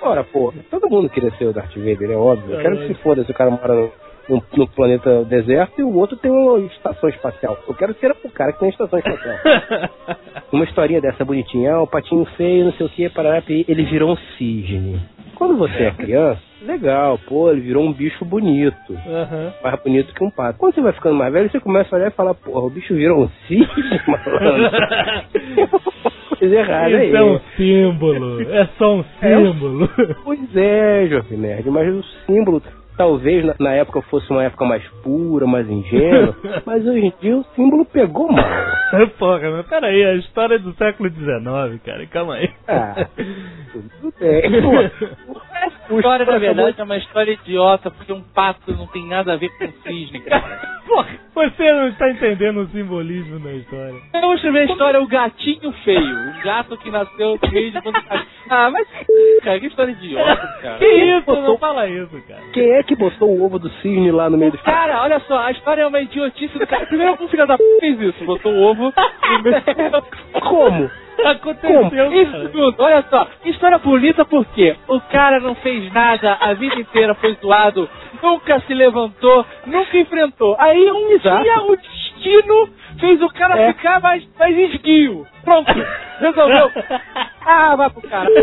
Ora, 0.00 0.24
porra. 0.24 0.54
Todo 0.70 0.88
mundo 0.88 1.10
queria 1.10 1.30
ser 1.32 1.44
o 1.46 1.52
Darth 1.52 1.76
Vader, 1.76 2.10
é 2.10 2.16
óbvio. 2.16 2.54
Eu 2.56 2.62
quero 2.62 2.78
que 2.78 2.86
se 2.88 2.94
foda 3.02 3.22
se 3.24 3.30
o 3.30 3.34
cara 3.34 3.50
mora 3.50 3.74
no, 3.74 3.90
no, 4.28 4.42
no 4.56 4.68
planeta 4.68 5.24
deserto 5.24 5.80
e 5.80 5.84
o 5.84 5.94
outro 5.96 6.16
tem 6.16 6.30
uma 6.30 6.58
estação 6.60 7.08
espacial. 7.08 7.58
Eu 7.68 7.74
quero 7.74 7.94
ser 7.94 8.10
o 8.10 8.30
cara 8.30 8.52
que 8.52 8.58
tem 8.58 8.68
uma 8.68 8.72
estação 8.72 8.98
espacial. 8.98 9.36
uma 10.52 10.64
historinha 10.64 11.00
dessa 11.00 11.24
bonitinha, 11.24 11.74
ah, 11.74 11.82
o 11.82 11.86
patinho 11.86 12.24
feio, 12.36 12.64
não 12.66 12.72
sei 12.72 12.86
o 12.86 12.90
que, 12.90 13.08
parará, 13.08 13.42
ele 13.48 13.84
virou 13.84 14.12
um 14.12 14.16
cisne. 14.36 15.00
Quando 15.34 15.56
você 15.58 15.82
é 15.84 15.90
criança, 15.90 16.40
legal, 16.62 17.18
pô, 17.28 17.50
ele 17.50 17.60
virou 17.60 17.84
um 17.84 17.92
bicho 17.92 18.24
bonito. 18.24 18.94
Aham. 19.06 19.52
Mais 19.62 19.82
bonito 19.82 20.14
que 20.14 20.24
um 20.24 20.30
pato. 20.30 20.58
Quando 20.58 20.74
você 20.74 20.80
vai 20.80 20.92
ficando 20.94 21.14
mais 21.14 21.30
velho, 21.30 21.50
você 21.50 21.60
começa 21.60 21.94
a 21.94 21.98
olhar 21.98 22.08
e 22.08 22.14
falar, 22.14 22.32
porra, 22.34 22.60
o 22.66 22.70
bicho 22.70 22.94
virou 22.94 23.24
um 23.24 23.28
cisne, 23.46 23.66
malandro. 24.08 24.70
Coisa 26.38 26.54
errada 26.54 26.96
aí. 26.96 27.08
Isso 27.08 27.16
é 27.16 27.22
um 27.24 27.40
símbolo. 27.56 28.42
É 28.50 28.66
só 28.78 28.94
um 28.96 29.04
É 29.20 29.36
um- 29.38 29.52
símbolo. 29.52 29.90
Pois 30.24 30.56
é, 30.56 31.06
Jovem 31.08 31.38
Nerd, 31.38 31.70
mas 31.70 31.94
o 31.94 32.02
símbolo 32.26 32.62
talvez 32.96 33.44
na, 33.44 33.54
na 33.58 33.72
época 33.72 34.02
fosse 34.02 34.30
uma 34.30 34.44
época 34.44 34.64
mais 34.64 34.86
pura, 35.02 35.46
mais 35.46 35.68
ingênua, 35.68 36.36
mas 36.64 36.86
hoje 36.86 37.06
em 37.06 37.12
dia 37.20 37.36
o 37.36 37.44
símbolo 37.54 37.84
pegou 37.84 38.30
mal. 38.30 38.44
Porra, 39.18 39.50
mas 39.50 39.66
peraí, 39.66 40.04
a 40.04 40.14
história 40.14 40.56
é 40.56 40.58
do 40.58 40.72
século 40.74 41.08
XIX, 41.10 41.82
cara. 41.84 42.06
Calma 42.06 42.34
aí. 42.34 42.50
Ah, 42.68 43.06
tudo 43.72 44.14
bem. 44.18 44.42
Pô, 45.26 45.40
A 45.62 45.94
história, 45.94 46.26
na 46.26 46.38
verdade, 46.38 46.80
é 46.80 46.84
uma 46.84 46.96
história 46.96 47.32
idiota, 47.32 47.90
porque 47.90 48.12
um 48.12 48.22
pato 48.22 48.72
não 48.72 48.86
tem 48.88 49.06
nada 49.06 49.32
a 49.32 49.36
ver 49.36 49.50
com 49.50 49.66
cisne, 49.82 50.20
cara. 50.20 50.76
Porra, 50.86 51.08
você 51.34 51.72
não 51.72 51.88
está 51.88 52.08
entendendo 52.10 52.60
o 52.60 52.66
simbolismo 52.68 53.40
da 53.40 53.52
história. 53.52 53.94
Eu 54.14 54.20
vou 54.20 54.34
escrever 54.34 54.60
a 54.60 54.64
história 54.64 55.00
O 55.02 55.06
Gatinho 55.06 55.72
Feio. 55.84 56.30
O 56.30 56.44
gato 56.44 56.76
que 56.78 56.90
nasceu 56.90 57.38
no 57.42 57.50
meio 57.50 57.72
de 57.72 57.84
mundo. 57.84 57.98
Ah, 58.48 58.70
mas. 58.70 58.86
Cara, 59.42 59.58
que 59.58 59.66
história 59.66 59.90
idiota, 59.92 60.58
cara. 60.62 60.78
Que 60.78 60.86
isso? 60.86 61.32
Não 61.32 61.58
fala 61.58 61.88
isso, 61.88 62.22
cara. 62.28 62.40
Quem 62.52 62.70
é 62.70 62.82
que 62.84 62.94
botou 62.94 63.28
o 63.28 63.44
ovo 63.44 63.58
do 63.58 63.68
cisne 63.82 64.12
lá 64.12 64.30
no 64.30 64.38
meio 64.38 64.52
dos 64.52 64.62
Cara, 64.62 65.02
olha 65.02 65.18
só, 65.20 65.38
a 65.38 65.50
história 65.50 65.82
é 65.82 65.86
uma 65.86 66.00
idiotice 66.00 66.56
do 66.56 66.66
cara. 66.66 66.86
Primeiro, 66.86 67.12
algum 67.12 67.28
filho 67.28 67.46
da 67.46 67.58
p 67.58 67.64
fez 67.80 68.00
isso. 68.00 68.24
Botou 68.24 68.52
o 68.52 68.62
ovo 68.62 68.92
no 68.94 69.42
meio. 69.42 69.62
Como? 70.40 70.90
Aconteceu, 71.24 72.12
Isso 72.12 72.48
tudo, 72.50 72.82
olha 72.82 73.02
só, 73.08 73.26
história 73.44 73.78
bonita 73.78 74.24
porque 74.24 74.76
o 74.88 75.00
cara 75.00 75.40
não 75.40 75.54
fez 75.56 75.92
nada 75.92 76.36
a 76.40 76.52
vida 76.54 76.76
inteira, 76.76 77.14
foi 77.14 77.34
zoado, 77.40 77.88
nunca 78.22 78.60
se 78.60 78.74
levantou, 78.74 79.44
nunca 79.66 79.96
enfrentou. 79.98 80.56
Aí 80.58 80.90
um 80.90 81.12
Exato. 81.12 81.42
dia 81.42 81.62
o 81.62 81.76
destino 81.76 82.68
fez 83.00 83.20
o 83.22 83.28
cara 83.30 83.58
É. 83.60 83.72
ficar 83.72 84.00
mais, 84.00 84.26
mais 84.38 84.56
esguio. 84.56 85.26
Pronto, 85.44 85.72
resolveu. 86.20 86.70
Ah, 87.44 87.76
vai 87.76 87.90
pro 87.90 88.02
cara. 88.02 88.28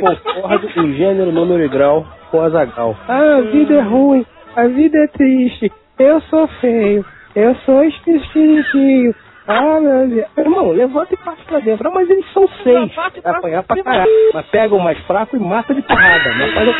Concordo 0.00 0.68
em 0.80 0.94
gênero, 0.94 1.32
número 1.32 1.64
e 1.64 1.68
grau 1.68 2.06
com 2.30 2.40
Azagal. 2.42 2.96
Ah, 3.08 3.36
a 3.36 3.40
vida 3.40 3.74
é 3.74 3.80
ruim, 3.80 4.24
a 4.56 4.66
vida 4.66 4.98
é 4.98 5.06
triste, 5.08 5.72
eu 5.98 6.20
sou 6.22 6.46
feio, 6.60 7.04
eu 7.34 7.54
sou 7.64 7.84
espiritinho. 7.84 9.14
Ah, 9.46 9.80
meu 9.80 10.08
Deus. 10.08 10.26
Irmão, 10.36 10.70
levanta 10.72 11.14
e 11.14 11.16
passa 11.16 11.42
pra 11.46 11.58
dentro. 11.60 11.88
Ah, 11.88 11.90
mas 11.90 12.10
eles 12.10 12.30
são 12.34 12.46
seis. 12.62 12.92
Apanhar 13.24 13.62
pra 13.62 13.82
caralho. 13.82 14.10
Mas 14.34 14.46
pega 14.48 14.74
o 14.74 14.78
mais 14.78 14.98
fraco 15.06 15.36
e 15.36 15.40
mata 15.40 15.74
de 15.74 15.80
porrada. 15.80 16.34
Mas 16.34 16.52
faz 16.52 16.68
o... 16.68 16.74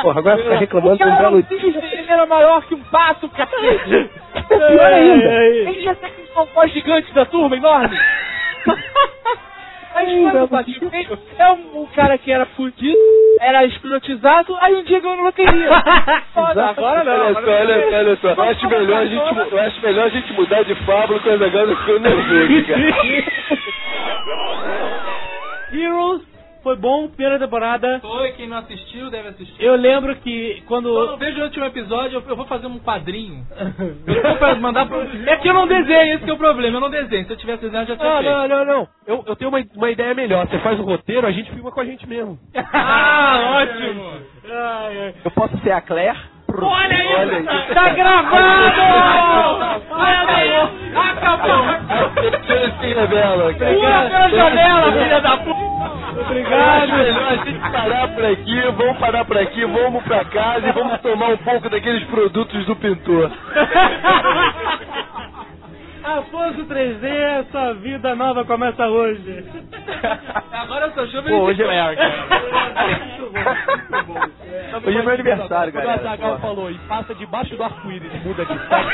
Porra, 0.00 0.20
agora 0.20 0.38
fica 0.38 0.56
reclamando 0.56 0.96
de 0.96 1.04
um 1.04 1.16
belo 1.16 1.42
dia. 1.42 1.58
Ele 1.58 2.06
era 2.10 2.24
maior 2.24 2.62
que 2.62 2.74
um 2.74 2.80
pato, 2.84 3.28
cacete. 3.28 4.10
Pior 4.48 4.92
ainda. 4.92 5.44
Ele 5.44 5.82
já 5.82 5.94
tá 5.96 6.08
com 6.34 6.42
um 6.42 6.46
pó 6.46 6.66
gigante 6.66 7.12
da 7.12 7.26
turma, 7.26 7.54
enorme. 7.54 7.94
Aí 9.94 10.24
o 10.24 10.88
veio, 10.90 11.18
é 11.38 11.52
um, 11.52 11.82
um 11.82 11.86
cara 11.94 12.16
que 12.16 12.32
era 12.32 12.46
fudido, 12.46 12.98
era 13.40 13.64
escrotizado, 13.66 14.56
aí 14.60 14.74
um 14.74 14.82
dia 14.84 15.00
ganhou 15.00 15.18
na 15.18 15.24
loteria. 15.24 15.68
Foda, 16.32 16.66
agora 16.70 17.04
não. 17.04 17.12
Olha 17.12 17.34
só, 17.34 17.40
olha 17.40 17.82
só, 17.82 17.96
olha 17.96 18.16
só. 18.16 18.28
Eu 18.28 18.42
acho 18.42 18.68
melhor 18.68 19.02
a 19.02 19.06
gente, 19.06 19.52
eu 19.52 19.60
acho 19.60 19.82
melhor 19.82 20.06
a 20.06 20.08
gente 20.08 20.32
mudar 20.32 20.62
de 20.64 20.74
fábula 20.86 21.20
com 21.20 21.28
as 21.28 21.42
agora 21.42 21.76
ficando 21.76 22.00
nervoso, 22.00 22.66
cara. 22.66 22.80
Heroes 25.72 26.31
foi 26.62 26.76
bom, 26.76 27.08
primeira 27.08 27.38
temporada. 27.38 27.98
Foi, 28.00 28.32
quem 28.32 28.48
não 28.48 28.58
assistiu 28.58 29.10
deve 29.10 29.28
assistir. 29.28 29.62
Eu 29.62 29.74
lembro 29.76 30.14
que 30.16 30.62
quando. 30.66 30.92
Só 30.92 31.06
não 31.12 31.16
vejo 31.18 31.40
o 31.40 31.44
último 31.44 31.64
episódio, 31.66 32.18
eu, 32.18 32.24
eu 32.28 32.36
vou 32.36 32.46
fazer 32.46 32.66
um 32.66 32.78
quadrinho. 32.78 33.46
Eu 34.06 34.38
vou 34.38 34.56
mandar 34.56 34.86
pro... 34.86 35.00
É 35.28 35.36
que 35.36 35.48
eu 35.48 35.54
não 35.54 35.66
desenho, 35.66 36.14
esse 36.14 36.24
que 36.24 36.30
é 36.30 36.32
o 36.34 36.38
problema, 36.38 36.76
eu 36.76 36.80
não 36.80 36.90
desenho. 36.90 37.24
Se 37.26 37.32
eu 37.32 37.36
tivesse 37.36 37.62
desenhado, 37.62 37.88
já 37.88 37.96
tinha 37.96 38.08
Não, 38.08 38.18
feito. 38.22 38.32
não, 38.32 38.48
não, 38.48 38.64
não. 38.64 38.88
Eu, 39.06 39.24
eu 39.26 39.36
tenho 39.36 39.48
uma, 39.50 39.60
uma 39.74 39.90
ideia 39.90 40.14
melhor. 40.14 40.46
Você 40.48 40.58
faz 40.60 40.78
o 40.78 40.82
roteiro, 40.84 41.26
a 41.26 41.32
gente 41.32 41.50
filma 41.52 41.70
com 41.72 41.80
a 41.80 41.84
gente 41.84 42.06
mesmo. 42.08 42.38
Ah, 42.72 43.58
ótimo! 43.62 44.02
Eu 45.24 45.30
posso 45.30 45.56
ser 45.58 45.72
a 45.72 45.80
Claire? 45.80 46.18
Olha 46.60 47.04
isso! 47.04 47.18
Olha 47.18 47.38
isso. 47.38 47.74
Tá 47.74 47.88
gravado! 47.90 48.82
Olha 49.90 50.36
aí! 50.36 50.52
Acabou! 50.94 51.64
Pula 53.58 54.08
pela 54.08 54.28
janela, 54.30 54.92
filha 54.92 55.20
da 55.20 55.36
puta! 55.38 55.62
Obrigado. 56.20 56.82
Acho 56.82 56.94
melhor 56.94 57.32
a 57.32 57.36
gente 57.36 57.58
parar 57.72 58.08
por 58.08 58.24
aqui, 58.24 58.60
vamos 58.76 58.98
parar 58.98 59.24
por 59.24 59.38
aqui, 59.38 59.64
vamos 59.64 60.02
pra 60.04 60.24
casa 60.26 60.68
e 60.68 60.72
vamos 60.72 61.00
tomar 61.00 61.28
um 61.30 61.36
pouco 61.38 61.68
daqueles 61.70 62.04
produtos 62.04 62.66
do 62.66 62.76
pintor. 62.76 63.30
Afonso 66.04 66.64
3D, 66.64 67.46
sua 67.50 67.74
vida 67.74 68.14
nova 68.16 68.44
começa 68.44 68.86
hoje. 68.88 69.44
Agora 70.52 70.86
eu 70.86 70.92
sou 70.92 71.06
chuva 71.06 71.28
Pô, 71.28 71.36
hoje 71.44 71.62
é 71.62 71.66
Léo, 71.66 71.96
Hoje 74.84 74.98
é 74.98 75.02
meu 75.02 75.14
aniversário, 75.14 75.72
Quando 75.72 75.86
o. 75.86 75.90
Azagal 75.90 76.40
falou 76.40 76.70
e 76.70 76.78
passa 76.88 77.14
debaixo 77.14 77.56
do 77.56 77.62
arco-íris 77.62 78.12
e 78.12 78.18
muda 78.26 78.44
de 78.44 78.52
sexo, 78.52 78.90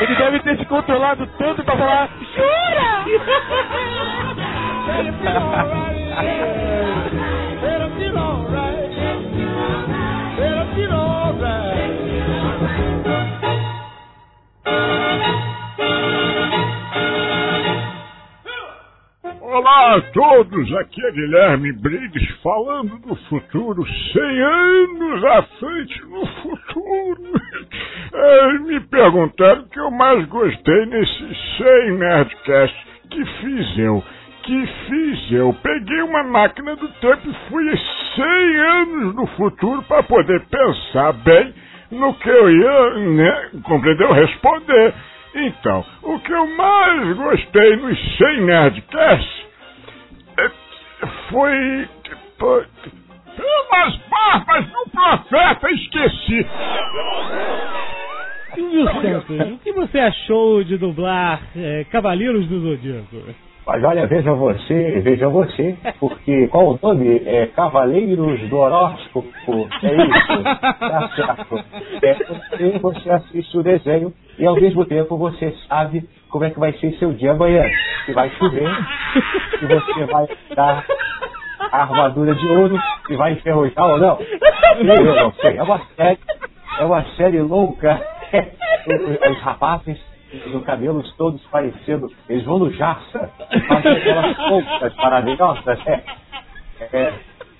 ele 0.00 0.14
deve 0.16 0.40
ter 0.40 0.56
se 0.58 0.64
controlado 0.64 1.26
tanto 1.38 1.62
pra 1.64 1.76
falar. 1.76 2.08
Olá 19.52 19.96
a 19.96 20.00
todos, 20.00 20.74
aqui 20.76 21.04
é 21.04 21.10
Guilherme 21.10 21.74
Briggs 21.74 22.26
falando 22.42 22.96
do 23.00 23.14
futuro, 23.28 23.86
100 23.86 24.40
anos 24.40 25.24
à 25.26 25.42
frente 25.42 26.02
no 26.06 26.26
futuro. 26.26 27.22
É, 28.14 28.52
me 28.64 28.80
perguntaram 28.80 29.60
o 29.60 29.68
que 29.68 29.78
eu 29.78 29.90
mais 29.90 30.24
gostei 30.28 30.86
nesses 30.86 31.56
100 31.58 31.98
Nerdcasts 31.98 32.84
que 33.10 33.24
fiz 33.26 33.78
eu. 33.78 34.02
Que 34.42 34.66
fiz 34.88 35.32
eu. 35.32 35.54
Peguei 35.62 36.00
uma 36.00 36.22
máquina 36.22 36.74
do 36.74 36.88
tempo 36.88 37.28
e 37.28 37.50
fui 37.50 37.76
100 38.14 38.24
anos 38.58 39.14
no 39.14 39.26
futuro 39.36 39.82
para 39.82 40.02
poder 40.02 40.40
pensar 40.46 41.12
bem 41.12 41.52
no 41.90 42.14
que 42.14 42.28
eu 42.30 42.50
ia, 42.50 42.90
né, 43.00 43.50
compreendeu? 43.64 44.12
Responder. 44.12 44.94
Então, 45.34 45.84
o 46.02 46.18
que 46.20 46.32
eu 46.32 46.46
mais 46.56 47.16
gostei 47.16 47.76
nos 47.76 48.16
100 48.18 48.40
Nerdcasts 48.42 49.46
é, 50.38 50.50
foi. 51.30 51.88
Pelas 52.38 53.96
barbas 54.08 54.66
do 54.66 54.90
profeta, 54.90 55.70
esqueci. 55.70 56.46
Santos, 58.54 59.52
o 59.52 59.58
que 59.58 59.72
você 59.72 59.98
achou 59.98 60.62
de 60.62 60.76
dublar 60.76 61.40
é, 61.56 61.84
Cavaleiros 61.84 62.46
do 62.46 62.60
Zodíaco? 62.60 63.16
Mas 63.64 63.84
olha, 63.84 64.06
veja 64.08 64.32
você, 64.32 65.00
veja 65.04 65.28
você, 65.28 65.76
porque 66.00 66.48
qual 66.48 66.70
o 66.70 66.78
nome? 66.82 67.22
É 67.24 67.46
Cavaleiros 67.46 68.40
do 68.48 68.56
Horóscopo. 68.56 69.68
É 69.82 69.94
isso, 69.94 70.42
tá 70.80 71.10
certo. 71.14 71.64
É 72.02 72.78
você, 72.80 73.10
assiste 73.10 73.56
o 73.56 73.62
desenho 73.62 74.12
e 74.36 74.44
ao 74.44 74.56
mesmo 74.56 74.84
tempo 74.84 75.16
você 75.16 75.54
sabe 75.68 76.08
como 76.28 76.44
é 76.44 76.50
que 76.50 76.58
vai 76.58 76.72
ser 76.72 76.92
seu 76.94 77.12
dia 77.12 77.30
amanhã. 77.30 77.62
Se 78.04 78.12
vai 78.12 78.30
chover, 78.30 78.68
se 79.60 79.66
você 79.66 80.04
vai 80.06 80.26
dar 80.56 80.84
a 81.70 81.82
armadura 81.82 82.34
de 82.34 82.48
ouro, 82.48 82.76
se 83.06 83.14
vai 83.14 83.34
enferrujar 83.34 83.86
ou 83.86 83.98
não. 83.98 84.18
Eu 84.76 85.14
não 85.14 85.32
sei, 85.34 85.56
é 85.56 85.62
uma 85.62 85.80
série, 85.96 86.18
é 86.80 86.84
uma 86.84 87.04
série 87.16 87.40
louca. 87.40 88.00
Os 89.30 89.38
rapazes 89.40 90.11
os 90.32 90.64
cabelos 90.64 91.12
todos 91.16 91.42
parecendo, 91.46 92.10
eles 92.28 92.44
vão 92.44 92.58
no 92.58 92.72
Jaça, 92.72 93.30
fazem 93.68 93.92
aquelas 93.92 94.36
poucas 94.36 94.96
maravilhosas. 94.96 95.78
É, 95.86 96.02
é, 96.92 97.12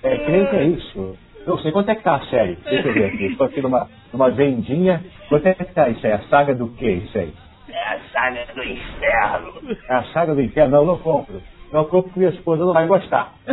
é, 0.03 0.17
creio 0.17 0.49
que 0.49 0.55
é 0.55 0.63
isso. 0.65 1.17
Não 1.45 1.57
sei 1.59 1.71
quanto 1.71 1.89
é 1.89 1.95
que 1.95 2.03
tá 2.03 2.15
a 2.15 2.25
série. 2.25 2.55
Deixa 2.55 2.87
eu 2.87 2.93
ver 2.93 3.05
aqui. 3.05 3.25
Estou 3.25 3.47
aqui 3.47 3.61
numa, 3.61 3.89
numa 4.11 4.31
vendinha. 4.31 5.03
Quanto 5.29 5.45
é 5.45 5.53
que 5.53 5.65
tá 5.65 5.89
isso 5.89 6.05
aí? 6.05 6.13
A 6.13 6.19
saga 6.23 6.55
do 6.55 6.69
que 6.69 6.89
isso 6.89 7.17
aí? 7.17 7.33
É 7.69 7.79
a 7.79 7.99
saga 8.11 8.45
do 8.53 8.63
inferno. 8.63 9.53
É 9.89 9.93
a 9.93 10.03
saga 10.05 10.33
do 10.33 10.41
inferno? 10.41 10.77
Não, 10.77 10.85
não 10.85 10.97
compro. 10.97 11.41
Não 11.71 11.83
compro 11.85 12.03
porque 12.03 12.19
minha 12.19 12.31
esposa 12.31 12.63
não 12.63 12.73
vai 12.73 12.87
gostar. 12.87 13.33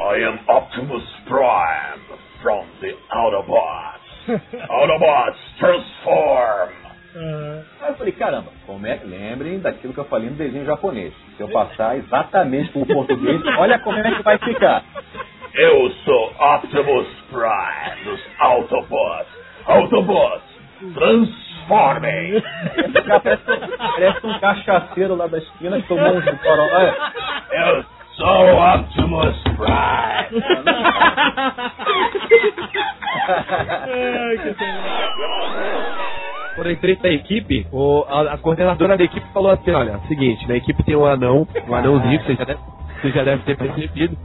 I 0.00 0.22
am 0.22 0.38
Optimus 0.48 1.04
Prime 1.26 2.18
from 2.40 2.66
the 2.80 2.94
Autobots. 3.10 3.97
Autobots, 4.68 5.40
transform! 5.58 6.88
Aí 7.80 7.90
eu 7.90 7.94
falei, 7.94 8.12
caramba, 8.12 8.52
como 8.66 8.86
é 8.86 8.96
que 8.96 9.06
lembrem 9.06 9.58
daquilo 9.58 9.92
que 9.92 10.00
eu 10.00 10.04
falei 10.04 10.30
no 10.30 10.36
desenho 10.36 10.64
japonês. 10.64 11.12
Se 11.36 11.42
eu 11.42 11.48
passar 11.48 11.96
exatamente 11.96 12.70
para 12.70 12.82
o 12.82 12.86
português, 12.86 13.40
olha 13.58 13.78
como 13.80 13.98
é 13.98 14.14
que 14.14 14.22
vai 14.22 14.38
ficar. 14.38 14.84
Eu 15.54 15.90
sou 16.04 16.32
Optimus 16.38 17.08
Prime 17.30 18.04
dos 18.04 18.20
Autobots. 18.38 19.28
Autobots, 19.64 20.42
transformem! 20.94 22.42
Parece 23.78 24.26
um 24.26 24.38
cachaceiro 24.38 25.14
lá 25.16 25.26
da 25.26 25.38
esquina 25.38 25.80
que 25.80 25.88
tomou 25.88 26.16
um 26.16 26.22
coró. 26.22 26.68
Olha, 26.72 27.12
Eu 27.50 27.84
sou 28.18 28.58
Optimus 28.74 29.42
Prime! 29.56 30.42
Quando 36.54 36.66
eu 36.66 36.72
entrei 36.72 36.98
na 37.02 37.08
equipe, 37.10 37.66
o- 37.72 38.04
a, 38.08 38.32
a 38.34 38.38
coordenadora 38.38 38.96
da 38.96 39.04
equipe 39.04 39.26
falou 39.32 39.52
assim, 39.52 39.70
olha, 39.70 40.00
seguinte, 40.08 40.46
na 40.48 40.56
equipe 40.56 40.82
tem 40.82 40.96
um 40.96 41.06
anão, 41.06 41.46
um 41.68 41.74
anãozinho, 41.74 42.18
que 42.20 42.26
você 42.26 42.34
já 42.34 42.44
deve, 42.44 42.60
você 43.00 43.10
já 43.10 43.24
deve 43.24 43.42
ter 43.44 43.56
percebido. 43.56 44.18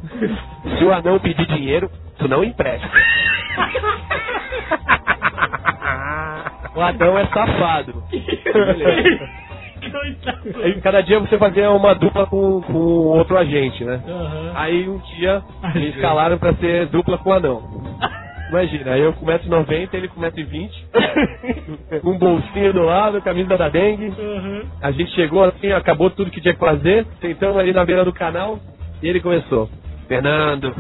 Se 0.78 0.84
o 0.84 0.91
anão 0.94 1.20
pedir 1.20 1.46
dinheiro, 1.46 1.91
tu 2.18 2.28
não 2.28 2.44
empresta. 2.44 2.89
O 6.76 6.82
anão 6.82 7.16
é 7.20 7.26
safado. 7.28 8.04
Beleza. 8.12 9.30
Aí, 10.64 10.82
cada 10.82 11.02
dia 11.02 11.20
você 11.20 11.38
fazia 11.38 11.72
uma 11.72 11.94
dupla 11.94 12.26
com, 12.28 12.62
com 12.62 12.74
outro 12.74 13.38
agente, 13.38 13.84
né? 13.84 14.02
Aí 14.56 14.88
um 14.88 15.00
dia 15.18 15.42
me 15.76 15.90
escalaram 15.90 16.38
pra 16.38 16.54
ser 16.54 16.88
dupla 16.88 17.18
com 17.18 17.30
o 17.30 17.34
anão. 17.34 17.84
Imagina, 18.50 18.92
aí 18.92 19.02
eu 19.02 19.14
com 19.14 19.26
1,90m, 19.26 19.90
ele 19.94 20.08
com 20.08 20.22
1,20m, 20.22 20.70
com 22.02 22.12
um 22.12 22.18
bolsinho 22.20 22.72
do 22.72 22.84
lado, 22.84 23.20
camisa 23.22 23.58
da 23.58 23.68
dengue. 23.68 24.14
A 24.80 24.92
gente 24.92 25.12
chegou 25.14 25.44
assim, 25.44 25.72
acabou 25.72 26.12
tudo 26.12 26.30
que 26.30 26.40
tinha 26.40 26.54
que 26.54 26.60
fazer, 26.60 27.08
sentamos 27.20 27.58
ali 27.58 27.74
na 27.74 27.84
beira 27.84 28.06
do 28.06 28.14
canal 28.14 28.60
e 29.02 29.08
ele 29.08 29.20
começou. 29.22 29.70
Fernando, 30.08 30.72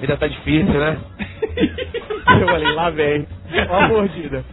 vida 0.00 0.16
tá 0.16 0.26
difícil, 0.26 0.72
né? 0.72 0.96
Eu 2.40 2.48
falei, 2.48 2.72
lá 2.72 2.90
vem. 2.90 3.26
Ó 3.68 3.76
a 3.76 3.88
mordida. 3.88 4.44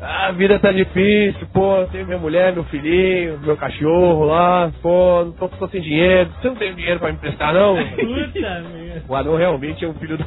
Ah, 0.00 0.26
a 0.28 0.32
vida 0.32 0.58
tá 0.58 0.70
difícil, 0.72 1.46
pô, 1.52 1.84
tenho 1.90 2.06
minha 2.06 2.18
mulher, 2.18 2.52
meu 2.52 2.64
filhinho, 2.64 3.38
meu 3.40 3.56
cachorro 3.56 4.24
lá, 4.24 4.70
pô, 4.82 5.24
não 5.24 5.32
tô, 5.32 5.48
tô 5.48 5.68
sem 5.68 5.80
dinheiro. 5.80 6.30
Você 6.40 6.48
não 6.48 6.56
tem 6.56 6.74
dinheiro 6.74 7.00
pra 7.00 7.08
me 7.08 7.14
emprestar, 7.14 7.52
não? 7.54 7.76
Puta 7.76 8.60
merda. 8.72 9.02
O 9.08 9.14
anão 9.14 9.36
realmente 9.36 9.84
é 9.84 9.88
um 9.88 9.94
filho 9.94 10.16
da. 10.18 10.24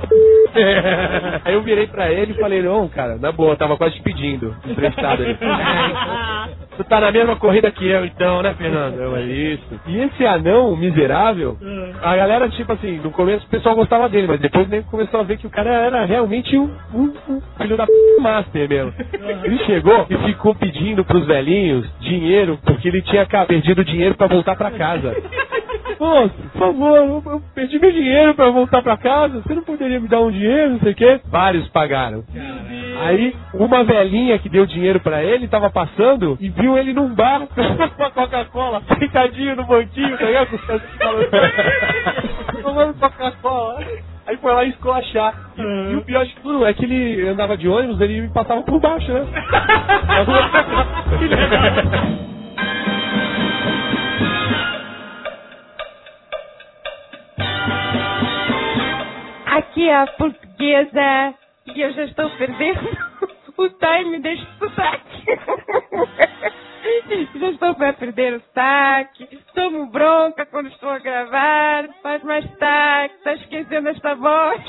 Aí 1.46 1.54
eu 1.54 1.62
virei 1.62 1.88
pra 1.88 2.12
ele 2.12 2.32
e 2.34 2.40
falei, 2.40 2.62
não, 2.62 2.88
cara, 2.88 3.18
na 3.18 3.32
boa, 3.32 3.56
tava 3.56 3.78
quase 3.78 3.96
te 3.96 4.02
pedindo 4.02 4.56
emprestado. 4.66 5.24
Ele, 5.24 5.38
Tu 6.80 6.84
tá 6.86 7.02
na 7.02 7.12
mesma 7.12 7.36
corrida 7.36 7.70
que 7.72 7.86
eu, 7.86 8.06
então, 8.06 8.42
né, 8.42 8.54
Fernando? 8.58 8.96
Eu, 9.02 9.14
é 9.18 9.22
isso. 9.24 9.82
E 9.86 10.00
esse 10.00 10.26
anão 10.26 10.78
miserável, 10.78 11.58
a 12.02 12.16
galera, 12.16 12.48
tipo 12.48 12.72
assim, 12.72 13.02
no 13.04 13.12
começo 13.12 13.46
o 13.46 13.50
pessoal 13.50 13.76
gostava 13.76 14.08
dele, 14.08 14.28
mas 14.28 14.40
depois 14.40 14.66
nem 14.70 14.82
começou 14.84 15.20
a 15.20 15.24
ver 15.24 15.36
que 15.38 15.46
o 15.46 15.50
cara 15.50 15.70
era 15.70 16.06
realmente 16.06 16.58
um, 16.58 16.72
um- 16.94 17.14
um 17.28 17.42
filho 17.62 17.76
da 17.76 17.86
p 17.86 17.92
master 18.22 18.70
mesmo. 18.70 18.94
Ele 19.44 19.58
chegou 19.66 20.06
e 20.10 20.18
ficou 20.20 20.56
pedindo 20.56 21.04
pros 21.04 21.26
velhinhos 21.28 21.86
dinheiro, 22.00 22.58
porque 22.64 22.88
ele 22.88 23.02
tinha 23.02 23.26
perdido 23.46 23.84
dinheiro 23.84 24.16
pra 24.16 24.28
voltar 24.28 24.56
pra 24.56 24.72
casa. 24.72 25.14
Moço, 26.00 26.34
por 26.54 26.60
favor, 26.60 26.98
eu, 26.98 27.42
perdi 27.56 27.80
meu 27.80 27.92
dinheiro 27.92 28.34
pra 28.36 28.50
voltar 28.50 28.82
pra 28.82 28.98
casa. 28.98 29.42
Você 29.42 29.54
não 29.54 29.64
poderia 29.64 30.00
me 30.00 30.08
dar 30.08 30.22
um 30.22 30.32
dinheiro, 30.32 30.72
não 30.72 30.80
sei 30.80 30.92
o 30.92 30.96
quê? 30.96 31.20
Vários 31.30 31.68
pagaram. 31.70 32.24
Aí, 33.02 33.34
uma 33.54 33.84
velhinha 33.84 34.38
que 34.40 34.50
deu 34.50 34.66
dinheiro 34.66 35.00
pra 35.00 35.24
ele 35.24 35.48
tava 35.48 35.70
passando 35.70 36.38
e 36.40 36.50
viu 36.50 36.78
ele 36.78 36.94
num 36.94 37.14
bar 37.14 37.48
com 37.96 38.04
a 38.04 38.12
Coca-Cola, 38.12 38.82
sentadinho 39.00 39.56
no 39.56 39.66
banquinho, 39.66 40.18
tá 40.18 40.26
ligado? 40.26 40.50
Tomando 42.62 42.94
Coca-Cola. 43.00 43.80
Aí 44.28 44.38
foi 44.38 44.54
lá 44.54 44.64
esculachar. 44.66 45.34
E, 45.58 45.62
e 45.92 45.96
o 45.96 46.02
pior 46.04 46.24
de 46.26 46.36
tudo 46.36 46.66
é 46.66 46.74
que 46.74 46.86
ele 46.86 47.28
andava 47.28 47.58
de 47.58 47.68
ônibus, 47.68 48.00
ele 48.00 48.22
me 48.22 48.30
passava 48.30 48.62
por 48.62 48.80
baixo, 48.80 49.12
né? 49.12 49.26
Aqui 59.46 59.90
é 59.90 59.96
a 59.96 60.08
portuguesa 60.08 61.34
e 61.76 61.82
eu 61.82 61.92
já 61.94 62.06
estou 62.06 62.30
perdendo 62.32 62.80
o 63.58 63.70
time 63.70 64.20
deste 64.20 64.48
sotaque. 64.58 65.26
já 67.40 67.50
estou 67.50 67.76
para 67.76 67.94
perder 67.94 68.34
o 68.34 68.42
sotaque. 68.42 69.40
Tomo 69.54 69.88
bronca 69.88 70.46
quando 70.46 70.70
estou 70.70 70.90
a 70.90 71.00
gravar. 71.00 71.90
Faz 72.02 72.24
mais 72.24 72.46
sotaque. 72.46 73.16
Está 73.16 73.34
esquecendo 73.34 73.90
esta 73.90 74.16
voz. 74.16 74.62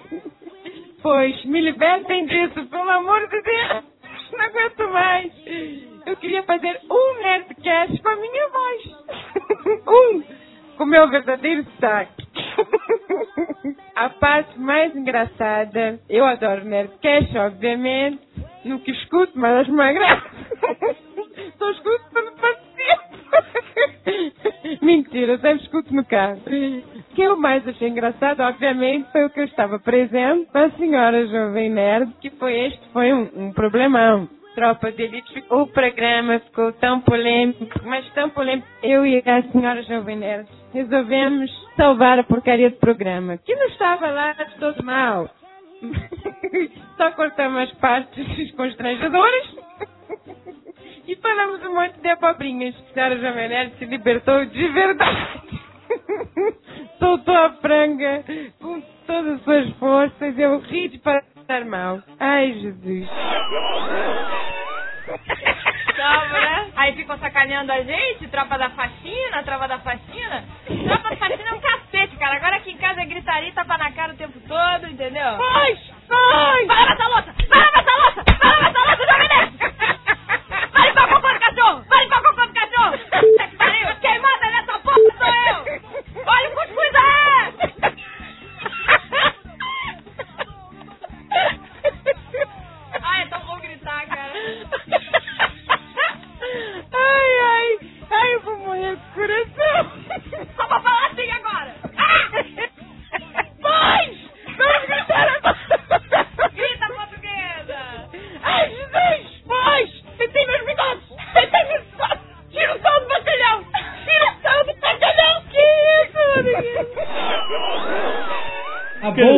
pois, 1.02 1.44
me 1.44 1.60
libertem 1.60 2.26
disso, 2.26 2.66
pelo 2.66 2.90
amor 2.90 3.28
de 3.28 3.40
Deus. 3.42 3.84
Não 4.32 4.40
aguento 4.44 4.92
mais. 4.92 5.32
Eu 6.06 6.16
queria 6.16 6.42
fazer 6.42 6.80
um 6.90 7.22
Nerdcast 7.22 8.02
com 8.02 8.08
a 8.08 8.16
minha 8.16 8.48
voz. 8.48 8.82
um. 9.86 10.43
Com 10.76 10.84
o 10.84 10.86
meu 10.86 11.08
verdadeiro 11.08 11.64
sotaque. 11.64 12.24
A 13.94 14.08
parte 14.08 14.58
mais 14.58 14.94
engraçada, 14.94 16.00
eu 16.08 16.24
adoro 16.24 16.64
Nerdcast, 16.64 17.36
obviamente. 17.38 18.20
Nunca 18.64 18.90
escuto, 18.90 19.32
mas 19.36 19.60
acho 19.60 19.72
mais 19.72 19.94
graça. 19.94 20.30
Só 21.58 21.70
escuto 21.70 22.04
quando 22.12 22.32
participo. 22.40 23.14
Mentira, 24.84 25.38
sempre 25.38 25.64
escuto 25.64 25.94
no 25.94 26.04
carro. 26.04 26.38
O 26.38 27.14
que 27.14 27.22
eu 27.22 27.36
mais 27.36 27.66
achei 27.68 27.88
engraçado, 27.88 28.40
obviamente, 28.40 29.10
foi 29.12 29.24
o 29.26 29.30
que 29.30 29.40
eu 29.40 29.44
estava 29.44 29.78
presente 29.78 30.50
com 30.50 30.58
a 30.58 30.70
senhora 30.70 31.26
Jovem 31.26 31.70
Nerd, 31.70 32.12
que 32.20 32.30
foi 32.30 32.66
este, 32.66 32.88
foi 32.92 33.12
um, 33.12 33.30
um 33.36 33.52
problemão. 33.52 34.28
Tropa 34.54 34.92
de 34.92 35.02
Elite, 35.02 35.44
o 35.50 35.66
programa 35.66 36.38
ficou 36.38 36.72
tão 36.74 37.00
polêmico, 37.00 37.80
mas 37.84 38.08
tão 38.12 38.30
polêmico. 38.30 38.68
Eu 38.82 39.04
e 39.04 39.18
a 39.18 39.42
senhora 39.50 39.82
Jovem 39.82 40.16
Nerd 40.16 40.48
resolvemos 40.72 41.50
salvar 41.76 42.20
a 42.20 42.24
porcaria 42.24 42.70
do 42.70 42.76
programa, 42.76 43.36
que 43.38 43.54
não 43.54 43.66
estava 43.66 44.08
lá 44.10 44.32
de 44.32 44.54
todo 44.58 44.84
mal. 44.84 45.28
Só 46.96 47.10
cortamos 47.12 47.62
as 47.62 47.72
partes 47.78 48.52
constrangedoras 48.52 49.56
e 51.08 51.16
falamos 51.16 51.60
um 51.64 51.74
monte 51.74 51.98
de 52.00 52.08
abobrinhas. 52.08 52.76
A 52.76 52.94
senhora 52.94 53.18
Jovem 53.18 53.48
Nerd 53.48 53.74
se 53.76 53.84
libertou 53.86 54.44
de 54.46 54.68
verdade. 54.68 55.50
Soltou 57.00 57.36
a 57.36 57.50
franga 57.54 58.24
com 58.60 58.80
todas 59.04 59.34
as 59.34 59.42
suas 59.42 59.70
forças. 59.78 60.38
Eu 60.38 60.60
ri 60.60 60.88
de 60.88 60.98
passar 61.44 61.64
mal. 61.64 62.00
Ai, 62.18 62.52
Jesus. 62.54 63.08
Né? 66.32 66.72
Aí 66.76 66.94
ficam 66.94 67.18
sacaneando 67.18 67.72
a 67.72 67.82
gente, 67.82 68.26
tropa 68.28 68.58
da 68.58 68.70
faxina, 68.70 69.42
tropa 69.44 69.68
da 69.68 69.78
faxina. 69.78 70.44
Tropa 70.66 71.10
da 71.10 71.16
faxina 71.16 71.50
é 71.50 71.54
um 71.54 71.60
cacete, 71.60 72.16
cara. 72.16 72.36
Agora 72.36 72.56
aqui 72.56 72.72
em 72.72 72.76
casa 72.76 73.00
é 73.00 73.06
gritaria, 73.06 73.52
tapa 73.52 73.78
na 73.78 73.92
cara 73.92 74.12
o 74.12 74.16
tempo 74.16 74.38
todo, 74.40 74.86
entendeu? 74.86 75.22
Ai, 75.22 75.78
ai. 76.10 76.66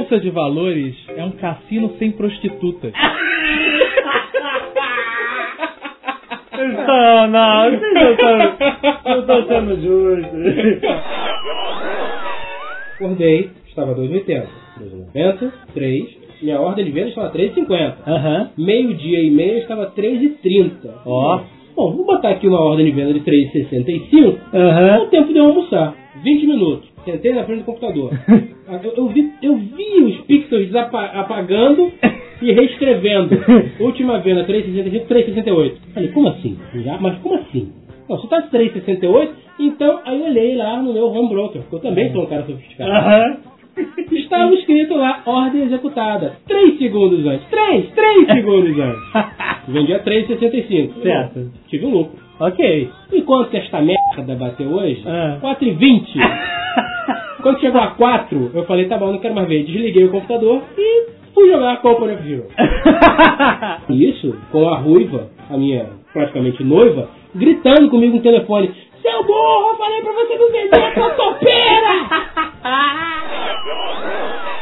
Bolsa 0.07 0.21
de 0.21 0.31
Valores 0.31 0.95
é 1.17 1.25
um 1.25 1.33
cassino 1.33 1.91
sem 1.99 2.13
prostitutas. 2.13 2.93
Não, 6.57 7.27
não, 7.27 7.71
vocês 7.71 7.93
não 9.05 9.21
estão 9.21 9.47
sendo 9.49 9.77
justos. 9.83 10.91
Acordei, 12.95 13.51
estava 13.67 13.97
2,80. 13.97 14.47
2,90, 15.13 15.53
3. 15.75 16.19
Minha 16.43 16.61
ordem 16.61 16.85
de 16.85 16.93
venda 16.93 17.09
estava 17.09 17.33
3,50. 17.33 17.95
Aham. 18.07 18.51
Meio-dia 18.57 19.23
e 19.25 19.31
meia 19.33 19.59
estava 19.59 19.91
3,30. 19.91 20.71
Ó. 21.05 21.41
Bom, 21.75 21.97
vou 21.97 22.07
botar 22.07 22.31
aqui 22.31 22.47
uma 22.47 22.61
ordem 22.61 22.87
de 22.87 22.93
venda 22.93 23.13
de 23.13 23.21
3,65. 23.21 24.39
Aham. 24.55 24.89
É 24.89 24.99
o 24.99 25.07
tempo 25.07 25.33
de 25.33 25.39
eu 25.39 25.47
almoçar. 25.47 25.95
20 26.23 26.47
minutos. 26.47 26.89
Sentei 27.05 27.35
na 27.35 27.45
frente 27.45 27.61
do 27.61 27.65
computador. 27.65 28.13
Eu, 28.83 28.93
eu 28.97 29.09
vi, 29.09 29.33
eu 29.43 29.57
vi 29.57 30.03
os 30.05 30.21
pixels 30.27 30.75
apagando 30.75 31.93
e 32.43 32.53
reescrevendo. 32.53 33.39
Última 33.81 34.19
venda, 34.21 34.45
3,65, 34.45 35.07
3,68. 35.07 35.73
Falei, 35.95 36.09
como 36.11 36.29
assim? 36.29 36.59
Já? 36.75 36.99
Mas 36.99 37.19
como 37.19 37.37
assim? 37.37 37.73
Não, 38.09 38.19
se 38.19 38.29
tá 38.29 38.41
de 38.41 38.51
3,68, 38.51 39.31
então 39.59 40.01
aí 40.05 40.21
eu 40.21 40.27
olhei 40.27 40.57
lá 40.57 40.81
no 40.81 40.93
meu 40.93 41.07
home 41.07 41.29
broker, 41.29 41.63
porque 41.63 41.77
eu 41.77 41.81
também 41.81 42.13
sou 42.13 42.23
um 42.23 42.27
cara 42.27 42.45
sofisticado. 42.45 43.39
Estava 44.11 44.55
escrito 44.55 44.95
lá, 44.95 45.23
ordem 45.27 45.65
executada. 45.65 46.37
3 46.49 46.79
segundos 46.79 47.27
antes. 47.27 47.47
3, 47.49 47.91
3 47.91 48.27
segundos 48.29 48.79
antes. 48.79 49.01
Vendi 49.69 49.93
a 49.93 50.03
3,65. 50.03 51.03
Certo. 51.03 51.51
Tive 51.69 51.87
um 51.87 51.91
lucro. 51.91 52.19
Ok. 52.41 52.91
E 53.13 53.23
quanto 53.23 53.51
que 53.51 53.57
esta 53.57 53.81
merda 53.81 54.35
bateu 54.35 54.71
hoje? 54.71 55.03
Ah. 55.07 55.39
4,20. 55.43 56.07
Quando 57.47 57.61
chegou 57.61 57.81
a 57.81 57.93
4, 57.93 58.51
eu 58.55 58.65
falei, 58.65 58.89
tá 58.89 58.99
bom, 58.99 59.13
não 59.13 59.21
quero 59.21 59.37
mais 59.37 59.47
ver. 59.47 59.63
Desliguei 59.63 60.03
o 60.03 60.11
computador 60.11 60.63
e 60.77 61.07
fui 61.33 61.49
jogar 61.49 61.75
a 61.75 61.77
Company 61.77 62.15
of 62.15 62.29
Heroes. 62.29 62.51
Isso, 63.89 64.37
com 64.51 64.69
a 64.69 64.79
ruiva, 64.79 65.31
a 65.49 65.57
minha 65.57 65.91
praticamente 66.13 66.65
noiva, 66.65 67.09
gritando 67.37 67.89
comigo 67.89 68.17
no 68.17 68.23
telefone. 68.23 68.75
Seu 69.01 69.23
burro, 69.23 69.69
eu 69.69 69.77
falei 69.77 70.03
pra 70.03 70.13
você 70.13 70.37
não 70.37 70.51
vender 70.51 70.77
essa 70.77 71.11
topeira! 71.15 71.93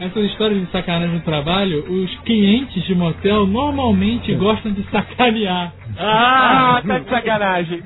essas 0.00 0.24
histórias 0.26 0.60
de 0.64 0.70
sacanagem 0.70 1.14
no 1.16 1.20
trabalho, 1.20 1.84
os 1.90 2.14
clientes 2.20 2.82
de 2.84 2.94
motel 2.94 3.46
normalmente 3.46 4.32
gostam 4.34 4.72
de 4.72 4.82
sacanear. 4.90 5.72
Ah, 6.00 6.80
tá 6.86 6.98
de 7.00 7.08
sacanagem. 7.10 7.82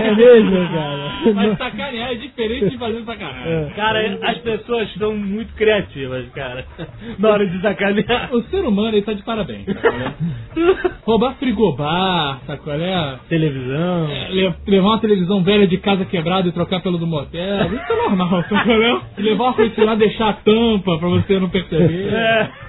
É 0.00 0.14
mesmo, 0.14 0.68
cara? 0.68 1.10
Mas 1.34 1.58
sacanear 1.58 2.12
é 2.12 2.14
diferente 2.14 2.70
de 2.70 2.78
fazer 2.78 3.02
sacanagem. 3.04 3.70
Cara, 3.76 4.18
as 4.22 4.38
pessoas 4.38 4.88
estão 4.88 5.14
muito 5.14 5.52
criativas, 5.54 6.26
cara. 6.30 6.64
Na 7.18 7.28
hora 7.30 7.46
de 7.46 7.60
sacanear. 7.60 8.34
O 8.34 8.42
ser 8.44 8.60
humano, 8.64 8.88
ele 8.96 9.02
tá 9.02 9.12
de 9.12 9.22
parabéns. 9.22 9.66
sabe? 9.66 10.14
Roubar 11.04 11.34
frigobar, 11.34 12.38
sabe 12.46 12.60
qual 12.62 12.76
é? 12.80 13.18
Televisão. 13.28 14.08
É, 14.10 14.28
le- 14.30 14.54
levar 14.66 14.88
uma 14.88 15.00
televisão 15.00 15.42
velha 15.42 15.66
de 15.66 15.76
casa 15.78 16.04
quebrada 16.06 16.48
e 16.48 16.52
trocar 16.52 16.80
pelo 16.80 16.96
do 16.98 17.06
motel, 17.06 17.66
isso 17.74 17.92
é 17.92 17.96
normal, 17.96 18.44
sabe 18.48 18.64
qual 18.64 18.82
é? 18.82 19.00
Levar 19.18 19.44
uma 19.44 19.52
coisa 19.54 19.84
lá, 19.84 19.94
deixar 19.94 20.28
a 20.30 20.32
tampa 20.34 20.96
pra 20.98 21.08
você 21.08 21.17
não 21.40 21.48
perceber. 21.50 22.08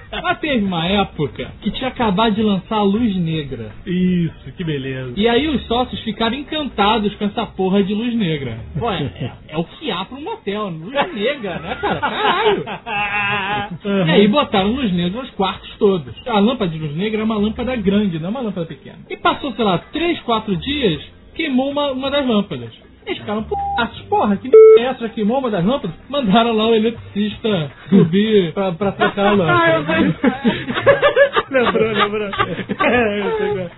É. 0.12 0.20
Mas 0.22 0.40
teve 0.40 0.64
uma 0.64 0.84
época 0.88 1.52
que 1.62 1.70
tinha 1.70 1.86
acabado 1.86 2.34
de 2.34 2.42
lançar 2.42 2.78
a 2.78 2.82
luz 2.82 3.14
negra. 3.14 3.70
Isso, 3.86 4.50
que 4.56 4.64
beleza. 4.64 5.12
E 5.16 5.28
aí 5.28 5.46
os 5.46 5.64
sócios 5.68 6.00
ficaram 6.02 6.34
encantados 6.34 7.14
com 7.14 7.26
essa 7.26 7.46
porra 7.46 7.80
de 7.84 7.94
luz 7.94 8.12
negra. 8.16 8.58
Pô, 8.76 8.90
é, 8.90 9.02
é- 9.04 9.32
é 9.50 9.56
o 9.56 9.62
que 9.62 9.88
há 9.88 10.04
pra 10.04 10.18
um 10.18 10.22
motel, 10.22 10.68
luz 10.68 11.14
negra, 11.14 11.60
né, 11.60 11.76
cara? 11.80 12.00
Caralho! 12.00 12.64
E 14.06 14.10
aí 14.10 14.26
botaram 14.28 14.72
luz 14.72 14.92
negra 14.92 15.20
nos 15.20 15.30
quartos 15.30 15.70
todos. 15.78 16.12
A 16.26 16.40
lâmpada 16.40 16.70
de 16.72 16.78
luz 16.78 16.96
negra 16.96 17.20
é 17.20 17.24
uma 17.24 17.36
lâmpada 17.38 17.76
grande, 17.76 18.18
não 18.18 18.26
é 18.26 18.30
uma 18.30 18.40
lâmpada 18.40 18.66
pequena. 18.66 18.98
E 19.08 19.16
passou, 19.16 19.52
sei 19.52 19.64
lá, 19.64 19.78
três, 19.92 20.18
quatro 20.22 20.56
dias, 20.56 21.00
queimou 21.36 21.70
uma, 21.70 21.92
uma 21.92 22.10
das 22.10 22.26
lâmpadas. 22.26 22.70
Eles 23.10 23.18
ficaram, 23.18 23.42
porra, 23.42 23.90
porra, 24.08 24.36
que 24.36 24.48
merda 24.48 24.80
é 24.80 24.84
essa? 24.84 25.08
Queimou 25.08 25.40
uma 25.40 25.50
das 25.50 25.64
lâmpadas? 25.64 25.96
Mandaram 26.08 26.52
lá 26.52 26.68
o 26.68 26.74
eletricista 26.74 27.72
subir 27.88 28.52
pra, 28.52 28.70
pra 28.70 28.92
trocar 28.92 29.26
a 29.26 29.32
lâmpada. 29.32 30.16
lembrou, 31.50 31.92
lembrou. 31.92 32.28
É, 32.28 33.20
eu 33.20 33.36
sei 33.36 33.48
qual 33.48 33.58
é. 33.58 33.70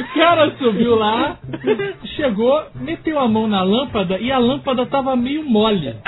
O 0.00 0.14
cara 0.14 0.50
subiu 0.58 0.96
lá, 0.96 1.38
chegou, 2.16 2.64
meteu 2.74 3.20
a 3.20 3.28
mão 3.28 3.46
na 3.46 3.62
lâmpada 3.62 4.18
e 4.18 4.32
a 4.32 4.38
lâmpada 4.38 4.84
tava 4.86 5.14
meio 5.14 5.44
mole. 5.44 5.94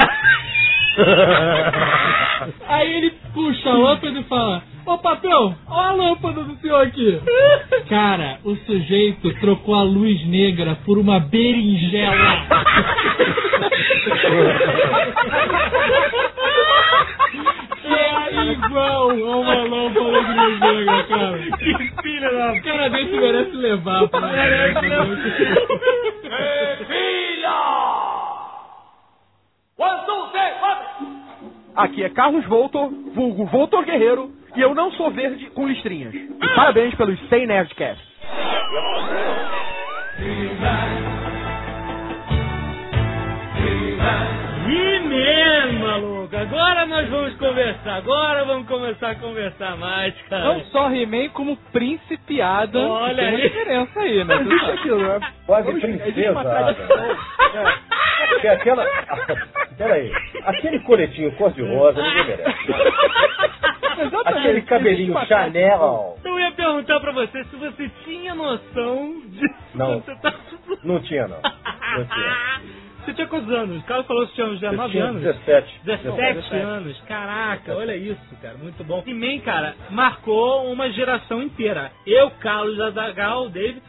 Aí 2.66 2.92
ele 2.92 3.12
puxa 3.32 3.70
a 3.70 3.74
lâmpada 3.74 4.18
e 4.18 4.24
fala: 4.24 4.64
Ô 4.87 4.99
papel, 4.99 5.55
olha 5.68 5.89
a 5.89 5.93
lâmpada 5.93 6.45
do 6.45 6.57
senhor 6.57 6.82
aqui. 6.82 7.18
Cara, 7.89 8.39
o 8.45 8.55
sujeito 8.57 9.32
trocou 9.41 9.74
a 9.74 9.82
luz 9.82 10.26
negra 10.26 10.76
por 10.85 10.99
uma 10.99 11.18
berinjela. 11.20 12.14
É 18.37 18.53
igual 18.53 19.11
a 19.11 19.14
uma 19.14 19.55
lâmpada 19.55 20.24
de 20.24 20.32
luz 20.32 20.61
negra, 20.61 21.05
cara. 21.05 21.39
Que 21.39 22.03
filha 22.03 22.30
da... 22.30 22.53
O 22.53 22.62
cara 22.62 22.91
desse 22.91 23.12
merece 23.12 23.57
levar 23.57 24.09
pra 24.09 24.20
Merece 24.20 24.74
Aqui 31.76 32.05
é 32.05 32.09
Carlos 32.09 32.47
Voltor, 32.47 32.89
vulgo 33.14 33.47
Voltor 33.47 33.85
Guerreiro, 33.85 34.30
e 34.55 34.61
eu 34.61 34.74
não 34.74 34.90
sou 34.92 35.11
verde 35.11 35.46
com 35.50 35.66
listrinhas. 35.66 36.14
E 36.14 36.55
parabéns 36.55 36.94
pelos 36.94 37.18
100 37.28 37.46
Nerdcasts. 37.46 38.14
He-Man, 43.57 44.34
maluco. 45.80 46.36
Agora 46.36 46.86
nós 46.86 47.08
vamos 47.08 47.34
conversar. 47.36 47.94
Agora 47.96 48.44
vamos 48.44 48.66
começar 48.66 49.10
a 49.10 49.14
conversar 49.14 49.76
mais, 49.76 50.14
cara. 50.28 50.44
Não 50.44 50.60
só 50.66 50.90
He-Man, 50.90 51.28
como 51.30 51.56
Príncipe 51.72 52.40
Adam. 52.40 52.88
Olha 52.90 53.16
tem 53.16 53.26
aí. 53.28 53.42
diferença 53.42 54.00
aí, 54.00 54.24
né? 54.24 54.34
Existe 54.40 54.70
aquilo, 54.70 54.98
né? 54.98 55.20
Quase 55.46 55.66
Vamos- 55.66 55.80
princesa. 55.80 56.40
É. 57.54 57.94
Porque 58.28 58.48
aquela. 58.48 58.84
Peraí. 59.76 60.12
Aquele 60.44 60.78
coletinho 60.80 61.32
cor-de-rosa 61.32 62.02
ninguém 62.02 62.24
merece. 62.24 62.74
Aquele 64.24 64.62
cabelinho 64.62 65.26
Chanel. 65.26 66.18
Eu 66.24 66.38
ia 66.40 66.50
perguntar 66.52 67.00
pra 67.00 67.12
você 67.12 67.44
se 67.44 67.56
você 67.56 67.90
tinha 68.04 68.34
noção 68.34 69.20
de. 69.26 69.46
Não. 69.74 70.00
Você, 70.00 70.14
tá... 70.16 70.34
Não 70.82 71.00
tinha, 71.00 71.28
não. 71.28 71.38
Não 71.96 72.04
tinha. 72.06 72.84
Você 73.05 73.14
tinha 73.14 73.26
quantos 73.26 73.50
anos? 73.52 73.82
O 73.82 73.86
cara 73.86 74.02
falou 74.05 74.26
que 74.26 74.34
tinha 74.34 74.46
uns 74.46 74.62
Eu 74.62 74.70
19 74.70 74.92
tinha 74.92 75.05
anos. 75.05 75.22
17. 75.22 75.80
17 75.84 76.57
anos, 76.57 77.00
caraca, 77.02 77.74
olha 77.76 77.96
isso, 77.96 78.18
cara, 78.40 78.57
muito 78.59 78.82
bom. 78.84 79.02
He-Man, 79.07 79.40
cara, 79.40 79.74
marcou 79.90 80.70
uma 80.72 80.90
geração 80.90 81.42
inteira. 81.42 81.90
Eu, 82.07 82.30
Carlos 82.32 82.80
Azagal, 82.80 83.48
David, 83.48 83.82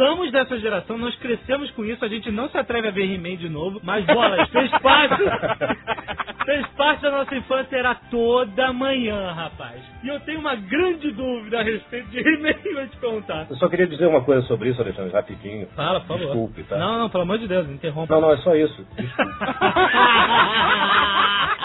somos 0.00 0.32
dessa 0.32 0.58
geração, 0.58 0.96
nós 0.96 1.14
crescemos 1.16 1.70
com 1.72 1.84
isso, 1.84 2.02
a 2.02 2.08
gente 2.08 2.30
não 2.30 2.48
se 2.48 2.56
atreve 2.56 2.88
a 2.88 2.90
ver 2.90 3.04
He-Man 3.04 3.36
de 3.36 3.50
novo, 3.50 3.78
mas 3.84 4.02
bolas, 4.06 4.48
fez 4.48 4.70
parte. 4.78 5.20
fez 6.42 6.66
parte 6.68 7.02
da 7.02 7.10
nossa 7.10 7.36
infância, 7.36 7.76
era 7.76 7.94
toda 8.10 8.72
manhã, 8.72 9.30
rapaz. 9.32 9.78
E 10.02 10.08
eu 10.08 10.18
tenho 10.20 10.40
uma 10.40 10.56
grande 10.56 11.10
dúvida 11.10 11.60
a 11.60 11.62
respeito 11.62 12.08
de 12.08 12.18
He-Man, 12.18 12.54
vou 12.74 12.88
te 12.88 12.96
perguntar. 12.96 13.46
Eu 13.50 13.56
só 13.56 13.68
queria 13.68 13.86
dizer 13.86 14.06
uma 14.06 14.22
coisa 14.22 14.40
sobre 14.46 14.70
isso, 14.70 14.80
Alexandre, 14.80 15.12
rapidinho. 15.12 15.66
Fala, 15.76 16.00
por 16.00 16.08
favor. 16.08 16.24
Desculpe, 16.24 16.62
tá? 16.62 16.78
Não, 16.78 17.00
não, 17.00 17.10
pelo 17.10 17.24
amor 17.24 17.38
de 17.38 17.46
Deus, 17.46 17.68
interrompa. 17.68 18.14
Não, 18.14 18.22
não, 18.22 18.32
é 18.32 18.38
só 18.38 18.56
isso. 18.56 18.86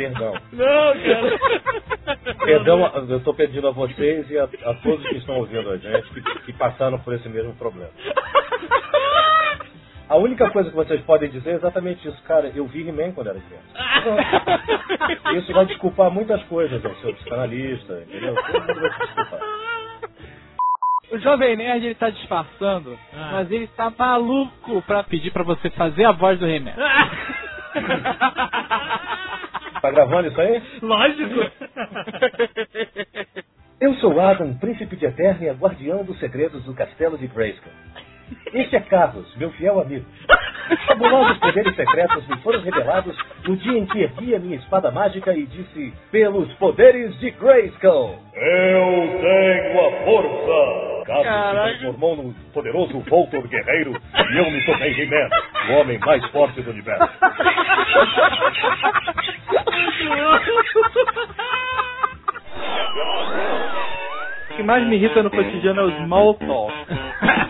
Perdão. 0.00 0.32
Não, 0.52 0.64
cara. 0.64 2.36
Perdão, 2.38 2.86
eu 3.08 3.18
estou 3.18 3.34
pedindo 3.34 3.68
a 3.68 3.70
vocês 3.70 4.30
e 4.30 4.38
a, 4.38 4.44
a 4.44 4.74
todos 4.74 5.06
que 5.06 5.16
estão 5.16 5.36
ouvindo 5.36 5.68
a 5.70 5.76
gente 5.76 6.08
que, 6.08 6.22
que 6.46 6.52
passaram 6.54 6.98
por 7.00 7.12
esse 7.12 7.28
mesmo 7.28 7.54
problema. 7.56 7.90
A 10.08 10.16
única 10.16 10.50
coisa 10.50 10.70
que 10.70 10.76
vocês 10.76 11.00
podem 11.02 11.28
dizer 11.28 11.50
é 11.50 11.54
exatamente 11.54 12.08
isso, 12.08 12.20
cara. 12.22 12.50
Eu 12.54 12.66
vi 12.66 12.88
He-Man 12.88 13.12
quando 13.12 13.28
era 13.28 13.38
criança. 13.38 13.68
Isso 15.38 15.52
vai 15.52 15.66
desculpar 15.66 16.10
muitas 16.10 16.42
coisas, 16.44 16.84
ao 16.84 16.94
seu 16.96 17.14
psicanalista, 17.14 18.02
entendeu? 18.08 18.34
Todo 18.34 18.60
mundo 18.60 18.80
vai 18.80 18.92
se 18.92 18.98
desculpar. 18.98 19.40
O 21.12 21.18
Jovem 21.18 21.56
Nerd, 21.56 21.84
ele 21.84 21.94
tá 21.94 22.10
disfarçando, 22.10 22.98
mas 23.12 23.50
ele 23.52 23.68
tá 23.68 23.92
maluco 23.96 24.82
pra 24.82 25.04
pedir 25.04 25.30
pra 25.30 25.44
você 25.44 25.70
fazer 25.70 26.04
a 26.04 26.12
voz 26.12 26.40
do 26.40 26.46
He-Man. 26.46 26.74
Tá 29.80 29.90
gravando 29.90 30.28
isso 30.28 30.40
aí? 30.40 30.62
Lógico. 30.82 31.40
Eu 33.80 33.94
sou 33.94 34.20
Adam, 34.20 34.52
príncipe 34.58 34.94
de 34.96 35.06
Eternia, 35.06 35.54
guardião 35.54 36.04
dos 36.04 36.18
segredos 36.18 36.62
do 36.64 36.74
castelo 36.74 37.16
de 37.16 37.26
Grayskull. 37.26 37.72
Este 38.52 38.76
é 38.76 38.80
Carlos, 38.80 39.26
meu 39.36 39.50
fiel 39.52 39.80
amigo. 39.80 40.04
Os 40.70 40.84
fabulosos 40.84 41.38
poderes 41.38 41.74
secretos 41.74 42.26
me 42.28 42.36
foram 42.38 42.60
revelados 42.60 43.16
no 43.46 43.56
dia 43.56 43.78
em 43.78 43.86
que 43.86 44.02
ergui 44.02 44.34
a 44.34 44.38
minha 44.38 44.56
espada 44.56 44.90
mágica 44.90 45.32
e 45.32 45.46
disse: 45.46 45.92
Pelos 46.10 46.52
poderes 46.54 47.18
de 47.18 47.30
Grayskull! 47.32 48.18
Eu 48.34 49.20
tenho 49.20 49.80
a 49.80 50.04
força! 50.04 50.90
Carlos 51.06 51.26
se 51.26 51.78
transformou 51.78 52.16
num 52.16 52.32
poderoso 52.52 53.00
Voltor 53.00 53.46
guerreiro 53.48 53.92
e 54.14 54.36
eu 54.36 54.50
me 54.50 54.64
tornei 54.64 54.92
He-Man, 54.92 55.28
o 55.68 55.80
homem 55.80 55.98
mais 55.98 56.24
forte 56.26 56.60
do 56.62 56.70
universo. 56.70 57.08
O 64.50 64.54
que 64.56 64.62
mais 64.62 64.86
me 64.86 64.96
irrita 64.96 65.22
no 65.22 65.30
cotidiano 65.30 65.80
é 65.80 65.84
o 65.84 66.04
small 66.04 66.34
talk. 66.34 66.74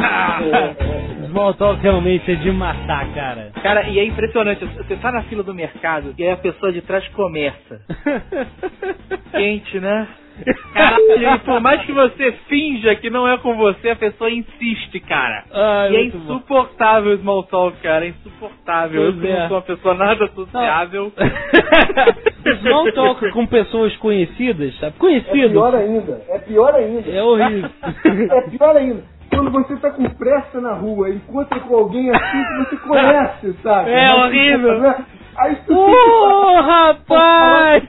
Small 1.40 1.54
talk 1.54 1.80
realmente 1.80 2.30
é 2.30 2.34
de 2.34 2.52
matar, 2.52 3.14
cara. 3.14 3.50
Cara, 3.62 3.88
e 3.88 3.98
é 3.98 4.04
impressionante. 4.04 4.62
Você 4.62 4.94
tá 4.96 5.10
na 5.10 5.22
fila 5.22 5.42
do 5.42 5.54
mercado 5.54 6.14
e 6.18 6.22
aí 6.22 6.32
a 6.32 6.36
pessoa 6.36 6.70
de 6.70 6.82
trás 6.82 7.06
começa. 7.08 7.80
Quente, 9.32 9.80
né? 9.80 10.06
Caralho, 10.74 11.34
e 11.34 11.38
por 11.38 11.60
mais 11.60 11.82
que 11.86 11.92
você 11.92 12.32
finja 12.46 12.94
que 12.96 13.08
não 13.08 13.26
é 13.26 13.38
com 13.38 13.56
você, 13.56 13.90
a 13.90 13.96
pessoa 13.96 14.30
insiste, 14.30 15.00
cara. 15.00 15.44
Ai, 15.50 15.92
e 15.92 15.96
é 15.96 16.04
insuportável 16.04 17.14
o 17.14 17.18
small 17.18 17.42
talk, 17.44 17.74
cara. 17.78 18.04
É 18.04 18.08
insuportável. 18.08 19.02
Eu 19.02 19.12
Pois 19.14 19.24
não 19.24 19.38
é. 19.38 19.48
sou 19.48 19.56
uma 19.56 19.62
pessoa 19.62 19.94
nada 19.94 20.26
sociável. 20.28 21.10
Small 22.60 22.92
talk 22.92 23.30
com 23.32 23.46
pessoas 23.46 23.96
conhecidas, 23.96 24.74
sabe? 24.78 24.94
É 24.94 24.98
Conhecidas. 24.98 25.50
pior 25.52 25.74
ainda. 25.74 26.22
É 26.28 26.38
pior 26.38 26.74
ainda. 26.74 27.10
É 27.10 27.22
horrível. 27.22 27.70
é 28.30 28.50
pior 28.50 28.76
ainda. 28.76 29.19
Quando 29.30 29.50
você 29.50 29.76
tá 29.76 29.90
com 29.90 30.04
pressa 30.10 30.60
na 30.60 30.72
rua, 30.74 31.08
encontra 31.10 31.60
com 31.60 31.74
alguém 31.76 32.10
assim 32.10 32.44
que 32.44 32.58
você 32.70 32.76
conhece, 32.88 33.52
sabe? 33.62 33.90
É 33.90 34.08
Mas, 34.08 34.24
horrível. 34.24 34.94
Aí 35.38 35.56
tu 35.66 35.86
fica- 35.86 36.60
rapaz! 36.62 37.84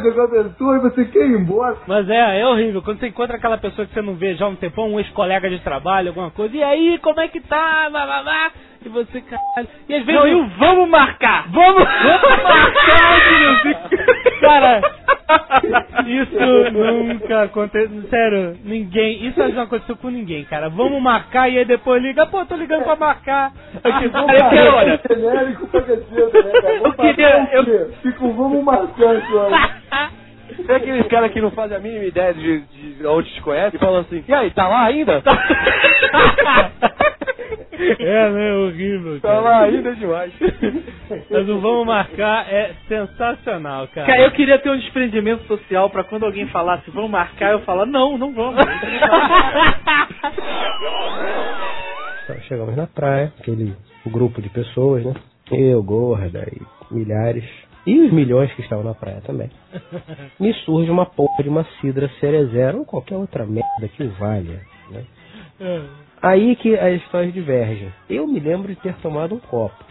Coisa 0.00 0.12
com 0.12 0.20
a 0.22 0.28
pessoa 0.28 0.76
e 0.76 0.80
você 0.80 1.04
quer 1.06 1.26
ir 1.26 1.38
embora. 1.40 1.76
Mas 1.86 2.08
é, 2.08 2.40
é 2.40 2.46
horrível. 2.46 2.82
Quando 2.82 2.98
você 3.00 3.08
encontra 3.08 3.36
aquela 3.36 3.58
pessoa 3.58 3.86
que 3.86 3.92
você 3.94 4.02
não 4.02 4.14
vê 4.14 4.34
já 4.34 4.44
há 4.46 4.48
um 4.48 4.56
tempão, 4.56 4.90
um 4.92 4.98
ex-colega 4.98 5.48
de 5.50 5.58
trabalho, 5.60 6.08
alguma 6.08 6.30
coisa, 6.30 6.56
e 6.56 6.62
aí, 6.62 6.98
como 6.98 7.20
é 7.20 7.28
que 7.28 7.40
tá? 7.40 7.88
Blá, 7.90 8.04
blá, 8.06 8.22
blá. 8.22 8.50
E 8.84 8.88
você, 8.88 9.20
caralho. 9.20 9.68
E 9.88 9.94
às 9.94 10.04
vezes. 10.04 10.20
Não, 10.20 10.26
e 10.28 10.34
o 10.34 10.46
vamos 10.58 10.88
marcar! 10.88 11.46
Vamos, 11.50 11.84
vamos 12.02 12.42
marcar! 12.42 13.90
Cara, 14.40 14.82
isso 16.04 16.72
nunca 16.72 17.42
aconteceu. 17.42 18.02
Sério, 18.10 18.56
ninguém. 18.64 19.24
Isso 19.26 19.38
não 19.54 19.62
aconteceu 19.62 19.96
com 19.96 20.08
ninguém, 20.08 20.44
cara. 20.44 20.68
Vamos 20.68 21.00
marcar 21.00 21.48
e 21.48 21.58
aí 21.58 21.64
depois 21.64 22.02
liga. 22.02 22.26
Pô, 22.26 22.44
tô 22.44 22.56
ligando 22.56 22.82
pra 22.82 22.96
marcar. 22.96 23.52
Eu 23.84 23.92
que 24.00 24.08
vou 24.08 24.26
Cara, 24.26 24.42
marcar. 24.42 24.74
olha, 24.74 25.00
genérico 25.08 25.66
pra 25.68 25.80
caceta, 25.82 26.42
né, 26.42 26.52
cara? 26.60 26.78
Vamos 26.80 26.96
queria- 26.96 27.46
quê? 27.64 27.86
Fico, 28.02 28.32
vamos 28.32 28.64
marcar, 28.64 29.20
cara. 29.20 29.81
Tem 30.66 30.76
aqueles 30.76 31.06
caras 31.06 31.32
que 31.32 31.40
não 31.40 31.50
fazem 31.50 31.76
a 31.76 31.80
mínima 31.80 32.04
ideia 32.04 32.34
de, 32.34 32.60
de 32.60 33.06
onde 33.06 33.32
te 33.32 33.40
conhece 33.40 33.76
e 33.76 33.78
falam 33.78 34.00
assim, 34.00 34.22
e 34.26 34.34
aí, 34.34 34.50
tá 34.50 34.68
lá 34.68 34.84
ainda? 34.84 35.22
É, 37.98 38.30
né? 38.30 38.54
Horrível. 38.54 39.20
Tá 39.20 39.28
Cara. 39.28 39.40
lá 39.40 39.62
ainda 39.62 39.90
é 39.90 39.94
demais. 39.94 40.32
Mas 41.30 41.48
o 41.48 41.58
vamos 41.58 41.86
marcar 41.86 42.46
é 42.48 42.74
sensacional, 42.86 43.88
cara. 43.88 44.06
Cara, 44.06 44.22
eu 44.22 44.30
queria 44.30 44.58
ter 44.58 44.70
um 44.70 44.78
desprendimento 44.78 45.44
social 45.46 45.90
pra 45.90 46.04
quando 46.04 46.24
alguém 46.24 46.46
falasse 46.48 46.90
vamos 46.90 47.10
marcar, 47.10 47.52
eu 47.52 47.60
falar 47.60 47.86
não, 47.86 48.16
não 48.16 48.32
vamos. 48.32 48.60
Então, 52.24 52.40
chegamos 52.42 52.76
na 52.76 52.86
praia, 52.86 53.32
aquele 53.40 53.74
grupo 54.06 54.40
de 54.40 54.48
pessoas, 54.48 55.04
né? 55.04 55.14
Eu, 55.50 55.82
gorda 55.82 56.46
e 56.52 56.94
milhares. 56.94 57.44
E 57.86 58.00
os 58.00 58.12
milhões 58.12 58.52
que 58.54 58.62
estavam 58.62 58.84
na 58.84 58.94
praia 58.94 59.20
também. 59.22 59.50
Me 60.38 60.52
surge 60.64 60.90
uma 60.90 61.06
porra 61.06 61.42
de 61.42 61.48
uma 61.48 61.64
cidra 61.80 62.08
cerezera 62.20 62.76
ou 62.76 62.84
qualquer 62.84 63.16
outra 63.16 63.44
merda 63.44 63.88
que 63.88 64.02
o 64.02 64.10
valha, 64.12 64.60
né? 64.90 65.04
Aí 66.20 66.54
que 66.56 66.76
as 66.78 67.02
histórias 67.02 67.32
divergem. 67.32 67.92
Eu 68.08 68.26
me 68.26 68.38
lembro 68.38 68.68
de 68.68 68.80
ter 68.80 68.94
tomado 68.96 69.34
um 69.34 69.40
copo. 69.40 69.84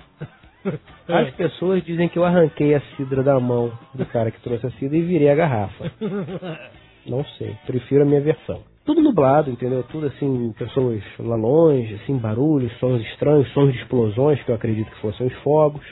As 1.07 1.29
pessoas 1.31 1.83
dizem 1.83 2.07
que 2.07 2.17
eu 2.17 2.23
arranquei 2.23 2.75
a 2.75 2.81
cidra 2.95 3.23
da 3.23 3.39
mão 3.39 3.71
do 3.93 4.05
cara 4.05 4.31
que 4.31 4.39
trouxe 4.41 4.67
a 4.67 4.71
cidra 4.71 4.97
e 4.97 5.01
virei 5.01 5.29
a 5.29 5.35
garrafa. 5.35 5.91
Não 7.05 7.25
sei, 7.37 7.55
prefiro 7.65 8.03
a 8.03 8.05
minha 8.05 8.21
versão. 8.21 8.61
Tudo 8.85 9.01
nublado, 9.01 9.49
entendeu? 9.49 9.83
Tudo 9.83 10.07
assim, 10.07 10.53
pessoas 10.57 11.03
lá 11.19 11.35
longe, 11.35 11.95
assim, 11.95 12.17
barulhos, 12.17 12.71
sons 12.79 13.01
estranhos, 13.01 13.51
sons 13.53 13.73
de 13.73 13.79
explosões, 13.79 14.41
que 14.43 14.51
eu 14.51 14.55
acredito 14.55 14.89
que 14.89 15.01
fossem 15.01 15.27
os 15.27 15.33
fogos. 15.37 15.83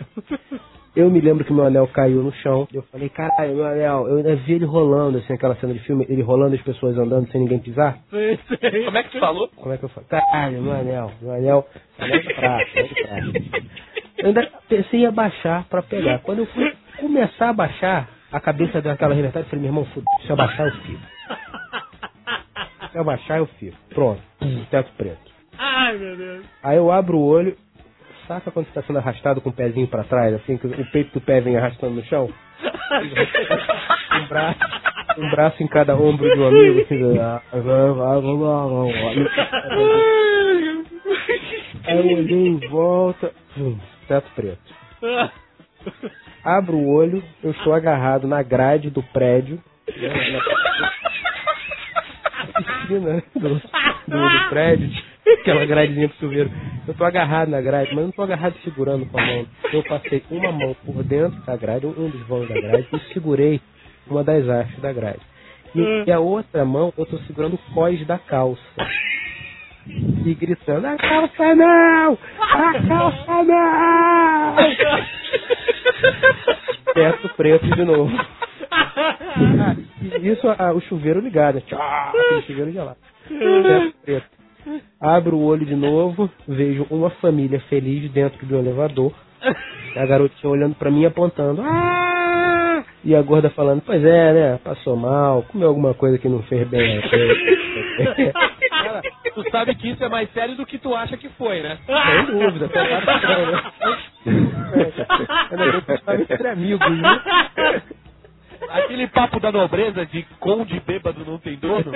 Eu 0.96 1.10
me 1.10 1.22
lembro 1.22 1.46
que 1.46 1.54
meu 1.54 1.66
anel 1.66 1.88
caiu 1.88 2.24
no 2.24 2.32
chão. 2.34 2.68
Eu 2.74 2.82
falei, 2.84 3.10
caralho, 3.10 3.56
meu 3.56 3.66
anel. 3.66 4.08
Eu 4.08 4.18
ainda 4.18 4.36
vi 4.38 4.54
ele 4.54 4.66
rolando, 4.66 5.20
assim, 5.20 5.34
aquela 5.34 5.56
cena 5.56 5.74
de 5.74 5.80
filme, 5.80 6.06
ele 6.10 6.22
rolando 6.22 6.56
as 6.56 6.62
pessoas 6.62 6.98
andando 6.98 7.32
sem 7.32 7.42
ninguém 7.42 7.60
pisar. 7.60 8.00
Como 8.10 8.98
é 8.98 9.04
que 9.04 9.12
tu 9.12 9.20
falou? 9.20 9.50
Como 9.56 9.74
é 9.74 9.78
que 9.78 9.86
eu 9.86 9.90
falo? 9.90 10.08
Caralho, 10.08 10.62
meu 10.62 10.74
anel, 10.74 11.12
meu 11.22 11.32
anel, 11.32 11.68
anel 12.00 12.22
de 12.22 12.34
prata, 12.34 12.66
anel 13.12 13.32
de 13.32 13.40
prata. 13.50 13.66
Eu 14.18 14.28
ainda 14.28 14.52
pensei 14.68 15.02
em 15.02 15.06
abaixar 15.06 15.66
pra 15.70 15.82
pegar. 15.82 16.20
Quando 16.20 16.40
eu 16.40 16.46
fui 16.48 16.74
começar 17.00 17.48
a 17.48 17.50
abaixar, 17.50 18.10
a 18.32 18.40
cabeça 18.40 18.82
daquela 18.82 19.14
revertada, 19.14 19.46
eu 19.46 19.50
falei, 19.50 19.62
meu 19.62 19.70
irmão, 19.70 19.86
fudeu, 19.86 20.04
se 20.22 20.30
eu 20.30 20.34
abaixar 20.34 20.68
eu 20.68 20.74
fico. 20.74 21.02
Se 22.92 22.98
eu 22.98 23.02
abaixar 23.02 23.38
eu 23.38 23.46
fico. 23.46 23.78
Pronto, 23.94 24.22
teto 24.70 24.92
preto. 24.98 25.30
Ai, 25.58 25.98
meu 25.98 26.18
Deus. 26.18 26.46
Aí 26.64 26.78
eu 26.78 26.92
abro 26.92 27.18
o 27.18 27.26
olho, 27.26 27.56
saca 28.30 28.52
quando 28.52 28.68
você 28.68 28.74
tá 28.74 28.84
sendo 28.84 29.00
arrastado 29.00 29.42
com 29.42 29.50
o 29.50 29.54
pezinho 29.54 29.88
pra 29.88 30.04
trás, 30.04 30.36
assim, 30.36 30.56
que 30.56 30.68
o 30.68 30.92
peito 30.92 31.20
do 31.20 31.22
pé 31.22 31.42
vem 31.42 31.58
arrastando 31.58 31.96
no 31.96 32.04
chão? 32.04 32.30
um 34.22 34.28
braço, 34.28 34.60
um 35.18 35.30
braço 35.32 35.64
em 35.64 35.68
cada 35.68 35.96
ombro 35.96 36.32
de 36.32 36.40
um 36.40 36.48
amigo, 36.48 36.82
assim, 36.82 37.18
ah, 37.18 37.42
Aí 41.88 41.98
eu 41.98 42.18
olhei 42.18 42.48
em 42.48 42.60
volta, 42.70 43.32
hum, 43.58 43.80
teto 44.08 44.30
preto. 44.36 44.62
Abro 46.44 46.78
o 46.78 46.94
olho, 46.94 47.24
eu 47.44 47.50
estou 47.50 47.74
agarrado 47.74 48.28
na 48.28 48.44
grade 48.44 48.92
do 48.92 49.02
prédio. 49.02 49.60
né, 49.98 50.10
na 50.32 51.39
piscina 52.54 53.24
do, 53.36 53.50
do, 53.50 53.60
do 53.60 54.50
prédio, 54.50 54.89
aquela 55.41 55.66
gradezinha 55.66 56.10
pro 56.10 56.18
chuveiro. 56.20 56.52
Eu 56.88 56.93
tô 56.93 57.04
agarrado 57.04 57.50
na 57.50 57.62
grade, 57.62 57.93
mas 57.93 58.06
não 58.06 58.12
tô 58.12 58.22
agarrado 58.22 58.56
segurando 58.64 59.06
com 59.06 59.20
a 59.20 59.26
mão. 59.26 59.45
Eu 59.72 59.84
passei 59.84 60.24
uma 60.32 60.52
mão 60.52 60.76
por 60.86 61.04
dentro 61.04 61.39
da 61.41 61.56
grade, 61.56 61.86
um 61.86 62.10
dos 62.10 62.28
vãos 62.28 62.47
da 62.47 62.56
grade, 62.56 62.88
e 62.93 63.14
segurei 63.14 63.62
uma 64.08 64.24
das 64.24 64.47
hastes 64.47 64.80
da 64.80 64.91
grade. 64.91 65.22
E, 65.76 66.04
e 66.08 66.12
a 66.12 66.20
outra 66.20 66.66
mão 66.66 66.93
eu 66.97 67.06
tô 67.06 67.18
segurando 67.20 67.54
o 67.54 67.74
cós 67.74 68.06
da 68.08 68.18
calça. 68.18 68.62
E 70.26 70.34
gritando, 70.36 70.86
a 70.86 70.96
calça 70.98 71.56
não! 71.56 72.18
A 72.40 72.74
calça 72.88 73.44
não! 73.44 74.56
Teto 76.94 77.30
preto 77.36 77.66
de 77.76 77.84
novo. 77.84 78.12
Isso 80.22 80.48
ah, 80.58 80.74
o 80.74 80.82
chuveiro 80.82 81.20
ligado. 81.20 81.62
Tchau, 81.62 81.80
aquele 81.82 82.42
chuveiro 82.44 82.72
gelado. 82.72 82.98
Teto 83.28 83.96
preto. 84.04 84.40
Abro 85.00 85.38
o 85.38 85.46
olho 85.46 85.66
de 85.66 85.76
novo, 85.76 86.30
vejo 86.48 86.86
uma 86.90 87.10
família 87.10 87.60
feliz 87.70 88.12
dentro 88.12 88.46
do 88.46 88.58
elevador. 88.58 89.14
A 89.96 90.06
garotinha 90.06 90.52
olhando 90.52 90.76
pra 90.76 90.92
mim 90.92 91.06
apontando. 91.06 91.62
Ah! 91.62 92.84
E 93.04 93.16
a 93.16 93.22
gorda 93.22 93.50
falando, 93.52 93.82
pois 93.86 94.04
é, 94.04 94.34
né? 94.34 94.60
Passou 94.64 94.96
mal, 94.96 95.44
comeu 95.44 95.70
alguma 95.70 95.94
coisa 95.94 96.18
que 96.18 96.28
não 96.28 96.44
fez 96.44 96.68
bem. 96.68 97.02
Tu 99.44 99.52
sabe 99.52 99.76
que 99.76 99.90
isso 99.90 100.04
é 100.04 100.10
mais 100.10 100.30
sério 100.34 100.56
do 100.56 100.66
que 100.66 100.78
tu 100.78 100.94
acha 100.94 101.16
que 101.16 101.30
foi, 101.30 101.62
né? 101.62 101.78
Sem 101.86 102.26
dúvida, 102.26 102.68
né? 102.68 103.64
Que 105.86 105.94
estava 105.94 106.22
entre 106.22 106.48
amigos, 106.50 106.92
né? 106.98 107.22
Aquele 108.70 109.08
papo 109.08 109.40
da 109.40 109.50
nobreza 109.52 110.06
de 110.06 110.24
conde 110.40 110.80
bêbado 110.86 111.24
não 111.26 111.38
tem 111.38 111.56
dono. 111.56 111.86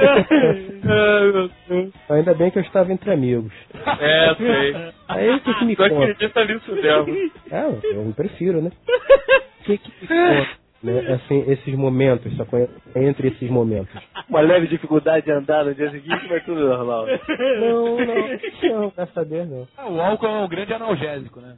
Ainda 2.10 2.34
bem 2.34 2.50
que 2.50 2.58
eu 2.60 2.64
estava 2.64 2.91
entre 2.94 3.12
amigos. 3.12 3.52
É, 4.00 4.34
sei. 4.36 4.74
Aí 5.10 5.30
o 5.36 5.39
que, 5.41 5.54
que 5.54 5.66
me 5.66 5.76
Tu 5.76 5.84
conta? 5.84 6.02
acredita 6.04 6.46
nisso 6.46 6.72
mesmo. 6.74 7.32
É, 7.52 7.66
eu 7.94 8.06
me 8.06 8.14
prefiro, 8.14 8.62
né? 8.62 8.72
O 8.88 8.88
que, 9.66 9.78
que 9.78 9.91
me 10.02 10.08
conta, 10.08 10.48
né? 10.84 11.14
Assim, 11.14 11.44
esses 11.48 11.74
momentos, 11.76 12.36
só 12.36 12.46
entre 12.96 13.30
esses 13.30 13.50
momentos. 13.50 13.94
Uma 14.30 14.42
leve 14.42 14.68
dificuldade 14.68 15.26
de 15.26 15.32
andar 15.32 15.64
no 15.66 15.74
dia 15.74 15.90
seguinte, 15.92 16.28
mas 16.30 16.44
tudo 16.44 16.68
normal. 16.68 17.06
Não, 17.60 17.98
não, 17.98 18.82
não, 18.82 18.92
graças 18.96 19.18
a 19.18 19.24
Deus 19.24 19.50
não. 19.50 19.68
O 19.92 20.02
álcool 20.02 20.28
é 20.28 20.30
um 20.30 20.48
grande 20.48 20.74
analgésico, 20.74 21.40
né? 21.40 21.56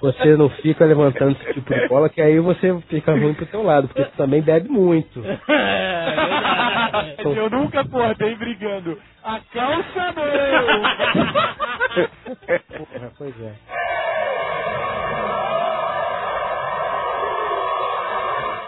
Você 0.00 0.36
não 0.36 0.48
fica 0.50 0.84
levantando 0.84 1.32
esse 1.32 1.54
tipo 1.54 1.72
de 1.74 1.88
bola, 1.88 2.08
que 2.08 2.20
aí 2.20 2.38
você 2.38 2.78
fica 2.88 3.12
ruim 3.12 3.34
pro 3.34 3.46
teu 3.46 3.62
lado, 3.62 3.88
porque 3.88 4.04
você 4.04 4.16
também 4.16 4.42
bebe 4.42 4.68
muito. 4.68 5.22
Eu 7.36 7.50
nunca 7.50 7.80
acordei 7.80 8.34
brigando. 8.36 8.98
A 9.24 9.40
calça 9.52 10.12
não! 10.14 10.26
Porra, 12.78 13.12
pois 13.18 13.34
é. 13.40 13.52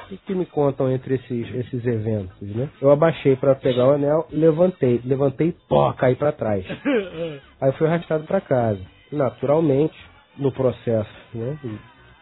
Que, 0.09 0.17
que 0.17 0.35
me 0.35 0.47
contam 0.47 0.91
entre 0.91 1.17
esses, 1.17 1.55
esses 1.55 1.87
eventos, 1.87 2.41
né? 2.41 2.69
Eu 2.81 2.91
abaixei 2.91 3.37
pra 3.37 3.55
pegar 3.55 3.87
o 3.87 3.93
anel, 3.93 4.27
levantei, 4.33 5.01
levantei, 5.05 5.55
pó, 5.69 5.93
caí 5.93 6.17
pra 6.17 6.33
trás. 6.33 6.65
Aí 7.61 7.73
fui 7.73 7.87
arrastado 7.87 8.25
pra 8.25 8.41
casa. 8.41 8.81
Naturalmente, 9.13 9.95
no 10.37 10.53
processo, 10.53 11.11
né? 11.35 11.59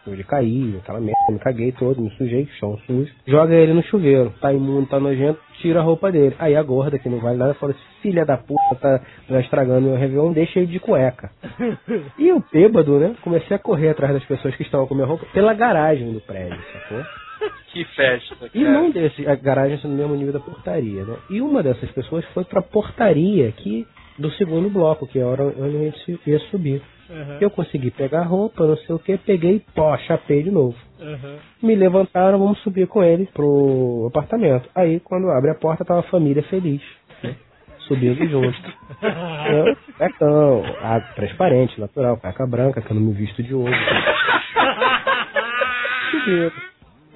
De 0.05 0.23
cair, 0.23 0.77
aquela 0.77 1.01
merda, 1.01 1.19
me 1.29 1.37
caguei 1.37 1.73
todo, 1.73 2.01
me 2.01 2.09
sujei, 2.11 2.47
chão 2.57 2.77
sujo. 2.87 3.13
Joga 3.27 3.53
ele 3.53 3.73
no 3.73 3.83
chuveiro, 3.83 4.33
tá 4.39 4.53
imundo, 4.53 4.87
tá 4.87 5.01
nojento, 5.01 5.37
tira 5.61 5.81
a 5.81 5.83
roupa 5.83 6.09
dele. 6.09 6.33
Aí 6.39 6.55
a 6.55 6.63
gorda, 6.63 6.97
que 6.97 7.09
não 7.09 7.19
vale 7.19 7.37
nada, 7.37 7.53
fala 7.55 7.73
assim, 7.73 7.81
filha 8.01 8.25
da 8.25 8.37
puta, 8.37 8.75
tá 8.79 9.01
já 9.29 9.41
estragando 9.41 9.81
meu 9.81 9.97
Réveillon, 9.97 10.31
deixa 10.31 10.59
ele 10.59 10.71
de 10.71 10.79
cueca. 10.79 11.29
E 12.17 12.29
eu, 12.29 12.41
bêbado, 12.53 12.97
né? 12.97 13.15
Comecei 13.21 13.57
a 13.57 13.59
correr 13.59 13.89
atrás 13.89 14.13
das 14.13 14.23
pessoas 14.23 14.55
que 14.55 14.63
estavam 14.63 14.87
com 14.87 14.95
minha 14.95 15.05
roupa 15.05 15.25
pela 15.33 15.53
garagem 15.53 16.13
do 16.13 16.21
prédio, 16.21 16.57
sacou? 16.71 17.03
Que 17.71 17.83
festa. 17.85 18.35
E 18.55 18.63
não 18.63 18.89
desse, 18.89 19.27
a 19.27 19.35
garagem 19.35 19.77
sendo 19.77 19.91
no 19.91 19.97
mesmo 19.97 20.15
nível 20.15 20.33
da 20.33 20.39
portaria, 20.39 21.03
né? 21.03 21.17
E 21.29 21.41
uma 21.41 21.61
dessas 21.61 21.91
pessoas 21.91 22.25
foi 22.33 22.43
pra 22.43 22.61
portaria 22.61 23.49
aqui 23.49 23.85
do 24.17 24.31
segundo 24.31 24.69
bloco, 24.69 25.05
que 25.05 25.19
era 25.19 25.43
onde 25.43 25.75
a 25.77 25.79
gente 25.79 26.19
ia 26.25 26.39
subir. 26.49 26.81
Uhum. 27.09 27.37
Eu 27.39 27.49
consegui 27.51 27.91
pegar 27.91 28.21
a 28.21 28.25
roupa, 28.25 28.65
não 28.65 28.77
sei 28.77 28.95
o 28.95 28.99
que, 28.99 29.17
peguei, 29.17 29.63
pó, 29.75 29.95
chapei 29.99 30.43
de 30.43 30.49
novo. 30.49 30.75
Uhum. 30.99 31.37
Me 31.61 31.75
levantaram, 31.75 32.39
vamos 32.39 32.59
subir 32.59 32.87
com 32.87 33.03
ele 33.03 33.27
pro 33.33 34.07
apartamento. 34.09 34.67
Aí, 34.73 34.99
quando 34.99 35.29
abre 35.29 35.51
a 35.51 35.55
porta, 35.55 35.85
tava 35.85 35.99
a 35.99 36.03
família 36.03 36.43
feliz. 36.43 36.81
né? 37.21 37.35
Subindo 37.79 38.25
junto. 38.27 38.57
Eu, 39.47 39.77
Pecão, 39.97 40.63
transparente, 41.15 41.79
natural, 41.79 42.17
peca 42.17 42.45
branca, 42.45 42.81
que 42.81 42.91
eu 42.91 42.95
não 42.95 43.01
me 43.01 43.13
visto 43.13 43.41
de 43.41 43.53
ouro. 43.53 43.71
tranquilo. 46.27 46.51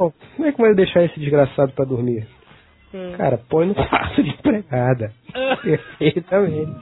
Bom, 0.02 0.12
como 0.36 0.48
é 0.48 0.52
que 0.52 0.60
vai 0.60 0.74
deixar 0.74 1.04
esse 1.04 1.20
desgraçado 1.20 1.74
pra 1.74 1.86
dormir? 1.86 2.28
Cara, 3.18 3.38
põe 3.38 3.68
no 3.68 3.76
quarto 3.76 4.24
de 4.24 4.32
empregada. 4.32 5.14
Perfeitamente. 5.62 6.74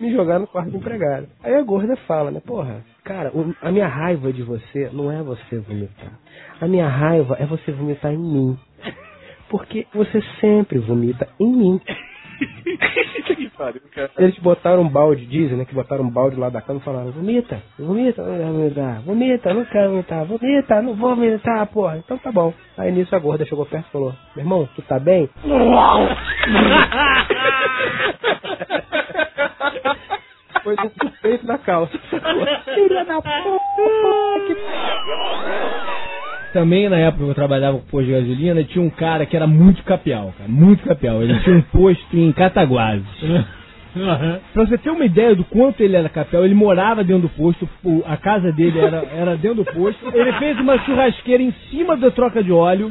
Me 0.00 0.10
jogar 0.14 0.38
no 0.38 0.46
quarto 0.46 0.70
de 0.70 0.78
empregada. 0.78 1.28
Aí 1.42 1.54
a 1.54 1.62
gorda 1.62 1.94
fala, 2.08 2.30
né? 2.30 2.40
Porra, 2.40 2.82
cara, 3.04 3.30
a 3.60 3.70
minha 3.70 3.86
raiva 3.86 4.32
de 4.32 4.42
você 4.42 4.88
não 4.94 5.12
é 5.12 5.22
você 5.22 5.58
vomitar. 5.58 6.18
A 6.58 6.66
minha 6.66 6.88
raiva 6.88 7.36
é 7.38 7.44
você 7.44 7.70
vomitar 7.70 8.14
em 8.14 8.18
mim. 8.18 8.58
Porque 9.50 9.86
você 9.92 10.22
sempre 10.40 10.78
vomita 10.78 11.28
em 11.38 11.52
mim. 11.54 11.80
Que 13.36 13.50
pariu, 13.50 13.82
cara. 13.94 14.10
Eles 14.18 14.38
botaram 14.38 14.82
um 14.82 14.88
balde, 14.88 15.26
dizem, 15.26 15.56
né? 15.56 15.64
Que 15.64 15.74
botaram 15.74 16.04
um 16.04 16.10
balde 16.10 16.36
lá 16.36 16.48
da 16.48 16.60
cama 16.60 16.80
e 16.80 16.84
falaram, 16.84 17.10
vomita, 17.12 17.62
vomita, 17.78 18.22
não 18.22 18.34
quero 18.36 18.52
vomitar, 18.52 19.02
vomita, 19.02 19.54
não 19.54 19.64
quero 19.64 19.90
vomitar, 19.90 20.24
vomita, 20.24 20.82
não 20.82 20.94
vou 20.94 21.16
vomitar, 21.16 21.66
porra. 21.66 21.98
Então 21.98 22.18
tá 22.18 22.32
bom. 22.32 22.52
Aí 22.76 22.92
nisso 22.92 23.14
a 23.14 23.18
gorda 23.18 23.44
chegou 23.44 23.66
perto 23.66 23.86
e 23.88 23.92
falou, 23.92 24.14
meu 24.34 24.44
irmão, 24.44 24.68
tu 24.74 24.82
tá 24.82 24.98
bem? 24.98 25.28
Foi 30.62 30.76
no 30.76 31.10
peito 31.22 31.46
da 31.46 31.58
calça. 31.58 31.98
Filha 32.74 33.04
da 33.04 33.20
Também 36.54 36.88
na 36.88 36.98
época 36.98 37.24
que 37.24 37.30
eu 37.30 37.34
trabalhava 37.34 37.78
com 37.78 37.84
posto 37.86 38.06
de 38.06 38.12
gasolina, 38.12 38.62
tinha 38.62 38.82
um 38.82 38.88
cara 38.88 39.26
que 39.26 39.34
era 39.34 39.44
muito 39.44 39.82
capial, 39.82 40.32
cara, 40.38 40.48
muito 40.48 40.84
capial. 40.84 41.20
Ele 41.20 41.36
tinha 41.40 41.56
um 41.56 41.62
posto 41.62 42.16
em 42.16 42.30
Cataguases. 42.30 43.04
Pra 44.52 44.66
você 44.66 44.78
ter 44.78 44.90
uma 44.90 45.04
ideia 45.04 45.34
do 45.34 45.44
quanto 45.44 45.80
ele 45.82 45.96
era 45.96 46.08
capial, 46.08 46.44
ele 46.44 46.54
morava 46.54 47.04
dentro 47.04 47.22
do 47.22 47.28
posto, 47.28 47.68
o- 47.84 48.02
a 48.06 48.16
casa 48.16 48.50
dele 48.52 48.78
era, 48.80 49.04
era 49.14 49.36
dentro 49.36 49.62
do 49.62 49.64
posto. 49.64 49.98
Ele 50.12 50.32
fez 50.34 50.58
uma 50.58 50.78
churrasqueira 50.78 51.42
em 51.42 51.52
cima 51.70 51.96
da 51.96 52.10
troca 52.10 52.42
de 52.42 52.50
óleo, 52.52 52.90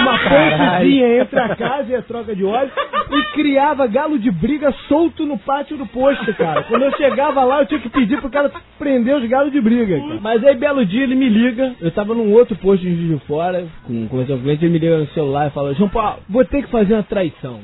uma 0.00 0.18
pontezinha 0.18 1.20
entre 1.22 1.38
a 1.40 1.56
casa 1.56 1.92
e 1.92 1.94
a 1.94 2.02
troca 2.02 2.34
de 2.34 2.44
óleo, 2.44 2.70
e 3.10 3.22
criava 3.34 3.86
galo 3.86 4.18
de 4.18 4.30
briga 4.30 4.72
solto 4.88 5.24
no 5.24 5.38
pátio 5.38 5.76
do 5.76 5.86
posto, 5.86 6.32
cara. 6.34 6.62
Quando 6.64 6.82
eu 6.82 6.96
chegava 6.96 7.42
lá, 7.44 7.60
eu 7.60 7.66
tinha 7.66 7.80
que 7.80 7.88
pedir 7.88 8.20
pro 8.20 8.30
cara 8.30 8.50
prender 8.78 9.16
os 9.16 9.26
galos 9.28 9.52
de 9.52 9.60
briga. 9.60 9.98
cara. 9.98 10.20
Mas 10.20 10.44
aí, 10.44 10.54
belo 10.56 10.84
dia, 10.84 11.02
ele 11.04 11.14
me 11.14 11.28
liga, 11.28 11.74
eu 11.80 11.90
tava 11.90 12.14
num 12.14 12.32
outro 12.32 12.56
posto 12.56 12.86
em 12.86 12.94
Juiz 12.96 13.20
de 13.20 13.26
Fora, 13.26 13.64
com, 13.86 14.06
com 14.08 14.22
esse 14.22 14.36
cliente, 14.36 14.64
ele 14.64 14.72
me 14.72 14.78
liga 14.78 14.98
no 14.98 15.06
celular 15.08 15.46
e 15.46 15.50
fala, 15.50 15.74
João 15.74 15.88
Paulo, 15.88 16.18
vou 16.28 16.44
ter 16.44 16.62
que 16.62 16.70
fazer 16.70 16.94
uma 16.94 17.02
traição. 17.02 17.60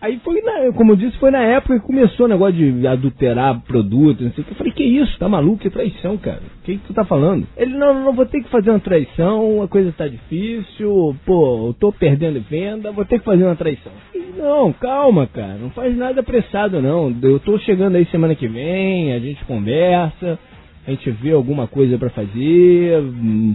Aí 0.00 0.18
foi, 0.24 0.40
na, 0.42 0.72
como 0.74 0.92
eu 0.92 0.96
disse, 0.96 1.18
foi 1.18 1.30
na 1.30 1.42
época 1.42 1.57
que 1.60 1.86
começou 1.86 2.26
o 2.26 2.28
negócio 2.28 2.54
de 2.54 2.86
adulterar 2.86 3.60
produto, 3.62 4.24
não 4.24 4.32
sei 4.32 4.42
o 4.42 4.46
que. 4.46 4.52
Eu 4.52 4.56
falei, 4.56 4.72
que 4.72 4.84
isso? 4.84 5.18
Tá 5.18 5.28
maluco? 5.28 5.58
Que 5.58 5.70
traição, 5.70 6.16
cara? 6.16 6.40
O 6.60 6.64
que, 6.64 6.76
que 6.76 6.86
tu 6.86 6.94
tá 6.94 7.04
falando? 7.04 7.46
Ele, 7.56 7.76
não, 7.76 8.04
não, 8.04 8.12
vou 8.12 8.26
ter 8.26 8.42
que 8.42 8.48
fazer 8.48 8.70
uma 8.70 8.80
traição, 8.80 9.62
a 9.62 9.68
coisa 9.68 9.92
tá 9.92 10.06
difícil, 10.06 11.16
pô, 11.24 11.68
eu 11.68 11.74
tô 11.74 11.92
perdendo 11.92 12.40
venda, 12.48 12.92
vou 12.92 13.04
ter 13.04 13.18
que 13.18 13.24
fazer 13.24 13.44
uma 13.44 13.56
traição. 13.56 13.92
Não, 14.36 14.72
calma, 14.72 15.26
cara, 15.26 15.54
não 15.54 15.70
faz 15.70 15.96
nada 15.96 16.20
apressado, 16.20 16.80
não. 16.80 17.14
Eu 17.22 17.40
tô 17.40 17.58
chegando 17.58 17.96
aí 17.96 18.06
semana 18.06 18.34
que 18.34 18.46
vem, 18.46 19.12
a 19.12 19.18
gente 19.18 19.44
conversa, 19.44 20.38
a 20.86 20.90
gente 20.90 21.10
vê 21.10 21.32
alguma 21.32 21.66
coisa 21.66 21.98
pra 21.98 22.08
fazer, 22.08 23.02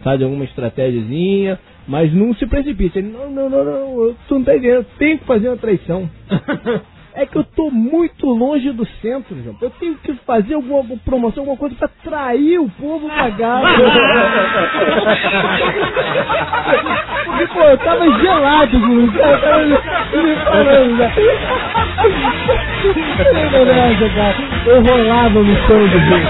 faz 0.03 0.21
alguma 0.21 0.43
estratégiazinha, 0.43 1.59
mas 1.87 2.13
não 2.13 2.33
se 2.35 2.45
precipite. 2.45 2.99
Ele, 2.99 3.09
não, 3.09 3.31
não, 3.31 3.49
não, 3.49 3.63
não, 3.63 4.15
tu 4.27 4.35
não 4.35 4.43
tá 4.43 4.55
entendendo, 4.55 4.85
tem 4.99 5.17
que 5.17 5.25
fazer 5.25 5.47
uma 5.47 5.57
traição. 5.57 6.09
É 7.15 7.25
que 7.27 7.35
eu 7.37 7.43
tô 7.43 7.69
muito 7.69 8.25
longe 8.27 8.71
do 8.71 8.85
centro, 9.01 9.35
João. 9.43 9.55
Eu 9.61 9.69
tenho 9.71 9.95
que 9.97 10.13
fazer 10.25 10.55
alguma 10.55 10.83
promoção, 11.05 11.41
alguma 11.43 11.57
coisa 11.57 11.75
pra 11.75 11.85
atrair 11.85 12.59
o 12.59 12.67
povo 12.69 13.07
pra 13.07 13.31
casa. 13.31 13.67
Porque, 17.25 17.47
pô, 17.47 17.61
eu 17.61 17.77
tava 17.77 18.05
gelado 18.19 18.77
isso. 18.77 19.17
Eu 19.17 19.41
tava 19.41 19.63
me 19.63 20.35
falando, 20.43 20.97
né? 20.97 21.11
Cara. 24.15 24.35
Eu 24.65 24.81
rolava 24.81 25.39
no 25.39 25.55
sonho 25.67 25.89
do 25.89 25.99
bem, 25.99 26.23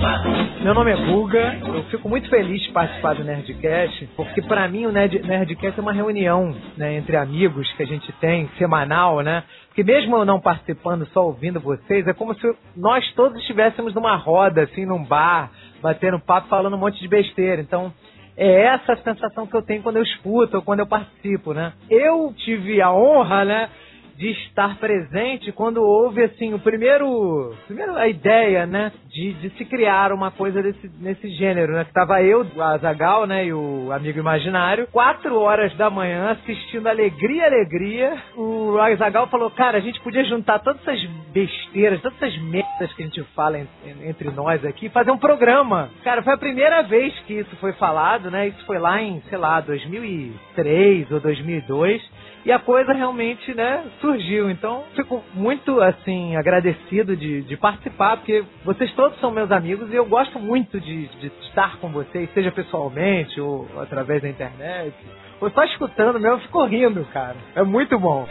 cara. 0.00 0.45
Meu 0.66 0.74
nome 0.74 0.90
é 0.90 0.96
Guga, 0.96 1.60
eu 1.64 1.84
fico 1.84 2.08
muito 2.08 2.28
feliz 2.28 2.60
de 2.60 2.72
participar 2.72 3.14
do 3.14 3.22
Nerdcast, 3.22 4.04
porque 4.16 4.42
pra 4.42 4.66
mim 4.66 4.84
o 4.84 4.90
Nerd, 4.90 5.22
Nerdcast 5.22 5.78
é 5.78 5.80
uma 5.80 5.92
reunião 5.92 6.52
né, 6.76 6.96
entre 6.96 7.16
amigos 7.16 7.72
que 7.74 7.84
a 7.84 7.86
gente 7.86 8.10
tem, 8.14 8.50
semanal, 8.58 9.20
né? 9.20 9.44
Porque 9.68 9.84
mesmo 9.84 10.16
eu 10.16 10.24
não 10.24 10.40
participando, 10.40 11.06
só 11.12 11.24
ouvindo 11.24 11.60
vocês, 11.60 12.04
é 12.08 12.12
como 12.12 12.34
se 12.34 12.52
nós 12.76 13.08
todos 13.14 13.38
estivéssemos 13.38 13.94
numa 13.94 14.16
roda, 14.16 14.64
assim, 14.64 14.84
num 14.84 15.04
bar, 15.04 15.52
batendo 15.80 16.18
papo, 16.18 16.48
falando 16.48 16.74
um 16.74 16.80
monte 16.80 16.98
de 16.98 17.06
besteira. 17.06 17.62
Então, 17.62 17.92
é 18.36 18.64
essa 18.64 18.94
a 18.94 18.96
sensação 18.96 19.46
que 19.46 19.56
eu 19.56 19.62
tenho 19.62 19.84
quando 19.84 19.98
eu 19.98 20.02
escuto 20.02 20.56
ou 20.56 20.62
quando 20.64 20.80
eu 20.80 20.86
participo, 20.88 21.54
né? 21.54 21.74
Eu 21.88 22.34
tive 22.36 22.82
a 22.82 22.92
honra, 22.92 23.44
né? 23.44 23.68
De 24.16 24.30
estar 24.30 24.76
presente 24.78 25.52
quando 25.52 25.82
houve 25.82 26.22
assim 26.24 26.54
o 26.54 26.58
primeiro, 26.58 27.54
primeiro 27.66 27.94
a 27.96 28.08
ideia, 28.08 28.64
né, 28.66 28.90
de, 29.08 29.32
de 29.34 29.50
se 29.50 29.64
criar 29.64 30.10
uma 30.12 30.30
coisa 30.30 30.62
desse 30.62 30.90
nesse 31.00 31.28
gênero, 31.30 31.72
né? 31.74 31.84
Que 31.84 31.92
tava 31.92 32.22
eu, 32.22 32.46
o 32.56 32.62
Azagal, 32.62 33.26
né, 33.26 33.44
e 33.46 33.52
o 33.52 33.92
amigo 33.92 34.18
imaginário, 34.18 34.86
quatro 34.90 35.38
horas 35.38 35.74
da 35.76 35.90
manhã 35.90 36.30
assistindo 36.30 36.86
Alegria, 36.88 37.44
Alegria. 37.46 38.16
O 38.36 38.78
Azagal 38.78 39.26
falou, 39.28 39.50
cara, 39.50 39.78
a 39.78 39.80
gente 39.80 40.00
podia 40.00 40.24
juntar 40.24 40.58
todas 40.60 40.80
essas 40.86 41.02
besteiras, 41.32 42.00
todas 42.00 42.20
essas 42.22 42.36
merdas 42.42 42.92
que 42.94 43.02
a 43.02 43.06
gente 43.06 43.22
fala 43.34 43.58
en- 43.58 43.68
en- 43.84 44.08
entre 44.08 44.30
nós 44.30 44.64
aqui, 44.64 44.88
fazer 44.88 45.10
um 45.10 45.18
programa. 45.18 45.90
Cara, 46.02 46.22
foi 46.22 46.32
a 46.32 46.38
primeira 46.38 46.82
vez 46.82 47.12
que 47.26 47.34
isso 47.34 47.54
foi 47.56 47.72
falado, 47.74 48.30
né? 48.30 48.48
Isso 48.48 48.64
foi 48.64 48.78
lá 48.78 49.00
em, 49.02 49.20
sei 49.28 49.36
lá, 49.38 49.60
2003 49.60 51.10
ou 51.12 51.20
2002. 51.20 52.02
E 52.46 52.52
a 52.52 52.60
coisa 52.60 52.92
realmente, 52.92 53.52
né, 53.54 53.82
surgiu. 54.00 54.48
Então, 54.48 54.84
fico 54.94 55.20
muito, 55.34 55.80
assim, 55.80 56.36
agradecido 56.36 57.16
de, 57.16 57.42
de 57.42 57.56
participar, 57.56 58.18
porque 58.18 58.44
vocês 58.64 58.92
todos 58.94 59.18
são 59.18 59.32
meus 59.32 59.50
amigos 59.50 59.92
e 59.92 59.96
eu 59.96 60.06
gosto 60.06 60.38
muito 60.38 60.80
de, 60.80 61.08
de 61.08 61.26
estar 61.48 61.76
com 61.78 61.88
vocês, 61.88 62.32
seja 62.32 62.52
pessoalmente 62.52 63.40
ou 63.40 63.66
através 63.80 64.22
da 64.22 64.28
internet. 64.28 64.94
Ou 65.40 65.50
só 65.50 65.64
escutando 65.64 66.20
mesmo, 66.20 66.36
eu 66.36 66.40
fico 66.42 66.64
rindo, 66.66 67.04
cara. 67.06 67.34
É 67.56 67.64
muito 67.64 67.98
bom. 67.98 68.28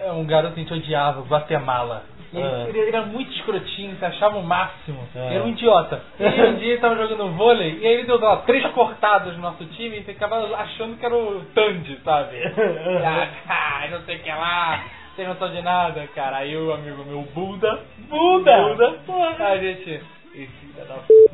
É 0.00 0.12
um 0.12 0.24
garoto 0.24 0.54
que 0.54 0.60
a 0.60 0.62
gente 0.62 0.74
odiava, 0.74 1.22
Guatemala. 1.22 2.04
E 2.32 2.38
Ah. 2.42 2.66
ele, 2.68 2.78
ele 2.78 2.88
era 2.88 3.02
muito 3.06 3.30
escrotinho, 3.32 3.96
você 3.96 4.04
achava 4.04 4.36
o 4.38 4.42
máximo. 4.42 5.06
Ele 5.14 5.34
era 5.34 5.44
um 5.44 5.48
idiota. 5.48 6.02
E 6.18 6.24
um 6.24 6.54
dia 6.56 6.72
ele 6.72 6.80
tava 6.80 6.96
jogando 6.96 7.30
vôlei 7.32 7.78
e 7.80 7.86
aí 7.86 7.94
ele 7.94 8.04
deu 8.04 8.20
lá, 8.20 8.36
três 8.38 8.64
cortadas 8.72 9.34
no 9.34 9.42
nosso 9.42 9.64
time 9.66 9.98
e 9.98 10.02
ficava 10.04 10.36
achando 10.56 10.96
que 10.98 11.06
era 11.06 11.14
o 11.14 11.42
Tandy, 11.54 11.98
sabe? 12.04 12.36
ah, 13.48 13.86
não 13.90 14.00
sei 14.02 14.16
o 14.16 14.18
que 14.20 14.30
lá, 14.30 14.84
sem 15.16 15.26
noção 15.26 15.50
de 15.50 15.62
nada, 15.62 16.06
cara. 16.14 16.38
Aí 16.38 16.56
o 16.56 16.72
amigo 16.72 17.04
meu, 17.04 17.22
Buda, 17.34 17.80
Buda, 18.08 18.98
Buda, 19.06 19.46
a 19.46 19.56
gente. 19.58 20.00
Esse 20.34 20.68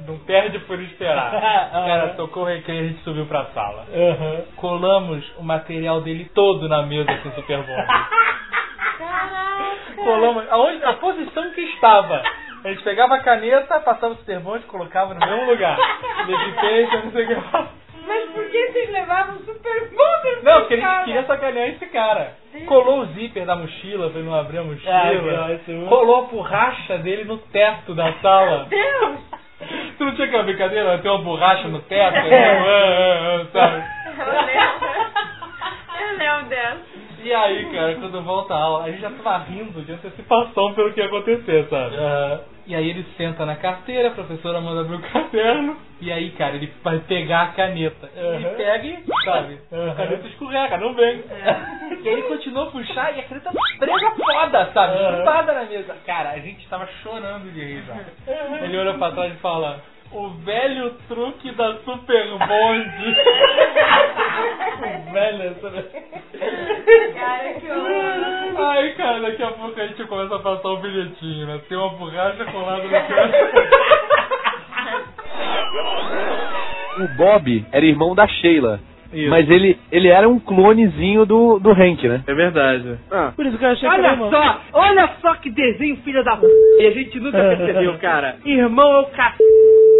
não 0.06 0.16
perde 0.20 0.58
por 0.60 0.80
esperar. 0.80 1.32
Cara, 1.72 2.08
tocou 2.16 2.44
o 2.44 2.46
recreio 2.46 2.80
e 2.80 2.84
a 2.84 2.88
gente 2.88 3.02
subiu 3.02 3.26
pra 3.26 3.44
sala. 3.46 3.84
Colamos 4.56 5.22
o 5.36 5.42
material 5.42 6.00
dele 6.00 6.30
todo 6.34 6.68
na 6.68 6.82
mesa 6.82 7.12
com 7.18 7.28
o 7.28 7.32
Super 7.32 7.58
Bond. 9.04 10.04
Colamos 10.04 10.50
aonde, 10.50 10.84
a 10.84 10.92
posição 10.94 11.50
que 11.50 11.60
estava. 11.60 12.22
A 12.64 12.68
gente 12.68 12.82
pegava 12.82 13.16
a 13.16 13.20
caneta, 13.20 13.80
passava 13.80 14.14
o 14.14 14.16
Super 14.16 14.40
Bond 14.40 14.64
e 14.64 14.68
colocava 14.68 15.14
no 15.14 15.20
mesmo 15.20 15.44
lugar. 15.50 15.78
Legitation, 16.26 17.04
não 17.04 17.12
sei 17.12 17.24
o 17.24 17.28
que 17.28 17.34
lá. 17.34 17.68
Mas 18.06 18.30
por 18.30 18.44
que 18.50 18.66
vocês 18.68 18.90
levavam 18.90 19.38
super 19.38 19.90
bonder? 19.90 20.42
Não, 20.42 20.60
porque 20.60 20.74
a 20.74 20.76
gente 20.76 21.04
queria 21.04 21.24
sacanear 21.24 21.68
esse 21.68 21.86
cara. 21.86 22.34
Colou 22.66 23.00
o 23.00 23.06
zíper 23.06 23.46
da 23.46 23.56
mochila 23.56 24.10
pra 24.10 24.18
ele 24.18 24.28
não 24.28 24.38
abrir 24.38 24.58
a 24.58 24.62
mochila. 24.62 24.92
Ah, 24.94 25.10
que 25.10 25.52
ótimo. 25.54 25.86
Colou 25.88 26.18
a 26.18 26.22
borracha 26.28 26.98
dele 26.98 27.24
no 27.24 27.38
teto 27.38 27.94
da 27.94 28.12
sala. 28.14 28.66
Deus! 28.68 29.20
Tu 29.96 30.04
não 30.04 30.14
tinha 30.14 30.26
aquela 30.26 30.42
brincadeira? 30.42 30.98
Ter 30.98 31.08
uma 31.08 31.22
borracha 31.22 31.68
no 31.68 31.80
teto? 31.80 32.14
né? 32.14 32.58
Ah, 32.58 33.40
ah, 33.40 33.46
sabe? 33.52 33.84
Eu 34.18 34.42
lembro. 34.46 34.88
Eu 36.00 36.18
lembro 36.18 36.44
dessa. 36.48 37.03
E 37.24 37.32
aí, 37.32 37.64
cara, 37.72 37.94
quando 37.94 38.22
volta 38.22 38.54
a 38.54 38.58
aula, 38.58 38.84
a 38.84 38.90
gente 38.90 39.00
já 39.00 39.10
tava 39.10 39.38
rindo 39.44 39.80
de 39.82 39.92
antecipação 39.92 40.74
pelo 40.74 40.92
que 40.92 41.00
ia 41.00 41.06
acontecer, 41.06 41.66
sabe? 41.70 41.96
E 42.66 42.74
aí 42.74 42.88
ele 42.90 43.04
senta 43.16 43.44
na 43.46 43.56
carteira, 43.56 44.08
a 44.08 44.12
professora 44.12 44.60
manda 44.60 44.82
abrir 44.82 44.96
o 44.96 45.00
caderno, 45.10 45.76
e 46.00 46.12
aí, 46.12 46.30
cara, 46.32 46.56
ele 46.56 46.70
vai 46.82 46.98
pegar 47.00 47.42
a 47.42 47.46
caneta. 47.48 48.10
Ele 48.14 48.48
pega 48.56 48.86
e, 48.86 49.04
sabe, 49.24 49.58
a 49.90 49.94
caneta 49.94 50.26
escorrega, 50.26 50.76
não 50.76 50.94
vem. 50.94 51.24
E 52.02 52.08
aí 52.08 52.14
ele 52.14 52.22
continua 52.22 52.64
a 52.64 52.70
puxar 52.70 53.16
e 53.16 53.20
a 53.20 53.22
caneta 53.24 53.50
prega 53.78 54.10
foda, 54.10 54.70
sabe? 54.74 54.98
Chupada 55.18 55.52
na 55.54 55.64
mesa. 55.64 55.96
Cara, 56.04 56.30
a 56.30 56.38
gente 56.38 56.68
tava 56.68 56.86
chorando 57.02 57.50
de 57.52 57.60
rir, 57.60 57.82
sabe? 57.86 58.04
Ele 58.64 58.78
olha 58.78 58.94
pra 58.94 59.12
trás 59.12 59.32
e 59.32 59.36
fala, 59.36 59.80
O 60.14 60.28
velho 60.44 60.90
truque 61.08 61.50
da 61.56 61.74
Super 61.78 62.24
Bonde. 62.38 63.16
o 64.78 65.10
velho. 65.12 65.56
Cara, 67.14 67.54
que 67.54 67.70
horror. 67.70 68.60
Ai, 68.70 68.92
cara, 68.92 69.20
daqui 69.20 69.42
a 69.42 69.50
pouco 69.50 69.80
a 69.80 69.86
gente 69.88 70.04
começa 70.04 70.36
a 70.36 70.38
passar 70.38 70.68
um 70.68 70.80
bilhetinho, 70.80 71.46
né? 71.46 71.60
Tem 71.68 71.76
uma 71.76 71.88
borracha 71.90 72.44
colada 72.44 72.84
na 72.84 73.00
cara. 73.00 73.32
O 76.98 77.08
Bob 77.16 77.66
era 77.72 77.84
irmão 77.84 78.14
da 78.14 78.28
Sheila. 78.28 78.78
Mas 79.28 79.48
ele, 79.48 79.78
ele 79.92 80.08
era 80.08 80.28
um 80.28 80.40
clonezinho 80.40 81.24
do, 81.24 81.58
do 81.60 81.70
Hank, 81.70 82.06
né? 82.08 82.22
É 82.26 82.34
verdade. 82.34 82.98
Por 83.36 83.46
isso 83.46 83.56
que 83.58 83.64
eu 83.64 83.68
achei 83.70 83.88
que 83.88 83.94
era 83.94 84.02
Olha 84.02 84.12
irmão. 84.12 84.30
só, 84.30 84.60
olha 84.72 85.10
só 85.20 85.34
que 85.36 85.50
desenho 85.50 85.96
filho 85.98 86.24
da 86.24 86.36
p... 86.36 86.46
E 86.80 86.86
a 86.86 86.90
gente 86.90 87.20
nunca 87.20 87.38
percebeu, 87.56 87.96
cara. 87.98 88.36
Irmão 88.44 88.92
é 88.92 88.98
o 89.00 89.04
c... 89.04 89.12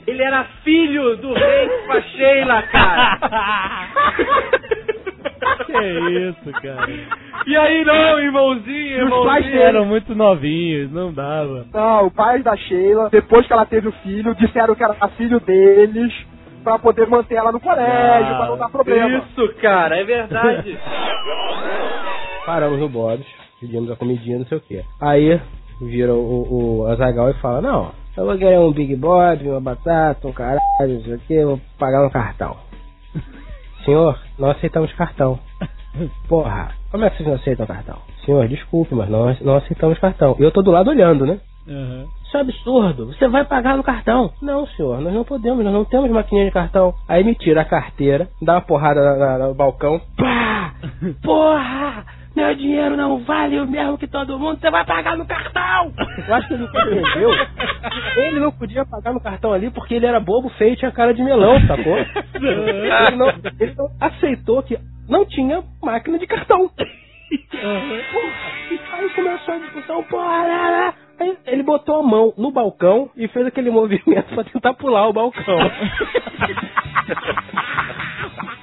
Ele 0.07 0.23
era 0.23 0.45
filho 0.63 1.17
do 1.17 1.33
rei 1.33 1.69
com 1.87 1.93
a 1.93 2.01
Sheila, 2.03 2.63
cara. 2.63 3.19
Que 5.67 5.73
isso, 5.73 6.53
cara. 6.63 6.91
E 7.47 7.57
aí 7.57 7.85
não, 7.85 8.19
irmãozinho, 8.19 8.99
E 8.99 9.05
os 9.05 9.11
pais 9.11 9.45
irmãozinho. 9.45 9.63
Eram 9.63 9.85
muito 9.85 10.15
novinhos, 10.15 10.91
não 10.93 11.13
dava. 11.13 11.67
Não, 11.73 12.07
o 12.07 12.11
pai 12.11 12.43
da 12.43 12.57
Sheila, 12.57 13.09
depois 13.11 13.47
que 13.47 13.53
ela 13.53 13.67
teve 13.67 13.89
o 13.89 13.93
filho, 14.03 14.35
disseram 14.35 14.75
que 14.75 14.83
era 14.83 14.95
filho 15.17 15.41
deles 15.41 16.13
pra 16.63 16.79
poder 16.79 17.07
manter 17.07 17.35
ela 17.35 17.53
no 17.53 17.61
colégio, 17.61 18.37
pra 18.37 18.47
não 18.47 18.57
dar 18.59 18.71
problema. 18.71 19.19
Isso, 19.19 19.55
cara, 19.61 19.99
é 19.99 20.05
verdade. 20.05 20.79
Paramos 22.47 22.79
no 22.79 22.89
Bob's, 22.89 23.27
pedimos 23.61 23.91
a 23.91 23.97
comidinha, 23.97 24.39
não 24.39 24.47
sei 24.47 24.59
o 24.59 24.61
quê. 24.61 24.83
Aí 25.01 25.41
vira 25.81 26.15
o, 26.15 26.83
o 26.83 26.87
Azagal 26.87 27.31
e 27.31 27.35
fala, 27.35 27.61
não, 27.61 27.93
eu 28.17 28.25
vou 28.27 28.37
querer 28.39 28.59
um 28.59 28.73
Big 28.73 28.95
Bob, 28.97 29.49
uma 29.49 29.61
batata, 29.61 30.27
um 30.29 30.33
caralho, 30.33 30.61
não 30.81 31.01
sei 31.03 31.15
o 31.15 31.19
quê, 31.21 31.45
vou 31.45 31.61
pagar 31.79 32.03
no 32.03 32.11
cartão. 32.11 32.57
Senhor, 33.85 34.19
não 34.39 34.51
aceitamos 34.51 34.93
cartão. 34.95 35.39
Porra, 36.29 36.71
como 36.91 37.05
é 37.05 37.11
que 37.11 37.17
vocês 37.19 37.29
não 37.29 37.37
aceitam 37.37 37.67
cartão? 37.67 37.99
Senhor, 38.25 38.49
desculpe, 38.49 38.95
mas 38.95 39.09
nós 39.09 39.41
não 39.41 39.57
aceitamos 39.57 39.99
cartão. 39.99 40.35
E 40.39 40.43
eu 40.43 40.51
tô 40.51 40.63
do 40.63 40.71
lado 40.71 40.91
olhando, 40.91 41.27
né? 41.27 41.39
Aham. 41.69 42.05
Isso 42.25 42.37
é 42.37 42.41
absurdo. 42.41 43.07
Você 43.07 43.29
vai 43.29 43.45
pagar 43.45 43.77
no 43.77 43.83
cartão. 43.85 44.33
Não, 44.43 44.67
senhor, 44.69 45.01
nós 45.01 45.13
não 45.15 45.25
podemos, 45.25 45.63
nós 45.65 45.73
não 45.73 45.85
temos 45.85 46.11
maquininha 46.11 46.47
de 46.47 46.53
cartão. 46.53 46.95
Aí 47.09 47.23
me 47.23 47.35
tira 47.35 47.61
a 47.61 47.65
carteira, 47.65 48.29
dá 48.43 48.55
uma 48.55 48.61
porrada 48.61 49.01
na- 49.01 49.39
na- 49.39 49.49
no 49.49 49.55
balcão. 49.55 50.01
Pá! 50.17 50.75
Porra! 51.23 52.05
Meu 52.35 52.53
dinheiro 52.57 52.97
não 52.97 53.19
vale 53.19 53.61
o 53.61 53.67
mesmo 53.67 53.97
que 53.97 54.09
todo 54.09 54.37
mundo, 54.39 54.59
você 54.61 54.69
vai 54.71 54.85
pagar 54.85 55.17
no 55.17 55.25
cartão! 55.25 55.93
Eu 56.27 56.35
acho 56.35 56.49
que 56.49 56.55
ele 56.55 56.67
compreendeu. 56.67 57.31
Ele 58.17 58.41
não 58.41 58.51
podia 58.51 58.85
pagar 58.85 59.13
no 59.13 59.21
cartão 59.21 59.53
ali 59.53 59.71
porque 59.71 59.95
ele 59.95 60.07
era 60.07 60.19
bobo, 60.19 60.49
feio 60.51 60.73
e 60.73 60.77
tinha 60.77 60.91
cara 60.91 61.15
de 61.15 61.23
melão, 61.23 61.61
sacou? 61.67 61.97
Ele 62.35 63.17
não, 63.17 63.29
ele 63.61 63.75
não 63.77 63.89
aceitou 64.01 64.63
que 64.65 64.77
não 65.09 65.25
tinha 65.25 65.63
máquina 65.83 66.19
de 66.19 66.27
cartão. 66.27 66.71
Aí 68.93 69.09
começou 69.15 69.55
a 69.55 69.59
discussão, 69.59 70.03
porra, 70.05 70.47
lá, 70.47 70.71
lá. 70.71 70.95
Aí 71.21 71.37
ele 71.47 71.63
botou 71.63 72.01
a 72.01 72.03
mão 72.03 72.33
no 72.37 72.51
balcão 72.51 73.11
e 73.17 73.29
fez 73.29 73.47
aquele 73.47 73.71
movimento 73.71 74.35
pra 74.35 74.45
tentar 74.45 74.75
pular 74.75 75.09
o 75.09 75.13
balcão. 75.13 75.45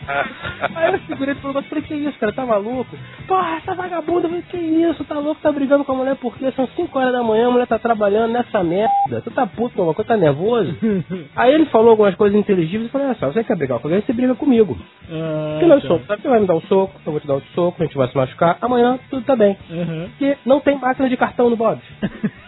Aí 0.76 0.94
eu 0.94 1.00
segurei 1.08 1.32
ele 1.32 1.40
falou, 1.40 1.62
falei, 1.64 1.84
que 1.84 1.94
isso, 1.94 2.20
cara, 2.20 2.32
tá 2.34 2.46
maluco? 2.46 2.98
Porra, 3.28 3.58
essa 3.58 3.74
vagabunda, 3.74 4.28
falei, 4.28 4.44
que 4.44 4.58
isso, 4.58 5.04
tá 5.06 5.18
louco, 5.20 5.42
tá 5.42 5.52
brigando 5.52 5.84
com 5.84 5.92
a 5.94 5.96
mulher 5.96 6.16
por 6.16 6.36
quê? 6.38 6.52
São 6.56 6.68
5 6.68 6.98
horas 6.98 7.14
da 7.14 7.24
manhã, 7.24 7.48
a 7.48 7.52
mulher 7.52 7.68
tá 7.68 7.80
trabalhando 7.80 8.32
nessa 8.32 8.64
merda. 8.64 9.22
Tu 9.24 9.32
tá 9.32 9.46
puto 9.48 9.76
com 9.76 9.82
alguma 9.82 9.94
coisa, 9.96 10.10
tá 10.10 10.18
nervoso? 10.18 10.76
Aí 11.36 11.54
ele 11.54 11.66
falou 11.66 11.92
algumas 11.92 12.16
coisas 12.16 12.38
inteligíveis 12.38 12.90
e 12.90 12.92
falei, 12.92 13.08
olha 13.08 13.16
só, 13.16 13.32
você 13.32 13.44
quer 13.44 13.56
brigar 13.56 13.80
com 13.80 13.88
alguém, 13.88 14.02
você 14.02 14.14
briga 14.14 14.36
comigo. 14.36 14.78
Ah, 15.10 15.54
Porque 15.54 15.66
nós 15.68 15.82
tá. 15.82 15.88
somos, 15.88 16.06
você 16.06 16.28
vai 16.28 16.40
me 16.40 16.48
dar 16.48 16.56
um 16.56 16.62
soco, 16.62 17.00
eu 17.06 17.12
vou 17.12 17.22
te 17.22 17.28
dar 17.28 17.36
outro 17.36 17.50
soco, 17.54 17.82
a 17.82 17.86
gente 17.86 17.98
vai 17.98 18.08
se 18.08 18.16
machucar, 18.18 18.58
amanhã 18.62 19.00
tudo 19.10 19.26
tá 19.26 19.36
bem. 19.36 19.58
Aham. 19.72 20.10
Porque 20.10 20.38
não 20.46 20.60
tem 20.60 20.78
máquina 20.78 21.10
de 21.10 21.18
cartão 21.18 21.50
no 21.50 21.56
Bob. 21.56 21.80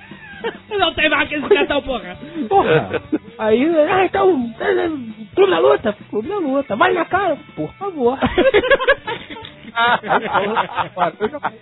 Não 0.78 0.94
tem 0.94 1.10
máquina 1.10 1.48
de 1.48 1.56
cartão, 1.56 1.82
porra. 1.82 2.18
Porra. 2.49 3.02
Aí, 3.38 3.65
ah, 3.90 4.06
então, 4.06 4.53
clube 5.36 5.52
da 5.52 5.60
luta? 5.60 5.95
Clube 6.10 6.28
da 6.28 6.38
luta. 6.38 6.76
Vai 6.76 6.94
na 6.94 7.06
cara, 7.06 7.38
por 7.56 7.72
favor. 7.74 8.18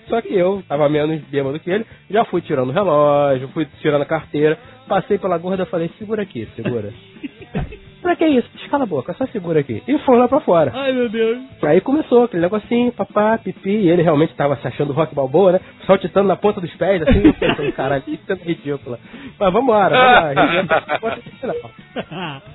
Só 0.07 0.21
que 0.21 0.35
eu 0.35 0.61
tava 0.67 0.89
menos 0.89 1.21
bêbado 1.29 1.59
que 1.59 1.71
ele, 1.71 1.85
já 2.09 2.25
fui 2.25 2.41
tirando 2.41 2.69
o 2.69 2.73
relógio, 2.73 3.47
fui 3.49 3.65
tirando 3.81 4.01
a 4.01 4.05
carteira, 4.05 4.59
passei 4.87 5.17
pela 5.17 5.37
gorda 5.37 5.63
e 5.63 5.67
falei, 5.67 5.89
segura 5.97 6.23
aqui, 6.23 6.45
segura. 6.55 6.91
pra 8.01 8.15
que 8.15 8.25
isso? 8.25 8.49
Cala 8.69 8.83
a 8.83 8.87
boca, 8.87 9.13
só 9.13 9.25
segura 9.27 9.59
aqui. 9.59 9.83
E 9.87 9.97
foi 9.99 10.17
lá 10.17 10.27
pra 10.27 10.39
fora. 10.39 10.71
Ai, 10.73 10.93
meu 10.93 11.09
Deus. 11.09 11.39
Aí 11.61 11.81
começou 11.81 12.23
aquele 12.23 12.41
negocinho, 12.41 12.91
papá, 12.93 13.37
pipi, 13.37 13.69
e 13.69 13.89
ele 13.89 14.01
realmente 14.01 14.33
tava 14.35 14.55
se 14.57 14.67
achando 14.67 14.93
rock 14.93 15.13
balboa, 15.13 15.53
né? 15.53 15.59
Saltitando 15.85 16.27
na 16.27 16.35
ponta 16.35 16.61
dos 16.61 16.73
pés, 16.75 17.01
assim, 17.01 17.21
eu 17.23 17.33
pensando, 17.33 17.71
caralho, 17.75 18.03
isso 18.07 18.23
é 18.31 18.35
ridículo. 18.35 18.97
Mas 19.37 19.53
vambora, 19.53 20.31
aqui, 20.31 21.43
não. 21.47 21.55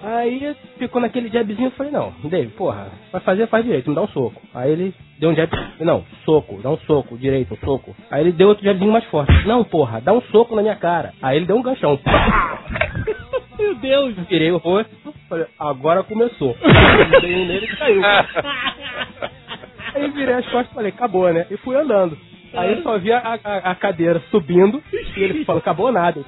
Aí 0.02 0.56
ficou 0.78 1.00
naquele 1.00 1.28
jabzinho, 1.28 1.68
eu 1.68 1.72
falei, 1.72 1.92
não, 1.92 2.12
Dave, 2.24 2.50
porra, 2.52 2.88
vai 3.12 3.20
fazer, 3.20 3.46
faz 3.48 3.64
direito, 3.64 3.90
me 3.90 3.96
dá 3.96 4.02
um 4.02 4.08
soco. 4.08 4.40
Aí 4.54 4.72
ele 4.72 4.94
deu 5.18 5.30
um 5.30 5.34
jab, 5.34 5.50
não, 5.80 6.04
soco, 6.24 6.60
dá 6.62 6.70
um 6.70 6.78
soco, 6.78 7.18
direito, 7.18 7.54
um 7.54 7.58
soco. 7.58 7.94
Aí 8.10 8.22
ele 8.22 8.32
deu 8.32 8.48
outro 8.48 8.64
jabzinho 8.64 8.92
mais 8.92 9.04
forte, 9.04 9.32
não, 9.46 9.62
porra, 9.64 10.00
dá 10.00 10.12
um 10.12 10.22
soco 10.22 10.56
na 10.56 10.62
minha 10.62 10.76
cara. 10.76 11.12
Aí 11.22 11.36
ele 11.36 11.46
deu 11.46 11.56
um 11.56 11.62
ganchão. 11.62 11.98
Meu 13.58 13.74
Deus. 13.76 14.14
Virei 14.28 14.50
o 14.52 14.58
rosto, 14.58 14.90
falei, 15.28 15.46
agora 15.58 16.02
começou. 16.02 16.56
Dei 17.20 17.34
um 17.36 17.46
nele 17.46 17.66
e 17.66 17.76
caiu. 17.76 18.02
Aí 19.94 20.10
virei 20.10 20.34
as 20.34 20.44
costas 20.46 20.70
e 20.70 20.74
falei, 20.74 20.90
acabou, 20.92 21.32
né? 21.32 21.46
E 21.50 21.56
fui 21.58 21.76
andando. 21.76 22.16
Aí 22.54 22.72
eu 22.72 22.82
só 22.82 22.98
vi 22.98 23.12
a, 23.12 23.18
a- 23.44 23.70
a 23.70 23.74
cadeira 23.74 24.22
subindo 24.30 24.82
e 25.16 25.20
ele 25.22 25.44
falou, 25.44 25.58
acabou 25.60 25.90
nada. 25.92 26.24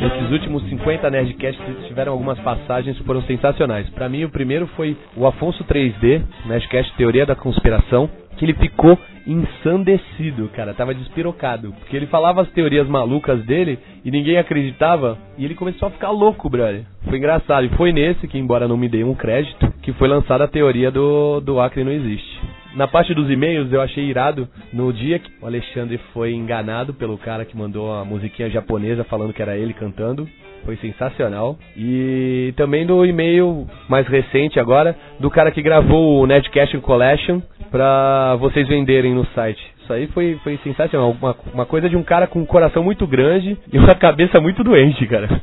Esses 0.00 0.30
últimos 0.30 0.62
50 0.68 1.10
Nerdcasts 1.10 1.86
tiveram 1.88 2.12
algumas 2.12 2.38
passagens 2.40 2.96
que 2.96 3.04
foram 3.04 3.22
sensacionais. 3.22 3.88
Pra 3.90 4.08
mim, 4.08 4.24
o 4.24 4.30
primeiro 4.30 4.66
foi 4.68 4.96
o 5.16 5.26
Afonso 5.26 5.64
3D, 5.64 6.22
Nerdcast 6.46 6.94
Teoria 6.96 7.26
da 7.26 7.34
Conspiração, 7.34 8.08
que 8.36 8.44
ele 8.44 8.54
ficou 8.54 8.98
ensandecido, 9.26 10.48
cara, 10.54 10.72
tava 10.72 10.94
despirocado, 10.94 11.72
porque 11.80 11.96
ele 11.96 12.06
falava 12.06 12.42
as 12.42 12.50
teorias 12.50 12.86
malucas 12.86 13.44
dele 13.44 13.78
e 14.04 14.10
ninguém 14.10 14.38
acreditava, 14.38 15.18
e 15.36 15.44
ele 15.44 15.54
começou 15.54 15.88
a 15.88 15.90
ficar 15.90 16.10
louco, 16.10 16.48
brother. 16.48 16.84
Foi 17.04 17.18
engraçado, 17.18 17.66
e 17.66 17.70
foi 17.70 17.92
nesse 17.92 18.28
que, 18.28 18.38
embora 18.38 18.68
não 18.68 18.76
me 18.76 18.88
dê 18.88 19.02
um 19.02 19.14
crédito, 19.14 19.72
que 19.82 19.92
foi 19.94 20.06
lançada 20.06 20.44
a 20.44 20.48
teoria 20.48 20.90
do, 20.90 21.40
do 21.40 21.60
Acre 21.60 21.82
não 21.82 21.92
existe. 21.92 22.40
Na 22.76 22.86
parte 22.86 23.14
dos 23.14 23.30
e-mails, 23.30 23.72
eu 23.72 23.80
achei 23.80 24.04
irado 24.04 24.46
no 24.70 24.92
dia 24.92 25.18
que 25.18 25.30
o 25.40 25.46
Alexandre 25.46 25.98
foi 26.12 26.34
enganado 26.34 26.92
pelo 26.92 27.16
cara 27.16 27.44
que 27.44 27.56
mandou 27.56 27.90
a 27.90 28.04
musiquinha 28.04 28.50
japonesa 28.50 29.02
falando 29.02 29.32
que 29.32 29.40
era 29.40 29.56
ele 29.56 29.72
cantando. 29.72 30.28
Foi 30.66 30.76
sensacional. 30.78 31.56
E 31.76 32.52
também 32.56 32.84
do 32.84 33.06
e-mail 33.06 33.66
mais 33.88 34.06
recente 34.08 34.58
agora, 34.58 34.96
do 35.20 35.30
cara 35.30 35.52
que 35.52 35.62
gravou 35.62 36.20
o 36.20 36.26
Nerdcast 36.26 36.76
Collection 36.80 37.40
pra 37.70 38.34
vocês 38.40 38.66
venderem 38.66 39.14
no 39.14 39.24
site. 39.26 39.64
Isso 39.80 39.92
aí 39.92 40.08
foi, 40.08 40.38
foi 40.42 40.58
sensacional. 40.64 41.12
Uma, 41.12 41.36
uma 41.54 41.64
coisa 41.64 41.88
de 41.88 41.96
um 41.96 42.02
cara 42.02 42.26
com 42.26 42.40
um 42.40 42.44
coração 42.46 42.82
muito 42.82 43.06
grande 43.06 43.56
e 43.72 43.78
uma 43.78 43.94
cabeça 43.96 44.40
muito 44.40 44.64
doente, 44.64 45.06
cara. 45.06 45.40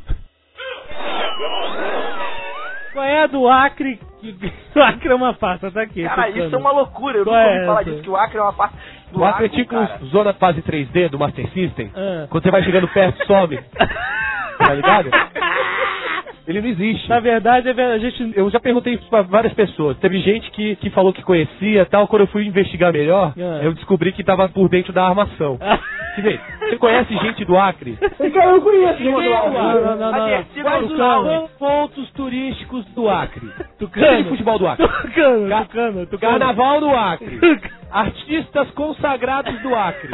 Qual 2.92 3.06
é 3.06 3.24
a 3.24 3.28
do 3.28 3.48
Acre? 3.48 4.00
Que... 4.20 4.36
O 4.76 4.82
Acre 4.82 5.10
é 5.10 5.16
uma 5.16 5.34
farsa, 5.36 5.72
tá 5.72 5.84
aqui. 5.84 6.04
Cara, 6.04 6.24
tocando. 6.28 6.46
isso 6.46 6.56
é 6.56 6.58
uma 6.58 6.72
loucura. 6.72 7.18
Eu 7.20 7.24
Qual 7.24 7.36
nunca 7.36 7.48
é 7.50 7.54
ouvi 7.54 7.66
falar 7.66 7.82
essa? 7.82 7.90
disso, 7.92 8.04
que 8.04 8.10
o 8.10 8.16
Acre 8.18 8.38
é 8.38 8.42
uma 8.42 8.52
do 9.12 9.20
O 9.22 9.26
Acre 9.26 9.46
é 9.46 9.50
tipo 9.50 9.70
cara. 9.70 10.00
zona 10.06 10.34
fase 10.34 10.62
3D 10.62 11.10
do 11.10 11.20
Master 11.20 11.48
System. 11.52 11.92
Ah. 11.96 12.28
Quando 12.30 12.44
você 12.44 12.52
vai 12.52 12.64
chegando 12.64 12.88
perto, 12.90 13.26
some. 13.26 13.58
tá 14.66 14.74
ligado? 14.74 15.10
Ele 16.46 16.60
não 16.60 16.68
existe. 16.68 17.08
Na 17.10 17.22
verdade, 17.22 17.70
é 17.70 17.74
verdade, 17.74 18.06
a 18.06 18.10
gente. 18.10 18.38
Eu 18.38 18.50
já 18.50 18.60
perguntei 18.60 18.96
isso 18.96 19.08
pra 19.10 19.22
várias 19.22 19.54
pessoas. 19.54 19.98
Teve 20.00 20.20
gente 20.20 20.52
que, 20.52 20.76
que 20.76 20.90
falou 20.90 21.14
que 21.14 21.22
conhecia 21.24 21.86
tal. 21.86 22.06
Quando 22.06 22.24
eu 22.24 22.28
fui 22.28 22.46
investigar 22.46 22.92
melhor, 22.92 23.32
Ah. 23.38 23.64
eu 23.64 23.74
descobri 23.74 24.12
que 24.12 24.26
tava 24.26 24.50
por 24.50 24.68
dentro 24.68 24.92
da 24.92 25.06
armação. 25.08 25.58
Quer 26.16 26.22
dizer, 26.22 26.42
você 26.60 26.76
conhece 26.78 27.16
gente 27.20 27.46
do 27.46 27.58
Acre? 27.58 27.98
Eu 28.20 28.30
não 28.52 28.60
conheço 28.60 29.02
ninguém 29.02 29.30
do 29.30 29.34
Acre. 29.34 29.50
Não, 29.54 29.74
não, 29.74 29.96
não, 29.96 30.12
não. 30.12 30.22
Advertido 30.26 30.64
Quais 30.64 30.92
os 31.46 31.52
pontos 31.52 32.12
turísticos 32.12 32.86
do 32.94 33.10
Acre? 33.10 33.48
Tucano. 33.80 34.26
Futebol 34.26 34.60
do 34.60 34.68
Acre. 34.68 34.86
Tucano, 34.86 35.48
Ca- 35.50 35.62
tucano, 35.64 36.06
tucano. 36.08 36.32
Carnaval 36.40 36.80
do 36.82 36.90
Acre. 36.90 37.40
Artistas 37.90 38.70
consagrados 38.72 39.58
do 39.62 39.74
Acre. 39.74 40.10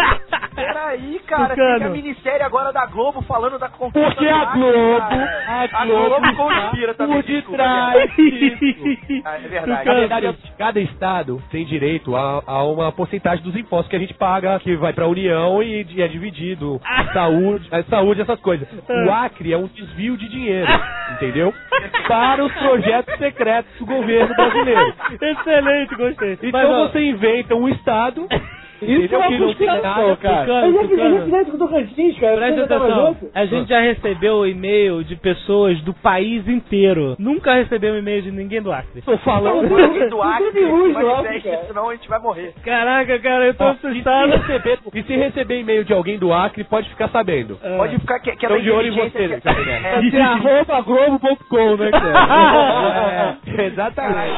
Peraí, 0.55 1.19
cara, 1.27 1.49
Tucano. 1.49 1.77
tem 1.79 1.87
a 1.87 1.89
minissérie 1.89 2.41
agora 2.43 2.71
da 2.71 2.85
Globo 2.85 3.21
falando 3.23 3.57
da 3.59 3.69
conquista 3.69 4.09
Porque 4.11 4.27
a 4.27 4.45
Globo, 4.45 5.01
a 5.01 5.67
a 5.81 5.85
Globo 5.85 6.09
Globo 6.09 6.25
está 6.25 6.43
conspira 6.43 6.93
também. 6.93 7.21
por 7.21 7.31
detrás. 7.31 8.11
Ah, 9.25 9.35
é 9.35 9.47
verdade. 9.47 9.85
Na 9.85 9.93
verdade, 9.93 10.37
cada 10.57 10.79
estado 10.79 11.41
tem 11.51 11.65
direito 11.65 12.15
a, 12.15 12.43
a 12.45 12.63
uma 12.63 12.91
porcentagem 12.91 13.43
dos 13.43 13.55
impostos 13.55 13.89
que 13.89 13.95
a 13.95 13.99
gente 13.99 14.13
paga, 14.13 14.59
que 14.59 14.75
vai 14.75 14.93
pra 14.93 15.07
União 15.07 15.61
e 15.61 15.85
é 16.01 16.07
dividido. 16.07 16.79
Saúde, 17.13 17.67
é, 17.71 17.83
saúde, 17.83 18.21
essas 18.21 18.39
coisas. 18.39 18.67
O 18.87 19.11
Acre 19.11 19.53
é 19.53 19.57
um 19.57 19.67
desvio 19.67 20.15
de 20.17 20.29
dinheiro, 20.29 20.67
entendeu? 21.13 21.53
Para 22.07 22.43
os 22.43 22.51
projetos 22.53 23.17
secretos 23.17 23.71
do 23.79 23.85
governo 23.85 24.35
brasileiro. 24.35 24.93
Excelente, 25.21 25.95
gostei. 25.95 26.33
Então 26.33 26.51
Mas, 26.51 26.69
ó, 26.69 26.87
você 26.87 27.01
inventa 27.01 27.55
um 27.55 27.67
estado. 27.69 28.27
Isso 28.81 29.63
é 29.63 29.81
nada, 29.81 30.15
cara. 30.17 30.65
Eu 30.67 30.73
já 30.73 30.79
fiz- 30.87 30.91
eu 30.99 31.11
já 31.11 31.21
fiz 31.25 31.33
isso 31.33 31.51
com 31.51 31.55
o 31.55 31.59
Tocantins, 31.59 32.19
cara. 32.19 32.35
Presta 32.37 32.63
atenção, 32.63 33.17
a 33.35 33.45
gente 33.45 33.69
já 33.69 33.79
recebeu 33.81 34.45
e-mail 34.47 35.03
de 35.03 35.15
pessoas 35.17 35.81
do 35.81 35.93
país 35.93 36.47
inteiro. 36.47 37.15
Nunca 37.19 37.53
recebeu 37.55 37.97
e-mail 37.97 38.21
de 38.21 38.31
ninguém 38.31 38.61
do 38.61 38.71
Acre. 38.71 39.01
Tô 39.01 39.17
falando 39.19 39.63
Ninguém 39.69 40.09
do 40.09 40.21
Acre, 40.21 40.61
mas 40.93 41.07
Acre, 41.07 41.37
é, 41.37 41.39
cara. 41.41 41.65
senão 41.67 41.89
a 41.89 41.93
gente 41.95 42.07
vai 42.07 42.19
morrer. 42.19 42.53
Caraca, 42.63 43.19
cara, 43.19 43.45
eu 43.47 43.53
tô 43.53 43.63
Ó, 43.65 43.69
assustado. 43.69 44.29
E 44.29 44.31
se, 44.31 44.37
receber, 44.47 44.79
e 44.93 45.03
se 45.03 45.15
receber 45.15 45.59
e-mail 45.59 45.83
de 45.83 45.93
alguém 45.93 46.17
do 46.17 46.31
Acre, 46.33 46.63
pode 46.63 46.89
ficar 46.89 47.09
sabendo. 47.09 47.57
Pode 47.77 47.97
ficar 47.99 48.19
que, 48.19 48.31
que 48.35 48.45
é 48.45 48.49
Tô 48.49 48.55
da 48.55 48.61
de 48.61 48.71
olho 48.71 48.87
em 48.87 48.95
você, 48.95 49.27
que- 49.27 49.41
Jovem 49.49 49.65
Nerd. 49.65 49.85
é, 49.87 50.01
Isso 50.07 50.17
é 50.17 50.21
arroba 50.21 50.81
globo.com, 50.81 51.75
né, 51.77 51.91
cara? 51.91 53.37
É, 53.57 53.65
exatamente. 53.67 54.37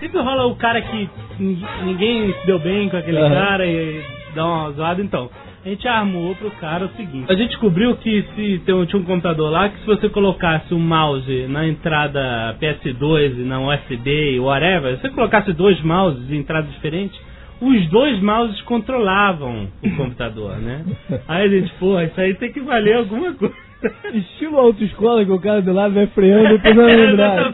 Sempre 0.00 0.20
rola 0.20 0.46
o 0.46 0.56
cara 0.56 0.80
que 0.80 1.10
ninguém 1.38 2.32
se 2.32 2.46
deu 2.46 2.58
bem 2.58 2.88
com 2.88 2.96
aquele 2.96 3.18
Aham. 3.18 3.34
cara 3.34 3.66
e 3.66 4.00
dá 4.34 4.46
uma 4.46 4.70
zoada, 4.72 5.02
então. 5.02 5.30
A 5.64 5.68
gente 5.68 5.86
armou 5.88 6.34
pro 6.36 6.50
cara 6.52 6.86
o 6.86 6.88
seguinte. 6.90 7.30
A 7.30 7.34
gente 7.34 7.48
descobriu 7.50 7.96
que 7.96 8.24
se 8.34 8.62
tem 8.64 8.74
um, 8.74 8.86
tinha 8.86 9.02
um 9.02 9.04
computador 9.04 9.50
lá 9.50 9.68
que 9.68 9.78
se 9.80 9.86
você 9.86 10.08
colocasse 10.08 10.72
o 10.72 10.78
mouse 10.78 11.46
na 11.48 11.66
entrada 11.66 12.56
PS2 12.60 13.40
e 13.40 13.44
na 13.44 13.60
USB 13.60 14.38
whatever, 14.40 14.96
se 14.96 15.02
você 15.02 15.10
colocasse 15.10 15.52
dois 15.52 15.80
mouses 15.82 16.30
em 16.30 16.36
entradas 16.36 16.70
diferentes, 16.72 17.20
os 17.60 17.86
dois 17.88 18.20
mouses 18.22 18.60
controlavam 18.62 19.68
o 19.82 19.96
computador, 19.96 20.56
né? 20.58 20.84
Aí 21.26 21.44
a 21.44 21.48
gente, 21.48 21.72
pô, 21.74 22.00
isso 22.00 22.20
aí 22.20 22.34
tem 22.34 22.52
que 22.52 22.60
valer 22.60 22.96
alguma 22.96 23.34
coisa. 23.34 23.54
Estilo 24.12 24.58
autoescola 24.58 25.24
que 25.24 25.30
o 25.30 25.40
cara 25.40 25.62
do 25.62 25.72
lado 25.72 25.94
vai 25.94 26.06
freando 26.08 26.54
e 26.54 26.58
tentando 26.58 26.86
lembrar. 26.86 27.50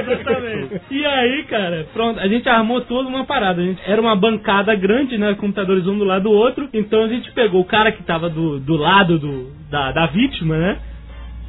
Exatamente. 0.00 0.80
E 0.90 1.04
aí, 1.04 1.44
cara, 1.44 1.86
pronto, 1.92 2.20
a 2.20 2.28
gente 2.28 2.48
armou 2.48 2.80
toda 2.82 3.08
uma 3.08 3.24
parada. 3.24 3.62
Gente, 3.62 3.80
era 3.86 4.00
uma 4.00 4.14
bancada 4.14 4.74
grande, 4.74 5.18
né? 5.18 5.34
Computadores 5.34 5.86
um 5.86 5.98
do 5.98 6.04
lado 6.04 6.24
do 6.24 6.30
outro. 6.30 6.68
Então 6.72 7.04
a 7.04 7.08
gente 7.08 7.32
pegou 7.32 7.60
o 7.60 7.64
cara 7.64 7.90
que 7.92 8.02
tava 8.02 8.28
do, 8.28 8.60
do 8.60 8.76
lado 8.76 9.18
do, 9.18 9.50
da, 9.70 9.92
da 9.92 10.06
vítima, 10.06 10.56
né? 10.56 10.78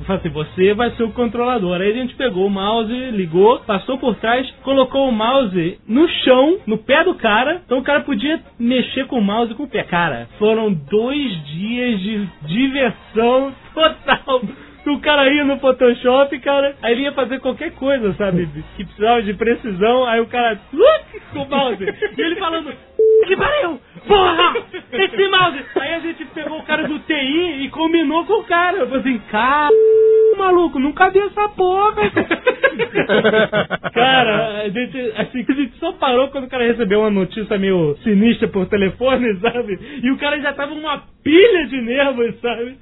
Falei 0.05 0.19
assim, 0.19 0.29
você 0.29 0.73
vai 0.73 0.91
ser 0.91 1.03
o 1.03 1.11
controlador. 1.11 1.79
Aí 1.79 1.91
a 1.91 1.95
gente 1.95 2.15
pegou 2.15 2.45
o 2.45 2.49
mouse, 2.49 2.93
ligou, 3.11 3.59
passou 3.59 3.97
por 3.97 4.15
trás, 4.15 4.49
colocou 4.63 5.07
o 5.07 5.11
mouse 5.11 5.79
no 5.87 6.07
chão, 6.07 6.59
no 6.65 6.77
pé 6.77 7.03
do 7.03 7.15
cara. 7.15 7.61
Então 7.65 7.79
o 7.79 7.83
cara 7.83 8.01
podia 8.01 8.39
mexer 8.59 9.05
com 9.07 9.19
o 9.19 9.23
mouse 9.23 9.53
com 9.55 9.63
o 9.63 9.69
pé. 9.69 9.83
Cara, 9.83 10.27
foram 10.37 10.73
dois 10.73 11.45
dias 11.45 11.99
de 11.99 12.27
diversão 12.45 13.53
total. 13.73 14.41
O 14.87 14.99
cara 14.99 15.31
ia 15.31 15.43
no 15.43 15.59
Photoshop, 15.59 16.39
cara, 16.39 16.75
aí 16.81 16.93
ele 16.93 17.03
ia 17.03 17.11
fazer 17.11 17.39
qualquer 17.39 17.71
coisa, 17.73 18.13
sabe? 18.15 18.49
Que 18.75 18.83
precisava 18.83 19.21
de 19.21 19.33
precisão, 19.35 20.05
aí 20.05 20.19
o 20.19 20.25
cara, 20.25 20.59
look, 20.73 21.21
com 21.31 21.43
o 21.43 21.49
mouse. 21.49 21.83
E 22.17 22.21
ele 22.21 22.35
falando, 22.37 22.73
que 23.25 23.35
pariu! 23.35 23.79
Porra! 24.07 24.53
Esse 24.91 25.27
mouse! 25.29 25.65
Aí 25.79 25.93
a 25.93 25.99
gente 25.99 26.25
pegou 26.25 26.59
o 26.59 26.63
cara 26.63 26.87
do 26.87 26.99
TI 26.99 27.63
e 27.63 27.69
combinou 27.69 28.25
com 28.25 28.41
o 28.41 28.43
cara. 28.43 28.77
Eu 28.77 28.87
falei 28.87 29.01
assim, 29.01 29.19
cara, 29.29 29.69
maluco, 30.37 30.79
nunca 30.79 31.09
vi 31.09 31.19
essa 31.19 31.49
porra. 31.49 32.09
cara, 33.93 34.61
a 34.61 34.69
gente, 34.69 35.13
assim, 35.17 35.45
a 35.47 35.53
gente 35.53 35.77
só 35.77 35.91
parou 35.93 36.29
quando 36.29 36.45
o 36.45 36.49
cara 36.49 36.65
recebeu 36.65 37.01
uma 37.01 37.09
notícia 37.09 37.57
meio 37.57 37.95
sinistra 38.03 38.47
por 38.47 38.65
telefone, 38.67 39.35
sabe? 39.41 39.79
E 40.03 40.11
o 40.11 40.17
cara 40.17 40.39
já 40.41 40.53
tava 40.53 40.73
uma 40.73 41.03
pilha 41.23 41.67
de 41.67 41.81
nervos, 41.81 42.39
sabe? 42.39 42.77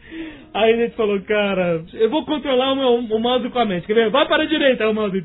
Aí 0.54 0.74
a 0.74 0.78
gente 0.78 0.96
falou, 0.96 1.20
cara, 1.22 1.84
eu 1.94 2.10
vou 2.10 2.26
controlar 2.26 2.72
o, 2.72 2.76
meu, 2.76 2.96
o 2.96 3.20
mouse 3.20 3.50
com 3.50 3.60
a 3.60 3.66
mente. 3.66 3.86
Quer 3.86 3.94
ver? 3.94 4.10
Vai 4.10 4.28
para 4.28 4.44
a 4.44 4.48
direita, 4.48 4.84
aí 4.84 4.90
o 4.90 4.94
mouse. 4.94 5.24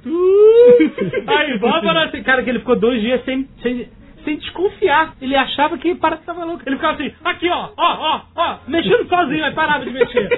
Aí 1.27 1.59
vai 1.59 1.81
para 1.81 2.23
cara, 2.23 2.43
que 2.43 2.51
ele 2.51 2.59
ficou 2.59 2.77
dois 2.77 3.01
dias 3.01 3.25
sem, 3.25 3.49
sem, 3.63 3.89
sem 4.25 4.37
desconfiar. 4.37 5.15
Ele 5.21 5.37
achava 5.37 5.77
que 5.79 5.95
para 5.95 6.17
que 6.17 6.25
tava 6.25 6.45
louco. 6.45 6.63
Ele 6.67 6.77
ficava 6.77 6.95
assim, 6.95 7.13
aqui 7.25 7.49
ó, 7.49 7.69
ó, 7.77 7.97
ó, 7.99 8.21
ó, 8.37 8.57
mexendo 8.67 9.07
sozinho, 9.09 9.45
aí 9.45 9.53
parava 9.53 9.85
de 9.85 9.91
mexer. 9.91 10.29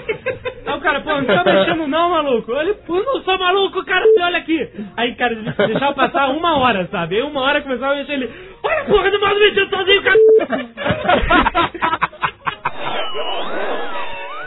Aí 0.66 0.74
o 0.76 0.80
cara, 0.80 1.00
pô, 1.00 1.10
não 1.10 1.24
tá 1.24 1.44
mexendo 1.44 1.86
não, 1.86 2.10
maluco. 2.10 2.52
Ele, 2.52 2.74
pô, 2.74 2.94
não 3.02 3.22
sou 3.22 3.38
maluco, 3.38 3.84
cara, 3.84 4.04
olha 4.20 4.38
aqui. 4.38 4.68
Aí, 4.96 5.14
cara, 5.14 5.32
ele 5.32 5.50
deixava 5.50 5.94
passar 5.94 6.28
uma 6.30 6.58
hora, 6.58 6.86
sabe? 6.90 7.16
Aí 7.16 7.22
uma 7.22 7.40
hora 7.40 7.62
começava 7.62 7.92
a 7.94 7.96
mexer 7.96 8.12
ele, 8.12 8.30
olha 8.62 8.80
a 8.80 8.84
porra 8.84 9.10
do 9.10 9.20
mouse 9.20 9.40
mexendo 9.40 9.70
sozinho, 9.70 10.02
cara. 10.02 10.16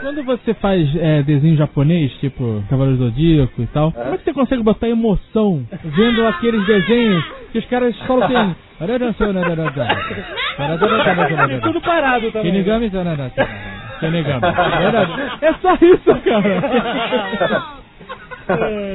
Quando 0.00 0.24
você 0.24 0.54
faz 0.54 0.96
é, 0.96 1.22
desenho 1.22 1.56
japonês, 1.56 2.10
tipo 2.14 2.64
Cavaleiro 2.68 2.98
do 2.98 3.04
Zodíaco 3.10 3.62
e 3.62 3.66
tal, 3.66 3.92
como 3.92 4.14
é 4.14 4.18
que 4.18 4.24
você 4.24 4.32
consegue 4.32 4.62
botar 4.62 4.88
emoção 4.88 5.62
vendo 5.84 6.26
aqueles 6.26 6.64
desenhos 6.66 7.24
que 7.52 7.58
os 7.58 7.66
caras 7.66 7.94
só 8.06 8.18
tem. 11.48 11.60
Tudo 11.60 11.80
parado 11.82 12.32
também. 12.32 12.50
Shinigami, 12.52 12.90
Shinigami. 14.00 14.40
É 15.42 15.52
só 15.54 15.74
isso, 15.74 16.14
cara. 16.22 17.80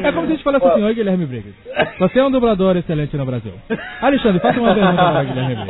É 0.03 0.12
como 0.12 0.26
se 0.28 0.34
a 0.34 0.36
gente 0.36 0.44
falasse 0.44 0.66
assim, 0.68 0.84
oi 0.84 0.94
Guilherme 0.94 1.26
Briggs. 1.26 1.56
Você 1.99 2.20
é 2.20 2.24
um 2.26 2.32
dublador 2.32 2.76
excelente 2.76 3.16
no 3.16 3.26
Brasil. 3.26 3.53
Alexandre, 4.02 4.41
faça 4.41 4.60
uma 4.60 4.74
pergunta 4.74 4.95
para 5.03 5.22
o 5.22 5.26
Guilherme 5.26 5.56
Briggs. 5.56 5.68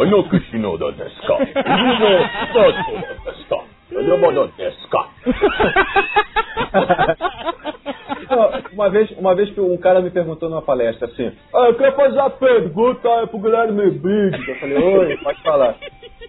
Uma 8.85 8.91
vez, 8.91 9.11
uma 9.17 9.33
vez 9.33 9.49
que 9.49 9.59
um 9.59 9.77
cara 9.77 9.99
me 9.99 10.11
perguntou 10.11 10.47
numa 10.47 10.61
palestra 10.61 11.07
assim, 11.07 11.31
ah, 11.55 11.69
eu 11.69 11.73
queria 11.73 11.91
fazer 11.93 12.19
uma 12.19 12.29
pergunta 12.29 13.25
pro 13.25 13.39
Guilherme 13.39 13.89
Briggs. 13.89 14.47
Eu 14.47 14.55
falei, 14.57 14.77
oi, 14.77 15.17
pode 15.23 15.41
falar. 15.41 15.75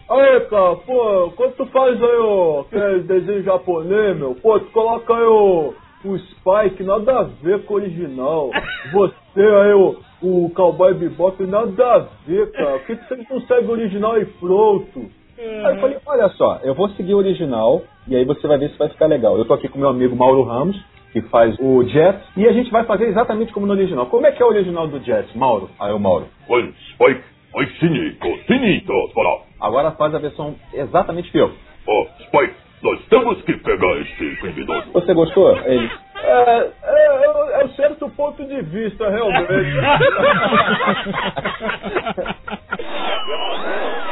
Aí, 0.09 0.41
cara, 0.41 0.77
pô, 0.77 1.33
quando 1.37 1.53
tu 1.57 1.67
faz 1.67 2.03
aí 2.03 2.17
o 2.17 2.65
desenho 3.07 3.43
japonês, 3.43 4.17
meu, 4.17 4.35
pô, 4.37 4.59
tu 4.59 4.71
coloca 4.73 5.15
aí 5.15 5.25
o, 5.25 5.75
o 6.03 6.19
Spike, 6.19 6.83
nada 6.83 7.19
a 7.19 7.23
ver 7.25 7.63
com 7.67 7.75
o 7.75 7.77
original. 7.77 8.51
Você 8.91 9.41
aí, 9.41 9.75
o, 9.75 9.99
o 10.23 10.51
Cowboy 10.55 10.95
Bebop, 10.95 11.43
nada 11.43 11.95
a 11.95 11.99
ver, 12.27 12.53
cara. 12.53 12.79
Por 12.79 12.87
que, 12.87 12.95
você 12.95 13.17
não 13.17 13.25
consegue 13.27 13.67
o 13.67 13.73
original 13.73 14.19
e 14.19 14.25
pronto? 14.25 15.11
Aí 15.39 15.75
eu 15.75 15.81
falei, 15.83 15.99
olha 16.07 16.29
só, 16.31 16.61
eu 16.63 16.75
vou 16.75 16.89
seguir 16.91 17.13
o 17.13 17.19
original 17.19 17.83
e 18.09 18.17
aí 18.17 18.25
você 18.25 18.47
vai 18.47 18.57
ver 18.57 18.71
se 18.71 18.79
vai 18.79 18.89
ficar 18.89 19.05
legal. 19.05 19.37
Eu 19.37 19.45
tô 19.45 19.53
aqui 19.53 19.69
com 19.69 19.79
meu 19.79 19.91
amigo 19.91 20.17
Mauro 20.17 20.43
Ramos, 20.43 20.83
que 21.17 21.23
faz 21.31 21.57
o 21.59 21.83
Jet, 21.85 22.19
e 22.37 22.47
a 22.47 22.53
gente 22.53 22.71
vai 22.71 22.85
fazer 22.85 23.07
exatamente 23.07 23.51
como 23.51 23.67
no 23.67 23.73
original. 23.73 24.05
Como 24.05 24.27
é 24.27 24.33
que 24.33 24.43
é 24.43 24.45
o 24.45 24.51
original 24.51 24.87
do 24.87 25.01
Jet, 25.03 25.27
Mauro? 25.35 25.71
Aí 25.81 25.91
o 25.91 25.99
Mauro. 25.99 26.27
Oi, 26.47 26.75
Spike, 26.93 27.23
oi, 27.55 27.67
Sinito, 27.81 28.29
Sinito, 28.47 28.93
para. 29.15 29.39
Agora 29.63 29.93
faz 29.93 30.15
a 30.15 30.19
versão 30.19 30.55
exatamente 30.75 31.33
fiel. 31.33 31.51
Ó, 31.89 32.07
Spike, 32.27 32.55
nós 32.83 33.01
temos 33.09 33.41
que 33.45 33.57
pegar 33.57 33.99
este 34.03 34.37
criminoso. 34.37 34.93
Você 34.93 35.15
gostou? 35.15 35.57
Ele. 35.65 35.91
É, 36.17 36.71
é, 36.83 37.61
é 37.61 37.65
um 37.65 37.71
certo 37.71 38.11
ponto 38.11 38.45
de 38.45 38.61
vista, 38.61 39.09
realmente. 39.09 39.73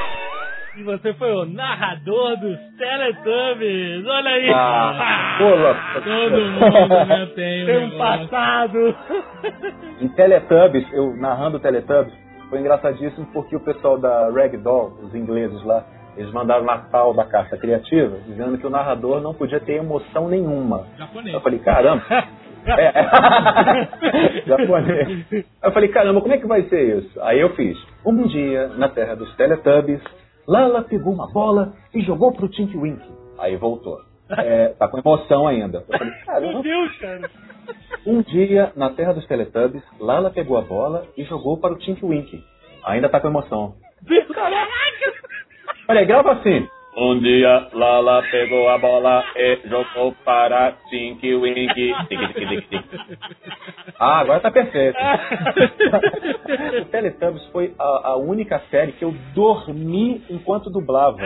E 0.76 0.82
você 0.82 1.14
foi 1.14 1.32
o 1.32 1.44
narrador 1.44 2.36
dos 2.36 2.58
Teletubbies. 2.76 4.04
Olha 4.04 4.30
aí. 4.30 4.50
Ah, 4.52 5.36
pula. 5.38 5.76
Todo 5.94 6.40
mundo 6.40 7.06
né, 7.06 7.26
tem, 7.36 7.66
Tem 7.66 7.84
um 7.84 7.96
passado. 7.96 8.96
Em 10.00 10.08
Teletubbies, 10.08 10.92
eu 10.92 11.16
narrando 11.16 11.60
Teletubbies, 11.60 12.12
foi 12.50 12.58
engraçadíssimo 12.58 13.24
porque 13.32 13.54
o 13.54 13.60
pessoal 13.60 13.98
da 13.98 14.28
Ragdoll, 14.30 14.98
os 15.02 15.14
ingleses 15.14 15.62
lá, 15.64 15.84
eles 16.16 16.32
mandaram 16.32 16.64
na 16.64 16.78
tal 16.78 17.14
da 17.14 17.24
carta 17.24 17.56
criativa, 17.56 18.18
dizendo 18.26 18.58
que 18.58 18.66
o 18.66 18.70
narrador 18.70 19.20
não 19.20 19.32
podia 19.32 19.60
ter 19.60 19.74
emoção 19.74 20.28
nenhuma. 20.28 20.86
Japonês. 20.98 21.34
Eu 21.34 21.40
falei, 21.40 21.58
caramba. 21.60 22.04
É. 22.66 22.90
Japonês. 24.48 25.26
Eu 25.62 25.70
falei, 25.70 25.90
caramba, 25.90 26.22
como 26.22 26.32
é 26.32 26.38
que 26.38 26.46
vai 26.46 26.62
ser 26.62 26.96
isso? 26.96 27.20
Aí 27.20 27.38
eu 27.38 27.50
fiz. 27.50 27.76
Um 28.06 28.26
dia, 28.26 28.68
na 28.68 28.88
terra 28.88 29.14
dos 29.14 29.36
Teletubbies, 29.36 30.00
Lala 30.46 30.82
pegou 30.82 31.12
uma 31.12 31.30
bola 31.30 31.72
e 31.94 32.00
jogou 32.02 32.32
pro 32.32 32.48
Tinky 32.48 32.76
Winky. 32.76 33.10
Aí 33.38 33.56
voltou. 33.56 34.00
É, 34.30 34.68
tá 34.68 34.88
com 34.88 34.98
emoção 34.98 35.46
ainda. 35.46 35.84
Eu 35.88 35.98
falei, 35.98 36.14
caramba. 36.24 36.52
Meu 36.52 36.62
Deus, 36.62 36.96
cara. 36.98 37.30
Um 38.06 38.22
dia, 38.22 38.72
na 38.76 38.90
terra 38.90 39.12
dos 39.12 39.26
Teletubbies, 39.26 39.82
Lala 39.98 40.30
pegou 40.30 40.56
a 40.56 40.62
bola 40.62 41.06
e 41.16 41.24
jogou 41.24 41.58
para 41.58 41.72
o 41.72 41.78
Tinky 41.78 42.04
Winky. 42.04 42.42
Ainda 42.84 43.08
tá 43.08 43.20
com 43.20 43.28
emoção. 43.28 43.74
Caraca! 44.34 44.70
Olha 45.88 46.00
aí, 46.00 46.06
grava 46.06 46.32
assim. 46.32 46.68
Um 46.96 47.18
dia, 47.18 47.70
Lala 47.72 48.22
pegou 48.30 48.68
a 48.68 48.78
bola 48.78 49.24
e 49.34 49.58
jogou 49.64 50.14
para 50.24 50.76
Tinky 50.88 51.34
Winky. 51.34 51.92
Tinky, 52.08 52.34
tinky, 52.34 52.62
tinky, 52.62 52.68
tinky. 52.68 53.18
Ah, 53.98 54.20
agora 54.20 54.38
tá 54.38 54.52
perfeito. 54.52 54.96
o 56.80 56.84
Teletubbies 56.84 57.44
foi 57.46 57.74
a, 57.80 58.10
a 58.10 58.16
única 58.16 58.60
série 58.70 58.92
que 58.92 59.04
eu 59.04 59.12
dormi 59.34 60.22
enquanto 60.30 60.70
dublava. 60.70 61.18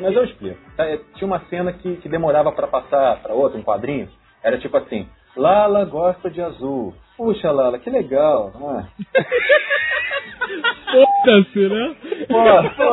Mas 0.00 0.16
eu 0.16 0.24
explico. 0.24 0.58
Tá, 0.76 0.84
é, 0.84 0.98
Tinha 1.14 1.26
uma 1.28 1.38
cena 1.46 1.72
que, 1.74 1.96
que 1.96 2.08
demorava 2.08 2.50
pra 2.50 2.66
passar 2.66 3.22
pra 3.22 3.34
outra, 3.34 3.56
um 3.56 3.62
quadrinho. 3.62 4.08
Era 4.42 4.58
tipo 4.58 4.76
assim: 4.76 5.08
Lala 5.36 5.84
gosta 5.84 6.28
de 6.28 6.42
azul. 6.42 6.92
Puxa, 7.16 7.52
Lala, 7.52 7.78
que 7.78 7.88
legal. 7.88 8.52
Ah. 8.56 8.88
Foda-se, 11.24 11.68
né? 11.68 11.94
Pô, 12.28 12.42
pô, 12.76 12.84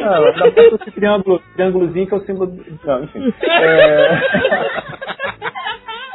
Não, 0.00 0.32
dá 0.32 0.50
pra 0.50 0.64
esse 0.64 0.90
triângulo, 0.92 1.42
triângulozinho 1.54 2.06
que 2.06 2.14
é 2.14 2.16
o 2.16 2.20
símbolo. 2.24 2.56
Não, 2.84 3.04
enfim. 3.04 3.32
É... 3.42 4.20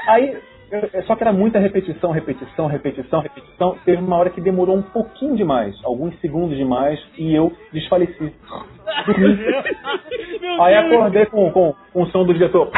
Aí, 0.08 0.38
eu- 0.72 0.90
eu- 0.94 1.04
só 1.04 1.16
que 1.16 1.24
era 1.24 1.32
muita 1.34 1.60
repetição, 1.60 2.12
repetição, 2.12 2.68
repetição, 2.68 3.20
repetição. 3.22 3.78
Teve 3.86 4.02
uma 4.02 4.18
hora 4.18 4.30
que 4.30 4.42
demorou 4.42 4.76
um 4.78 4.82
pouquinho 4.82 5.36
demais, 5.36 5.76
alguns 5.84 6.18
segundos 6.20 6.58
demais, 6.58 7.00
e 7.18 7.34
eu 7.36 7.52
desfaleci. 7.72 8.34
Aí 10.62 10.76
acordei 10.76 11.26
com, 11.28 11.52
com, 11.52 11.76
com 11.94 12.02
o 12.04 12.08
som 12.08 12.26
do 12.26 12.34
diretor. 12.34 12.72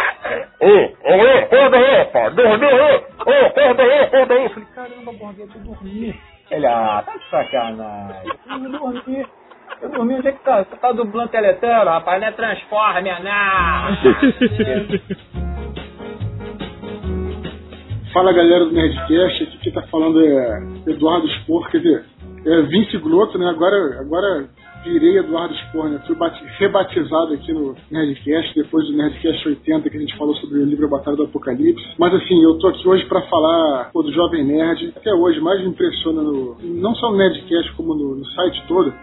Ô, 0.60 0.66
ô, 0.68 1.38
acorda 1.40 1.78
aí, 1.78 2.06
pá, 2.06 2.30
dormiu. 2.30 2.70
Ô, 3.26 3.46
acorda 3.46 3.84
aí, 3.84 4.00
acorda 4.02 4.34
aí. 4.34 4.44
Eu 4.44 4.50
falei, 4.50 4.68
caramba, 4.76 5.12
Borguete, 5.14 5.56
eu 5.56 5.62
dormi. 5.62 6.16
Ele, 6.52 6.66
ah, 6.66 7.04
tá 7.06 7.16
de 7.16 7.30
sacanagem. 7.30 8.32
Eu 8.50 8.72
dormi. 8.72 9.26
Eu 9.82 9.90
dormi, 9.90 10.16
onde 10.16 10.28
é 10.28 10.32
que 10.32 10.44
tá? 10.44 10.64
Você 10.64 10.76
tá 10.78 10.92
dublando 10.92 11.30
Teletero, 11.30 11.90
rapaz, 11.90 12.20
não 12.20 12.28
é 12.28 12.32
Transforme, 12.32 13.10
não. 13.20 13.30
Fala 18.12 18.34
galera 18.34 18.66
do 18.66 18.72
Nerdcast, 18.72 19.44
aqui 19.44 19.58
quem 19.60 19.72
tá 19.72 19.84
falando 19.84 20.20
é 20.26 20.64
Eduardo 20.88 21.28
Spor, 21.28 21.70
quer 21.70 21.78
dizer, 21.78 22.04
é 22.44 22.62
Vince 22.64 22.98
Glotto, 22.98 23.38
né? 23.38 23.48
Agora, 23.48 24.02
agora 24.02 24.50
virei 24.84 25.18
Eduardo 25.18 25.54
Spor, 25.56 25.90
né? 25.90 26.00
Fui 26.08 26.16
bati- 26.16 26.44
rebatizado 26.58 27.34
aqui 27.34 27.52
no 27.54 27.76
Nerdcast, 27.92 28.56
depois 28.56 28.86
do 28.88 28.94
Nerdcast 28.96 29.48
80, 29.48 29.90
que 29.90 29.98
a 29.98 30.00
gente 30.00 30.18
falou 30.18 30.36
sobre 30.36 30.60
o 30.60 30.66
livro 30.66 30.86
A 30.86 30.90
Batalha 30.90 31.18
do 31.18 31.24
Apocalipse. 31.24 31.84
Mas 31.98 32.14
assim, 32.14 32.42
eu 32.44 32.58
tô 32.58 32.68
aqui 32.68 32.88
hoje 32.88 33.06
pra 33.06 33.22
falar 33.24 33.90
pô, 33.92 34.02
do 34.02 34.12
Jovem 34.12 34.44
Nerd. 34.46 34.94
Até 34.96 35.14
hoje, 35.14 35.40
mais 35.40 35.60
me 35.62 35.68
impressiona 35.70 36.22
no, 36.22 36.58
não 36.62 36.96
só 36.96 37.12
no 37.12 37.18
Nerdcast, 37.18 37.74
como 37.74 37.94
no, 37.96 38.16
no 38.16 38.26
site 38.26 38.64
todo, 38.68 38.94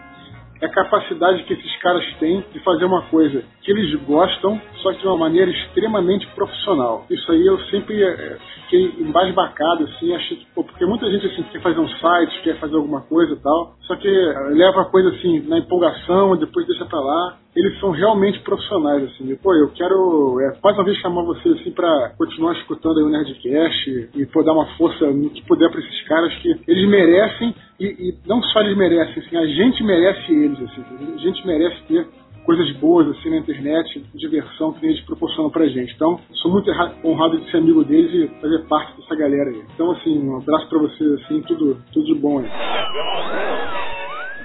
é 0.61 0.65
a 0.65 0.69
capacidade 0.69 1.43
que 1.43 1.53
esses 1.53 1.75
caras 1.77 2.05
têm 2.19 2.43
de 2.51 2.59
fazer 2.61 2.85
uma 2.85 3.03
coisa 3.03 3.43
que 3.61 3.71
eles 3.71 3.93
gostam, 4.03 4.59
só 4.77 4.91
que 4.93 4.99
de 4.99 5.07
uma 5.07 5.17
maneira 5.17 5.51
extremamente 5.51 6.27
profissional. 6.27 7.05
Isso 7.09 7.31
aí 7.31 7.45
eu 7.45 7.59
sempre 7.65 8.01
eh, 8.01 8.37
fiquei 8.55 8.95
embasbacado, 8.99 9.83
assim, 9.83 10.15
achei 10.15 10.45
pô, 10.55 10.63
porque 10.63 10.85
muita 10.85 11.09
gente 11.11 11.27
assim 11.27 11.43
quer 11.43 11.61
fazer 11.61 11.79
um 11.79 11.89
site, 11.89 12.41
quer 12.43 12.59
fazer 12.59 12.75
alguma 12.75 13.01
coisa 13.01 13.33
e 13.33 13.39
tal, 13.39 13.75
só 13.81 13.95
que 13.95 14.07
eh, 14.07 14.49
leva 14.51 14.81
a 14.81 14.85
coisa 14.85 15.09
assim 15.09 15.41
na 15.47 15.59
empolgação, 15.59 16.35
depois 16.37 16.65
deixa 16.65 16.85
pra 16.85 16.99
lá. 16.99 17.37
Eles 17.57 17.79
são 17.79 17.89
realmente 17.89 18.39
profissionais, 18.41 19.03
assim. 19.05 19.35
Pô, 19.37 19.51
eu 19.55 19.69
quero 19.69 20.39
é, 20.41 20.53
mais 20.63 20.77
uma 20.77 20.83
vez 20.83 20.95
chamar 20.99 21.23
você 21.23 21.49
assim 21.49 21.71
pra 21.71 22.11
continuar 22.15 22.53
escutando 22.53 22.99
aí 22.99 23.03
o 23.03 23.09
Nerdcast 23.09 24.09
e 24.15 24.25
pô, 24.27 24.43
dar 24.43 24.53
uma 24.53 24.67
força 24.77 25.07
no 25.07 25.31
que 25.31 25.41
puder 25.41 25.71
pra 25.71 25.79
esses 25.79 26.07
caras 26.07 26.31
que 26.35 26.55
eles 26.67 26.87
merecem 26.87 27.55
e, 27.79 27.85
e 27.85 28.15
não 28.27 28.43
só 28.43 28.61
eles 28.61 28.77
merecem, 28.77 29.23
assim, 29.23 29.37
a 29.37 29.45
gente 29.47 29.83
merece 29.83 30.31
eles, 30.31 30.61
assim. 30.61 30.83
A 31.15 31.17
gente 31.17 31.47
merece 31.47 31.81
ter 31.87 32.07
coisas 32.45 32.71
boas 32.77 33.07
assim 33.09 33.31
na 33.31 33.37
internet, 33.37 34.05
diversão 34.13 34.73
que 34.73 34.85
eles 34.85 35.01
proporcionam 35.01 35.49
pra 35.49 35.67
gente. 35.67 35.93
Então, 35.95 36.19
sou 36.35 36.51
muito 36.51 36.69
honrado 37.03 37.39
de 37.39 37.49
ser 37.49 37.57
amigo 37.57 37.83
deles 37.83 38.13
e 38.13 38.39
fazer 38.39 38.59
parte 38.67 38.95
dessa 39.01 39.15
galera 39.15 39.49
aí. 39.49 39.63
Então, 39.73 39.91
assim, 39.93 40.29
um 40.29 40.37
abraço 40.37 40.69
pra 40.69 40.77
vocês, 40.77 41.11
assim, 41.23 41.41
tudo, 41.41 41.77
tudo 41.91 42.05
de 42.05 42.13
bom 42.13 42.37
aí. 42.37 42.45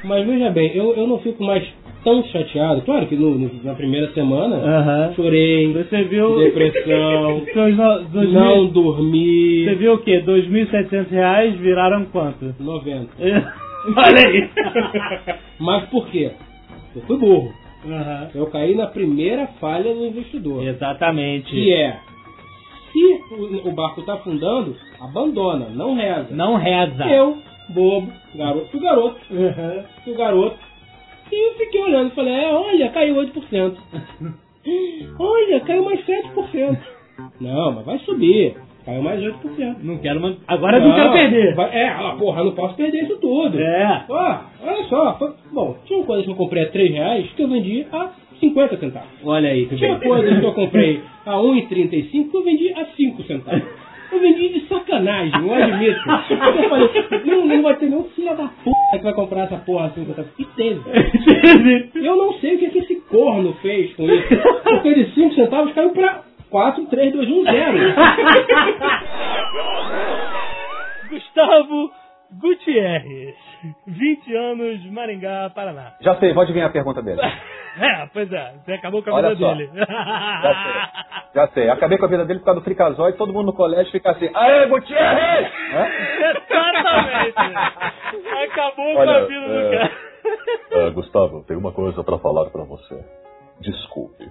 Mas 0.02 0.26
veja 0.26 0.50
bem, 0.50 0.76
eu, 0.76 0.94
eu 0.94 1.06
não 1.06 1.18
fico 1.20 1.44
mais 1.44 1.62
tão 2.04 2.22
chateado. 2.24 2.82
Claro 2.82 3.06
que 3.06 3.16
no- 3.16 3.50
na 3.64 3.74
primeira 3.74 4.12
semana 4.12 4.56
Aham. 4.56 5.12
chorei, 5.14 5.72
Você 5.72 6.02
viu. 6.04 6.38
depressão, 6.38 7.42
dois 8.12 8.32
não 8.32 8.62
mil- 8.62 8.68
dormi. 8.72 9.64
Você 9.64 9.74
viu 9.76 9.94
o 9.94 9.98
quê? 9.98 10.20
2.700 10.20 11.08
reais 11.10 11.54
viraram 11.56 12.04
quanto? 12.06 12.54
90. 12.60 13.08
Olha 13.96 14.28
aí. 14.28 14.48
Mas 15.58 15.84
por 15.88 16.06
quê? 16.08 16.30
Eu 16.94 17.02
fui 17.02 17.16
burro. 17.18 17.52
Eu 18.34 18.46
caí 18.46 18.74
na 18.76 18.86
primeira 18.86 19.46
falha 19.60 19.92
do 19.92 20.06
investidor. 20.06 20.62
Exatamente. 20.64 21.50
Que 21.50 21.72
é, 21.72 21.96
se 22.92 23.04
o, 23.34 23.68
o 23.68 23.72
barco 23.72 24.02
tá 24.02 24.14
afundando, 24.14 24.76
abandona, 25.00 25.66
não 25.74 25.94
reza. 25.94 26.28
Não 26.30 26.54
reza. 26.54 27.04
Eu, 27.10 27.38
bobo, 27.70 28.12
garoto, 28.36 28.66
fui 28.70 28.80
garoto. 28.80 29.16
Fui 30.04 30.14
garoto. 30.14 30.71
E 31.32 31.48
eu 31.48 31.54
fiquei 31.54 31.80
olhando 31.80 32.12
e 32.12 32.14
falei, 32.14 32.34
é, 32.34 32.52
olha, 32.52 32.88
caiu 32.90 33.14
8%. 33.16 33.76
olha, 35.18 35.60
caiu 35.60 35.84
mais 35.84 36.00
7%. 36.04 36.78
Não, 37.40 37.72
mas 37.72 37.84
vai 37.86 37.98
subir. 38.00 38.54
Caiu 38.84 39.02
mais 39.02 39.20
8%. 39.22 39.76
Não 39.82 39.98
quero 39.98 40.20
man... 40.20 40.36
Agora 40.46 40.78
não, 40.80 40.94
quero 40.94 41.12
perder. 41.12 41.54
vai- 41.54 41.70
é, 41.74 41.88
ah, 41.88 42.16
porra, 42.18 42.44
não 42.44 42.52
posso 42.52 42.74
perder 42.76 43.04
isso 43.04 43.16
tudo. 43.18 43.58
É. 43.58 44.04
Ó, 44.08 44.38
olha 44.64 44.84
só. 44.88 45.14
foi- 45.18 45.32
bom, 45.52 45.76
tinha 45.86 46.04
coisas 46.04 46.24
que 46.24 46.30
eu 46.32 46.36
comprei 46.36 46.64
a 46.64 46.70
3 46.70 46.90
reais 46.92 47.30
que 47.32 47.42
eu 47.42 47.48
vendi 47.48 47.86
a 47.92 48.10
50 48.40 48.76
centavos. 48.78 49.08
Olha 49.24 49.50
aí, 49.50 49.66
que 49.66 49.76
Tinha 49.76 49.94
bem. 49.96 50.08
coisas 50.08 50.38
que 50.38 50.44
eu 50.44 50.52
comprei 50.52 51.00
a 51.24 51.36
1,35 51.36 52.30
que 52.30 52.36
eu 52.36 52.42
vendi 52.42 52.72
a 52.74 52.84
5 52.86 53.22
centavos. 53.22 53.62
Eu 54.12 54.20
vendi 54.20 54.48
de 54.50 54.68
sacanagem, 54.68 55.46
eu 55.46 55.54
admito. 55.54 56.00
Eu 56.30 56.68
falei, 56.68 57.24
não, 57.24 57.46
não 57.46 57.62
vai 57.62 57.76
ter 57.76 57.86
nenhum 57.86 58.04
filho 58.10 58.36
da 58.36 58.48
puta 58.62 58.76
que 58.92 59.02
vai 59.02 59.14
comprar 59.14 59.44
essa 59.44 59.56
porra 59.56 59.86
a 59.86 59.90
5 59.90 60.06
centavos. 60.06 60.30
E 60.38 60.44
teve. 60.44 61.90
Eu 61.94 62.16
não 62.16 62.34
sei 62.34 62.56
o 62.56 62.58
que, 62.58 62.70
que 62.70 62.78
esse 62.80 62.96
corno 63.08 63.54
fez 63.62 63.94
com 63.94 64.04
isso. 64.04 64.28
Porque 64.64 64.94
de 64.94 65.14
5 65.14 65.34
centavos 65.34 65.72
caiu 65.72 65.90
pra 65.90 66.22
4, 66.50 66.84
3, 66.86 67.12
2, 67.14 67.28
1, 67.28 67.42
0. 67.44 67.94
Gustavo 71.08 71.90
Gutierrez, 72.40 73.36
20 73.86 74.36
anos, 74.36 74.84
Maringá, 74.90 75.50
Paraná. 75.54 75.92
Já 76.00 76.16
sei, 76.16 76.32
vou 76.32 76.42
adivinhar 76.42 76.68
a 76.68 76.72
pergunta 76.72 77.02
dele. 77.02 77.20
É, 77.80 78.06
pois 78.12 78.30
é, 78.30 78.52
você 78.62 78.74
acabou 78.74 79.02
com 79.02 79.08
a 79.08 79.14
Olha 79.14 79.30
vida 79.30 79.46
só. 79.46 79.54
dele. 79.54 79.70
Já 79.74 80.54
sei. 80.62 80.72
Já 81.34 81.48
sei. 81.54 81.70
Acabei 81.70 81.96
com 81.96 82.04
a 82.04 82.08
vida 82.08 82.26
dele 82.26 82.40
por 82.40 82.44
causa 82.44 82.60
do 82.60 82.64
fricazoide, 82.64 83.16
todo 83.16 83.32
mundo 83.32 83.46
no 83.46 83.54
colégio 83.54 83.90
fica 83.90 84.10
assim, 84.10 84.28
aê, 84.34 84.66
Gutierrez! 84.66 85.50
Exatamente. 86.50 87.34
Acabou 88.44 88.92
com 88.92 88.98
a 88.98 89.00
Olha, 89.00 89.24
vida 89.26 89.48
do 89.48 89.58
é, 89.58 89.78
cara. 89.78 89.90
é, 90.86 90.90
Gustavo, 90.90 91.44
tenho 91.46 91.60
uma 91.60 91.72
coisa 91.72 92.04
pra 92.04 92.18
falar 92.18 92.50
pra 92.50 92.62
você. 92.64 93.02
Desculpe. 93.62 94.22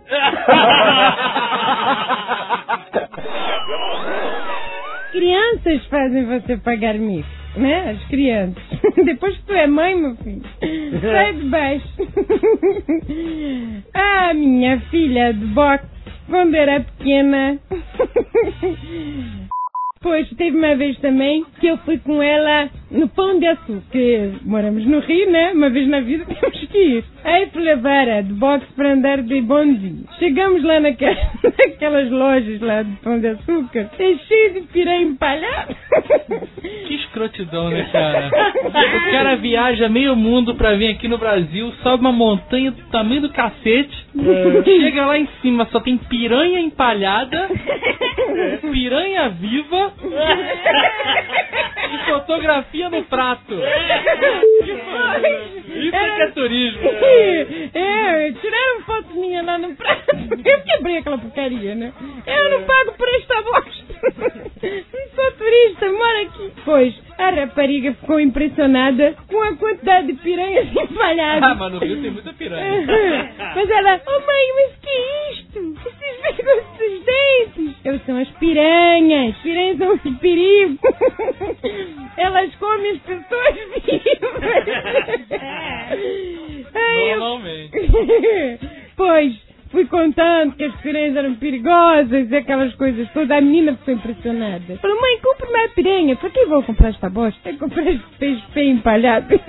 Crianças 5.12 5.86
fazem 5.88 6.26
você 6.26 6.58
pagar 6.58 6.96
mico, 6.96 7.28
né? 7.56 7.92
As 7.92 8.08
crianças. 8.08 8.64
Depois 9.06 9.36
que 9.38 9.44
tu 9.44 9.54
é 9.54 9.68
mãe, 9.68 9.96
meu 9.96 10.16
filho, 10.18 10.42
sai 11.02 11.34
de 11.34 11.44
baixo. 11.50 11.88
ah, 13.94 14.34
minha 14.34 14.80
filha 14.90 15.34
de 15.34 15.46
boxe, 15.48 15.86
quando 16.30 16.56
era 16.56 16.82
pequena. 16.82 17.60
Pois, 20.04 20.28
teve 20.32 20.58
uma 20.58 20.76
vez 20.76 20.98
também 20.98 21.46
que 21.60 21.68
eu 21.68 21.78
fui 21.78 22.00
com 22.00 22.24
ela 22.24 22.72
no 22.92 23.08
Pão 23.08 23.40
de 23.40 23.48
Açúcar, 23.48 24.34
moramos 24.44 24.86
no 24.86 25.00
Rio, 25.00 25.32
né? 25.32 25.52
Uma 25.54 25.70
vez 25.70 25.88
na 25.88 26.02
vida 26.02 26.26
temos 26.40 26.60
que 26.68 26.78
ir. 26.78 27.04
Aí 27.24 27.48
fui 27.48 27.64
levar 27.64 28.10
a 28.10 28.22
de 28.22 28.34
boxe 28.34 28.66
para 28.76 28.94
andar 28.94 29.22
de 29.22 29.42
bondinho. 29.42 30.06
Chegamos 30.20 30.64
lá 30.64 30.80
naquelas, 30.80 31.18
naquelas 31.44 32.12
lojas 32.12 32.60
lá 32.60 32.84
de 32.84 32.92
Pão 32.98 33.20
de 33.20 33.28
Açúcar, 33.28 33.90
é 33.98 34.16
cheio 34.16 34.54
de 34.54 34.62
piranha 34.68 35.04
empalhada. 35.04 35.76
Que 36.62 36.96
escrotidão, 36.96 37.70
né, 37.70 37.88
cara? 37.92 38.30
O 38.66 39.12
cara 39.12 39.36
viaja 39.36 39.90
meio 39.90 40.16
mundo 40.16 40.56
pra 40.56 40.76
vir 40.76 40.90
aqui 40.90 41.08
no 41.08 41.18
Brasil, 41.18 41.72
sobe 41.84 42.02
uma 42.02 42.12
montanha 42.12 42.72
do 42.72 42.82
tamanho 42.90 43.22
do 43.22 43.30
cacete, 43.30 44.06
chega 44.64 45.06
lá 45.06 45.18
em 45.18 45.28
cima, 45.42 45.68
só 45.72 45.80
tem 45.80 45.98
piranha 45.98 46.60
empalhada, 46.60 47.50
piranha 48.72 49.30
viva 49.30 49.94
e 51.94 52.12
fotografia 52.12 52.81
no 52.90 53.04
prato. 53.04 53.54
Isso 55.72 55.96
é 55.96 56.16
que 56.16 56.22
é 56.22 56.28
turismo. 56.32 56.90
É, 57.74 58.32
tiraram 58.34 58.82
foto 58.86 59.14
minha 59.16 59.42
lá 59.44 59.58
no 59.58 59.76
prato. 59.76 60.06
Eu 60.16 60.62
quebrei 60.64 60.98
aquela 60.98 61.18
porcaria, 61.18 61.76
né? 61.76 61.94
Eu 62.26 62.50
não 62.50 62.64
pago 62.64 62.94
por 62.94 63.08
esta 63.10 63.42
bosta. 63.42 63.92
Não 64.62 65.08
sou 65.16 65.32
motorista, 65.32 65.92
mora 65.92 66.22
aqui. 66.22 66.52
Pois, 66.64 66.94
a 67.18 67.30
rapariga 67.30 67.94
ficou 67.94 68.20
impressionada 68.20 69.16
com 69.28 69.42
a 69.42 69.56
quantidade 69.56 70.08
de 70.08 70.14
piranhas 70.14 70.68
empalhadas. 70.76 71.50
Ah, 71.50 71.56
mas 71.56 71.72
no 71.74 71.80
Rio 71.80 72.02
tem 72.02 72.12
muita 72.12 72.34
piranha. 72.34 73.32
Mas 73.56 73.70
ela, 73.70 74.02
oh 74.08 74.20
mãe, 74.26 74.48
mas 74.56 74.76
que 74.82 74.90
é 74.90 75.32
isto? 75.34 75.76
Esses 75.86 76.22
bicos 76.22 76.64
dos 76.78 77.06
dentes. 77.06 77.76
Eu 77.84 78.00
são 78.06 78.18
as 78.18 78.30
piranhas. 78.30 79.36
Piranhas 79.38 79.78
são 79.78 79.94
um 79.94 80.16
perigo. 80.16 80.78
Elas 82.18 82.56
comem 82.56 82.71
as 82.80 82.98
pessoas 83.00 83.56
vivas. 83.56 84.44
Ai, 86.74 87.12
eu- 87.14 87.20
Normalmente. 87.20 87.72
pois, 88.96 89.34
fui 89.72 89.86
contando 89.86 90.54
que 90.56 90.64
as 90.64 90.76
piranhas 90.82 91.16
eram 91.16 91.36
perigosas 91.36 92.30
e 92.30 92.36
aquelas 92.36 92.74
coisas 92.76 93.10
todas. 93.14 93.32
A 93.32 93.42
menina 93.42 93.74
ficou 93.76 93.94
impressionada. 93.94 94.78
Falou, 94.78 95.00
mãe, 95.02 95.20
compra 95.22 95.50
uma 95.50 95.70
piranha. 95.70 96.16
Pra 96.16 96.30
que 96.30 96.46
vou 96.46 96.62
comprar 96.64 96.90
esta 96.90 97.10
bosta? 97.10 97.50
Eu 97.50 97.58
comprei 97.58 97.96
esse 97.96 98.04
peixe 98.20 98.62
empalhado. 98.62 99.28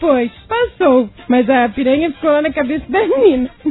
Pois, 0.00 0.30
passou. 0.48 1.10
Mas 1.28 1.48
a 1.50 1.68
piranha 1.68 2.10
ficou 2.10 2.30
lá 2.30 2.40
na 2.40 2.50
cabeça 2.50 2.86
da 2.88 3.06
menina. 3.06 3.50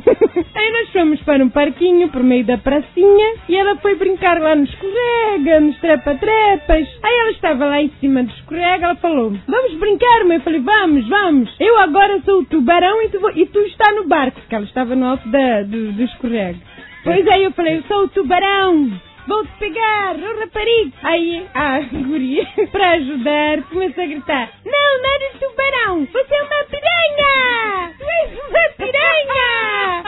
Aí 0.55 0.71
nós 0.73 0.91
fomos 0.91 1.19
para 1.23 1.43
um 1.43 1.49
parquinho 1.49 2.07
por 2.09 2.21
meio 2.21 2.45
da 2.45 2.55
pracinha 2.55 3.33
e 3.47 3.55
ela 3.55 3.75
foi 3.77 3.95
brincar 3.95 4.39
lá 4.39 4.55
no 4.55 4.63
escorrega, 4.63 5.59
nos 5.59 5.75
trepa-trepas. 5.79 6.87
Aí 7.01 7.13
ela 7.21 7.31
estava 7.31 7.65
lá 7.65 7.81
em 7.81 7.89
cima 7.99 8.21
do 8.21 8.29
escorrega, 8.31 8.85
ela 8.85 8.95
falou: 8.97 9.33
Vamos 9.47 9.73
brincar, 9.79 10.25
mãe? 10.25 10.37
Eu 10.37 10.43
falei: 10.43 10.59
Vamos, 10.59 11.07
vamos. 11.07 11.55
Eu 11.59 11.79
agora 11.79 12.21
sou 12.23 12.41
o 12.41 12.45
tubarão 12.45 13.01
e 13.01 13.09
tu, 13.09 13.19
vo- 13.19 13.31
e 13.35 13.47
tu 13.47 13.59
está 13.61 13.91
no 13.93 14.07
barco, 14.07 14.39
porque 14.39 14.53
ela 14.53 14.65
estava 14.65 14.95
no 14.95 15.05
da, 15.17 15.63
do, 15.63 15.91
do 15.93 16.03
escorrega. 16.03 16.59
Pois 17.03 17.27
aí 17.27 17.43
eu 17.43 17.51
falei: 17.51 17.77
Eu 17.77 17.83
sou 17.83 18.03
o 18.03 18.09
tubarão. 18.09 18.99
Vou 19.27 19.45
te 19.45 19.51
pegar, 19.59 20.15
ô 20.15 20.39
rapariga! 20.39 20.91
Aí 21.03 21.47
a 21.53 21.79
guria, 21.81 22.47
para 22.71 22.91
ajudar, 22.91 23.61
começou 23.69 24.03
a 24.03 24.07
gritar: 24.07 24.49
Não, 24.65 25.01
não 25.01 25.09
é 25.09 25.19
de 25.19 25.39
tubarão! 25.39 26.07
Você 26.11 26.33
é 26.33 26.43
uma 26.43 26.63
piranha! 26.65 27.93
Tu 27.99 28.05
és 28.05 28.31
uma 28.33 28.69
piranha! 28.77 30.03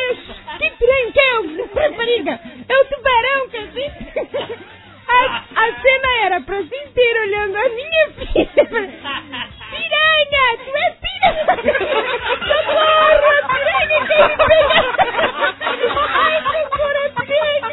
Eu, 0.00 0.16
que 0.58 0.70
piranha 0.78 1.12
que 1.12 1.20
é, 1.20 1.88
rapariga? 1.88 2.40
É 2.68 2.80
o 2.80 2.84
tubarão, 2.84 3.48
cacete! 3.50 4.70
A, 5.10 5.44
a 5.56 5.64
cena 5.82 6.10
era 6.24 6.40
pra 6.40 6.62
se 6.62 6.76
inteira 6.76 7.20
olhando 7.22 7.56
a 7.56 7.68
minha 7.68 8.10
filha. 8.10 8.64
Piranha! 9.70 10.44
Tu 10.64 10.70
é 10.76 10.90
piranha! 11.02 11.44
Socorro! 12.46 13.28
A 13.30 13.40
piranha 13.48 13.98
quer 14.06 14.22
me 14.28 14.36
pegar! 14.36 14.84
Ai, 16.14 16.36
socorro, 16.42 17.08
piranha! 17.26 17.68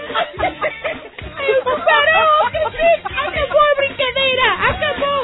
Brincadeira! 3.78 4.48
Acabou! 4.70 5.24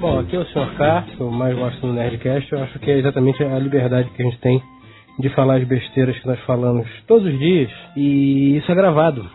Bom, 0.00 0.18
aqui 0.18 0.34
é 0.34 0.38
o 0.38 0.46
Sr. 0.46 0.76
K, 0.78 1.04
eu 1.20 1.30
mais 1.30 1.54
gosto 1.54 1.86
no 1.86 1.92
Nerdcast. 1.92 2.50
Eu 2.50 2.62
acho 2.62 2.78
que 2.78 2.90
é 2.90 2.96
exatamente 2.96 3.44
a 3.44 3.58
liberdade 3.58 4.08
que 4.08 4.22
a 4.22 4.24
gente 4.24 4.38
tem 4.38 4.62
de 5.18 5.28
falar 5.28 5.56
as 5.56 5.64
besteiras 5.64 6.18
que 6.18 6.26
nós 6.26 6.40
falamos 6.46 6.88
todos 7.06 7.30
os 7.30 7.38
dias. 7.38 7.70
E 7.94 8.56
isso 8.56 8.72
é 8.72 8.74
gravado. 8.74 9.28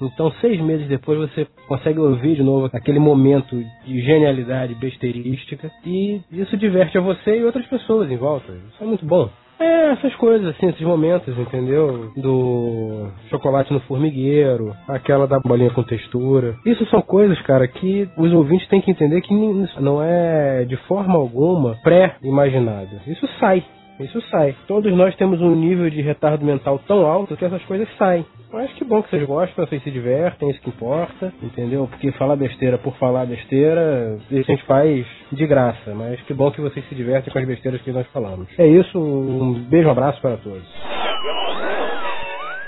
Então, 0.00 0.30
seis 0.40 0.60
meses 0.60 0.86
depois, 0.86 1.18
você 1.18 1.44
consegue 1.66 1.98
ouvir 1.98 2.36
de 2.36 2.42
novo 2.44 2.70
aquele 2.72 3.00
momento 3.00 3.56
de 3.84 4.00
genialidade 4.00 4.76
besteirística. 4.76 5.72
E 5.84 6.20
isso 6.30 6.56
diverte 6.56 6.96
a 6.96 7.00
você 7.00 7.40
e 7.40 7.44
outras 7.44 7.66
pessoas 7.66 8.08
em 8.08 8.16
volta. 8.16 8.52
Isso 8.52 8.80
é 8.80 8.86
muito 8.86 9.04
bom. 9.04 9.28
É, 9.62 9.92
essas 9.92 10.14
coisas, 10.16 10.48
assim, 10.48 10.66
esses 10.66 10.82
momentos, 10.82 11.38
entendeu? 11.38 12.10
Do 12.16 13.08
chocolate 13.30 13.72
no 13.72 13.80
formigueiro, 13.80 14.74
aquela 14.88 15.26
da 15.26 15.38
bolinha 15.38 15.70
com 15.70 15.84
textura. 15.84 16.56
Isso 16.66 16.84
são 16.86 17.00
coisas, 17.00 17.40
cara, 17.42 17.68
que 17.68 18.08
os 18.16 18.32
ouvintes 18.32 18.66
têm 18.68 18.80
que 18.80 18.90
entender 18.90 19.20
que 19.20 19.32
não 19.78 20.02
é 20.02 20.64
de 20.64 20.76
forma 20.88 21.14
alguma 21.14 21.76
pré-imaginado. 21.82 23.00
Isso 23.06 23.26
sai. 23.38 23.62
Isso 24.00 24.20
sai. 24.30 24.56
Todos 24.66 24.92
nós 24.96 25.14
temos 25.16 25.40
um 25.40 25.54
nível 25.54 25.88
de 25.88 26.00
retardo 26.02 26.44
mental 26.44 26.80
tão 26.86 27.06
alto 27.06 27.36
que 27.36 27.44
essas 27.44 27.62
coisas 27.64 27.88
saem. 27.96 28.26
Mas 28.52 28.70
que 28.74 28.84
bom 28.84 29.02
que 29.02 29.08
vocês 29.08 29.26
gostam, 29.26 29.64
vocês 29.66 29.82
se 29.82 29.90
divertem, 29.90 30.50
isso 30.50 30.60
que 30.60 30.68
importa, 30.68 31.32
entendeu? 31.42 31.88
Porque 31.88 32.12
falar 32.12 32.36
besteira 32.36 32.76
por 32.76 32.94
falar 32.96 33.24
besteira, 33.24 34.18
isso 34.30 34.50
a 34.50 34.54
gente 34.54 34.66
faz 34.66 35.06
de 35.32 35.46
graça. 35.46 35.94
Mas 35.94 36.20
que 36.22 36.34
bom 36.34 36.50
que 36.50 36.60
vocês 36.60 36.86
se 36.86 36.94
divertem 36.94 37.32
com 37.32 37.38
as 37.38 37.46
besteiras 37.46 37.80
que 37.80 37.90
nós 37.90 38.06
falamos. 38.08 38.46
É 38.58 38.66
isso, 38.66 38.98
um 38.98 39.54
beijo, 39.54 39.88
um 39.88 39.92
abraço 39.92 40.20
para 40.20 40.36
todos. 40.36 40.62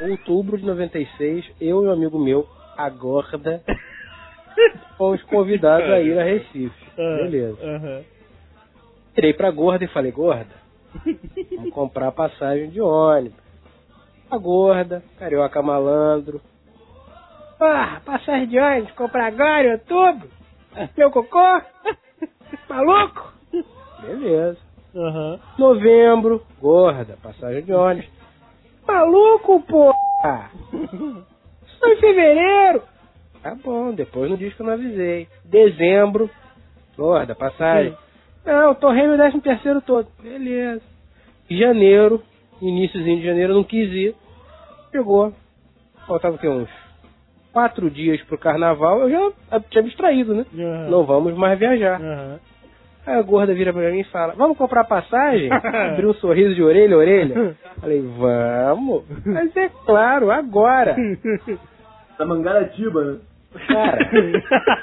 Outubro 0.00 0.56
de 0.56 0.64
96, 0.64 1.44
eu 1.60 1.84
e 1.84 1.86
um 1.88 1.92
amigo 1.92 2.18
meu, 2.18 2.46
a 2.78 2.88
Gorda, 2.88 3.62
fomos 4.96 5.22
convidados 5.24 5.90
a 5.90 6.00
ir 6.00 6.18
a 6.18 6.24
Recife. 6.24 6.84
Beleza. 6.96 8.04
Tirei 9.14 9.34
pra 9.34 9.50
Gorda 9.50 9.84
e 9.84 9.88
falei, 9.88 10.12
Gorda, 10.12 10.54
vamos 11.54 11.74
comprar 11.74 12.10
passagem 12.12 12.70
de 12.70 12.80
ônibus. 12.80 13.43
A 14.30 14.38
Gorda, 14.38 15.02
Carioca 15.18 15.62
Malandro. 15.62 16.40
Ah, 17.60 18.00
passagem 18.04 18.48
de 18.48 18.58
ônibus, 18.58 18.92
comprar 18.92 19.26
agora 19.26 19.68
em 19.68 19.72
outubro? 19.72 20.28
Meu 20.96 21.10
cocô? 21.10 21.60
Maluco? 22.68 23.32
Beleza. 24.02 24.58
Novembro, 25.58 26.42
Gorda, 26.60 27.16
passagem 27.22 27.62
de 27.62 27.72
ônibus. 27.72 28.10
Maluco, 28.86 29.60
porra! 29.62 30.50
Só 31.78 31.88
em 31.88 31.96
fevereiro. 31.96 32.82
Tá 33.42 33.54
bom, 33.62 33.92
depois 33.92 34.30
não 34.30 34.38
diz 34.38 34.54
que 34.54 34.62
eu 34.62 34.66
não 34.66 34.72
avisei. 34.72 35.28
Dezembro, 35.44 36.30
gorda, 36.96 37.34
passagem. 37.34 37.94
Não, 38.44 38.74
torrei 38.74 39.06
meu 39.06 39.18
décimo 39.18 39.42
terceiro 39.42 39.82
todo. 39.82 40.08
Beleza. 40.22 40.82
Janeiro, 41.50 42.22
iníciozinho 42.60 43.18
de 43.20 43.26
janeiro, 43.26 43.52
eu 43.52 43.56
não 43.56 43.64
quis 43.64 43.90
ir. 43.92 44.14
Chegou. 44.90 45.32
Faltava 46.06 46.36
o 46.36 46.38
quê? 46.38 46.48
Uns 46.48 46.68
quatro 47.52 47.88
dias 47.90 48.20
pro 48.22 48.36
carnaval, 48.38 49.08
eu 49.08 49.32
já 49.50 49.60
tinha 49.70 49.82
me 49.82 49.88
distraído, 49.88 50.34
né? 50.34 50.44
Não 50.90 51.04
vamos 51.04 51.34
mais 51.34 51.58
viajar. 51.58 52.00
Aí 53.06 53.18
a 53.18 53.22
gorda 53.22 53.52
vira 53.54 53.72
pra 53.72 53.90
mim 53.90 54.00
e 54.00 54.04
fala, 54.04 54.34
vamos 54.34 54.56
comprar 54.56 54.84
passagem? 54.84 55.50
Abriu 55.92 56.10
um 56.10 56.14
sorriso 56.14 56.54
de 56.54 56.62
orelha 56.62 56.94
a 56.94 56.98
orelha. 56.98 57.56
Falei, 57.80 58.00
vamos. 58.00 59.04
Mas 59.26 59.54
é 59.56 59.68
claro, 59.84 60.30
agora. 60.30 60.96
Da 62.18 62.24
Mangaratiba, 62.24 63.04
né? 63.04 63.18
Cara, 63.66 64.08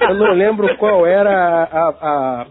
eu 0.09 0.15
não 0.15 0.33
lembro 0.33 0.75
qual 0.77 1.05
era 1.07 1.31
a, 1.33 1.63
a- 1.63 2.41
a 2.41 2.45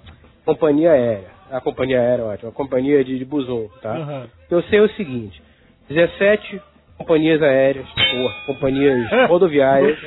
companhia 0.45 0.93
aérea. 0.93 1.29
A 1.51 1.61
companhia 1.61 2.01
aérea, 2.01 2.25
ótimo. 2.25 2.51
A 2.51 2.53
companhia 2.53 3.05
de, 3.05 3.19
de 3.19 3.25
Buson, 3.25 3.69
tá? 3.83 4.27
Eu 4.51 4.63
sei 4.65 4.81
o 4.81 4.89
seguinte: 4.91 5.43
17 5.89 6.61
companhias 6.97 7.43
aéreas, 7.43 7.87
porra, 7.89 8.35
companhias 8.47 9.11
rodoviárias, 9.29 9.99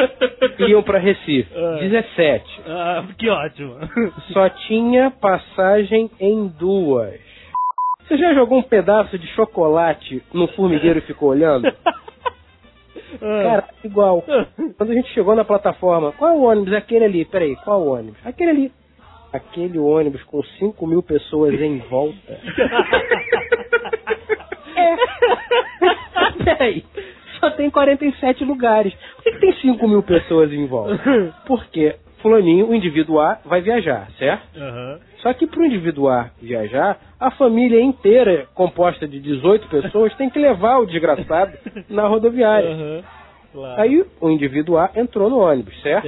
iam 0.58 0.82
pra 0.82 0.98
Recife. 0.98 1.52
17. 1.80 2.62
Ah, 2.66 3.04
que 3.16 3.28
ótimo. 3.28 3.76
Só 4.32 4.48
tinha 4.48 5.10
passagem 5.10 6.10
em 6.18 6.48
duas. 6.48 7.20
Você 8.06 8.16
já 8.16 8.34
jogou 8.34 8.58
um 8.58 8.62
pedaço 8.62 9.16
de 9.18 9.26
chocolate 9.28 10.22
no 10.32 10.48
formigueiro 10.48 10.98
e 10.98 11.02
ficou 11.02 11.28
olhando? 11.28 11.70
Cara, 13.20 13.68
igual. 13.84 14.24
Quando 14.76 14.90
a 14.90 14.94
gente 14.94 15.12
chegou 15.12 15.36
na 15.36 15.44
plataforma, 15.44 16.10
qual 16.12 16.30
é 16.30 16.34
o 16.34 16.42
ônibus? 16.42 16.72
Aquele 16.72 17.04
ali. 17.04 17.24
Peraí, 17.24 17.54
qual 17.56 17.82
o 17.82 17.92
ônibus? 17.92 18.18
Aquele 18.24 18.50
ali. 18.50 18.72
Aquele 19.32 19.78
ônibus 19.78 20.22
com 20.24 20.42
5 20.42 20.86
mil 20.86 21.02
pessoas 21.02 21.54
em 21.60 21.78
volta. 21.78 22.16
é. 24.76 24.96
Peraí. 26.44 26.84
Só 27.38 27.50
tem 27.52 27.70
47 27.70 28.44
lugares. 28.44 28.92
Por 29.16 29.22
que, 29.24 29.32
que 29.32 29.38
tem 29.40 29.52
5 29.54 29.88
mil 29.88 30.02
pessoas 30.02 30.52
em 30.52 30.66
volta? 30.66 30.98
Porque 31.46 31.96
fulaninho, 32.20 32.68
o 32.68 32.74
indivíduo 32.74 33.18
A, 33.18 33.38
vai 33.46 33.62
viajar, 33.62 34.08
certo? 34.18 34.42
Só 35.22 35.32
que 35.32 35.46
para 35.46 35.60
o 35.60 35.64
indivíduo 35.64 36.08
A 36.08 36.30
viajar, 36.40 36.98
a 37.18 37.30
família 37.30 37.80
inteira, 37.80 38.46
composta 38.54 39.06
de 39.08 39.18
18 39.20 39.68
pessoas, 39.68 40.14
tem 40.16 40.28
que 40.28 40.38
levar 40.38 40.78
o 40.78 40.86
desgraçado 40.86 41.52
na 41.88 42.06
rodoviária. 42.06 42.68
Aí 43.80 44.04
o 44.20 44.28
indivíduo 44.30 44.76
A 44.76 44.90
entrou 44.94 45.30
no 45.30 45.38
ônibus, 45.38 45.80
certo? 45.82 46.06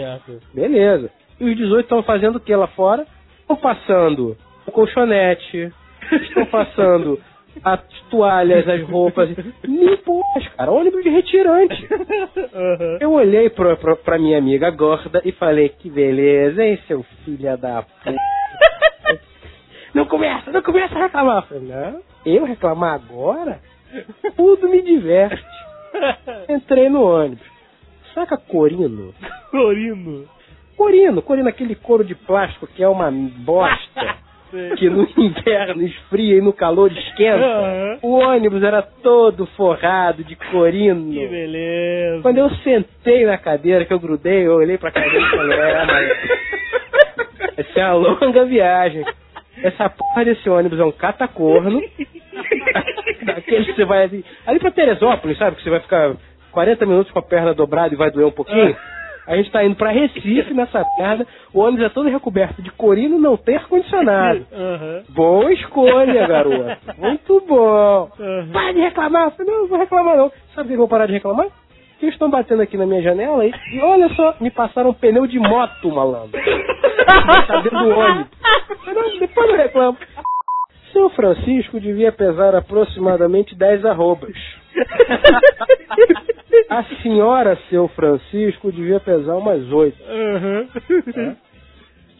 Beleza. 0.54 1.10
E 1.42 1.50
os 1.50 1.56
18 1.56 1.80
estão 1.80 2.04
fazendo 2.04 2.36
o 2.36 2.40
que 2.40 2.54
lá 2.54 2.68
fora? 2.68 3.04
Estão 3.40 3.56
passando 3.56 4.36
o 4.64 4.70
colchonete, 4.70 5.72
estão 6.22 6.46
passando 6.46 7.18
as 7.64 7.80
toalhas, 8.08 8.68
as 8.68 8.80
roupas. 8.88 9.28
Limpos, 9.64 10.22
cara, 10.56 10.70
ônibus 10.70 11.02
de 11.02 11.10
retirante. 11.10 11.88
Eu 13.00 13.12
olhei 13.14 13.50
pra, 13.50 13.76
pra, 13.76 13.96
pra 13.96 14.18
minha 14.20 14.38
amiga 14.38 14.70
gorda 14.70 15.20
e 15.24 15.32
falei, 15.32 15.68
que 15.68 15.90
beleza, 15.90 16.64
hein, 16.64 16.78
seu 16.86 17.02
filho 17.24 17.58
da 17.58 17.82
puta. 17.82 18.14
Não 19.92 20.06
começa, 20.06 20.52
não 20.52 20.62
começa 20.62 20.94
a 20.94 21.02
reclamar. 21.02 21.38
Eu 21.38 21.42
falei, 21.42 21.64
não, 21.64 22.02
Eu 22.24 22.44
reclamar 22.44 22.94
agora? 22.94 23.58
Tudo 24.36 24.68
me 24.68 24.80
diverte. 24.80 25.44
Entrei 26.48 26.88
no 26.88 27.02
ônibus. 27.02 27.44
Saca 28.14 28.36
Corino? 28.36 29.12
Corino. 29.50 30.28
Corino, 30.82 31.22
Corino, 31.22 31.48
aquele 31.48 31.76
couro 31.76 32.04
de 32.04 32.12
plástico 32.12 32.66
que 32.66 32.82
é 32.82 32.88
uma 32.88 33.08
bosta. 33.08 34.16
que 34.76 34.90
no 34.90 35.08
inverno 35.16 35.82
esfria 35.82 36.38
e 36.38 36.40
no 36.40 36.52
calor 36.52 36.90
esquenta. 36.90 37.42
Aham. 37.42 37.98
O 38.02 38.14
ônibus 38.18 38.64
era 38.64 38.82
todo 38.82 39.46
forrado 39.56 40.24
de 40.24 40.34
corino. 40.34 41.12
Que 41.12 41.26
beleza. 41.26 42.22
Quando 42.22 42.38
eu 42.38 42.50
sentei 42.56 43.24
na 43.24 43.38
cadeira, 43.38 43.84
que 43.84 43.92
eu 43.94 44.00
grudei, 44.00 44.44
eu 44.44 44.56
olhei 44.56 44.76
pra 44.76 44.90
cadeira 44.90 45.24
e 45.24 45.30
falei, 45.30 45.58
é, 45.58 45.86
mas... 45.86 46.10
Essa 47.58 47.80
é 47.80 47.92
uma 47.92 47.94
longa 47.94 48.44
viagem. 48.44 49.04
Essa 49.62 49.88
porra 49.88 50.24
desse 50.24 50.50
ônibus 50.50 50.80
é 50.80 50.84
um 50.84 50.92
catacorno. 50.92 51.80
Daquele 53.22 53.66
que 53.66 53.74
você 53.74 53.84
vai 53.84 54.02
ali, 54.02 54.24
ali 54.44 54.58
pra 54.58 54.72
Teresópolis, 54.72 55.38
sabe? 55.38 55.56
Que 55.56 55.62
você 55.62 55.70
vai 55.70 55.80
ficar 55.80 56.16
40 56.50 56.84
minutos 56.86 57.12
com 57.12 57.20
a 57.20 57.22
perna 57.22 57.54
dobrada 57.54 57.94
e 57.94 57.96
vai 57.96 58.10
doer 58.10 58.26
um 58.26 58.32
pouquinho. 58.32 58.76
A 59.26 59.36
gente 59.36 59.50
tá 59.50 59.64
indo 59.64 59.76
pra 59.76 59.90
Recife 59.92 60.52
nessa 60.52 60.84
merda. 60.98 61.26
O 61.54 61.60
ônibus 61.60 61.84
é 61.86 61.88
todo 61.88 62.08
recoberto 62.08 62.60
de 62.60 62.70
corino 62.72 63.16
e 63.16 63.20
não 63.20 63.36
tem 63.36 63.56
ar-condicionado. 63.56 64.44
Aham. 64.52 65.02
Boa 65.10 65.52
escolha, 65.52 66.26
garoto. 66.26 66.76
Muito 66.98 67.40
bom. 67.46 68.10
Aham. 68.18 68.48
Para 68.52 68.72
de 68.72 68.80
reclamar. 68.80 69.24
Eu 69.26 69.30
falei, 69.32 69.52
não, 69.52 69.60
não 69.62 69.68
vou 69.68 69.78
reclamar 69.78 70.16
não. 70.16 70.32
Sabe 70.54 70.62
por 70.62 70.66
que 70.68 70.72
eu 70.72 70.78
vou 70.78 70.88
parar 70.88 71.06
de 71.06 71.12
reclamar? 71.12 71.46
Eles 72.00 72.14
estão 72.14 72.28
batendo 72.28 72.62
aqui 72.62 72.76
na 72.76 72.84
minha 72.84 73.00
janela 73.00 73.46
e, 73.46 73.52
e 73.74 73.80
olha 73.80 74.08
só, 74.16 74.34
me 74.40 74.50
passaram 74.50 74.90
um 74.90 74.94
pneu 74.94 75.24
de 75.24 75.38
moto, 75.38 75.88
malandro. 75.88 76.32
tá 77.46 77.60
dentro 77.60 77.78
do 77.78 77.90
ônibus. 77.90 78.26
Eu 78.88 78.94
não, 78.94 79.18
depois 79.20 79.50
eu 79.50 79.56
reclamo. 79.56 79.98
Seu 80.92 81.08
Francisco 81.10 81.78
devia 81.78 82.10
pesar 82.10 82.56
aproximadamente 82.56 83.54
10 83.54 83.84
arrobas. 83.86 84.34
A 86.72 86.84
senhora, 87.02 87.58
seu 87.68 87.86
Francisco, 87.88 88.72
devia 88.72 88.98
pesar 88.98 89.36
umas 89.36 89.70
8. 89.70 89.96
Aham. 90.08 91.36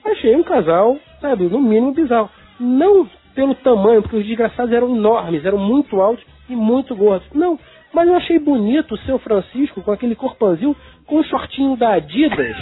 Achei 0.04 0.36
um 0.36 0.42
casal, 0.42 0.98
sabe, 1.22 1.44
no 1.44 1.58
mínimo 1.58 1.94
bizarro. 1.94 2.28
Não 2.60 3.08
pelo 3.34 3.54
tamanho, 3.54 4.02
porque 4.02 4.16
os 4.18 4.26
desgraçados 4.26 4.70
eram 4.70 4.94
enormes, 4.94 5.42
eram 5.46 5.56
muito 5.56 6.02
altos 6.02 6.22
e 6.50 6.54
muito 6.54 6.94
gordos. 6.94 7.26
Não, 7.32 7.58
mas 7.94 8.06
eu 8.06 8.14
achei 8.14 8.38
bonito 8.38 8.94
o 8.94 8.98
seu 8.98 9.18
Francisco 9.18 9.80
com 9.80 9.90
aquele 9.90 10.14
corpanzil 10.14 10.76
com 11.06 11.20
um 11.20 11.24
shortinho 11.24 11.74
da 11.76 11.94
Adidas. 11.94 12.56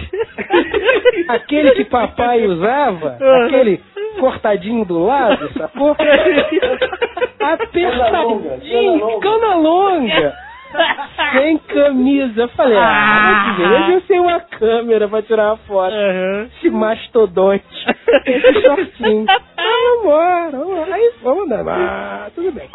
aquele 1.28 1.72
que 1.72 1.86
papai 1.86 2.46
usava, 2.46 3.18
aquele 3.46 3.80
cortadinho 4.20 4.84
do 4.84 5.04
lado, 5.04 5.52
sacou? 5.58 5.96
Apertadinho, 7.40 9.20
cana 9.20 9.54
longa. 9.56 10.49
Sem 11.32 11.58
camisa. 11.58 12.42
Eu 12.42 12.48
falei, 12.50 12.78
ah, 12.78 13.54
que 13.56 13.62
beleza, 13.62 13.92
eu 13.92 14.00
sem 14.02 14.20
uma 14.20 14.40
câmera 14.40 15.08
pra 15.08 15.22
tirar 15.22 15.48
uma 15.48 15.56
foto. 15.58 15.94
Esse 16.56 16.70
mastodonte. 16.70 17.64
Esse 18.26 18.62
shortinho. 18.62 19.26
Ah, 19.28 19.96
vambora, 19.96 20.50
vambora. 20.50 20.94
Aí, 20.94 21.12
vamos 21.22 21.44
andar. 21.44 21.68
Ah, 21.68 22.30
tudo 22.34 22.52
bem. 22.52 22.68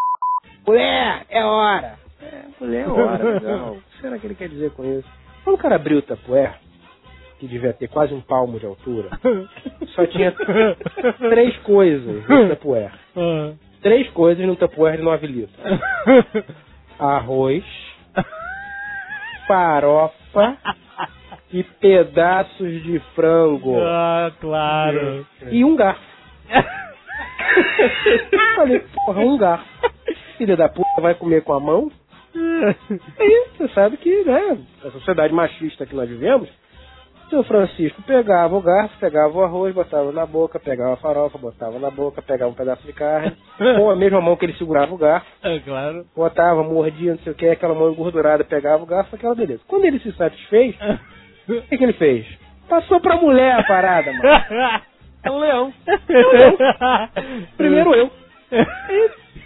Mulher, 0.67 1.25
é 1.29 1.43
hora. 1.43 1.95
É, 2.21 2.41
mulher, 2.59 2.85
é 2.85 2.89
hora. 2.89 3.39
Não, 3.39 3.73
o 3.77 3.81
que 3.81 4.01
será 4.01 4.17
que 4.17 4.27
ele 4.27 4.35
quer 4.35 4.49
dizer 4.49 4.71
com 4.71 4.83
isso? 4.83 5.07
Quando 5.43 5.55
o 5.55 5.59
cara 5.59 5.75
abriu 5.75 5.99
o 5.99 6.01
tapué, 6.01 6.55
que 7.39 7.47
devia 7.47 7.73
ter 7.73 7.87
quase 7.87 8.13
um 8.13 8.21
palmo 8.21 8.59
de 8.59 8.65
altura, 8.65 9.09
só 9.93 10.05
tinha 10.07 10.33
três 11.29 11.55
coisas 11.57 12.27
no 12.27 12.49
tapué. 12.49 12.91
Três 13.81 14.09
coisas 14.09 14.43
no 14.47 14.55
tapué 14.55 14.97
de 14.97 15.03
9 15.03 15.27
litros. 15.27 15.55
Arroz, 16.99 17.63
farofa 19.47 20.57
e 21.51 21.63
pedaços 21.63 22.83
de 22.83 22.99
frango. 23.13 23.77
Ah, 23.79 24.31
claro. 24.39 25.25
E 25.49 25.63
um 25.63 25.75
garfo. 25.75 26.01
Falei, 28.55 28.79
porra, 29.05 29.21
um 29.21 29.37
garfo. 29.37 29.65
Filha 30.37 30.57
da 30.57 30.67
puta 30.67 31.01
vai 31.01 31.15
comer 31.15 31.43
com 31.43 31.53
a 31.53 31.59
mão? 31.59 31.91
Aí 32.35 33.47
você 33.57 33.67
sabe 33.69 33.97
que, 33.97 34.23
né, 34.23 34.57
a 34.83 34.91
sociedade 34.91 35.33
machista 35.33 35.85
que 35.85 35.95
nós 35.95 36.09
vivemos, 36.09 36.49
seu 37.29 37.43
Francisco 37.43 38.01
pegava 38.03 38.55
o 38.55 38.61
garfo, 38.61 38.97
pegava 38.99 39.37
o 39.37 39.43
arroz, 39.43 39.73
botava 39.73 40.11
na 40.11 40.25
boca, 40.25 40.59
pegava 40.59 40.93
a 40.93 40.97
farofa, 40.97 41.37
botava 41.37 41.79
na 41.79 41.89
boca, 41.89 42.21
pegava 42.21 42.51
um 42.51 42.55
pedaço 42.55 42.85
de 42.85 42.93
carne, 42.93 43.35
com 43.57 43.89
a 43.89 43.95
mesma 43.95 44.21
mão 44.21 44.35
que 44.35 44.45
ele 44.45 44.53
segurava 44.53 44.93
o 44.93 44.97
garfo, 44.97 45.27
É 45.43 45.59
claro. 45.59 46.05
botava, 46.15 46.63
mordia, 46.63 47.11
não 47.13 47.19
sei 47.19 47.31
o 47.31 47.35
que, 47.35 47.47
aquela 47.47 47.73
mão 47.73 47.91
engordurada, 47.91 48.43
pegava 48.43 48.83
o 48.83 48.85
garfo, 48.85 49.15
aquela 49.15 49.35
beleza. 49.35 49.61
Quando 49.67 49.85
ele 49.85 49.99
se 49.99 50.11
satisfez, 50.13 50.75
o 51.49 51.61
que, 51.63 51.77
que 51.77 51.83
ele 51.83 51.93
fez? 51.93 52.25
Passou 52.69 52.99
pra 52.99 53.17
mulher 53.17 53.59
a 53.59 53.63
parada, 53.63 54.11
mano. 54.11 54.83
É 55.25 55.31
um 55.31 55.39
leão. 55.39 55.73
É 55.87 56.17
um 56.27 56.31
leão. 56.31 56.57
Primeiro 57.57 57.95
eu. 57.95 58.11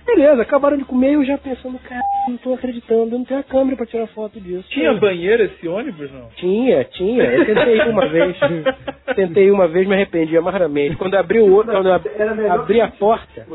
Beleza, 0.05 0.41
acabaram 0.41 0.77
de 0.77 0.85
comer 0.85 1.11
e 1.11 1.13
eu 1.13 1.25
já 1.25 1.37
pensando, 1.37 1.77
cara, 1.79 2.01
não 2.27 2.37
tô 2.37 2.53
acreditando, 2.53 3.13
eu 3.15 3.19
não 3.19 3.25
tenho 3.25 3.39
a 3.39 3.43
câmera 3.43 3.77
pra 3.77 3.85
tirar 3.85 4.07
foto 4.07 4.39
disso. 4.39 4.67
Tinha 4.69 4.93
banheiro 4.93 5.43
esse 5.43 5.67
ônibus, 5.67 6.11
não? 6.11 6.27
Tinha, 6.35 6.83
tinha. 6.85 7.23
Eu 7.23 7.45
tentei 7.45 7.79
uma 7.89 8.07
vez. 8.07 8.35
Tentei 9.15 9.51
uma 9.51 9.67
vez, 9.67 9.87
me 9.87 9.93
arrependi 9.95 10.37
amargamente. 10.37 10.95
Quando 10.95 11.13
eu 11.13 11.19
abri 11.19 11.39
o 11.39 11.53
olho, 11.53 11.69
quando 11.69 11.87
eu 11.87 11.93
ab- 11.93 12.07
abri 12.51 12.81
a 12.81 12.87
porta. 12.87 13.45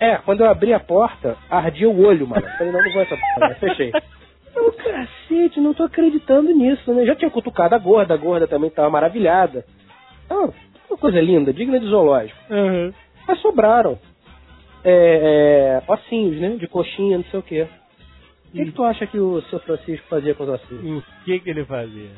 É, 0.00 0.16
quando 0.16 0.40
eu 0.40 0.48
abri 0.50 0.72
a 0.74 0.80
porta, 0.80 1.36
ardia 1.48 1.88
o 1.88 2.04
olho, 2.04 2.26
mano. 2.26 2.44
Eu 2.44 2.50
Falei, 2.58 2.72
não, 2.72 2.82
não 2.82 2.92
vou 2.92 3.02
essa 3.02 3.16
porra, 3.16 3.48
né? 3.50 3.54
fechei. 3.60 3.92
Eu, 4.54 4.72
cacete, 4.72 5.60
não 5.60 5.72
tô 5.72 5.84
acreditando 5.84 6.50
nisso, 6.52 6.92
né? 6.92 7.04
Já 7.06 7.14
tinha 7.14 7.30
cutucado 7.30 7.74
a 7.74 7.78
gorda, 7.78 8.12
a 8.12 8.16
gorda 8.16 8.46
também 8.46 8.68
tava 8.68 8.90
maravilhada. 8.90 9.64
Ah, 10.28 10.48
uma 10.90 10.98
coisa 10.98 11.20
linda, 11.20 11.52
digna 11.52 11.78
de 11.80 11.86
zoológico. 11.86 12.38
Mas 13.26 13.38
sobraram 13.40 13.98
é, 14.84 15.78
é, 15.78 15.82
ossinhos, 15.86 16.40
né? 16.40 16.56
De 16.56 16.66
coxinha, 16.66 17.18
não 17.18 17.24
sei 17.24 17.40
o 17.40 17.42
quê. 17.42 17.66
O 18.48 18.52
que, 18.52 18.64
que 18.66 18.72
tu 18.72 18.84
acha 18.84 19.06
que 19.06 19.18
o 19.18 19.40
seu 19.42 19.58
Francisco 19.60 20.06
fazia 20.08 20.34
com 20.34 20.44
os 20.44 20.50
ossinhos? 20.50 21.02
O 21.02 21.24
que 21.24 21.40
que 21.40 21.50
ele 21.50 21.64
fazia? 21.64 22.10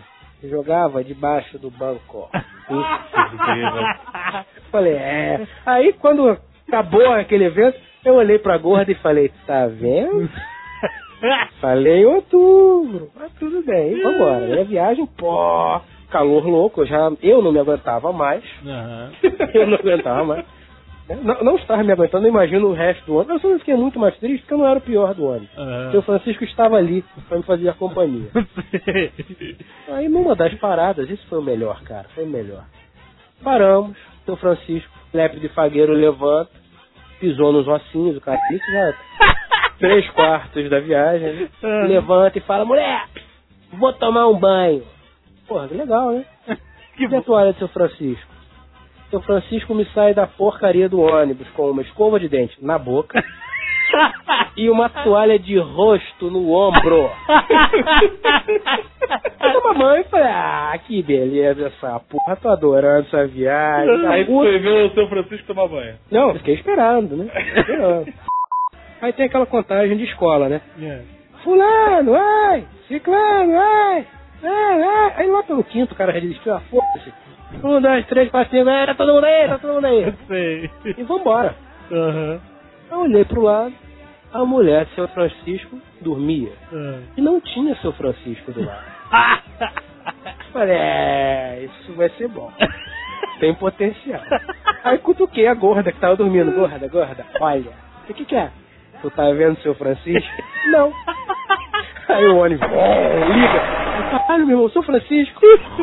Jogava 0.43 1.05
debaixo 1.05 1.59
do 1.59 1.71
banco. 1.71 2.29
falei, 4.71 4.95
é. 4.95 5.47
Aí 5.65 5.93
quando 5.95 6.37
acabou 6.67 7.13
aquele 7.13 7.45
evento, 7.45 7.79
eu 8.05 8.15
olhei 8.15 8.39
pra 8.39 8.59
gorda 8.59 8.91
e 8.91 8.97
falei, 8.97 9.31
tá 9.47 9.67
vendo? 9.67 10.29
Falei 11.61 12.03
em 12.03 12.05
outubro. 12.05 13.11
Mas 13.15 13.33
tudo 13.39 13.65
bem, 13.65 14.03
vambora. 14.03 14.45
Aí 14.45 14.61
a 14.61 14.65
viagem, 14.65 15.07
pô, 15.07 15.81
calor 16.11 16.47
louco, 16.47 16.83
eu 16.83 16.87
já 16.87 17.11
eu 17.23 17.41
não 17.41 17.51
me 17.51 17.59
aguentava 17.59 18.13
mais. 18.13 18.45
Aham. 18.63 19.13
eu 19.55 19.67
não 19.67 19.79
aguentava 19.79 20.25
mais. 20.25 20.45
Não, 21.09 21.45
não 21.45 21.57
estava 21.57 21.83
me 21.83 21.93
aguentando, 21.93 22.27
eu 22.27 22.31
imagino 22.31 22.69
o 22.69 22.73
resto 22.73 23.05
do 23.05 23.17
ônibus. 23.17 23.45
Eu 23.45 23.51
só 23.53 23.59
fiquei 23.59 23.75
muito 23.75 23.99
mais 23.99 24.17
triste 24.17 24.41
porque 24.41 24.55
eu 24.55 24.59
não 24.59 24.67
era 24.67 24.79
o 24.79 24.83
pior 24.83 25.15
do 25.15 25.27
ônibus. 25.27 25.59
Aham. 25.59 25.91
Seu 25.91 26.03
Francisco 26.03 26.45
estava 26.45 26.77
ali 26.77 27.05
para 27.29 27.37
me 27.37 27.45
fazer 27.45 27.69
a 27.69 27.75
companhia. 27.75 28.31
Aí 29.93 30.09
numa 30.09 30.35
das 30.35 30.55
paradas, 30.55 31.09
isso 31.11 31.27
foi 31.29 31.39
o 31.39 31.43
melhor, 31.43 31.83
cara, 31.83 32.07
foi 32.15 32.25
o 32.25 32.29
melhor. 32.29 32.65
Paramos, 33.43 33.97
seu 34.25 34.37
Francisco, 34.37 34.91
lepe 35.13 35.39
de 35.41 35.49
fagueiro, 35.51 35.93
levanta, 35.93 36.51
pisou 37.21 37.53
nos 37.53 37.69
ossinhos, 37.69 38.17
o 38.17 38.21
cara 38.21 38.41
isso 38.51 38.73
já 38.73 38.95
três 39.79 40.09
quartos 40.11 40.71
da 40.71 40.81
viagem, 40.81 41.35
né? 41.35 41.49
Ah. 41.63 41.85
levanta 41.87 42.39
e 42.39 42.41
fala, 42.41 42.65
mulher, 42.65 43.05
vou 43.75 43.93
tomar 43.93 44.27
um 44.29 44.39
banho. 44.39 44.83
Porra, 45.47 45.69
que 45.69 45.75
legal, 45.75 46.13
né? 46.13 46.25
Que 46.97 47.07
a 47.07 47.23
toalha 47.23 47.53
do 47.53 47.59
seu 47.59 47.67
Francisco? 47.67 48.34
Seu 49.15 49.23
Francisco 49.23 49.73
me 49.77 49.85
sai 49.95 50.13
da 50.13 50.27
porcaria 50.27 50.89
do 50.89 51.01
ônibus 51.01 51.49
com 51.51 51.71
uma 51.71 51.83
escova 51.83 52.19
de 52.19 52.29
dente 52.29 52.57
na 52.61 52.77
boca 52.77 53.23
e 54.59 54.69
uma 54.69 54.89
toalha 54.89 55.39
de 55.39 55.57
rosto 55.57 56.33
no 56.33 56.51
ombro. 56.51 57.09
Eu 59.41 59.63
tomei 59.63 59.79
banho 59.79 60.01
e 60.01 60.05
falei, 60.09 60.27
ah, 60.27 60.77
que 60.85 61.01
beleza 61.01 61.69
essa 61.69 62.01
porra, 62.01 62.35
tô 62.35 62.49
adorando 62.49 63.07
essa 63.07 63.25
viagem. 63.29 64.05
Aí 64.09 64.25
puta. 64.25 64.49
foi 64.49 64.59
ver 64.59 64.87
o 64.87 64.95
seu 64.95 65.09
Francisco 65.09 65.47
tomar 65.47 65.69
banho. 65.69 65.95
Não, 66.11 66.31
eu 66.31 66.35
fiquei 66.35 66.55
esperando, 66.55 67.17
né? 67.17 67.31
Esperando. 67.57 68.13
Aí 69.01 69.13
tem 69.13 69.27
aquela 69.27 69.47
contagem 69.47 69.97
de 69.97 70.07
escola, 70.07 70.49
né? 70.49 70.61
Fulano, 71.45 72.17
ai, 72.17 72.67
ciclano, 72.89 73.61
ai, 73.61 74.07
ai, 74.43 74.83
ai. 74.83 75.13
Aí 75.19 75.29
lá 75.29 75.45
pelo 75.45 75.63
quinto, 75.63 75.95
o 75.95 75.97
cara 75.97 76.11
resistiu 76.11 76.53
a 76.53 76.59
foda-se. 76.63 77.13
Um, 77.63 77.81
dois, 77.81 78.07
três, 78.07 78.31
quatro, 78.31 78.51
cinco, 78.57 78.69
é, 78.69 78.87
tá 78.87 78.95
todo 78.95 79.13
mundo 79.15 79.25
aí, 79.25 79.49
tá 79.49 79.59
todo 79.59 79.75
mundo 79.75 79.87
aí. 79.87 80.15
Sei. 80.27 80.71
E 80.97 81.03
vambora. 81.03 81.55
Aham. 81.91 82.41
Eu 82.91 82.99
olhei 83.01 83.25
pro 83.25 83.43
lado, 83.43 83.73
a 84.33 84.45
mulher, 84.45 84.87
seu 84.95 85.09
Francisco, 85.09 85.79
dormia. 86.01 86.53
Ah. 86.73 86.99
E 87.17 87.21
não 87.21 87.41
tinha 87.41 87.75
seu 87.77 87.93
Francisco 87.93 88.53
do 88.53 88.65
lado. 88.65 88.85
Falei, 90.53 90.77
é, 90.77 91.65
isso 91.65 91.93
vai 91.95 92.09
ser 92.11 92.29
bom. 92.29 92.53
Tem 93.41 93.55
potencial. 93.55 94.21
Aí 94.85 94.99
cutuquei 94.99 95.47
a 95.47 95.55
gorda 95.55 95.91
que 95.91 95.99
tava 95.99 96.17
dormindo. 96.17 96.53
Gorda, 96.53 96.87
gorda, 96.89 97.27
olha, 97.41 97.73
O 98.09 98.15
que 98.15 98.25
que 98.25 98.37
é? 98.37 98.51
Tu 99.03 99.11
tá 99.11 99.31
vendo 99.33 99.61
seu 99.61 99.75
Francisco? 99.75 100.43
Não. 100.67 100.93
Aí 102.09 102.27
o 102.27 102.37
ônibus, 102.37 102.67
oh, 102.71 103.33
liga. 103.33 103.61
Caralho, 104.11 104.47
meu 104.47 104.57
irmão, 104.57 104.71
seu 104.71 104.83
Francisco. 104.83 105.41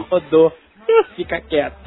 Rodou. 0.10 0.54
Fica 1.16 1.42
quieto. 1.42 1.76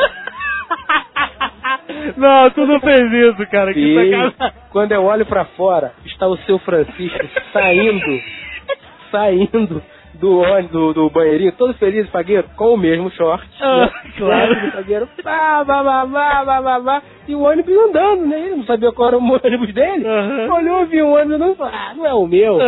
Não, 2.17 2.51
tu 2.51 2.67
não 2.67 2.81
fez 2.81 3.13
isso, 3.13 3.47
cara. 3.51 3.73
Que 3.73 3.95
sacanagem. 3.95 4.61
quando 4.71 4.93
eu 4.93 5.05
olho 5.05 5.27
pra 5.27 5.45
fora, 5.45 5.93
está 6.05 6.27
o 6.27 6.37
seu 6.39 6.59
Francisco 6.59 7.27
saindo, 7.53 8.21
saindo 9.11 9.83
do 10.15 10.41
ônibus, 10.41 10.71
do, 10.71 10.93
do 10.93 11.11
banheirinho, 11.11 11.53
todo 11.53 11.75
feliz, 11.75 12.09
pagueiro, 12.09 12.49
com 12.57 12.75
o 12.75 12.77
mesmo 12.77 13.11
short. 13.11 13.47
Ah, 13.61 13.87
né? 13.87 13.91
claro. 14.17 14.55
Do 14.55 14.73
pagueiro, 14.73 15.09
pá, 15.23 15.65
pá, 15.65 15.85
pá, 15.85 16.07
pá, 16.07 16.45
pá, 16.45 16.63
pá, 16.63 16.81
pá, 16.81 17.03
e 17.27 17.35
o 17.35 17.43
ônibus 17.43 17.77
andando, 17.77 18.27
né? 18.27 18.41
Ele 18.41 18.57
não 18.57 18.65
sabia 18.65 18.93
qual 18.93 19.09
era 19.09 19.19
o 19.19 19.23
ônibus 19.23 19.75
dele. 19.75 20.07
Olhou, 20.51 20.87
viu 20.87 21.07
o 21.07 21.15
ônibus 21.15 21.53
e 21.53 21.55
falou, 21.57 21.73
ah, 21.75 21.95
não 21.95 22.07
é 22.07 22.15
o 22.15 22.27
meu. 22.27 22.59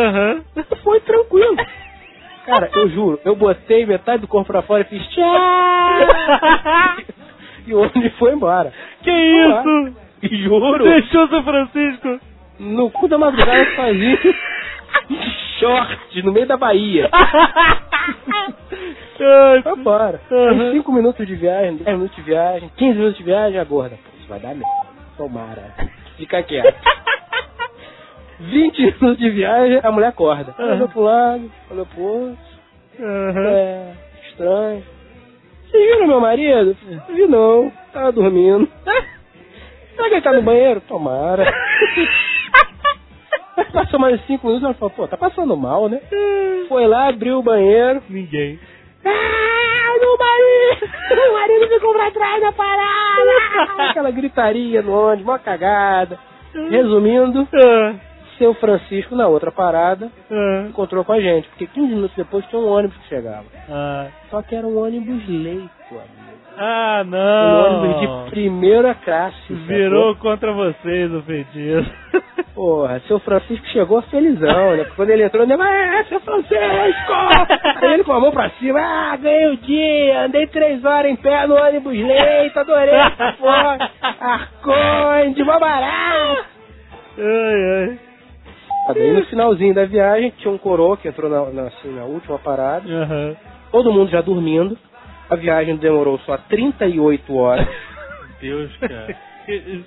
Foi 0.83 1.01
tranquilo. 1.01 1.57
Cara, 2.47 2.71
eu 2.75 2.89
juro, 2.91 3.21
eu 3.25 3.35
botei 3.35 3.85
metade 3.85 4.23
do 4.23 4.29
corpo 4.29 4.53
pra 4.53 4.63
fora 4.63 4.83
e 4.83 4.85
fiz 4.85 5.05
tchau. 5.09 5.25
e 7.67 7.75
o 7.75 7.81
ônibus 7.81 8.13
foi 8.19 8.33
embora. 8.33 8.73
Que 9.03 9.11
isso? 9.11 9.93
Juro. 10.45 10.85
Deixou 10.85 11.27
São 11.29 11.43
Francisco. 11.43 12.21
No 12.61 12.91
cu 12.91 13.09
da 13.09 13.19
madrugada 13.19 13.67
sozinho. 13.75 14.19
Short, 15.59 16.23
no 16.23 16.33
meio 16.33 16.47
da 16.47 16.57
Bahia. 16.57 17.11
Embora. 19.77 20.21
Tem 20.29 20.73
5 20.73 20.93
minutos 20.93 21.27
de 21.27 21.35
viagem, 21.35 21.77
10 21.77 21.97
minutos 21.97 22.17
de 22.17 22.23
viagem, 22.23 22.71
15 22.77 22.99
minutos 22.99 23.19
de 23.19 23.25
viagem, 23.25 23.59
a 23.59 23.65
gorda. 23.65 23.97
Pô, 23.97 24.11
isso 24.19 24.29
vai 24.29 24.39
dar 24.39 24.55
merda. 24.55 24.67
Tomara. 25.17 25.75
Fica 26.17 26.43
quieto. 26.43 26.75
20 28.39 28.79
minutos 28.79 29.19
de 29.19 29.31
viagem, 29.31 29.81
a 29.83 29.91
mulher 29.91 30.09
acorda. 30.09 30.55
Olhou 30.59 30.89
pro 30.89 31.01
lado, 31.01 31.51
olhou 31.71 31.87
pro 31.87 32.03
outro. 32.03 32.39
É, 32.99 33.93
estranho. 34.29 34.83
Vocês 35.71 35.85
viram 35.85 36.07
meu 36.07 36.21
marido? 36.21 36.77
Não 36.89 37.15
vi 37.15 37.27
não, 37.27 37.73
tava 37.93 38.13
dormindo. 38.13 38.69
Será 39.97 40.09
que 40.09 40.15
ele 40.15 40.23
tá 40.23 40.33
no 40.33 40.43
banheiro? 40.43 40.81
Tomara. 40.83 41.53
Passou 43.73 43.99
mais 43.99 44.21
5 44.27 44.47
minutos, 44.47 44.65
ela 44.65 44.75
falou, 44.75 44.91
pô, 44.91 45.09
tá 45.09 45.17
passando 45.17 45.57
mal, 45.57 45.89
né? 45.89 46.01
Foi 46.69 46.87
lá, 46.87 47.09
abriu 47.09 47.39
o 47.39 47.43
banheiro. 47.43 48.03
Ninguém. 48.09 48.59
Ah, 49.05 49.99
meu 49.99 50.17
marido! 50.19 50.89
Meu 51.15 51.33
marido 51.33 51.69
ficou 51.69 51.93
pra 51.95 52.11
trás 52.11 52.41
da 52.43 52.53
parada! 52.53 53.31
Aquela 53.91 54.11
gritaria 54.11 54.83
no 54.83 54.93
ônibus, 54.93 55.25
uma 55.25 55.39
cagada. 55.39 56.19
Resumindo, 56.71 57.47
seu 58.39 58.55
Francisco, 58.55 59.15
na 59.17 59.27
outra 59.29 59.51
parada, 59.51 60.11
encontrou 60.69 61.05
com 61.05 61.13
a 61.13 61.21
gente, 61.21 61.49
porque 61.49 61.67
15 61.67 61.95
minutos 61.95 62.17
depois 62.17 62.45
tinha 62.47 62.61
um 62.61 62.69
ônibus 62.69 62.97
que 62.99 63.09
chegava. 63.09 63.45
Ah, 63.69 64.07
Só 64.31 64.43
que 64.43 64.55
era 64.55 64.67
um 64.67 64.79
ônibus 64.83 65.27
leito, 65.29 65.71
amigo. 65.91 66.37
ah 66.59 67.03
Um 67.05 67.09
não. 67.11 67.81
ônibus 67.83 68.01
de 68.01 68.31
primeira 68.31 68.95
classe. 68.95 69.53
Virou 69.53 70.15
sacou? 70.15 70.31
contra 70.31 70.53
vocês 70.53 71.13
o 71.13 71.23
feitiço. 71.23 71.91
Porra, 72.55 73.01
seu 73.01 73.19
Francisco 73.19 73.67
chegou 73.67 74.01
felizão, 74.03 74.71
né? 74.77 74.85
Porque 74.85 74.97
quando 74.97 75.11
ele 75.11 75.25
entrou, 75.25 75.45
ele 75.45 75.55
falou, 75.59 75.71
é, 75.73 76.05
seu 76.05 76.19
Francisco! 76.21 77.13
Aí 77.83 77.93
ele 77.93 78.05
com 78.05 78.13
a 78.15 78.21
mão 78.21 78.31
pra 78.33 78.49
cima, 78.59 78.81
ah, 78.81 79.17
ganhei 79.17 79.49
o 79.53 79.57
dia, 79.59 80.23
andei 80.25 80.47
três 80.47 80.83
horas 80.83 81.11
em 81.11 81.17
pé 81.17 81.47
no 81.47 81.55
ônibus 81.55 81.93
leito, 81.95 82.59
adorei 82.59 82.95
essa 82.95 83.33
porra, 83.35 83.91
Arconde, 84.21 85.45
mó 85.45 85.59
barato! 85.59 86.45
Ai, 87.19 87.89
ai. 87.91 87.99
Aí 88.87 89.13
no 89.13 89.25
finalzinho 89.27 89.75
da 89.75 89.85
viagem, 89.85 90.33
tinha 90.39 90.53
um 90.53 90.59
coroa 90.59 90.97
que 90.97 91.09
entrou 91.09 91.29
na, 91.29 91.51
na, 91.51 91.69
assim, 91.69 91.91
na 91.93 92.05
última 92.05 92.39
parada, 92.39 92.89
Aham. 92.89 93.37
todo 93.73 93.93
mundo 93.93 94.11
já 94.11 94.21
dormindo, 94.21 94.79
a 95.29 95.35
viagem 95.35 95.77
demorou 95.77 96.19
só 96.21 96.37
38 96.37 97.37
horas. 97.37 97.67
Deus, 98.41 98.77
cara. 98.77 99.17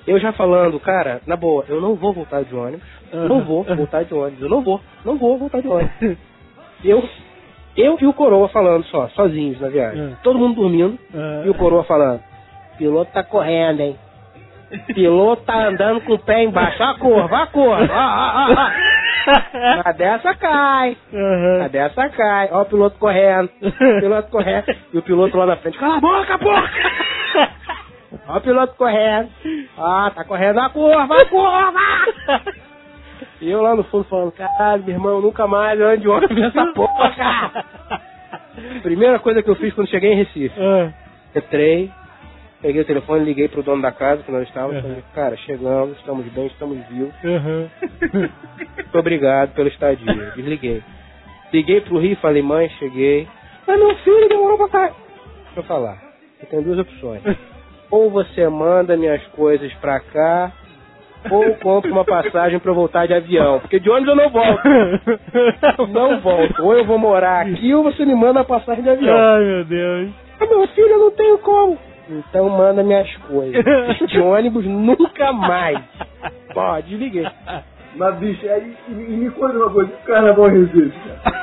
Eu 0.08 0.20
já 0.20 0.32
falando, 0.34 0.80
cara, 0.80 1.22
na 1.28 1.36
boa, 1.36 1.66
eu 1.68 1.82
não 1.82 1.96
vou 1.96 2.14
voltar 2.14 2.44
de 2.44 2.56
ônibus. 2.56 2.88
Não 3.12 3.44
vou 3.44 3.64
voltar 3.64 4.04
de 4.04 4.14
ônibus. 4.14 4.42
Eu 4.42 4.50
não 4.50 4.62
vou, 4.62 4.82
não 5.04 5.18
vou 5.18 5.38
voltar 5.38 5.62
de 5.62 5.68
ônibus. 5.68 6.18
Eu, 6.84 7.04
eu 7.76 7.98
e 8.00 8.06
o 8.06 8.14
Coroa 8.14 8.48
falando 8.50 8.86
só, 8.86 9.10
sozinhos 9.10 9.60
na 9.60 9.70
viagem. 9.70 10.18
Todo 10.24 10.40
mundo 10.40 10.56
dormindo 10.56 10.98
e 11.46 11.50
o 11.50 11.54
Coroa 11.54 11.84
falando: 11.84 12.22
piloto 12.78 13.12
tá 13.12 13.24
correndo, 13.24 13.82
hein? 13.82 13.98
Piloto 14.94 15.44
tá 15.44 15.68
andando 15.68 16.02
com 16.02 16.14
o 16.14 16.20
pé 16.20 16.44
embaixo. 16.44 16.82
Ó 16.82 16.86
a 16.86 16.98
curva, 16.98 17.36
ó 17.36 17.44
a 17.44 17.48
curva. 17.48 17.94
Ó, 17.94 17.98
ó, 17.98 18.54
ó, 18.54 18.54
ó. 18.54 18.70
A 19.86 19.92
dessa 19.92 20.36
cai. 20.36 20.98
A 21.64 21.68
dessa 21.68 22.10
cai. 22.10 22.50
Ó 22.52 22.62
o 22.62 22.66
piloto 22.66 22.98
correndo. 23.00 23.50
Piloto 24.00 24.30
correndo. 24.30 24.66
E 24.94 24.98
o 24.98 25.02
piloto 25.02 25.38
lá 25.38 25.46
na 25.46 25.58
frente. 25.58 25.78
Cala 25.78 25.98
a 25.98 26.00
boca, 26.00 26.38
porca! 26.38 26.92
Ó 28.28 28.38
o 28.38 28.42
piloto 28.42 28.76
correndo. 28.76 29.30
Ah, 29.78 30.12
tá 30.14 30.24
correndo 30.24 30.60
a 30.60 30.70
curva, 30.70 31.16
a 31.16 31.26
curva! 31.26 32.50
E 33.42 33.50
eu 33.50 33.62
lá 33.62 33.76
no 33.76 33.84
fundo 33.86 34.04
falando, 34.06 34.32
caralho, 34.34 34.84
meu 34.84 34.96
irmão, 34.96 35.22
nunca 35.22 35.48
mais 35.48 35.80
ando 35.80 35.98
de 35.98 36.10
ônibus 36.10 36.38
nessa 36.38 36.66
porra, 36.74 37.10
cara. 37.12 37.66
Primeira 38.82 39.20
coisa 39.20 39.42
que 39.42 39.50
eu 39.50 39.56
fiz 39.56 39.74
quando 39.74 39.90
cheguei 39.90 40.12
em 40.12 40.18
Recife. 40.18 40.54
Entrei, 41.36 41.92
peguei 42.62 42.82
o 42.82 42.86
telefone, 42.86 43.26
liguei 43.26 43.48
pro 43.48 43.64
dono 43.64 43.82
da 43.82 43.92
casa 43.92 44.24
que 44.24 44.32
nós 44.32 44.48
estávamos. 44.48 44.82
Falei, 44.82 45.04
cara, 45.14 45.38
chegamos, 45.38 45.98
estamos 45.98 46.26
bem, 46.28 46.48
estamos 46.48 46.78
vivos. 46.88 47.14
Muito 48.14 48.98
obrigado 48.98 49.54
pela 49.54 49.68
estadia. 49.70 50.32
Desliguei. 50.36 50.84
Liguei 51.52 51.82
pro 51.82 52.00
Rio 52.00 52.14
e 52.14 52.18
falei, 52.18 52.42
mãe, 52.42 52.70
cheguei. 52.80 53.28
Mas 53.68 53.80
meu 53.80 53.96
filho 53.98 54.30
demorou 54.30 54.58
pra 54.58 54.68
sair. 54.68 54.94
Deixa 55.46 55.60
eu 55.60 55.64
falar. 55.64 55.98
Você 56.40 56.46
tem 56.48 56.62
duas 56.62 56.80
opções. 56.80 57.22
Ou 57.92 58.10
você 58.10 58.48
manda 58.48 58.96
minhas 58.96 59.26
coisas 59.28 59.74
pra 59.76 60.00
cá, 60.00 60.52
ou 61.30 61.56
compra 61.56 61.92
uma 61.92 62.06
passagem 62.06 62.60
pra 62.60 62.72
eu 62.72 62.76
voltar 62.76 63.08
de 63.08 63.14
avião. 63.14 63.60
Porque 63.60 63.80
de 63.80 63.90
ônibus 63.90 64.10
eu 64.10 64.16
não 64.16 64.30
volto. 64.30 64.62
Não 65.92 66.20
volto. 66.22 66.64
Ou 66.64 66.74
eu 66.76 66.86
vou 66.86 66.98
morar 66.98 67.46
aqui, 67.46 67.74
ou 67.74 67.84
você 67.84 68.06
me 68.06 68.16
manda 68.16 68.42
a 68.42 68.44
passagem 68.44 68.84
de 68.84 68.90
avião. 68.90 69.18
Ai, 69.18 69.44
meu 69.44 69.66
Deus. 69.66 70.10
Ah, 70.40 70.46
meu 70.46 70.68
filho, 70.68 70.88
eu 70.88 71.00
não 71.00 71.12
tenho 71.12 71.38
como. 71.40 71.78
Então 72.10 72.50
manda 72.50 72.84
minhas 72.84 73.16
coisas. 73.18 73.64
De 74.08 74.20
ônibus 74.20 74.66
nunca 74.66 75.32
mais. 75.32 75.80
Pô, 76.54 76.82
desliguei. 76.82 77.28
Mas, 77.96 78.16
bicho, 78.18 78.48
aí, 78.50 78.76
e, 78.88 78.92
e 78.92 78.96
me 78.96 79.30
conta 79.32 79.58
uma 79.58 79.70
coisa, 79.70 79.92
o 79.92 80.06
carnaval 80.06 80.48
Recife, 80.48 80.92
cara. 81.00 81.40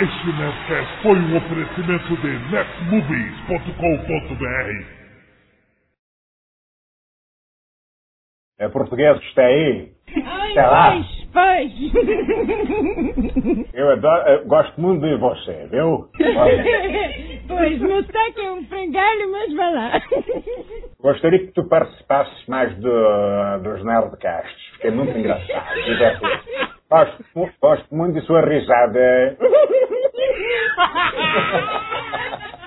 Este 0.00 0.26
Nerdcast 0.28 1.02
foi 1.02 1.18
um 1.18 1.36
oferecimento 1.36 2.16
de 2.18 2.38
netmovies.com.br. 2.52 4.97
É 8.58 8.68
português 8.68 9.16
que 9.20 9.26
está 9.26 9.42
aí? 9.42 9.88
Ai, 10.24 10.52
Sei 10.52 10.62
lá. 10.62 10.90
paz, 10.90 11.06
paz. 11.32 11.72
Eu, 13.72 13.90
adoro, 13.90 14.28
eu 14.30 14.46
gosto 14.46 14.80
muito 14.80 15.06
de 15.06 15.14
você, 15.16 15.68
viu? 15.70 16.08
pois, 17.46 17.78
meu 17.80 18.02
sotaque 18.02 18.40
é 18.40 18.50
um 18.50 18.64
frangalho, 18.64 19.30
mas 19.30 19.54
vai 19.54 19.74
lá. 19.74 20.00
Gostaria 21.00 21.38
que 21.38 21.52
tu 21.52 21.68
participasses 21.68 22.48
mais 22.48 22.74
do, 22.78 23.58
dos 23.62 23.84
Nerdcasts. 23.84 24.70
Fiquei 24.72 24.90
muito 24.90 25.16
engraçado. 25.16 25.76
Gosto, 26.90 27.24
gosto 27.62 27.94
muito 27.94 28.18
de 28.18 28.26
sua 28.26 28.40
risada. 28.40 29.36